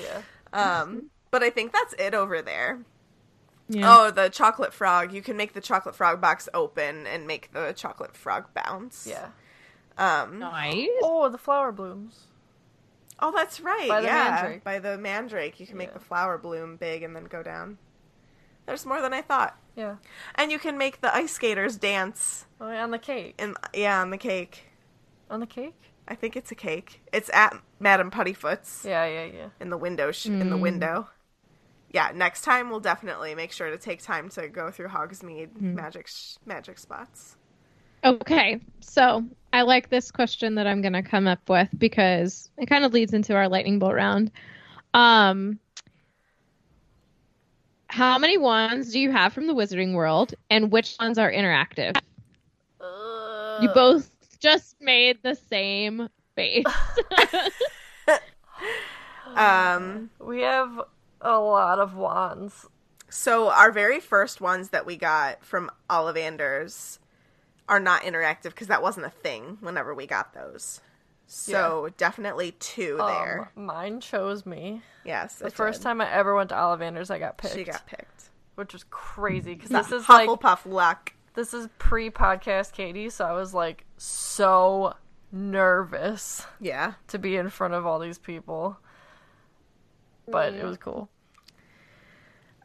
yeah. 0.00 0.22
Um 0.52 1.10
but 1.30 1.42
I 1.42 1.48
think 1.48 1.72
that's 1.72 1.94
it 1.94 2.12
over 2.14 2.42
there. 2.42 2.80
Yeah. 3.68 3.84
Oh, 3.96 4.10
the 4.10 4.28
chocolate 4.28 4.74
frog. 4.74 5.14
You 5.14 5.22
can 5.22 5.38
make 5.38 5.54
the 5.54 5.62
chocolate 5.62 5.94
frog 5.94 6.20
box 6.20 6.46
open 6.52 7.06
and 7.06 7.26
make 7.26 7.52
the 7.52 7.72
chocolate 7.74 8.14
frog 8.14 8.48
bounce. 8.52 9.06
Yeah. 9.08 9.28
Um 9.96 10.40
Nice. 10.40 10.88
Oh, 11.02 11.30
the 11.30 11.38
flower 11.38 11.72
blooms. 11.72 12.26
Oh, 13.18 13.32
that's 13.34 13.60
right. 13.60 13.88
By 13.88 14.00
the 14.00 14.08
yeah. 14.08 14.30
mandrake. 14.34 14.64
By 14.64 14.78
the 14.80 14.98
mandrake. 14.98 15.60
You 15.60 15.66
can 15.66 15.78
make 15.78 15.88
Yeah. 15.90 15.94
the 15.94 16.04
flower 16.04 16.36
bloom 16.38 16.76
big 16.76 17.02
and 17.04 17.14
then 17.14 17.24
go 17.24 17.42
down. 17.42 17.78
There's 18.72 18.86
more 18.86 19.02
than 19.02 19.12
I 19.12 19.20
thought. 19.20 19.54
Yeah. 19.76 19.96
And 20.36 20.50
you 20.50 20.58
can 20.58 20.78
make 20.78 21.02
the 21.02 21.14
ice 21.14 21.30
skaters 21.32 21.76
dance 21.76 22.46
Oh, 22.58 22.68
on 22.70 22.90
the 22.90 22.98
cake. 22.98 23.34
in 23.38 23.54
yeah, 23.74 24.00
on 24.00 24.08
the 24.08 24.16
cake. 24.16 24.64
On 25.28 25.40
the 25.40 25.46
cake? 25.46 25.74
I 26.08 26.14
think 26.14 26.36
it's 26.36 26.50
a 26.50 26.54
cake. 26.54 27.02
It's 27.12 27.28
at 27.34 27.54
Madame 27.80 28.10
Puddifoot's 28.10 28.86
Yeah, 28.88 29.04
yeah, 29.04 29.24
yeah. 29.26 29.48
in 29.60 29.68
the 29.68 29.76
window 29.76 30.10
sh- 30.10 30.24
in 30.26 30.48
the 30.48 30.56
window. 30.56 31.06
Yeah, 31.90 32.12
next 32.14 32.44
time 32.44 32.70
we'll 32.70 32.80
definitely 32.80 33.34
make 33.34 33.52
sure 33.52 33.68
to 33.68 33.76
take 33.76 34.02
time 34.02 34.30
to 34.30 34.48
go 34.48 34.70
through 34.70 34.88
Hogsmeade 34.88 35.60
magic 35.60 36.06
sh- 36.06 36.36
magic 36.46 36.78
spots. 36.78 37.36
Okay, 38.04 38.58
so 38.80 39.22
I 39.52 39.62
like 39.62 39.90
this 39.90 40.10
question 40.10 40.54
that 40.54 40.66
I'm 40.66 40.80
going 40.80 40.94
to 40.94 41.02
come 41.02 41.26
up 41.26 41.46
with 41.50 41.68
because 41.76 42.50
it 42.56 42.66
kind 42.70 42.86
of 42.86 42.94
leads 42.94 43.12
into 43.12 43.34
our 43.36 43.48
lightning 43.50 43.78
bolt 43.78 43.94
round. 43.94 44.30
Um, 44.94 45.58
how 47.92 48.18
many 48.18 48.38
wands 48.38 48.90
do 48.90 48.98
you 48.98 49.12
have 49.12 49.34
from 49.34 49.46
the 49.46 49.54
Wizarding 49.54 49.92
World, 49.92 50.34
and 50.48 50.72
which 50.72 50.96
ones 50.98 51.18
are 51.18 51.30
interactive? 51.30 51.94
You 53.60 53.68
both 53.74 54.10
just 54.40 54.76
made 54.80 55.22
the 55.22 55.34
same 55.34 56.08
face. 56.34 56.64
Um 59.34 60.10
We 60.18 60.42
have 60.42 60.78
a 61.22 61.38
lot 61.38 61.78
of 61.78 61.96
wands. 61.96 62.66
So 63.08 63.48
our 63.50 63.70
very 63.70 64.00
first 64.00 64.40
ones 64.40 64.70
that 64.70 64.84
we 64.84 64.96
got 64.96 65.42
from 65.44 65.70
Ollivanders 65.88 66.98
are 67.68 67.80
not 67.80 68.02
interactive 68.02 68.50
because 68.50 68.66
that 68.66 68.82
wasn't 68.82 69.06
a 69.06 69.10
thing 69.10 69.56
whenever 69.60 69.94
we 69.94 70.06
got 70.06 70.34
those. 70.34 70.80
So 71.34 71.88
definitely 71.96 72.52
two 72.52 72.96
there. 72.98 73.50
Um, 73.56 73.64
mine 73.64 74.00
chose 74.00 74.44
me. 74.44 74.82
yes, 75.04 75.36
The 75.36 75.50
first 75.50 75.80
did. 75.80 75.84
time 75.84 76.00
I 76.02 76.10
ever 76.12 76.34
went 76.34 76.50
to 76.50 76.54
Ollivanders, 76.54 77.10
I 77.10 77.18
got 77.18 77.38
picked. 77.38 77.54
she 77.54 77.64
got 77.64 77.86
picked. 77.86 78.30
which 78.54 78.72
was 78.74 78.84
crazy 78.90 79.54
because 79.54 79.70
this 79.70 79.90
is 79.92 80.08
like 80.10 80.28
Hufflepuff 80.28 80.66
luck. 80.70 81.14
this 81.34 81.54
is 81.54 81.68
pre-podcast 81.78 82.72
Katie, 82.72 83.08
so 83.08 83.24
I 83.24 83.32
was 83.32 83.54
like 83.54 83.86
so 83.96 84.94
nervous 85.32 86.46
Yeah. 86.60 86.92
to 87.08 87.18
be 87.18 87.36
in 87.36 87.48
front 87.48 87.72
of 87.72 87.86
all 87.86 87.98
these 87.98 88.18
people. 88.18 88.76
But 90.28 90.52
Mm. 90.52 90.58
it 90.60 90.64
was 90.64 90.76
cool. 90.76 91.08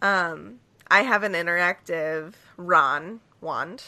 Um, 0.02 0.60
I 0.89 1.03
have 1.03 1.23
an 1.23 1.34
interactive 1.34 2.34
Ron 2.57 3.22
wand. 3.41 3.84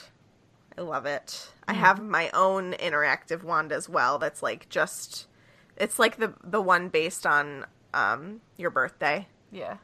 I 0.80 0.82
love 0.82 1.06
it. 1.06 1.52
I 1.68 1.74
have 1.74 2.02
my 2.02 2.30
own 2.34 2.72
interactive 2.72 3.44
wand 3.44 3.74
as 3.74 3.90
well. 3.90 4.18
That's 4.18 4.42
like 4.42 4.70
just, 4.70 5.28
it's 5.76 6.00
like 6.00 6.18
the 6.18 6.34
the 6.42 6.62
one 6.62 6.88
based 6.88 7.26
on 7.26 7.66
um 7.94 8.40
your 8.56 8.70
birthday. 8.70 9.28
Yeah. 9.52 9.76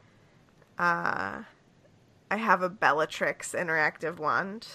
Uh, 0.78 1.42
I 2.30 2.36
have 2.38 2.62
a 2.62 2.70
Bellatrix 2.70 3.52
interactive 3.52 4.16
wand. 4.16 4.68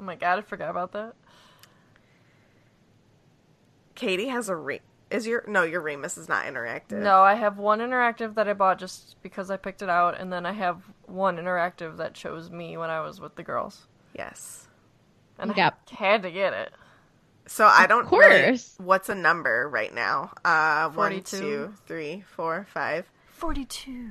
Oh 0.00 0.04
my 0.04 0.14
god, 0.14 0.38
I 0.38 0.40
forgot 0.40 0.70
about 0.70 0.92
that. 0.92 1.12
Katie 3.94 4.28
has 4.28 4.48
a 4.48 4.56
re. 4.56 4.80
Is 5.10 5.26
your 5.26 5.44
no 5.46 5.64
your 5.64 5.82
Remus 5.82 6.16
is 6.16 6.30
not 6.30 6.46
interactive. 6.46 7.02
No, 7.02 7.20
I 7.20 7.34
have 7.34 7.58
one 7.58 7.80
interactive 7.80 8.36
that 8.36 8.48
I 8.48 8.54
bought 8.54 8.78
just 8.78 9.16
because 9.22 9.50
I 9.50 9.58
picked 9.58 9.82
it 9.82 9.90
out, 9.90 10.18
and 10.18 10.32
then 10.32 10.46
I 10.46 10.52
have 10.52 10.80
one 11.04 11.36
interactive 11.36 11.98
that 11.98 12.14
chose 12.14 12.50
me 12.50 12.78
when 12.78 12.88
I 12.88 13.00
was 13.00 13.20
with 13.20 13.34
the 13.36 13.42
girls. 13.42 13.86
Yes. 14.16 14.67
And 15.38 15.56
Yep. 15.56 15.78
I 15.92 15.94
had 15.94 16.22
to 16.22 16.30
get 16.30 16.52
it. 16.52 16.72
So 17.46 17.64
I 17.66 17.86
don't 17.86 18.10
really- 18.10 18.42
course. 18.48 18.74
what's 18.78 19.08
a 19.08 19.14
number 19.14 19.68
right 19.68 19.94
now? 19.94 20.32
Uh, 20.44 20.84
one, 20.88 20.94
42. 21.22 21.38
two, 21.38 21.74
three, 21.86 22.24
four, 22.34 22.66
five. 22.72 23.08
42. 23.30 24.10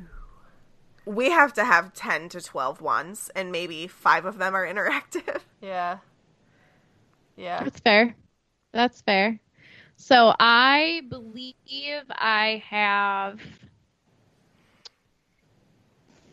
We 1.05 1.29
have 1.31 1.53
to 1.53 1.63
have 1.63 1.93
ten 1.93 2.27
to 2.29 2.41
twelve 2.41 2.81
wands, 2.81 3.29
and 3.35 3.51
maybe 3.51 3.87
five 3.87 4.25
of 4.25 4.37
them 4.39 4.55
are 4.55 4.65
interactive. 4.65 5.41
Yeah. 5.61 5.97
Yeah. 7.35 7.63
That's 7.63 7.79
fair. 7.79 8.15
That's 8.73 9.01
fair. 9.01 9.39
So 9.95 10.33
I 10.39 11.01
believe 11.09 11.55
I 12.09 12.63
have 12.69 13.39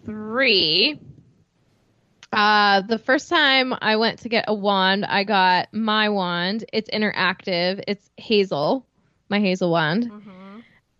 three. 0.04 0.98
Uh, 2.34 2.80
the 2.82 2.98
first 2.98 3.28
time 3.28 3.74
I 3.80 3.96
went 3.96 4.20
to 4.20 4.28
get 4.28 4.44
a 4.48 4.54
wand, 4.54 5.04
I 5.04 5.24
got 5.24 5.72
my 5.72 6.08
wand. 6.08 6.64
It's 6.72 6.90
interactive. 6.90 7.82
It's 7.86 8.10
Hazel, 8.16 8.84
my 9.28 9.40
Hazel 9.40 9.70
wand. 9.70 10.10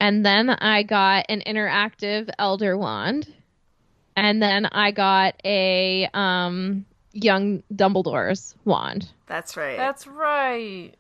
And 0.01 0.25
then 0.25 0.51
I 0.51 0.83
got 0.83 1.27
an 1.29 1.43
interactive 1.47 2.31
Elder 2.39 2.77
wand. 2.77 3.33
And 4.17 4.41
then 4.43 4.67
I 4.67 4.93
got 4.93 5.35
a 5.45 6.09
um, 6.15 6.85
young 7.13 7.63
Dumbledore's 7.75 8.55
wand. 8.65 9.11
That's 9.27 9.57
right. 9.57 9.77
That's 9.77 10.07
right. 10.07 10.93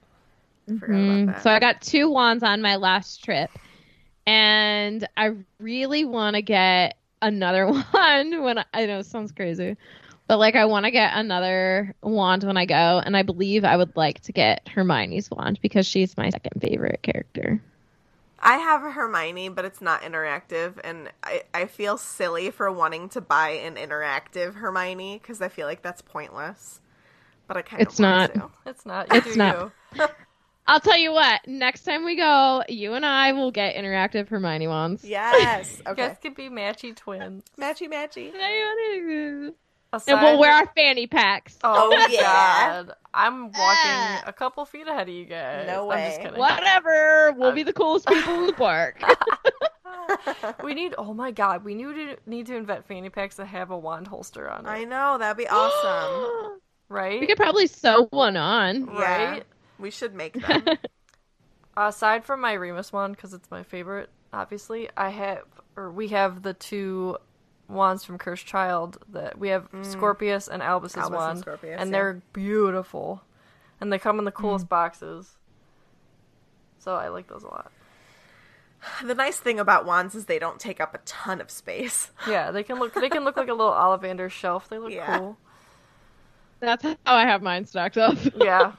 I 0.69 0.73
forgot 0.79 0.97
Mhm. 0.97 1.15
about 1.25 1.27
that. 1.27 1.43
So 1.43 1.51
I 1.51 1.59
got 1.61 1.81
two 1.83 2.11
wands 2.11 2.43
on 2.43 2.61
my 2.63 2.77
last 2.77 3.25
trip, 3.25 3.59
and 4.27 5.07
I 5.17 5.33
really 5.59 6.05
want 6.05 6.37
to 6.37 6.43
get 6.43 6.97
another 7.23 7.67
one 7.93 8.43
when 8.43 8.59
I, 8.59 8.65
I 8.73 8.87
know 8.87 8.99
it 8.99 9.07
sounds 9.07 9.33
crazy, 9.33 9.77
but 10.35 10.41
like 10.41 10.57
I 10.57 10.65
want 10.65 10.85
to 10.85 10.91
get 10.91 11.13
another 11.15 11.95
wand 12.03 12.43
when 12.43 12.57
I 12.57 12.67
go, 12.67 12.75
and 12.99 13.17
I 13.17 13.23
believe 13.23 13.65
I 13.65 13.77
would 13.77 13.95
like 13.97 14.19
to 14.23 14.33
get 14.33 14.67
Hermione's 14.69 15.31
wand 15.31 15.61
because 15.63 15.87
she's 15.87 16.17
my 16.17 16.29
second 16.29 16.61
favorite 16.61 17.01
character. 17.05 17.63
I 18.41 18.57
have 18.59 18.85
a 18.85 18.91
Hermione, 18.91 19.49
but 19.49 19.65
it's 19.65 19.81
not 19.81 20.03
interactive, 20.03 20.79
and 20.85 21.11
I, 21.23 21.45
I 21.55 21.67
feel 21.67 21.97
silly 21.97 22.51
for 22.51 22.71
wanting 22.71 23.09
to 23.11 23.21
buy 23.21 23.51
an 23.51 23.77
interactive 23.77 24.57
Hermione 24.57 25.19
because 25.23 25.41
I 25.41 25.49
feel 25.49 25.67
like 25.67 25.83
that's 25.83 26.03
pointless. 26.03 26.81
But 27.47 27.57
I 27.57 27.63
kind 27.63 27.87
of 27.87 27.89
It's 27.89 27.99
not. 28.01 28.33
To. 28.35 28.51
It's 28.67 28.87
not. 28.87 29.11
You 29.11 29.21
It's 29.21 29.23
do 29.23 29.37
not. 29.37 29.59
you. 29.59 29.73
I'll 30.67 30.81
tell 30.81 30.97
you 30.97 31.13
what. 31.13 31.41
Next 31.47 31.83
time 31.85 32.05
we 32.05 32.17
go, 32.17 32.63
you 32.69 32.95
and 32.95 33.05
I 33.05 33.33
will 33.33 33.51
get 33.51 33.77
interactive 33.77 34.29
Hermione 34.29 34.69
wands. 34.69 35.05
Yes. 35.05 35.77
You 35.79 35.85
Okay. 35.93 36.09
guys 36.09 36.17
could 36.21 36.35
be 36.35 36.49
matchy 36.49 36.95
twins. 36.97 37.45
Matchy 37.59 37.89
matchy. 37.89 38.33
And 40.07 40.21
we'll 40.21 40.39
wear 40.39 40.53
our 40.53 40.67
fanny 40.75 41.07
packs. 41.07 41.57
Oh, 41.65 41.91
Oh, 41.93 42.07
yeah. 42.11 42.23
God. 42.85 42.95
I'm 43.13 43.45
walking 43.45 43.57
Ah. 43.57 44.23
a 44.27 44.33
couple 44.33 44.65
feet 44.65 44.89
ahead 44.89 45.09
of 45.09 45.15
you 45.15 45.25
guys. 45.25 45.67
No 45.67 45.91
I'm 45.91 45.99
just 46.07 46.19
way. 46.19 46.25
kidding. 46.25 46.39
Whatever. 46.41 47.33
We'll 47.37 47.53
be 47.53 47.63
the 47.63 47.73
coolest 47.73 48.07
people 48.09 48.35
in 48.35 48.47
the 48.49 48.53
park. 48.53 49.01
We 50.63 50.75
need. 50.75 50.95
Oh 50.99 51.15
my 51.15 51.31
God. 51.31 51.65
We 51.65 51.75
need 51.75 51.95
to 51.95 52.17
need 52.27 52.47
to 52.47 52.57
invent 52.57 52.87
fanny 52.87 53.09
packs 53.09 53.37
that 53.37 53.47
have 53.47 53.71
a 53.71 53.79
wand 53.79 54.07
holster 54.07 54.51
on 54.51 54.67
it. 54.67 54.69
I 54.69 54.85
know 54.85 55.17
that'd 55.19 55.37
be 55.39 55.49
awesome. 55.49 56.61
right. 56.89 57.21
we 57.21 57.27
could 57.27 57.39
probably 57.39 57.67
sew 57.67 58.07
one 58.11 58.37
on. 58.37 58.87
Yeah. 58.87 59.01
Right? 59.01 59.45
We 59.79 59.91
should 59.91 60.15
make 60.15 60.35
them. 60.35 60.65
Aside 61.77 62.25
from 62.25 62.41
my 62.41 62.53
Remus 62.53 62.93
wand, 62.93 63.17
because 63.17 63.33
it's 63.35 63.51
my 63.51 63.63
favorite, 63.65 64.09
obviously, 64.33 64.89
I 64.97 65.09
have, 65.11 65.41
or 65.77 65.91
we 65.91 66.09
have 66.09 66.43
the 66.43 66.55
two 66.55 67.17
wands 67.69 68.05
from 68.05 68.19
Cursed 68.19 68.47
Child 68.47 68.99
that 69.11 69.39
we 69.39 69.49
have 69.49 69.69
Scorpius 69.83 70.49
and 70.49 70.63
Albus's 70.63 70.97
Mm. 70.97 71.03
Albus 71.03 71.17
and 71.19 71.27
wand, 71.27 71.39
Scorpius, 71.41 71.81
and 71.81 71.89
yeah. 71.91 71.93
they're 71.93 72.23
beautiful, 72.33 73.23
and 73.81 73.93
they 73.93 73.99
come 73.99 74.19
in 74.19 74.25
the 74.25 74.33
Mm. 74.33 74.37
coolest 74.37 74.69
boxes. 74.69 75.37
So 76.79 76.95
I 76.95 77.09
like 77.09 77.29
those 77.29 77.43
a 77.43 77.49
lot. 77.49 77.73
the 79.05 79.15
nice 79.15 79.39
thing 79.39 79.59
about 79.59 79.87
wands 79.87 80.15
is 80.15 80.27
they 80.27 80.39
don't 80.39 80.61
take 80.61 80.81
up 80.81 80.95
a 80.95 80.99
ton 81.07 81.41
of 81.41 81.51
space. 81.51 82.11
Yeah, 82.29 82.51
they 82.51 82.63
can 82.63 82.79
look. 82.79 82.93
They 82.95 83.09
can 83.09 83.25
look 83.25 83.37
like 83.37 83.49
a 83.49 83.55
little 83.55 83.73
Ollivander 83.73 84.31
shelf. 84.31 84.69
They 84.69 84.79
look 84.79 84.93
Yeah. 84.93 85.19
cool. 85.19 85.37
That's 86.61 86.83
how 86.83 86.97
I 87.07 87.23
have 87.27 87.43
mine 87.43 87.65
stocked 87.67 87.97
up. 87.99 88.17
Yeah. 88.37 88.73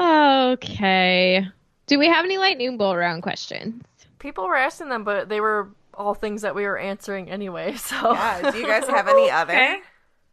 okay. 0.00 1.46
Do 1.86 1.98
we 1.98 2.06
have 2.08 2.24
any 2.24 2.38
lightning 2.38 2.76
bolt 2.76 2.96
round 2.96 3.22
questions? 3.22 3.82
People 4.18 4.44
were 4.46 4.56
asking 4.56 4.88
them, 4.88 5.04
but 5.04 5.28
they 5.28 5.40
were 5.40 5.68
all 5.96 6.14
things 6.14 6.42
that 6.42 6.54
we 6.54 6.64
were 6.64 6.78
answering 6.78 7.30
anyway. 7.30 7.74
So 7.78 8.12
Yeah. 8.12 8.50
Do 8.50 8.58
you 8.58 8.66
guys 8.66 8.86
have 8.88 9.08
any 9.08 9.30
other? 9.30 9.52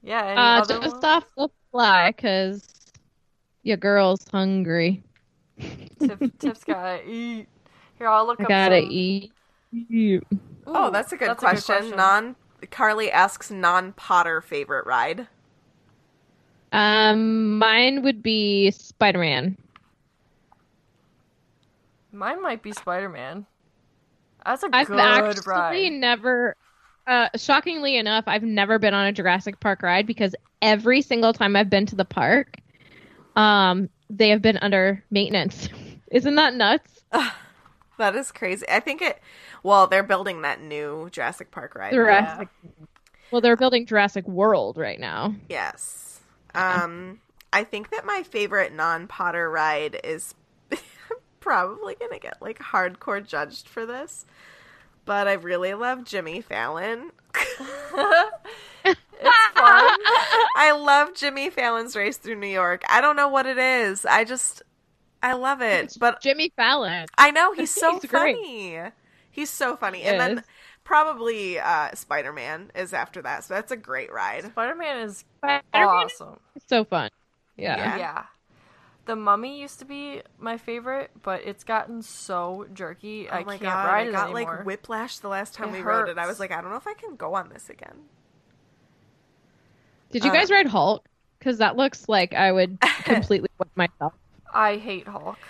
Yeah. 0.03 0.25
Any 0.25 0.37
Uh, 0.37 0.61
other 0.61 0.79
just 0.79 0.93
ones? 0.95 1.03
off 1.03 1.25
the 1.37 1.49
fly, 1.71 2.13
cause 2.17 2.67
your 3.63 3.77
girl's 3.77 4.25
hungry. 4.29 5.03
Tiff, 5.59 6.19
Tiff's 6.39 6.63
gotta 6.63 7.07
eat. 7.07 7.47
Here, 7.97 8.07
I'll 8.07 8.25
look 8.25 8.39
I 8.39 8.43
up. 8.43 8.49
gotta 8.49 8.81
some- 8.81 8.91
eat. 8.91 9.31
Oh, 10.65 10.89
that's 10.89 11.11
a 11.11 11.17
good 11.17 11.29
that's 11.29 11.39
question. 11.39 11.95
Non 11.95 12.35
Carly 12.71 13.11
asks 13.11 13.49
non 13.51 13.93
Potter 13.93 14.41
favorite 14.41 14.85
ride. 14.85 15.27
Um, 16.71 17.57
mine 17.57 18.01
would 18.03 18.21
be 18.23 18.71
Spider 18.71 19.19
Man. 19.19 19.57
Mine 22.11 22.41
might 22.41 22.61
be 22.61 22.71
Spider 22.71 23.09
Man. 23.09 23.45
That's 24.45 24.63
a 24.63 24.69
I've 24.71 24.87
good 24.87 24.99
actually 24.99 25.43
ride. 25.45 25.91
never. 25.93 26.55
Uh, 27.07 27.29
shockingly 27.35 27.97
enough, 27.97 28.23
I've 28.27 28.43
never 28.43 28.79
been 28.79 28.93
on 28.93 29.07
a 29.07 29.11
Jurassic 29.11 29.59
Park 29.59 29.81
ride 29.81 30.05
because 30.05 30.35
every 30.61 31.01
single 31.01 31.33
time 31.33 31.55
I've 31.55 31.69
been 31.69 31.85
to 31.87 31.95
the 31.95 32.05
park, 32.05 32.57
um, 33.35 33.89
they 34.09 34.29
have 34.29 34.41
been 34.41 34.57
under 34.57 35.03
maintenance. 35.09 35.69
Isn't 36.11 36.35
that 36.35 36.53
nuts? 36.53 37.03
That 37.97 38.15
is 38.15 38.31
crazy. 38.31 38.65
I 38.67 38.79
think 38.79 39.03
it. 39.03 39.21
Well, 39.61 39.85
they're 39.85 40.01
building 40.01 40.41
that 40.41 40.59
new 40.59 41.09
Jurassic 41.11 41.51
Park 41.51 41.75
ride. 41.75 41.93
Jurassic. 41.93 42.47
Well, 43.29 43.41
they're 43.41 43.55
building 43.55 43.85
Jurassic 43.85 44.27
World 44.27 44.77
right 44.77 44.99
now. 44.99 45.35
Yes. 45.49 46.21
Um, 46.55 47.19
I 47.53 47.63
think 47.63 47.91
that 47.91 48.03
my 48.03 48.23
favorite 48.23 48.73
non 48.73 49.07
Potter 49.07 49.51
ride 49.51 49.99
is 50.03 50.33
probably 51.41 51.95
gonna 51.95 52.19
get 52.19 52.41
like 52.41 52.59
hardcore 52.59 53.25
judged 53.25 53.67
for 53.67 53.85
this, 53.85 54.25
but 55.03 55.27
I 55.27 55.33
really 55.33 55.73
love 55.73 56.05
Jimmy 56.05 56.39
Fallon. 56.41 57.11
It's 58.83 58.99
fun. 59.53 59.97
I 60.55 60.71
love 60.71 61.13
Jimmy 61.13 61.51
Fallon's 61.51 61.95
race 61.95 62.17
through 62.17 62.35
New 62.39 62.47
York. 62.47 62.81
I 62.89 63.01
don't 63.01 63.15
know 63.15 63.27
what 63.27 63.45
it 63.45 63.59
is. 63.59 64.03
I 64.03 64.23
just 64.23 64.63
I 65.21 65.33
love 65.33 65.61
it. 65.61 65.95
But 65.99 66.21
Jimmy 66.21 66.51
Fallon. 66.55 67.05
I 67.19 67.29
know 67.29 67.53
he's 67.53 67.69
so 67.75 67.99
He's 67.99 68.09
great. 68.09 68.35
funny. 68.35 68.79
He's 69.29 69.49
so 69.51 69.75
funny. 69.77 69.99
He 69.99 70.05
and 70.05 70.19
then 70.19 70.43
probably 70.83 71.59
uh 71.59 71.93
Spider 71.93 72.33
Man 72.33 72.71
is 72.75 72.93
after 72.93 73.21
that. 73.21 73.43
So 73.43 73.53
that's 73.53 73.71
a 73.71 73.77
great 73.77 74.11
ride. 74.11 74.45
Spider 74.45 74.73
Man 74.75 74.97
is 75.01 75.23
Spider-Man 75.37 75.61
awesome. 75.87 76.39
is 76.55 76.63
so 76.65 76.83
fun. 76.83 77.11
Yeah. 77.57 77.77
Yeah. 77.77 77.97
Yeah. 77.97 78.23
The 79.11 79.17
Mummy 79.17 79.59
used 79.59 79.77
to 79.79 79.83
be 79.85 80.21
my 80.39 80.57
favorite, 80.57 81.11
but 81.21 81.41
it's 81.43 81.65
gotten 81.65 82.01
so 82.01 82.65
jerky. 82.73 83.29
I 83.29 83.43
oh 83.43 83.43
my 83.43 83.57
can't 83.57 83.57
god, 83.57 83.83
ride 83.83 84.05
I 84.05 84.05
it 84.05 84.07
got 84.07 84.31
anymore. 84.31 84.31
like 84.31 84.49
whiplash 84.65 85.17
the 85.19 85.27
last 85.27 85.53
time 85.53 85.69
It 85.69 85.73
we 85.73 85.81
rode 85.81 86.07
it. 86.07 86.17
I 86.17 86.25
hurts. 86.25 86.27
was 86.27 86.39
like, 86.39 86.51
I 86.51 86.61
don't 86.61 86.71
know 86.71 86.77
if 86.77 86.87
I 86.87 86.93
can 86.93 87.17
go 87.17 87.33
on 87.35 87.49
this 87.49 87.69
again. 87.69 88.05
Did 90.11 90.23
you 90.23 90.29
Uh, 90.29 90.31
guys 90.31 90.51
ride 90.51 90.67
Hulk? 90.67 91.05
because 91.39 91.57
that 91.57 91.75
looks 91.75 92.07
like 92.07 92.33
I 92.35 92.51
would 92.51 92.77
completely 93.03 93.49
wet 93.57 93.69
myself. 93.75 94.13
I 94.53 94.77
hate 94.77 95.07
Hulk. 95.07 95.47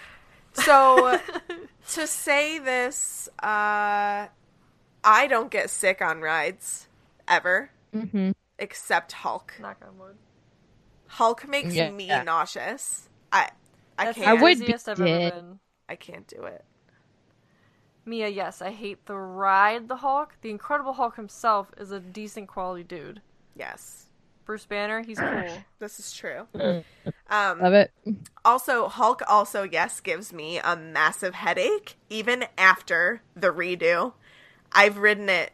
So 0.53 1.19
to 1.91 2.07
say 2.07 2.59
this, 2.59 3.29
uh, 3.41 4.27
I 5.03 5.27
don't 5.27 5.51
get 5.51 5.69
sick 5.69 6.01
on 6.01 6.21
rides 6.21 6.87
ever, 7.27 7.71
hmm 7.93 8.31
except 8.59 9.13
Hulk. 9.13 9.55
Knock 9.59 9.77
on 9.87 9.97
wood. 9.99 10.17
Hulk 11.07 11.47
makes 11.47 11.79
Yeah. 11.79 11.81
me 11.81 12.19
nauseous. 12.19 13.09
I 13.31 13.49
I 13.97 14.05
That's 14.05 14.07
can't. 14.07 14.27
the 14.27 14.29
I 14.29 14.33
would 14.33 14.59
be 14.59 14.73
craziest 14.73 14.87
I've 14.89 15.01
dead. 15.01 15.01
ever 15.01 15.19
been. 15.19 15.59
I 15.89 15.95
can't 15.95 16.27
do 16.27 16.43
it. 16.43 16.65
Mia, 18.05 18.27
yes, 18.27 18.61
I 18.61 18.69
hate 18.73 19.07
the 19.07 19.17
ride, 19.17 19.87
the 19.87 19.97
Hulk. 19.97 20.35
The 20.41 20.51
Incredible 20.51 20.93
Hulk 20.93 21.15
himself 21.15 21.71
is 21.77 21.89
a 21.91 21.99
decent 21.99 22.47
quality 22.47 22.83
dude. 22.83 23.23
Yes, 23.55 24.07
Bruce 24.45 24.65
Banner, 24.65 25.01
he's 25.03 25.21
cool. 25.21 25.65
this 25.79 25.99
is 25.99 26.13
true. 26.13 26.47
Love 26.55 26.85
Um, 27.29 27.69
it. 27.73 27.91
also, 28.45 28.87
Hulk 28.89 29.21
also 29.27 29.63
yes 29.63 29.99
gives 30.01 30.33
me 30.33 30.59
a 30.59 30.75
massive 30.75 31.35
headache 31.35 31.97
even 32.09 32.45
after 32.57 33.21
the 33.35 33.49
redo. 33.49 34.13
I've 34.71 34.97
ridden 34.97 35.29
it 35.29 35.53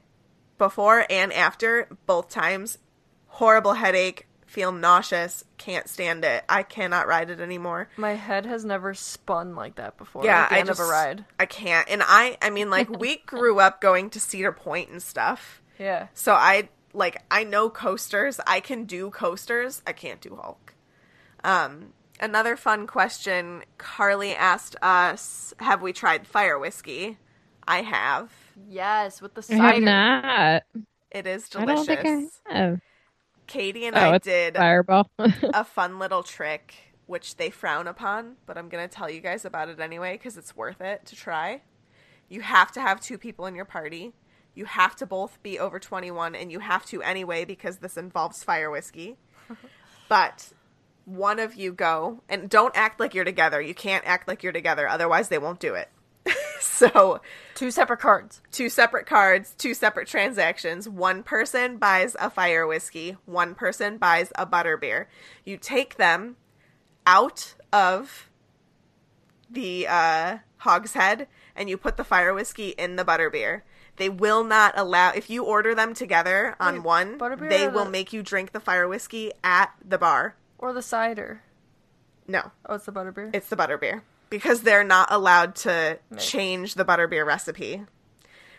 before 0.57 1.05
and 1.09 1.33
after 1.33 1.89
both 2.07 2.29
times. 2.29 2.79
Horrible 3.27 3.75
headache. 3.75 4.26
Feel 4.47 4.71
nauseous. 4.71 5.43
Can't 5.57 5.87
stand 5.89 6.23
it. 6.25 6.43
I 6.47 6.63
cannot 6.63 7.05
ride 7.07 7.29
it 7.29 7.39
anymore. 7.41 7.89
My 7.97 8.13
head 8.15 8.45
has 8.45 8.63
never 8.65 8.93
spun 8.93 9.55
like 9.55 9.75
that 9.75 9.97
before. 9.97 10.23
Yeah, 10.23 10.43
at 10.43 10.49
the 10.49 10.55
I 10.55 10.59
end 10.59 10.67
just 10.69 10.79
of 10.79 10.87
a 10.87 10.89
ride. 10.89 11.25
I 11.37 11.45
can't. 11.45 11.87
And 11.89 12.01
I, 12.03 12.37
I 12.41 12.49
mean, 12.49 12.69
like 12.69 12.89
we 12.99 13.17
grew 13.17 13.59
up 13.59 13.81
going 13.81 14.09
to 14.11 14.19
Cedar 14.21 14.53
Point 14.53 14.89
and 14.89 15.03
stuff. 15.03 15.61
Yeah. 15.77 16.07
So 16.13 16.33
I 16.33 16.69
like 16.93 17.21
I 17.29 17.43
know 17.43 17.69
coasters. 17.69 18.39
I 18.47 18.61
can 18.61 18.85
do 18.85 19.09
coasters. 19.09 19.83
I 19.85 19.91
can't 19.91 20.21
do 20.21 20.37
Hulk. 20.41 20.73
Um 21.43 21.93
another 22.19 22.55
fun 22.55 22.87
question 22.87 23.63
Carly 23.77 24.33
asked 24.33 24.75
us, 24.81 25.53
have 25.59 25.81
we 25.81 25.93
tried 25.93 26.25
fire 26.25 26.57
whiskey? 26.57 27.17
I 27.67 27.81
have. 27.81 28.31
Yes, 28.67 29.21
with 29.21 29.33
the 29.33 29.41
cider. 29.43 29.61
I 29.61 29.73
have 29.73 29.83
not. 29.83 30.63
It 31.11 31.27
is 31.27 31.49
I 31.55 31.65
don't 31.65 31.85
delicious. 31.85 32.03
think 32.03 32.31
I 32.49 32.57
have. 32.57 32.81
Katie 33.47 33.85
and 33.85 33.95
Oh, 33.95 34.11
I 34.11 34.17
did 34.17 34.55
Fireball. 34.55 35.09
a 35.17 35.63
fun 35.63 35.99
little 35.99 36.23
trick 36.23 36.75
which 37.05 37.37
they 37.37 37.49
frown 37.49 37.87
upon, 37.87 38.35
but 38.45 38.57
I'm 38.57 38.67
going 38.67 38.87
to 38.87 38.93
tell 38.93 39.09
you 39.09 39.21
guys 39.21 39.45
about 39.45 39.69
it 39.69 39.79
anyway 39.79 40.17
cuz 40.17 40.37
it's 40.37 40.55
worth 40.55 40.81
it 40.81 41.05
to 41.05 41.15
try. 41.15 41.61
You 42.29 42.41
have 42.41 42.71
to 42.73 42.81
have 42.81 42.99
two 42.99 43.17
people 43.17 43.45
in 43.45 43.55
your 43.55 43.65
party. 43.65 44.13
You 44.53 44.65
have 44.65 44.95
to 44.97 45.05
both 45.05 45.41
be 45.41 45.57
over 45.57 45.79
21 45.79 46.35
and 46.35 46.51
you 46.51 46.59
have 46.59 46.85
to 46.87 47.01
anyway 47.01 47.45
because 47.45 47.77
this 47.77 47.95
involves 47.95 48.43
fire 48.43 48.69
whiskey. 48.69 49.17
but 50.09 50.51
one 51.05 51.39
of 51.39 51.55
you 51.55 51.71
go 51.71 52.21
and 52.27 52.49
don't 52.49 52.75
act 52.75 52.99
like 52.99 53.13
you're 53.13 53.23
together. 53.23 53.61
You 53.61 53.73
can't 53.73 54.05
act 54.05 54.27
like 54.27 54.43
you're 54.43 54.51
together 54.51 54.87
otherwise 54.87 55.29
they 55.29 55.37
won't 55.37 55.59
do 55.59 55.73
it. 55.73 55.89
so, 56.61 57.21
Two 57.55 57.71
separate 57.71 57.99
cards. 57.99 58.41
two 58.51 58.69
separate 58.69 59.05
cards, 59.05 59.53
two 59.57 59.73
separate 59.73 60.07
transactions. 60.07 60.87
One 60.87 61.23
person 61.23 61.77
buys 61.77 62.15
a 62.19 62.29
fire 62.29 62.65
whiskey, 62.67 63.17
one 63.25 63.55
person 63.55 63.97
buys 63.97 64.31
a 64.35 64.45
butter 64.45 64.77
beer. 64.77 65.09
You 65.43 65.57
take 65.57 65.95
them 65.95 66.35
out 67.05 67.55
of 67.73 68.29
the 69.49 69.87
uh, 69.87 70.37
Hog's 70.57 70.93
Head 70.93 71.27
and 71.55 71.69
you 71.69 71.77
put 71.77 71.97
the 71.97 72.03
fire 72.03 72.33
whiskey 72.33 72.69
in 72.69 72.95
the 72.95 73.05
butter 73.05 73.29
beer. 73.29 73.63
They 73.95 74.09
will 74.09 74.43
not 74.43 74.73
allow 74.77 75.11
if 75.11 75.29
you 75.29 75.43
order 75.43 75.73
them 75.73 75.93
together 75.95 76.55
on 76.59 76.75
Wait, 76.75 76.83
one, 76.83 77.17
they 77.49 77.67
will 77.67 77.85
the- 77.85 77.91
make 77.91 78.13
you 78.13 78.21
drink 78.21 78.51
the 78.51 78.59
fire 78.59 78.87
whiskey 78.87 79.31
at 79.43 79.71
the 79.83 79.97
bar. 79.97 80.35
Or 80.59 80.73
the 80.73 80.81
cider. 80.83 81.41
No, 82.27 82.51
Oh, 82.65 82.75
it's 82.75 82.85
the 82.85 82.91
butterbeer. 82.91 83.33
it's 83.33 83.47
the 83.49 83.55
butterbeer 83.55 84.01
because 84.29 84.61
they're 84.61 84.83
not 84.83 85.11
allowed 85.11 85.55
to 85.55 85.99
change 86.17 86.75
the 86.75 86.85
butterbeer 86.85 87.25
recipe, 87.25 87.83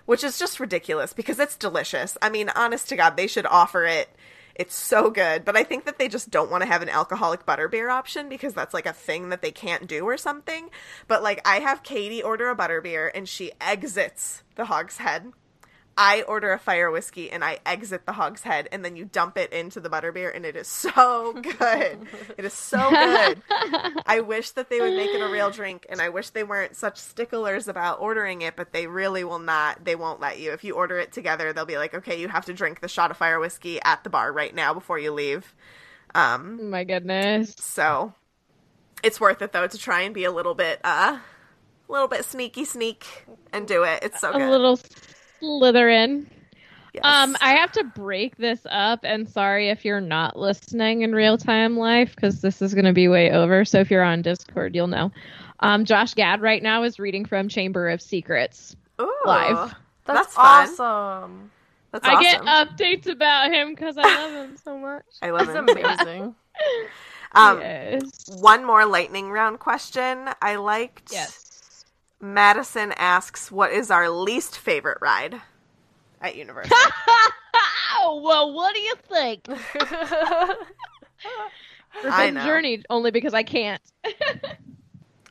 which 0.06 0.24
is 0.24 0.38
just 0.38 0.60
ridiculous 0.60 1.12
because 1.12 1.38
it's 1.38 1.56
delicious. 1.56 2.16
I 2.22 2.30
mean, 2.30 2.50
honest 2.50 2.88
to 2.88 2.96
God, 2.96 3.16
they 3.16 3.26
should 3.26 3.46
offer 3.46 3.84
it. 3.84 4.08
It's 4.54 4.74
so 4.74 5.08
good, 5.08 5.44
but 5.44 5.56
I 5.56 5.62
think 5.62 5.84
that 5.84 6.00
they 6.00 6.08
just 6.08 6.30
don't 6.30 6.50
want 6.50 6.62
to 6.64 6.68
have 6.68 6.82
an 6.82 6.88
alcoholic 6.88 7.46
butterbeer 7.46 7.92
option 7.92 8.28
because 8.28 8.54
that's 8.54 8.74
like 8.74 8.86
a 8.86 8.92
thing 8.92 9.28
that 9.28 9.40
they 9.40 9.52
can't 9.52 9.86
do 9.86 10.04
or 10.04 10.16
something. 10.16 10.68
But 11.06 11.22
like, 11.22 11.40
I 11.46 11.60
have 11.60 11.84
Katie 11.84 12.24
order 12.24 12.50
a 12.50 12.56
butterbeer 12.56 13.08
and 13.14 13.28
she 13.28 13.52
exits 13.60 14.42
the 14.56 14.64
Hog's 14.64 14.96
Head. 14.96 15.32
I 16.00 16.22
order 16.22 16.52
a 16.52 16.60
fire 16.60 16.92
whiskey 16.92 17.28
and 17.32 17.42
I 17.42 17.58
exit 17.66 18.06
the 18.06 18.12
Hog's 18.12 18.42
Head 18.42 18.68
and 18.70 18.84
then 18.84 18.94
you 18.94 19.04
dump 19.04 19.36
it 19.36 19.52
into 19.52 19.80
the 19.80 19.90
butterbeer 19.90 20.32
and 20.34 20.46
it 20.46 20.54
is 20.54 20.68
so 20.68 21.32
good. 21.42 21.98
it 22.38 22.44
is 22.44 22.52
so 22.52 22.88
good. 22.88 23.42
I 24.06 24.20
wish 24.24 24.52
that 24.52 24.70
they 24.70 24.80
would 24.80 24.94
make 24.94 25.10
it 25.10 25.20
a 25.20 25.28
real 25.28 25.50
drink 25.50 25.86
and 25.90 26.00
I 26.00 26.08
wish 26.10 26.30
they 26.30 26.44
weren't 26.44 26.76
such 26.76 26.98
sticklers 26.98 27.66
about 27.66 28.00
ordering 28.00 28.42
it, 28.42 28.54
but 28.54 28.72
they 28.72 28.86
really 28.86 29.24
will 29.24 29.40
not. 29.40 29.84
They 29.84 29.96
won't 29.96 30.20
let 30.20 30.38
you. 30.38 30.52
If 30.52 30.62
you 30.62 30.74
order 30.76 30.98
it 31.00 31.10
together, 31.12 31.52
they'll 31.52 31.64
be 31.66 31.78
like, 31.78 31.94
okay, 31.94 32.20
you 32.20 32.28
have 32.28 32.44
to 32.44 32.54
drink 32.54 32.80
the 32.80 32.88
shot 32.88 33.10
of 33.10 33.16
fire 33.16 33.40
whiskey 33.40 33.80
at 33.82 34.04
the 34.04 34.10
bar 34.10 34.32
right 34.32 34.54
now 34.54 34.72
before 34.72 35.00
you 35.00 35.12
leave. 35.12 35.52
Um, 36.14 36.58
Oh 36.60 36.64
my 36.64 36.84
goodness. 36.84 37.56
so 37.58 38.14
it's 39.02 39.20
worth 39.20 39.42
it 39.42 39.50
though 39.52 39.66
to 39.66 39.78
try 39.78 40.02
and 40.02 40.14
be 40.14 40.22
a 40.22 40.30
little 40.30 40.54
bit, 40.54 40.80
uh, 40.84 41.18
a 41.88 41.92
little 41.92 42.08
bit 42.08 42.24
sneaky 42.24 42.64
sneak 42.64 43.04
and 43.52 43.66
do 43.66 43.82
it. 43.82 44.00
It's 44.02 44.20
so 44.20 44.30
A 44.30 44.38
good. 44.38 44.50
little 44.50 44.78
Slytherin. 45.42 46.26
Yes. 46.94 47.04
Um, 47.04 47.36
I 47.40 47.52
have 47.54 47.70
to 47.72 47.84
break 47.84 48.36
this 48.38 48.60
up, 48.70 49.00
and 49.02 49.28
sorry 49.28 49.68
if 49.68 49.84
you're 49.84 50.00
not 50.00 50.38
listening 50.38 51.02
in 51.02 51.14
real 51.14 51.36
time 51.36 51.76
live, 51.76 52.14
because 52.14 52.40
this 52.40 52.62
is 52.62 52.74
going 52.74 52.86
to 52.86 52.92
be 52.92 53.08
way 53.08 53.30
over. 53.30 53.64
So 53.64 53.78
if 53.80 53.90
you're 53.90 54.02
on 54.02 54.22
Discord, 54.22 54.74
you'll 54.74 54.86
know. 54.86 55.12
Um, 55.60 55.84
Josh 55.84 56.14
Gad 56.14 56.40
right 56.40 56.62
now 56.62 56.82
is 56.84 56.98
reading 56.98 57.24
from 57.24 57.48
Chamber 57.48 57.88
of 57.88 58.00
Secrets. 58.00 58.74
Ooh, 59.00 59.12
live. 59.26 59.74
That's, 60.06 60.34
That's 60.34 60.78
awesome. 60.78 61.50
That's 61.92 62.06
I 62.06 62.22
get 62.22 62.40
updates 62.42 63.06
about 63.06 63.52
him 63.52 63.74
because 63.74 63.96
I 63.98 64.02
love 64.02 64.32
him 64.32 64.56
so 64.56 64.78
much. 64.78 65.04
I 65.22 65.30
love 65.30 65.48
him. 65.54 65.68
it. 65.68 65.78
amazing. 65.78 66.34
Um, 67.32 67.60
yes. 67.60 68.24
One 68.40 68.64
more 68.64 68.86
lightning 68.86 69.30
round 69.30 69.58
question. 69.60 70.30
I 70.40 70.56
liked. 70.56 71.12
Yes. 71.12 71.47
Madison 72.20 72.92
asks, 72.96 73.50
"What 73.52 73.70
is 73.72 73.90
our 73.90 74.08
least 74.10 74.58
favorite 74.58 74.98
ride 75.00 75.40
at 76.20 76.34
Universal?" 76.36 76.76
Oh, 78.00 78.20
well, 78.24 78.52
what 78.52 78.74
do 78.74 78.80
you 78.80 78.94
think? 78.96 79.46
I 79.48 80.58
Forbidden 82.02 82.34
know. 82.34 82.44
Journey, 82.44 82.82
only 82.90 83.10
because 83.10 83.34
I 83.34 83.42
can't. 83.42 83.82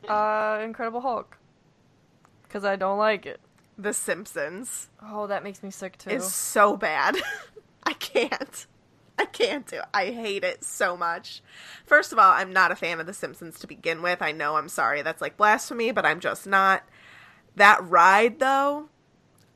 uh, 0.08 0.60
Incredible 0.62 1.00
Hulk. 1.00 1.38
Because 2.42 2.64
I 2.64 2.76
don't 2.76 2.98
like 2.98 3.26
it. 3.26 3.40
the 3.76 3.92
Simpsons 3.92 4.88
Oh, 5.02 5.26
that 5.26 5.44
makes 5.44 5.62
me 5.62 5.70
sick 5.70 5.98
too. 5.98 6.10
It's 6.10 6.32
so 6.32 6.76
bad. 6.76 7.16
I 7.84 7.92
can't. 7.94 8.66
I 9.20 9.24
can't 9.24 9.66
do 9.66 9.76
it. 9.76 9.84
I 9.92 10.06
hate 10.06 10.44
it 10.44 10.62
so 10.64 10.96
much. 10.96 11.42
First 11.84 12.12
of 12.12 12.18
all, 12.18 12.32
I'm 12.32 12.52
not 12.52 12.70
a 12.70 12.76
fan 12.76 13.00
of 13.00 13.06
The 13.06 13.12
Simpsons 13.12 13.58
to 13.60 13.66
begin 13.66 14.00
with. 14.00 14.22
I 14.22 14.32
know 14.32 14.56
I'm 14.56 14.68
sorry 14.68 15.02
that's 15.02 15.20
like 15.20 15.36
blasphemy, 15.36 15.90
but 15.90 16.06
I'm 16.06 16.20
just 16.20 16.46
not. 16.46 16.84
That 17.56 17.82
ride, 17.82 18.38
though, 18.38 18.88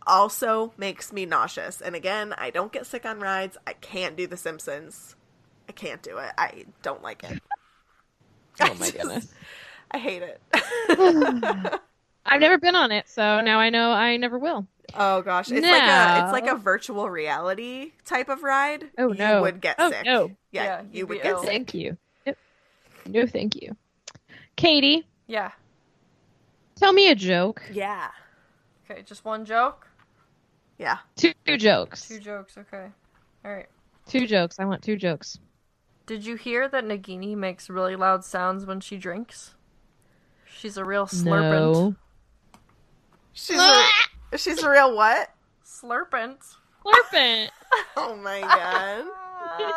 also 0.04 0.72
makes 0.76 1.12
me 1.12 1.26
nauseous. 1.26 1.80
And 1.80 1.94
again, 1.94 2.34
I 2.36 2.50
don't 2.50 2.72
get 2.72 2.86
sick 2.86 3.06
on 3.06 3.20
rides. 3.20 3.56
I 3.66 3.74
can't 3.74 4.16
do 4.16 4.26
The 4.26 4.36
Simpsons. 4.36 5.14
I 5.68 5.72
can't 5.72 6.02
do 6.02 6.18
it. 6.18 6.32
I 6.36 6.64
don't 6.82 7.02
like 7.02 7.22
it. 7.22 7.40
Oh 8.60 8.74
my 8.80 8.90
goodness. 8.90 9.32
I 9.92 9.98
hate 9.98 10.22
it. 10.22 10.40
I've 12.24 12.40
never 12.40 12.58
been 12.58 12.74
on 12.74 12.92
it, 12.92 13.08
so 13.08 13.40
now 13.40 13.60
I 13.60 13.70
know 13.70 13.90
I 13.92 14.16
never 14.16 14.38
will. 14.38 14.66
Oh 14.94 15.22
gosh, 15.22 15.50
it's 15.50 15.64
like 15.66 15.82
a 15.82 16.24
it's 16.24 16.32
like 16.32 16.46
a 16.46 16.56
virtual 16.56 17.08
reality 17.08 17.92
type 18.04 18.28
of 18.28 18.42
ride. 18.42 18.90
Oh, 18.98 19.08
no, 19.08 19.10
you 19.12 19.16
no. 19.18 19.40
would 19.42 19.60
get 19.60 19.76
Oh, 19.78 19.90
sick. 19.90 20.04
no. 20.04 20.30
Yeah, 20.50 20.64
Yeah, 20.64 20.82
you 20.92 21.06
you'd 21.08 21.22
get 21.22 21.26
ill. 21.26 21.40
sick. 21.40 21.48
Thank 21.48 21.74
you. 21.74 21.96
Yep. 22.26 22.38
No, 23.08 23.26
thank 23.26 23.56
you. 23.56 23.76
Katie, 24.56 25.06
yeah. 25.26 25.52
tell 26.76 26.92
me 26.92 27.10
a 27.10 27.14
joke. 27.14 27.62
Yeah, 27.72 28.08
Okay, 28.90 29.02
just 29.02 29.24
one 29.24 29.44
joke? 29.46 29.86
yeah. 30.78 30.98
Two, 31.16 31.32
two 31.46 31.56
jokes. 31.56 32.06
Two 32.08 32.18
jokes, 32.20 32.58
okay. 32.58 32.88
Alright. 33.44 33.68
Two 34.08 34.26
jokes. 34.26 34.56
I 34.58 34.64
want 34.66 34.82
two 34.82 34.96
jokes. 34.96 35.38
Did 36.06 36.26
you 36.26 36.34
hear 36.36 36.68
that 36.68 36.84
Nagini 36.84 37.34
makes 37.36 37.70
really 37.70 37.96
loud 37.96 38.24
sounds 38.24 38.66
when 38.66 38.80
she 38.80 38.98
drinks? 38.98 39.54
She's 40.44 40.76
a 40.76 40.84
real 40.84 41.06
slurpant. 41.06 41.50
No. 41.50 41.94
She's 43.32 43.56
a 43.56 43.60
ah! 43.62 44.08
She's 44.36 44.62
a 44.62 44.70
real 44.70 44.96
what? 44.96 45.30
Slurpant. 45.64 46.38
Slurpant. 46.84 47.48
oh 47.96 48.16
my 48.16 48.40
god. 48.40 49.04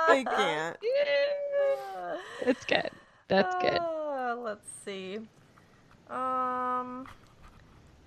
I 0.08 0.26
can't. 0.26 0.78
It's 2.42 2.66
good. 2.66 2.90
That's 3.28 3.56
good. 3.62 3.80
Uh, 3.80 4.36
let's 4.38 4.68
see. 4.86 5.20
Um, 6.10 7.08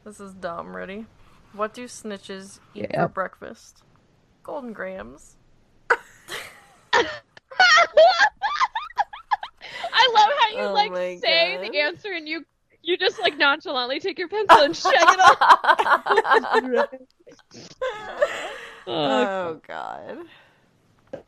this 0.04 0.20
is 0.20 0.32
dumb. 0.34 0.74
Ready? 0.74 1.06
What 1.52 1.74
do 1.74 1.84
snitches 1.84 2.60
eat 2.74 2.86
yeah. 2.90 3.06
for 3.06 3.12
breakfast? 3.12 3.82
Golden 4.42 4.72
Grahams. 4.72 5.36
I 5.90 5.96
love 10.14 10.30
how 10.38 10.48
you 10.52 10.60
oh 10.60 10.72
like 10.72 11.20
say 11.20 11.56
God. 11.56 11.64
the 11.64 11.78
answer 11.78 12.12
and 12.12 12.28
you 12.28 12.44
you 12.88 12.96
just 12.96 13.20
like 13.20 13.36
nonchalantly 13.36 14.00
take 14.00 14.18
your 14.18 14.28
pencil 14.28 14.62
and 14.62 14.74
shake 14.74 14.94
it 14.94 15.20
off. 15.20 15.38
oh, 18.86 18.88
oh 18.88 19.60
God. 19.68 20.18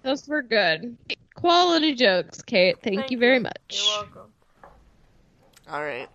those 0.02 0.26
were 0.26 0.40
good. 0.40 0.96
Quality 1.34 1.94
jokes, 1.94 2.40
Kate. 2.40 2.78
Thank, 2.82 3.10
you 3.10 3.18
very 3.18 3.38
much. 3.38 3.54
You're 3.70 4.02
welcome. 4.02 4.32
All 5.70 5.82
right. 5.82 6.08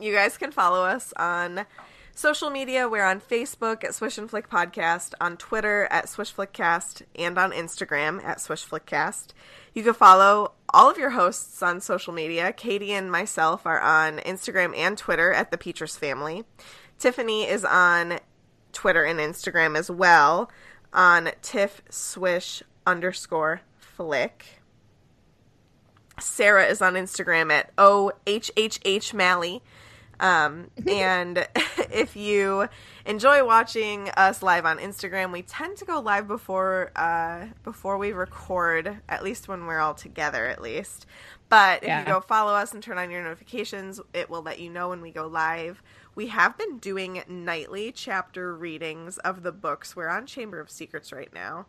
You 0.00 0.12
guys 0.12 0.36
can 0.36 0.52
follow 0.52 0.84
us 0.84 1.12
on 1.16 1.66
social 2.16 2.48
media. 2.48 2.88
We're 2.88 3.04
on 3.04 3.20
Facebook 3.20 3.84
at 3.84 3.94
Swish 3.94 4.16
and 4.16 4.28
Flick 4.28 4.48
Podcast, 4.48 5.12
on 5.20 5.36
Twitter 5.36 5.86
at 5.90 6.08
Swish 6.08 6.34
Flickcast, 6.34 7.02
and 7.14 7.36
on 7.36 7.52
Instagram 7.52 8.24
at 8.24 8.40
Swish 8.40 8.66
Flickcast. 8.66 9.28
You 9.74 9.82
can 9.82 9.92
follow 9.92 10.52
all 10.72 10.90
of 10.90 10.96
your 10.96 11.10
hosts 11.10 11.62
on 11.62 11.80
social 11.80 12.14
media. 12.14 12.52
Katie 12.52 12.92
and 12.92 13.12
myself 13.12 13.66
are 13.66 13.80
on 13.80 14.18
Instagram 14.18 14.74
and 14.74 14.96
Twitter 14.96 15.30
at 15.30 15.50
the 15.50 15.58
Peaches 15.58 15.98
Family. 15.98 16.44
Tiffany 16.98 17.44
is 17.44 17.66
on 17.66 18.18
Twitter 18.72 19.04
and 19.04 19.20
Instagram 19.20 19.76
as 19.76 19.90
well 19.90 20.50
on 20.94 21.30
Tiff 21.42 21.82
Swish 21.90 22.62
underscore 22.86 23.60
Flick. 23.78 24.62
Sarah 26.18 26.64
is 26.64 26.80
on 26.80 26.94
Instagram 26.94 27.52
at 27.52 27.76
OHHH 27.76 29.12
Mally. 29.12 29.62
Um, 30.20 30.70
and 30.88 31.46
if 31.92 32.16
you 32.16 32.68
enjoy 33.04 33.44
watching 33.44 34.08
us 34.10 34.42
live 34.42 34.64
on 34.66 34.78
Instagram, 34.78 35.32
we 35.32 35.42
tend 35.42 35.76
to 35.78 35.84
go 35.84 36.00
live 36.00 36.26
before 36.26 36.90
uh, 36.96 37.46
before 37.64 37.98
we 37.98 38.12
record, 38.12 38.98
at 39.08 39.22
least 39.22 39.48
when 39.48 39.66
we're 39.66 39.80
all 39.80 39.94
together, 39.94 40.46
at 40.46 40.62
least. 40.62 41.06
But 41.48 41.82
if 41.82 41.88
Yeah. 41.88 42.00
you 42.00 42.06
go 42.06 42.20
follow 42.20 42.54
us 42.54 42.72
and 42.74 42.82
turn 42.82 42.98
on 42.98 43.10
your 43.10 43.22
notifications, 43.22 44.00
it 44.12 44.28
will 44.30 44.42
let 44.42 44.58
you 44.58 44.70
know 44.70 44.88
when 44.88 45.00
we 45.00 45.10
go 45.12 45.26
live. 45.26 45.82
We 46.14 46.28
have 46.28 46.56
been 46.58 46.78
doing 46.78 47.22
nightly 47.28 47.92
chapter 47.92 48.54
readings 48.56 49.18
of 49.18 49.42
the 49.42 49.52
books. 49.52 49.94
We're 49.94 50.08
on 50.08 50.26
Chamber 50.26 50.60
of 50.60 50.70
Secrets 50.70 51.12
right 51.12 51.32
now. 51.32 51.66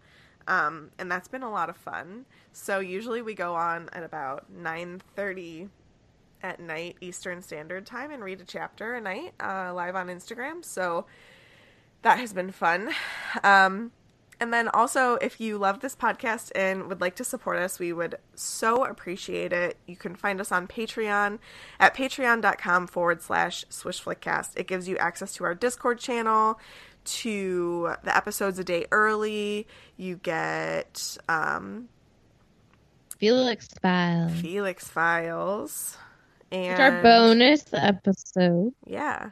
Um, 0.47 0.91
and 0.97 1.11
that's 1.11 1.27
been 1.27 1.43
a 1.43 1.51
lot 1.51 1.69
of 1.69 1.75
fun. 1.75 2.25
So 2.53 2.79
usually 2.79 3.21
we 3.21 3.33
go 3.33 3.55
on 3.55 3.89
at 3.91 4.03
about 4.03 4.45
9:30 4.49 5.67
at 6.47 6.59
night 6.59 6.95
Eastern 7.01 7.41
Standard 7.41 7.85
Time 7.85 8.09
and 8.11 8.23
read 8.23 8.39
a 8.39 8.45
chapter 8.45 8.95
a 8.95 9.01
night 9.01 9.33
uh, 9.39 9.73
live 9.73 9.95
on 9.95 10.07
Instagram. 10.07 10.63
So 10.63 11.05
that 12.01 12.19
has 12.19 12.33
been 12.33 12.51
fun. 12.51 12.89
Um, 13.43 13.91
and 14.39 14.53
then 14.53 14.67
also, 14.69 15.15
if 15.15 15.41
you 15.41 15.57
love 15.57 15.79
this 15.79 15.95
podcast 15.95 16.51
and 16.55 16.87
would 16.87 17.01
like 17.01 17.15
to 17.15 17.23
support 17.23 17.57
us, 17.57 17.79
we 17.79 17.91
would 17.91 18.15
so 18.35 18.85
appreciate 18.85 19.51
it. 19.51 19.77
You 19.87 19.95
can 19.95 20.15
find 20.15 20.39
us 20.39 20.51
on 20.51 20.67
Patreon 20.67 21.39
at 21.79 21.95
patreon.com 21.95 22.87
forward 22.87 23.21
slash 23.21 23.65
swishflickcast. 23.65 24.51
It 24.55 24.67
gives 24.67 24.87
you 24.87 24.95
access 24.97 25.33
to 25.33 25.43
our 25.43 25.55
Discord 25.55 25.99
channel, 25.99 26.59
to 27.03 27.93
the 28.03 28.15
episodes 28.15 28.59
a 28.59 28.63
day 28.63 28.85
early. 28.91 29.65
You 29.95 30.17
get 30.17 31.17
um, 31.27 31.89
Felix 33.17 33.67
File. 33.81 34.29
Felix 34.29 34.87
Files. 34.87 35.97
And 36.51 36.71
It's 36.71 36.79
our 36.79 37.01
bonus 37.01 37.65
episode. 37.73 38.73
Yeah. 38.85 39.29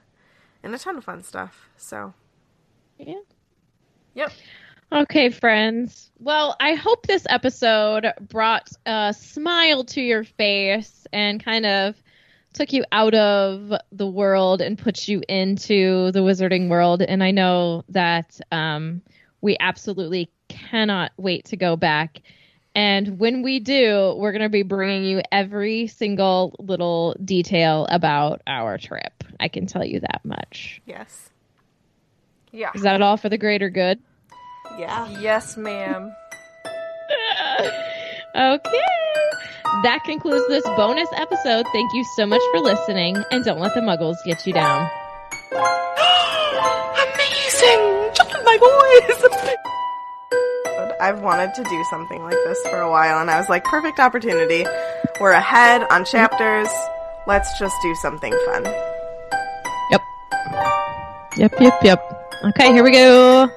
And 0.63 0.73
a 0.73 0.79
ton 0.79 0.97
of 0.97 1.03
fun 1.03 1.23
stuff. 1.23 1.69
So 1.77 2.13
Yeah. 2.97 3.19
Yep. 4.15 4.31
Okay, 4.91 5.29
friends. 5.29 6.11
Well, 6.19 6.55
I 6.59 6.75
hope 6.75 7.07
this 7.07 7.25
episode 7.29 8.07
brought 8.21 8.69
a 8.85 9.13
smile 9.17 9.83
to 9.85 10.01
your 10.01 10.23
face 10.23 11.07
and 11.11 11.43
kind 11.43 11.65
of 11.65 11.95
took 12.53 12.71
you 12.71 12.85
out 12.91 13.13
of 13.13 13.73
the 13.91 14.07
world 14.07 14.61
and 14.61 14.77
put 14.77 15.07
you 15.07 15.21
into 15.27 16.11
the 16.11 16.19
wizarding 16.19 16.69
world. 16.69 17.01
And 17.01 17.23
I 17.23 17.31
know 17.31 17.83
that 17.89 18.39
um, 18.51 19.01
we 19.41 19.57
absolutely 19.59 20.29
cannot 20.47 21.11
wait 21.17 21.45
to 21.45 21.57
go 21.57 21.75
back. 21.75 22.21
And 22.75 23.17
when 23.19 23.41
we 23.41 23.59
do, 23.61 24.13
we're 24.17 24.33
going 24.33 24.41
to 24.41 24.49
be 24.49 24.63
bringing 24.63 25.05
you 25.05 25.21
every 25.31 25.87
single 25.87 26.53
little 26.59 27.15
detail 27.23 27.87
about 27.89 28.41
our 28.45 28.77
trip. 28.77 29.23
I 29.39 29.47
can 29.47 29.65
tell 29.65 29.85
you 29.85 30.01
that 30.01 30.21
much. 30.25 30.81
yes. 30.85 31.29
Yeah. 32.51 32.71
Is 32.73 32.83
that 32.83 33.01
all 33.01 33.17
for 33.17 33.27
the 33.27 33.37
greater 33.37 33.69
good? 33.69 33.99
Yeah. 34.77 35.09
Yes, 35.19 35.57
ma'am. 35.57 36.15
okay. 38.35 38.81
That 39.83 39.99
concludes 40.05 40.47
this 40.47 40.63
bonus 40.77 41.09
episode. 41.17 41.65
Thank 41.73 41.93
you 41.93 42.05
so 42.15 42.25
much 42.25 42.41
for 42.51 42.61
listening, 42.61 43.17
and 43.29 43.43
don't 43.43 43.59
let 43.59 43.73
the 43.73 43.81
muggles 43.81 44.15
get 44.25 44.47
you 44.47 44.53
down. 44.53 44.89
Amazing! 47.13 48.11
Just 48.13 48.31
my 48.45 48.57
voice! 48.57 49.61
I've 50.99 51.21
wanted 51.21 51.53
to 51.55 51.63
do 51.63 51.83
something 51.89 52.23
like 52.23 52.37
this 52.45 52.59
for 52.69 52.79
a 52.79 52.89
while, 52.89 53.19
and 53.19 53.29
I 53.29 53.37
was 53.37 53.49
like, 53.49 53.63
perfect 53.63 53.99
opportunity. 53.99 54.65
We're 55.19 55.31
ahead 55.31 55.85
on 55.89 56.05
chapters. 56.05 56.69
Let's 57.27 57.57
just 57.59 57.75
do 57.81 57.95
something 57.95 58.31
fun. 58.45 58.63
Yep. 59.91 60.01
Yep, 61.37 61.53
yep, 61.59 61.83
yep. 61.83 62.31
Okay, 62.45 62.71
here 62.71 62.83
we 62.83 62.91
go. 62.91 63.49